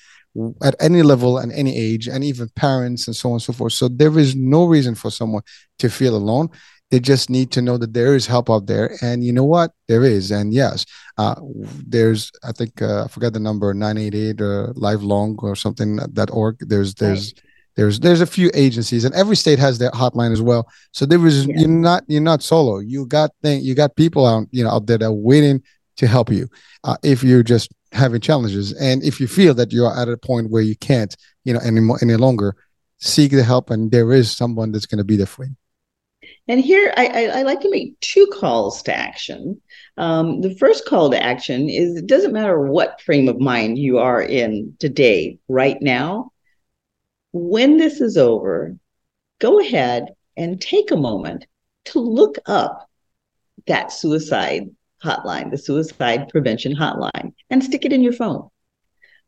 at 0.62 0.74
any 0.80 1.02
level 1.02 1.38
and 1.38 1.52
any 1.52 1.76
age 1.76 2.08
and 2.08 2.22
even 2.22 2.48
parents 2.50 3.06
and 3.06 3.16
so 3.16 3.30
on 3.30 3.34
and 3.34 3.42
so 3.42 3.52
forth. 3.52 3.72
So 3.72 3.88
there 3.88 4.18
is 4.18 4.34
no 4.34 4.66
reason 4.66 4.94
for 4.94 5.10
someone 5.10 5.42
to 5.78 5.88
feel 5.88 6.16
alone 6.16 6.50
they 6.90 7.00
just 7.00 7.30
need 7.30 7.50
to 7.50 7.62
know 7.62 7.76
that 7.76 7.92
there 7.92 8.14
is 8.14 8.26
help 8.26 8.48
out 8.48 8.66
there 8.66 8.96
and 9.02 9.24
you 9.24 9.32
know 9.32 9.44
what 9.44 9.72
there 9.88 10.04
is 10.04 10.30
and 10.30 10.52
yes 10.52 10.84
uh, 11.18 11.34
there's 11.86 12.30
i 12.44 12.52
think 12.52 12.80
uh, 12.80 13.04
i 13.04 13.08
forgot 13.08 13.32
the 13.32 13.40
number 13.40 13.72
988 13.74 14.40
or 14.40 14.68
uh, 14.68 14.72
lifelong 14.76 15.36
or 15.42 15.56
something 15.56 15.96
that 15.96 16.30
org 16.30 16.56
there's 16.60 16.94
there's 16.94 17.32
right. 17.34 17.42
There's 17.76 18.00
there's 18.00 18.22
a 18.22 18.26
few 18.26 18.50
agencies, 18.54 19.04
and 19.04 19.14
every 19.14 19.36
state 19.36 19.58
has 19.58 19.78
their 19.78 19.90
hotline 19.90 20.32
as 20.32 20.40
well. 20.40 20.66
So 20.92 21.04
there 21.04 21.24
is 21.26 21.46
yeah. 21.46 21.56
you're 21.58 21.68
not 21.68 22.04
you're 22.08 22.22
not 22.22 22.42
solo. 22.42 22.78
You 22.78 23.06
got 23.06 23.30
thing 23.42 23.62
you 23.62 23.74
got 23.74 23.96
people 23.96 24.26
out 24.26 24.48
you 24.50 24.64
know 24.64 24.70
out 24.70 24.86
there 24.86 24.98
that 24.98 25.04
are 25.04 25.12
waiting 25.12 25.62
to 25.96 26.06
help 26.06 26.30
you 26.30 26.48
uh, 26.84 26.96
if 27.02 27.22
you're 27.22 27.42
just 27.42 27.70
having 27.92 28.20
challenges, 28.22 28.72
and 28.72 29.04
if 29.04 29.20
you 29.20 29.26
feel 29.26 29.52
that 29.54 29.72
you're 29.72 29.94
at 29.94 30.08
a 30.08 30.16
point 30.16 30.50
where 30.50 30.62
you 30.62 30.74
can't 30.76 31.14
you 31.44 31.52
know 31.52 31.60
anymore 31.60 31.98
any 32.00 32.16
longer, 32.16 32.56
seek 32.96 33.30
the 33.32 33.42
help, 33.42 33.68
and 33.68 33.90
there 33.90 34.10
is 34.10 34.34
someone 34.34 34.72
that's 34.72 34.86
going 34.86 34.98
to 34.98 35.04
be 35.04 35.16
there 35.16 35.26
for 35.26 35.44
you. 35.44 35.54
And 36.48 36.60
here 36.60 36.92
I, 36.96 37.06
I, 37.06 37.38
I, 37.40 37.42
like 37.42 37.60
to 37.62 37.70
make 37.70 37.98
two 38.00 38.26
calls 38.32 38.82
to 38.84 38.96
action. 38.96 39.60
Um, 39.96 40.42
the 40.42 40.54
first 40.56 40.86
call 40.86 41.10
to 41.10 41.20
action 41.20 41.68
is 41.68 41.96
it 41.96 42.06
doesn't 42.06 42.32
matter 42.32 42.60
what 42.60 43.00
frame 43.00 43.28
of 43.28 43.40
mind 43.40 43.78
you 43.78 43.98
are 43.98 44.22
in 44.22 44.76
today, 44.78 45.38
right 45.48 45.80
now, 45.80 46.30
when 47.32 47.78
this 47.78 48.00
is 48.00 48.16
over, 48.16 48.76
go 49.40 49.60
ahead 49.60 50.14
and 50.36 50.60
take 50.60 50.90
a 50.90 50.96
moment 50.96 51.46
to 51.86 51.98
look 51.98 52.36
up 52.46 52.88
that 53.66 53.90
suicide 53.92 54.70
hotline, 55.02 55.50
the 55.50 55.58
suicide 55.58 56.28
prevention 56.28 56.74
hotline, 56.74 57.32
and 57.50 57.62
stick 57.62 57.84
it 57.84 57.92
in 57.92 58.02
your 58.02 58.12
phone 58.12 58.48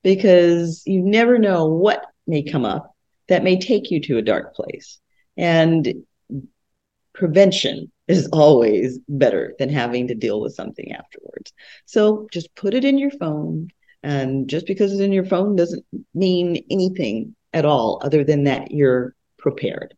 because 0.03 0.83
you 0.87 1.03
never 1.03 1.39
know 1.39 1.67
what 1.67 2.07
may 2.27 2.43
come 2.43 2.65
up 2.65 2.95
that 3.29 3.45
may 3.45 3.59
take 3.59 3.91
you 3.91 4.01
to 4.01 4.19
a 4.19 4.23
dark 4.23 4.55
place. 4.55 5.01
And 5.37 6.05
prevention 7.19 7.91
is 8.07 8.29
always 8.33 9.01
better 9.09 9.55
than 9.59 9.69
having 9.69 10.07
to 10.09 10.15
deal 10.15 10.41
with 10.41 10.55
something 10.55 10.93
afterwards. 10.93 11.53
So 11.85 12.29
just 12.33 12.55
put 12.55 12.75
it 12.75 12.85
in 12.85 12.97
your 12.97 13.11
phone. 13.11 13.69
And 14.05 14.49
just 14.49 14.67
because 14.67 14.93
it's 14.93 15.01
in 15.01 15.13
your 15.13 15.27
phone 15.27 15.57
doesn't 15.57 15.85
mean 16.15 16.65
anything 16.71 17.35
at 17.53 17.65
all, 17.65 18.01
other 18.03 18.23
than 18.23 18.45
that 18.45 18.71
you're 18.71 19.15
prepared. 19.37 19.95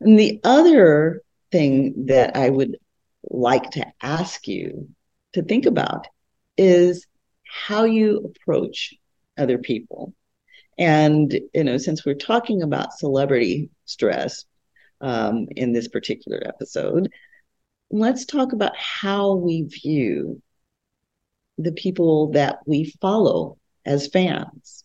And 0.00 0.18
the 0.18 0.40
other 0.42 1.22
thing 1.52 2.06
that 2.06 2.36
I 2.36 2.50
would 2.50 2.76
like 3.30 3.70
to 3.70 3.86
ask 4.02 4.48
you 4.48 4.88
to 5.34 5.42
think 5.42 5.66
about 5.66 6.08
is 6.58 7.06
how 7.44 7.84
you 7.84 8.34
approach 8.34 8.92
other 9.38 9.58
people. 9.58 10.12
And, 10.78 11.32
you 11.54 11.62
know, 11.62 11.76
since 11.78 12.04
we're 12.04 12.14
talking 12.14 12.62
about 12.62 12.92
celebrity 12.92 13.70
stress 13.84 14.44
um, 15.04 15.46
in 15.54 15.72
this 15.72 15.86
particular 15.86 16.42
episode, 16.46 17.12
let's 17.90 18.24
talk 18.24 18.54
about 18.54 18.74
how 18.76 19.34
we 19.34 19.62
view 19.62 20.40
the 21.58 21.72
people 21.72 22.32
that 22.32 22.60
we 22.66 22.90
follow 23.02 23.58
as 23.84 24.08
fans. 24.08 24.82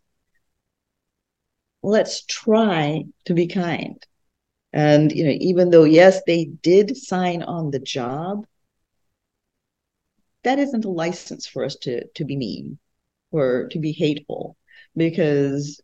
Let's 1.82 2.26
try 2.26 3.06
to 3.26 3.34
be 3.34 3.48
kind. 3.48 4.06
And, 4.74 5.10
you 5.12 5.24
know, 5.24 5.38
even 5.40 5.70
though, 5.70 5.86
yes, 5.86 6.22
they 6.28 6.46
did 6.62 6.98
sign 6.98 7.42
on 7.42 7.72
the 7.72 7.80
job, 7.80 8.46
that 10.44 10.60
isn't 10.60 10.84
a 10.86 10.90
license 10.90 11.48
for 11.48 11.64
us 11.64 11.78
to, 11.78 12.06
to 12.16 12.26
be 12.26 12.36
mean 12.36 12.78
or 13.32 13.70
to 13.72 13.80
be 13.80 13.94
hateful 13.94 14.58
because 14.98 15.80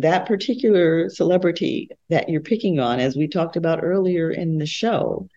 that 0.00 0.26
particular 0.26 1.08
celebrity 1.10 1.90
that 2.08 2.28
you're 2.28 2.40
picking 2.40 2.80
on, 2.80 3.00
as 3.00 3.16
we 3.16 3.28
talked 3.28 3.56
about 3.56 3.84
earlier 3.84 4.30
in 4.30 4.58
the 4.58 4.66
show, 4.66 5.28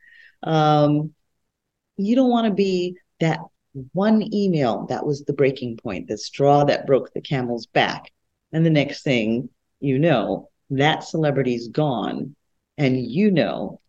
um, 0.44 1.14
you 1.98 2.16
don't 2.16 2.30
want 2.30 2.48
to 2.48 2.54
be 2.54 2.96
that 3.20 3.40
one 3.94 4.34
email 4.34 4.86
that 4.88 5.06
was 5.06 5.24
the 5.24 5.34
breaking 5.34 5.78
point, 5.78 6.08
the 6.08 6.18
straw 6.18 6.64
that 6.64 6.88
broke 6.88 7.14
the 7.14 7.22
camel's 7.22 7.68
back. 7.68 8.12
And 8.52 8.66
the 8.66 8.72
next 8.72 9.04
thing 9.04 9.50
you 9.80 10.00
know, 10.00 10.50
that 10.72 11.04
celebrity's 11.04 11.68
gone. 11.70 12.36
And 12.78 13.00
you 13.06 13.32
know 13.32 13.82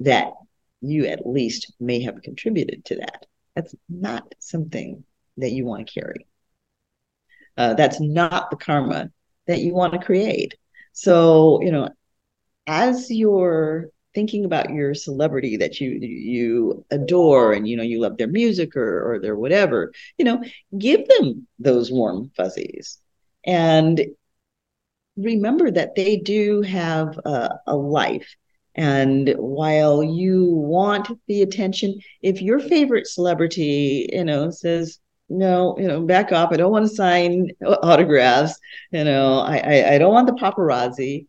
that 0.00 0.32
you 0.80 1.06
at 1.06 1.26
least 1.26 1.72
may 1.80 2.02
have 2.02 2.22
contributed 2.22 2.84
to 2.86 2.96
that. 2.96 3.26
That's 3.54 3.74
not 3.88 4.34
something 4.38 5.04
that 5.36 5.50
you 5.50 5.64
want 5.64 5.86
to 5.86 6.00
carry. 6.00 6.26
Uh, 7.56 7.74
that's 7.74 8.00
not 8.00 8.50
the 8.50 8.56
karma 8.56 9.10
that 9.48 9.60
you 9.62 9.74
want 9.74 9.94
to 9.94 9.98
create. 9.98 10.54
So, 10.92 11.60
you 11.62 11.72
know, 11.72 11.90
as 12.66 13.10
you're 13.10 13.88
thinking 14.14 14.44
about 14.44 14.70
your 14.70 14.94
celebrity 14.94 15.56
that 15.58 15.80
you 15.80 15.90
you 16.00 16.84
adore 16.90 17.52
and 17.52 17.68
you 17.68 17.76
know 17.76 17.82
you 17.82 18.00
love 18.00 18.18
their 18.18 18.28
music 18.28 18.76
or 18.76 19.14
or 19.14 19.20
their 19.20 19.36
whatever, 19.36 19.92
you 20.18 20.24
know, 20.24 20.42
give 20.78 21.06
them 21.08 21.48
those 21.58 21.90
warm 21.92 22.30
fuzzies. 22.36 22.98
And 23.46 24.00
remember 25.16 25.70
that 25.70 25.94
they 25.96 26.16
do 26.16 26.62
have 26.62 27.18
a, 27.24 27.58
a 27.66 27.76
life 27.76 28.36
and 28.74 29.34
while 29.38 30.04
you 30.04 30.44
want 30.52 31.08
the 31.26 31.42
attention, 31.42 31.98
if 32.22 32.40
your 32.40 32.60
favorite 32.60 33.08
celebrity, 33.08 34.08
you 34.12 34.24
know, 34.24 34.50
says, 34.50 35.00
no, 35.28 35.76
you 35.78 35.86
know, 35.86 36.00
back 36.02 36.32
off. 36.32 36.52
I 36.52 36.56
don't 36.56 36.72
want 36.72 36.88
to 36.88 36.94
sign 36.94 37.50
uh, 37.64 37.76
autographs. 37.82 38.58
You 38.90 39.04
know, 39.04 39.40
I, 39.40 39.58
I, 39.58 39.94
I 39.94 39.98
don't 39.98 40.12
want 40.12 40.26
the 40.26 40.32
paparazzi. 40.34 41.26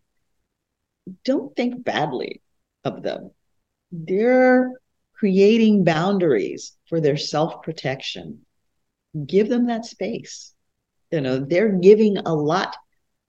Don't 1.26 1.56
think 1.56 1.84
badly 1.84 2.42
of 2.84 3.04
them. 3.04 3.32
They're 3.92 4.72
creating 5.14 5.84
boundaries 5.84 6.78
for 6.88 7.02
their 7.02 7.18
self 7.18 7.62
protection. 7.62 8.46
Give 9.26 9.50
them 9.50 9.68
that 9.68 9.86
space. 9.86 10.54
You 11.12 11.22
know, 11.22 11.40
they're 11.40 11.74
giving 11.74 12.18
a 12.18 12.34
lot 12.34 12.76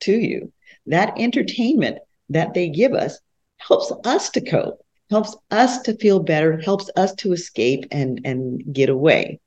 to 0.00 0.12
you. 0.12 0.52
That 0.86 1.18
entertainment 1.18 1.98
that 2.28 2.54
they 2.54 2.68
give 2.68 2.92
us 2.92 3.18
helps 3.56 3.92
us 4.04 4.30
to 4.30 4.40
cope, 4.40 4.84
helps 5.10 5.36
us 5.50 5.82
to 5.82 5.96
feel 5.96 6.20
better, 6.20 6.58
helps 6.58 6.90
us 6.96 7.14
to 7.16 7.32
escape 7.32 7.86
and 7.90 8.20
and 8.24 8.62
get 8.72 8.88
away. 8.88 9.40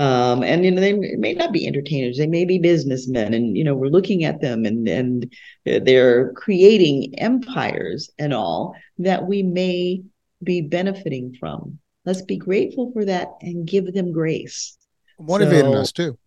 Um, 0.00 0.42
and 0.42 0.64
you 0.64 0.70
know 0.70 0.80
they 0.80 0.94
may 0.94 1.34
not 1.34 1.52
be 1.52 1.66
entertainers; 1.66 2.16
they 2.16 2.26
may 2.26 2.46
be 2.46 2.58
businessmen, 2.58 3.34
and 3.34 3.54
you 3.54 3.64
know 3.64 3.74
we're 3.74 3.90
looking 3.90 4.24
at 4.24 4.40
them, 4.40 4.64
and 4.64 4.88
and 4.88 5.30
they're 5.66 6.32
creating 6.32 7.18
empires 7.18 8.10
and 8.18 8.32
all 8.32 8.74
that 8.96 9.26
we 9.26 9.42
may 9.42 10.02
be 10.42 10.62
benefiting 10.62 11.36
from. 11.38 11.78
Let's 12.06 12.22
be 12.22 12.38
grateful 12.38 12.92
for 12.92 13.04
that 13.04 13.28
and 13.42 13.68
give 13.68 13.92
them 13.92 14.10
grace. 14.10 14.78
Motivating 15.18 15.72
so, 15.72 15.78
us 15.78 15.92
too. 15.92 16.18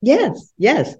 Yes, 0.00 0.52
yes 0.56 0.94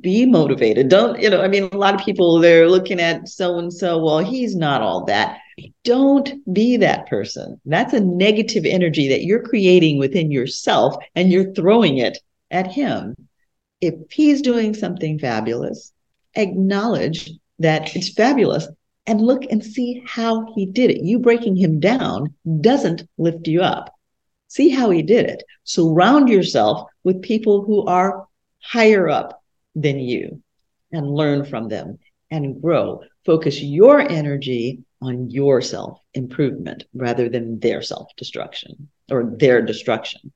be 0.00 0.26
motivated. 0.26 0.88
Don't, 0.88 1.20
you 1.20 1.30
know, 1.30 1.40
I 1.40 1.48
mean, 1.48 1.68
a 1.70 1.76
lot 1.76 1.94
of 1.94 2.04
people 2.04 2.40
they're 2.40 2.68
looking 2.68 3.00
at 3.00 3.28
so 3.28 3.58
and 3.58 3.72
so, 3.72 4.02
well, 4.02 4.18
he's 4.18 4.56
not 4.56 4.82
all 4.82 5.04
that. 5.04 5.38
Don't 5.84 6.30
be 6.52 6.76
that 6.78 7.08
person. 7.08 7.60
That's 7.64 7.92
a 7.92 8.00
negative 8.00 8.64
energy 8.64 9.08
that 9.08 9.24
you're 9.24 9.42
creating 9.42 9.98
within 9.98 10.30
yourself 10.30 10.96
and 11.14 11.30
you're 11.30 11.52
throwing 11.52 11.98
it 11.98 12.18
at 12.50 12.70
him. 12.72 13.14
If 13.80 13.94
he's 14.10 14.42
doing 14.42 14.74
something 14.74 15.18
fabulous, 15.18 15.92
acknowledge 16.34 17.30
that 17.58 17.94
it's 17.94 18.12
fabulous 18.12 18.68
and 19.06 19.20
look 19.20 19.44
and 19.50 19.64
see 19.64 20.02
how 20.06 20.52
he 20.54 20.66
did 20.66 20.90
it. 20.90 21.02
You 21.02 21.18
breaking 21.18 21.56
him 21.56 21.80
down 21.80 22.34
doesn't 22.60 23.08
lift 23.16 23.48
you 23.48 23.62
up. 23.62 23.94
See 24.48 24.68
how 24.68 24.90
he 24.90 25.02
did 25.02 25.26
it. 25.26 25.42
Surround 25.64 26.28
yourself 26.28 26.88
with 27.04 27.22
people 27.22 27.62
who 27.62 27.84
are 27.86 28.26
higher 28.60 29.08
up 29.08 29.42
than 29.74 29.98
you 29.98 30.42
and 30.92 31.14
learn 31.14 31.44
from 31.44 31.68
them 31.68 31.98
and 32.30 32.60
grow. 32.60 33.02
Focus 33.24 33.62
your 33.62 34.00
energy 34.00 34.84
on 35.00 35.30
your 35.30 35.60
self 35.60 36.00
improvement 36.14 36.84
rather 36.94 37.28
than 37.28 37.60
their 37.60 37.82
self 37.82 38.08
destruction 38.16 38.88
or 39.10 39.34
their 39.38 39.62
destruction. 39.62 40.32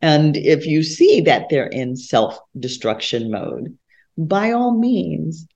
And 0.00 0.36
if 0.36 0.66
you 0.66 0.82
see 0.82 1.22
that 1.22 1.48
they're 1.48 1.66
in 1.66 1.96
self 1.96 2.38
destruction 2.58 3.30
mode, 3.30 3.76
by 4.18 4.52
all 4.52 4.72
means, 4.72 5.46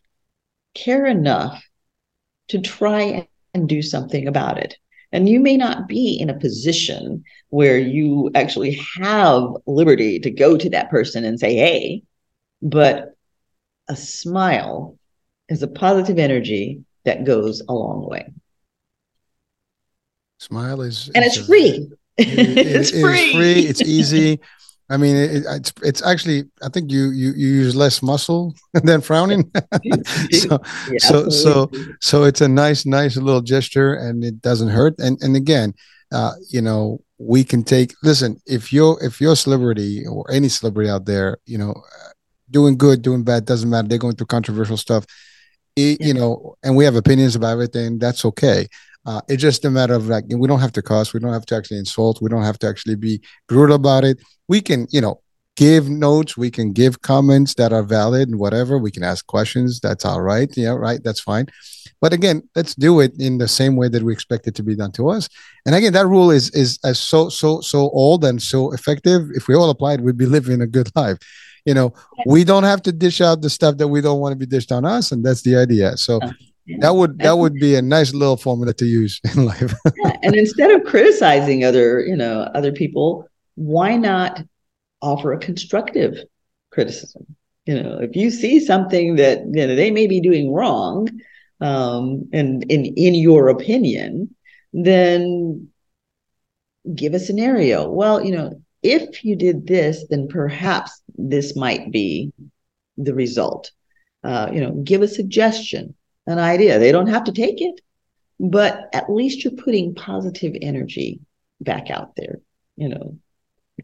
care 0.75 1.07
enough 1.07 1.63
to 2.49 2.61
try 2.61 3.29
and 3.55 3.69
do 3.69 3.83
something 3.83 4.27
about 4.27 4.59
it. 4.59 4.77
And 5.13 5.29
you 5.29 5.41
may 5.41 5.57
not 5.57 5.89
be 5.89 6.19
in 6.21 6.31
a 6.31 6.39
position 6.39 7.25
where 7.49 7.79
you 7.79 8.31
actually 8.35 8.81
have 9.03 9.43
liberty 9.67 10.21
to 10.21 10.31
go 10.31 10.57
to 10.57 10.71
that 10.71 10.91
person 10.91 11.25
and 11.25 11.39
say, 11.39 11.57
hey, 11.57 12.03
but 12.63 13.17
a 13.89 13.97
smile 13.97 14.99
is 15.49 15.63
a 15.65 15.69
positive 15.69 16.19
energy 16.19 16.85
that 17.05 17.25
goes 17.25 17.63
a 17.69 17.73
long 17.73 18.09
way. 18.09 18.33
Smile 20.39 20.83
is, 20.83 21.11
and 21.15 21.25
it's 21.25 21.39
a, 21.39 21.45
free. 21.45 21.91
It, 22.21 22.29
it, 22.39 22.67
it's 22.67 22.91
it, 22.91 23.01
free. 23.01 23.33
free. 23.33 23.61
It's 23.67 23.81
easy. 23.81 24.41
I 24.91 24.97
mean, 24.97 25.17
it, 25.17 25.45
it's 25.47 25.73
it's 25.83 26.03
actually. 26.03 26.51
I 26.63 26.69
think 26.69 26.91
you 26.91 27.11
you, 27.11 27.33
you 27.33 27.49
use 27.49 27.75
less 27.77 28.03
muscle 28.03 28.55
than 28.75 29.01
frowning. 29.01 29.51
so 30.33 30.61
yeah, 30.91 30.99
so 30.99 31.29
so 31.31 31.71
so 32.01 32.25
it's 32.25 32.41
a 32.41 32.49
nice 32.49 32.85
nice 32.85 33.17
little 33.17 33.41
gesture, 33.41 33.95
and 33.95 34.23
it 34.25 34.43
doesn't 34.43 34.69
hurt. 34.69 34.99
And 34.99 35.23
and 35.23 35.37
again, 35.37 35.75
uh, 36.13 36.33
you 36.49 36.61
know, 36.61 37.01
we 37.19 37.45
can 37.45 37.63
take. 37.63 37.95
Listen, 38.03 38.41
if 38.47 38.73
you're 38.73 38.99
if 39.03 39.21
you're 39.21 39.33
a 39.33 39.37
celebrity 39.37 40.05
or 40.07 40.31
any 40.31 40.49
celebrity 40.49 40.91
out 40.91 41.07
there, 41.07 41.39
you 41.47 41.57
know, 41.57 41.75
doing 42.51 42.77
good, 42.77 43.03
doing 43.03 43.23
bad, 43.23 43.45
doesn't 43.47 43.71
matter. 43.71 43.89
They're 43.89 43.99
going 43.99 44.17
through 44.17 44.27
controversial 44.27 44.77
stuff. 44.77 45.07
It, 45.81 46.01
yeah. 46.01 46.07
You 46.09 46.15
know, 46.15 46.57
and 46.63 46.77
we 46.77 46.85
have 46.85 46.97
opinions 46.97 47.37
about 47.37 47.53
everything. 47.53 47.99
That's 47.99 48.25
okay. 48.25 48.67
Uh, 49.07 49.21
it's 49.29 49.41
just 49.41 49.65
a 49.65 49.71
matter 49.71 49.95
of 49.95 50.09
like 50.09 50.25
we 50.29 50.47
don't 50.47 50.61
have 50.61 50.73
to 50.73 50.83
cuss, 50.83 51.15
we 51.15 51.21
don't 51.21 51.33
have 51.33 51.47
to 51.47 51.57
actually 51.57 51.79
insult, 51.79 52.21
we 52.21 52.29
don't 52.29 52.43
have 52.43 52.59
to 52.59 52.69
actually 52.69 52.97
be 52.97 53.21
brutal 53.49 53.77
about 53.77 54.05
it. 54.05 54.19
We 54.47 54.61
can, 54.61 54.87
you 54.91 55.01
know, 55.01 55.21
give 55.57 55.89
notes, 55.89 56.37
we 56.37 56.51
can 56.51 56.73
give 56.73 57.01
comments 57.01 57.55
that 57.55 57.73
are 57.73 57.83
valid 57.83 58.29
and 58.29 58.39
whatever. 58.39 58.79
We 58.79 58.91
can 58.91 59.03
ask 59.03 59.27
questions. 59.27 59.81
That's 59.81 60.05
all 60.05 60.21
right. 60.21 60.51
Yeah, 60.57 60.71
right. 60.71 61.01
That's 61.03 61.21
fine. 61.21 61.47
But 62.01 62.13
again, 62.13 62.49
let's 62.55 62.75
do 62.75 63.01
it 63.01 63.13
in 63.19 63.39
the 63.39 63.49
same 63.49 63.77
way 63.77 63.89
that 63.89 64.03
we 64.03 64.13
expect 64.13 64.47
it 64.47 64.55
to 64.57 64.63
be 64.63 64.75
done 64.75 64.93
to 64.93 65.09
us. 65.11 65.29
And 65.67 65.75
again, 65.75 65.93
that 65.95 66.07
rule 66.07 66.31
is 66.31 66.51
is 66.51 66.79
as 66.85 66.99
so 66.99 67.29
so 67.31 67.61
so 67.61 67.91
old 67.91 68.25
and 68.25 68.41
so 68.41 68.73
effective. 68.73 69.23
If 69.35 69.49
we 69.49 69.55
all 69.55 69.71
applied, 69.71 70.01
we'd 70.01 70.17
be 70.17 70.27
living 70.27 70.61
a 70.61 70.67
good 70.67 70.91
life 70.95 71.19
you 71.65 71.75
know 71.75 71.93
we 72.27 72.45
don't 72.45 72.65
have 72.65 72.83
to 72.83 72.93
dish 72.93 73.21
out 73.21 73.43
the 73.43 73.51
stuff 73.51 73.77
that 73.77 73.89
we 73.89 74.01
don't 74.01 74.21
want 74.21 74.33
to 74.33 74.37
be 74.37 74.47
dished 74.47 74.73
on 74.73 74.85
us 74.85 75.13
and 75.13 75.25
that's 75.25 75.43
the 75.43 75.57
idea 75.57 75.97
so 75.97 76.21
that 76.79 76.95
would 76.95 77.19
that 77.19 77.37
would 77.37 77.55
be 77.55 77.75
a 77.75 77.83
nice 77.83 78.15
little 78.15 78.37
formula 78.37 78.73
to 78.73 78.85
use 78.85 79.21
in 79.37 79.45
life 79.45 79.73
yeah. 79.97 80.17
and 80.23 80.35
instead 80.35 80.71
of 80.71 80.85
criticizing 80.85 81.65
other 81.65 82.01
you 82.01 82.17
know 82.17 82.43
other 82.55 82.73
people 82.73 83.29
why 83.57 83.97
not 83.97 84.43
offer 85.03 85.33
a 85.33 85.39
constructive 85.39 86.17
criticism 86.71 87.27
you 87.67 87.83
know 87.83 87.99
if 88.01 88.15
you 88.15 88.31
see 88.31 88.61
something 88.61 89.17
that 89.17 89.41
you 89.47 89.67
know 89.67 89.75
they 89.75 89.91
may 89.91 90.07
be 90.07 90.21
doing 90.21 90.53
wrong 90.53 91.09
um, 91.61 92.29
and 92.33 92.65
in 92.65 92.87
in 92.87 93.15
your 93.15 93.49
opinion, 93.49 94.35
then 94.73 95.69
give 96.95 97.15
a 97.15 97.19
scenario. 97.19 97.89
Well, 97.91 98.25
you 98.25 98.33
know, 98.33 98.63
if 98.83 99.25
you 99.25 99.37
did 99.37 99.67
this, 99.67 100.07
then 100.09 100.29
perhaps 100.29 101.03
this 101.17 101.57
might 101.57 101.91
be 101.91 102.33
the 102.97 103.15
result. 103.15 103.71
Uh, 104.23 104.51
you 104.53 104.61
know, 104.61 104.73
give 104.73 105.03
a 105.03 105.09
suggestion, 105.09 105.95
an 106.27 106.39
idea. 106.39 106.79
They 106.79 106.93
don't 106.93 107.09
have 107.09 107.25
to 107.25 107.33
take 107.33 107.61
it, 107.61 107.81
but 108.39 108.89
at 108.93 109.11
least 109.11 109.45
you're 109.45 109.53
putting 109.53 109.95
positive 109.95 110.55
energy 110.61 111.21
back 111.61 111.91
out 111.91 112.17
there. 112.17 112.41
You 112.77 112.91
know, 112.91 113.19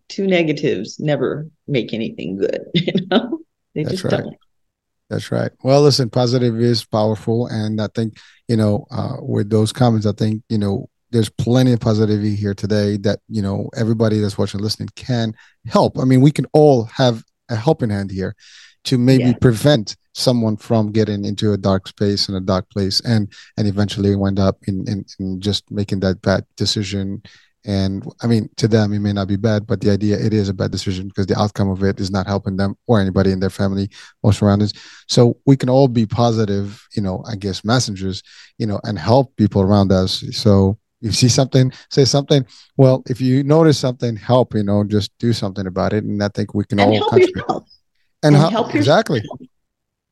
two 0.08 0.26
negatives 0.26 1.00
never 1.00 1.48
make 1.66 1.92
anything 1.92 2.36
good. 2.38 2.60
You 2.74 3.06
know, 3.10 3.40
they 3.74 3.84
That's 3.84 4.02
just 4.02 4.04
right. 4.04 4.22
don't. 4.22 4.36
That's 5.08 5.30
right. 5.30 5.52
Well, 5.62 5.82
listen, 5.82 6.10
positive 6.10 6.60
is 6.60 6.84
powerful, 6.84 7.46
and 7.46 7.80
I 7.80 7.88
think 7.94 8.18
you 8.48 8.56
know, 8.56 8.86
uh, 8.90 9.16
with 9.20 9.50
those 9.50 9.72
comments, 9.72 10.06
I 10.06 10.12
think 10.12 10.42
you 10.48 10.58
know, 10.58 10.88
there's 11.16 11.30
plenty 11.30 11.72
of 11.72 11.80
positivity 11.80 12.34
here 12.36 12.52
today 12.52 12.98
that 12.98 13.20
you 13.28 13.40
know 13.40 13.70
everybody 13.74 14.18
that's 14.20 14.36
watching, 14.36 14.60
listening 14.60 14.90
can 14.96 15.32
help. 15.66 15.98
I 15.98 16.04
mean, 16.04 16.20
we 16.20 16.30
can 16.30 16.44
all 16.52 16.84
have 16.84 17.24
a 17.48 17.56
helping 17.56 17.88
hand 17.88 18.10
here 18.10 18.34
to 18.84 18.98
maybe 18.98 19.24
Yeah. 19.24 19.32
prevent 19.40 19.96
someone 20.12 20.56
from 20.58 20.92
getting 20.92 21.24
into 21.24 21.52
a 21.54 21.56
dark 21.56 21.88
space 21.88 22.28
and 22.28 22.36
a 22.36 22.40
dark 22.40 22.68
place, 22.68 23.00
and 23.00 23.32
and 23.56 23.66
eventually 23.66 24.14
wind 24.14 24.38
up 24.38 24.58
in 24.68 24.86
in, 24.86 25.06
in 25.18 25.40
just 25.40 25.70
making 25.70 26.00
that 26.00 26.20
bad 26.20 26.44
decision. 26.58 27.22
And 27.64 28.04
I 28.22 28.26
mean, 28.26 28.50
to 28.58 28.68
them, 28.68 28.92
it 28.92 29.00
may 29.00 29.14
not 29.14 29.26
be 29.26 29.36
bad, 29.36 29.66
but 29.66 29.80
the 29.80 29.90
idea 29.90 30.18
it 30.18 30.34
is 30.34 30.50
a 30.50 30.54
bad 30.54 30.70
decision 30.70 31.08
because 31.08 31.26
the 31.26 31.40
outcome 31.40 31.70
of 31.70 31.82
it 31.82 31.98
is 31.98 32.10
not 32.10 32.26
helping 32.26 32.58
them 32.58 32.76
or 32.86 33.00
anybody 33.00 33.32
in 33.32 33.40
their 33.40 33.50
family 33.50 33.88
or 34.22 34.34
surroundings. 34.34 34.72
So 35.08 35.38
we 35.46 35.56
can 35.56 35.70
all 35.70 35.88
be 35.88 36.04
positive, 36.06 36.86
you 36.94 37.02
know, 37.02 37.24
I 37.26 37.36
guess 37.36 37.64
messengers, 37.64 38.22
you 38.58 38.66
know, 38.68 38.78
and 38.84 38.98
help 38.98 39.34
people 39.36 39.62
around 39.62 39.90
us. 39.90 40.22
So 40.32 40.78
you 41.00 41.12
see 41.12 41.28
something, 41.28 41.72
say 41.90 42.04
something. 42.04 42.46
Well, 42.76 43.02
if 43.08 43.20
you 43.20 43.44
notice 43.44 43.78
something, 43.78 44.16
help, 44.16 44.54
you 44.54 44.62
know, 44.62 44.84
just 44.84 45.10
do 45.18 45.32
something 45.32 45.66
about 45.66 45.92
it. 45.92 46.04
And 46.04 46.22
I 46.22 46.28
think 46.28 46.54
we 46.54 46.64
can 46.64 46.80
And 46.80 46.90
all 46.90 46.96
help 46.96 47.10
contribute. 47.10 47.36
yourself. 47.36 47.68
And, 48.22 48.34
and 48.34 48.40
help, 48.40 48.52
help 48.52 48.74
exactly. 48.74 49.22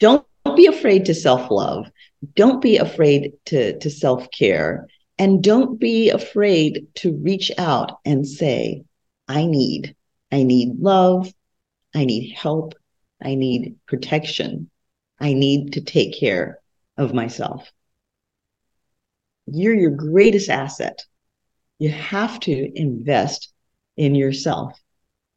Don't 0.01 0.27
be 0.57 0.67
afraid 0.67 1.07
to 1.07 1.15
self-love. 1.15 1.91
Don't 2.35 2.61
be 2.61 2.77
afraid 2.77 3.33
to, 3.47 3.79
to 3.79 3.91
self-care. 3.91 4.87
And 5.19 5.43
don't 5.43 5.79
be 5.79 6.11
afraid 6.11 6.87
to 6.97 7.13
reach 7.15 7.51
out 7.57 7.99
and 8.05 8.27
say, 8.27 8.85
I 9.29 9.47
need, 9.47 9.95
I 10.31 10.43
need 10.43 10.79
love. 10.79 11.33
I 11.95 12.05
need 12.05 12.35
help. 12.35 12.75
I 13.23 13.37
need 13.37 13.77
protection. 13.87 14.71
I 15.21 15.33
need 15.33 15.75
to 15.75 15.81
take 15.81 16.19
care 16.19 16.59
of 16.99 17.15
myself. 17.15 17.71
You're 19.47 19.75
your 19.75 19.91
greatest 19.91 20.49
asset. 20.49 21.05
You 21.79 21.91
have 21.91 22.41
to 22.41 22.79
invest 22.79 23.53
in 23.97 24.15
yourself. 24.15 24.79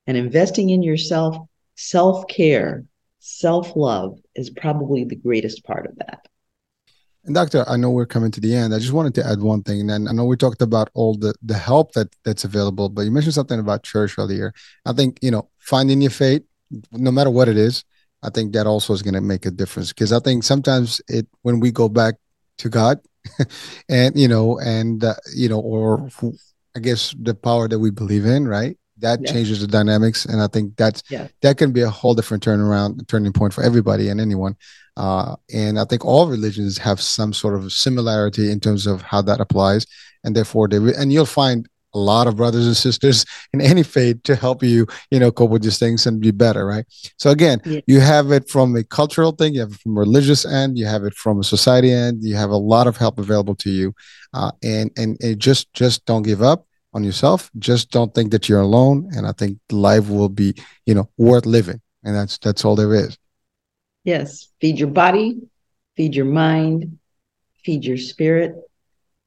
And 0.05 0.15
investing 0.15 0.69
in 0.69 0.83
yourself, 0.83 1.37
self 1.75 2.27
care, 2.27 2.85
self 3.19 3.75
love 3.75 4.17
is 4.35 4.49
probably 4.49 5.03
the 5.03 5.15
greatest 5.15 5.63
part 5.65 5.85
of 5.85 5.97
that. 5.97 6.27
And 7.25 7.35
doctor, 7.35 7.65
I 7.67 7.75
know 7.75 7.91
we're 7.91 8.05
coming 8.05 8.31
to 8.31 8.39
the 8.39 8.55
end. 8.55 8.73
I 8.73 8.79
just 8.79 8.93
wanted 8.93 9.13
to 9.15 9.25
add 9.25 9.41
one 9.41 9.61
thing. 9.61 9.89
And 9.91 10.07
I 10.07 10.13
know 10.13 10.23
we 10.23 10.37
talked 10.37 10.61
about 10.61 10.89
all 10.93 11.17
the 11.17 11.33
the 11.41 11.57
help 11.57 11.91
that 11.91 12.07
that's 12.23 12.45
available, 12.45 12.87
but 12.87 13.01
you 13.01 13.11
mentioned 13.11 13.33
something 13.33 13.59
about 13.59 13.83
church 13.83 14.17
earlier. 14.17 14.53
I 14.85 14.93
think 14.93 15.19
you 15.21 15.31
know 15.31 15.49
finding 15.59 16.01
your 16.01 16.11
faith, 16.11 16.43
no 16.93 17.11
matter 17.11 17.29
what 17.29 17.49
it 17.49 17.57
is, 17.57 17.83
I 18.23 18.29
think 18.29 18.53
that 18.53 18.65
also 18.65 18.93
is 18.93 19.01
going 19.01 19.13
to 19.13 19.21
make 19.21 19.45
a 19.45 19.51
difference 19.51 19.89
because 19.89 20.13
I 20.13 20.19
think 20.19 20.43
sometimes 20.43 21.01
it 21.09 21.27
when 21.41 21.59
we 21.59 21.71
go 21.71 21.89
back 21.89 22.15
to 22.59 22.69
God, 22.69 22.99
and 23.89 24.17
you 24.17 24.27
know, 24.27 24.59
and 24.59 25.03
uh, 25.03 25.15
you 25.35 25.49
know, 25.49 25.59
or 25.59 26.09
I 26.75 26.79
guess 26.79 27.15
the 27.21 27.33
power 27.33 27.67
that 27.67 27.79
we 27.79 27.89
believe 27.91 28.25
in, 28.25 28.47
right? 28.47 28.77
That 28.99 29.19
Yeah. 29.21 29.31
changes 29.31 29.61
the 29.61 29.67
dynamics, 29.67 30.25
and 30.25 30.41
I 30.41 30.47
think 30.47 30.75
that's 30.75 31.03
Yeah. 31.09 31.27
that 31.41 31.57
can 31.57 31.71
be 31.71 31.81
a 31.81 31.89
whole 31.89 32.15
different 32.15 32.43
turnaround, 32.43 33.07
turning 33.07 33.33
point 33.33 33.53
for 33.53 33.63
everybody 33.63 34.09
and 34.09 34.19
anyone. 34.19 34.55
Uh, 34.95 35.35
and 35.53 35.79
I 35.79 35.85
think 35.85 36.03
all 36.03 36.27
religions 36.27 36.77
have 36.79 36.99
some 36.99 37.31
sort 37.33 37.53
of 37.55 37.71
similarity 37.71 38.49
in 38.51 38.59
terms 38.59 38.87
of 38.87 39.01
how 39.03 39.21
that 39.23 39.39
applies, 39.39 39.85
and 40.23 40.35
therefore 40.35 40.67
they 40.67 40.79
re- 40.79 40.95
and 40.97 41.13
you'll 41.13 41.25
find 41.43 41.67
a 41.97 41.99
lot 42.13 42.27
of 42.27 42.35
brothers 42.35 42.67
and 42.67 42.77
sisters 42.77 43.25
in 43.53 43.59
any 43.61 43.83
faith 43.83 44.17
to 44.23 44.35
help 44.35 44.63
you, 44.63 44.85
you 45.11 45.19
know, 45.19 45.31
cope 45.31 45.51
with 45.51 45.63
these 45.63 45.79
things 45.79 46.05
and 46.05 46.21
be 46.21 46.31
better, 46.31 46.65
right? 46.65 46.85
So 47.17 47.31
again, 47.31 47.61
Yeah. 47.65 47.81
you 47.87 47.99
have 47.99 48.31
it 48.31 48.49
from 48.49 48.75
a 48.75 48.83
cultural 48.83 49.31
thing, 49.31 49.55
you 49.55 49.61
have 49.61 49.71
it 49.73 49.79
from 49.79 49.97
a 49.97 50.01
religious 50.01 50.45
end, 50.45 50.77
you 50.77 50.85
have 50.85 51.03
it 51.09 51.15
from 51.23 51.39
a 51.39 51.43
society 51.43 51.91
end, 51.91 52.23
you 52.23 52.35
have 52.35 52.51
a 52.51 52.61
lot 52.73 52.85
of 52.87 52.95
help 52.97 53.19
available 53.19 53.55
to 53.55 53.69
you, 53.69 53.93
uh, 54.33 54.51
and 54.63 54.91
and 55.01 55.17
and 55.21 55.39
just 55.39 55.73
just 55.73 56.05
don't 56.05 56.23
give 56.23 56.41
up 56.41 56.65
on 56.93 57.03
yourself. 57.03 57.49
Just 57.59 57.91
don't 57.91 58.13
think 58.15 58.31
that 58.31 58.47
you're 58.47 58.61
alone, 58.61 59.09
and 59.15 59.25
I 59.27 59.33
think 59.39 59.57
life 59.71 60.07
will 60.09 60.29
be, 60.29 60.53
you 60.85 60.93
know, 60.93 61.09
worth 61.17 61.45
living, 61.45 61.81
and 62.03 62.15
that's 62.15 62.37
that's 62.37 62.63
all 62.65 62.75
there 62.75 62.93
is. 62.93 63.17
Yes, 64.03 64.47
feed 64.61 64.79
your 64.79 64.93
body, 65.03 65.41
feed 65.95 66.15
your 66.15 66.31
mind, 66.45 66.97
feed 67.63 67.83
your 67.83 67.97
spirit. 67.97 68.55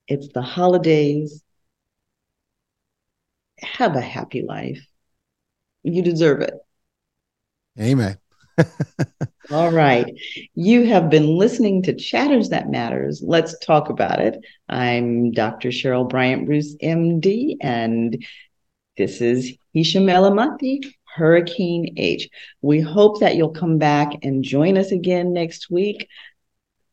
It's 0.08 0.28
the 0.32 0.42
holidays. 0.42 1.42
Have 3.62 3.96
a 3.96 4.00
happy 4.00 4.42
life. 4.42 4.84
You 5.82 6.02
deserve 6.02 6.40
it. 6.42 6.54
Amen. 7.78 8.18
All 9.50 9.70
right. 9.70 10.06
You 10.54 10.86
have 10.86 11.10
been 11.10 11.26
listening 11.36 11.82
to 11.84 11.94
Chatters 11.94 12.50
That 12.50 12.70
Matters. 12.70 13.22
Let's 13.24 13.58
talk 13.58 13.88
about 13.88 14.20
it. 14.20 14.38
I'm 14.68 15.32
Dr. 15.32 15.70
Cheryl 15.70 16.08
Bryant 16.08 16.46
Bruce, 16.46 16.76
MD, 16.76 17.56
and 17.60 18.22
this 18.96 19.20
is 19.20 19.56
Hisham 19.72 20.06
Elamati, 20.06 20.84
Hurricane 21.16 21.94
H. 21.96 22.28
We 22.60 22.80
hope 22.80 23.20
that 23.20 23.36
you'll 23.36 23.50
come 23.50 23.78
back 23.78 24.12
and 24.22 24.44
join 24.44 24.76
us 24.76 24.92
again 24.92 25.32
next 25.32 25.70
week. 25.70 26.08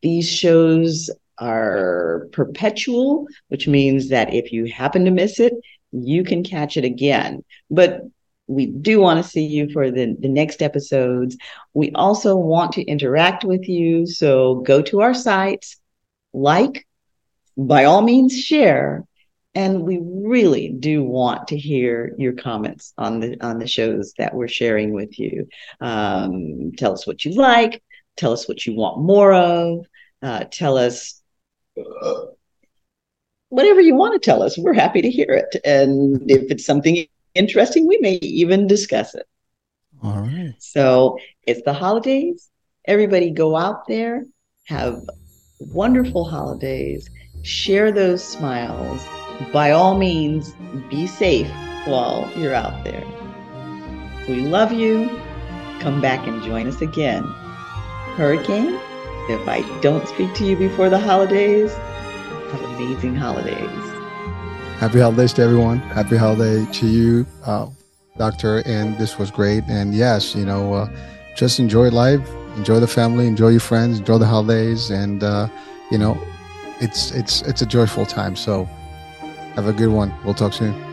These 0.02 0.28
shows 0.28 1.10
are 1.38 2.28
perpetual, 2.32 3.26
which 3.48 3.68
means 3.68 4.08
that 4.08 4.34
if 4.34 4.52
you 4.52 4.66
happen 4.66 5.04
to 5.04 5.10
miss 5.10 5.38
it, 5.38 5.52
you 5.92 6.24
can 6.24 6.42
catch 6.42 6.76
it 6.76 6.84
again. 6.84 7.44
But 7.70 8.02
we 8.46 8.66
do 8.66 9.00
want 9.00 9.22
to 9.22 9.30
see 9.30 9.44
you 9.44 9.70
for 9.70 9.90
the, 9.90 10.16
the 10.18 10.28
next 10.28 10.62
episodes. 10.62 11.36
We 11.74 11.92
also 11.92 12.34
want 12.36 12.72
to 12.72 12.82
interact 12.82 13.44
with 13.44 13.68
you. 13.68 14.06
So 14.06 14.56
go 14.56 14.80
to 14.82 15.02
our 15.02 15.14
sites, 15.14 15.76
like, 16.32 16.86
by 17.56 17.84
all 17.84 18.02
means, 18.02 18.38
share. 18.38 19.04
And 19.54 19.82
we 19.82 19.98
really 20.00 20.68
do 20.68 21.02
want 21.02 21.48
to 21.48 21.58
hear 21.58 22.14
your 22.16 22.34
comments 22.34 22.92
on 22.96 23.18
the 23.18 23.44
on 23.44 23.58
the 23.58 23.66
shows 23.66 24.12
that 24.16 24.32
we're 24.32 24.46
sharing 24.46 24.92
with 24.92 25.18
you. 25.18 25.48
Um, 25.80 26.72
tell 26.76 26.92
us 26.92 27.06
what 27.06 27.24
you 27.24 27.32
like. 27.32 27.82
Tell 28.16 28.32
us 28.32 28.46
what 28.46 28.64
you 28.66 28.76
want 28.76 29.00
more 29.00 29.32
of. 29.32 29.86
Uh, 30.22 30.44
tell 30.50 30.76
us 30.76 31.20
whatever 33.48 33.80
you 33.80 33.94
want 33.94 34.14
to 34.14 34.24
tell 34.24 34.42
us. 34.42 34.58
We're 34.58 34.74
happy 34.74 35.02
to 35.02 35.10
hear 35.10 35.30
it. 35.30 35.60
And 35.64 36.30
if 36.30 36.50
it's 36.50 36.64
something 36.64 37.06
interesting, 37.34 37.86
we 37.86 37.98
may 37.98 38.18
even 38.22 38.66
discuss 38.66 39.14
it. 39.14 39.26
All 40.02 40.20
right. 40.20 40.54
So 40.58 41.18
it's 41.46 41.62
the 41.62 41.72
holidays. 41.72 42.48
Everybody 42.84 43.30
go 43.30 43.56
out 43.56 43.86
there, 43.86 44.24
have 44.64 45.02
wonderful 45.60 46.24
holidays, 46.24 47.08
share 47.42 47.92
those 47.92 48.24
smiles. 48.24 49.04
By 49.52 49.70
all 49.70 49.96
means, 49.96 50.54
be 50.90 51.06
safe 51.06 51.50
while 51.84 52.30
you're 52.36 52.54
out 52.54 52.84
there. 52.84 53.04
We 54.28 54.40
love 54.40 54.72
you. 54.72 55.08
Come 55.80 56.00
back 56.00 56.26
and 56.26 56.42
join 56.42 56.66
us 56.66 56.80
again. 56.80 57.22
Hurricane, 58.16 58.78
if 59.28 59.46
I 59.48 59.62
don't 59.80 60.06
speak 60.08 60.34
to 60.34 60.44
you 60.44 60.56
before 60.56 60.88
the 60.88 60.98
holidays, 60.98 61.72
have 62.50 62.62
amazing 62.62 63.14
holidays. 63.14 63.70
Happy 64.78 65.00
holidays 65.00 65.32
to 65.34 65.42
everyone. 65.42 65.78
Happy 65.78 66.16
holiday 66.16 66.70
to 66.72 66.86
you, 66.86 67.26
uh, 67.44 67.68
Doctor. 68.16 68.62
And 68.64 68.96
this 68.98 69.18
was 69.18 69.30
great. 69.30 69.64
And 69.68 69.94
yes, 69.94 70.34
you 70.34 70.44
know, 70.44 70.74
uh, 70.74 70.88
just 71.36 71.58
enjoy 71.58 71.90
life, 71.90 72.26
enjoy 72.56 72.80
the 72.80 72.86
family, 72.86 73.26
enjoy 73.26 73.48
your 73.48 73.60
friends, 73.60 73.98
enjoy 73.98 74.18
the 74.18 74.26
holidays, 74.26 74.90
and 74.90 75.22
uh, 75.22 75.48
you 75.90 75.98
know, 75.98 76.20
it's 76.80 77.10
it's 77.12 77.42
it's 77.42 77.62
a 77.62 77.66
joyful 77.66 78.06
time. 78.06 78.36
So 78.36 78.64
have 79.54 79.66
a 79.66 79.72
good 79.72 79.90
one. 79.90 80.12
We'll 80.24 80.34
talk 80.34 80.52
soon. 80.52 80.87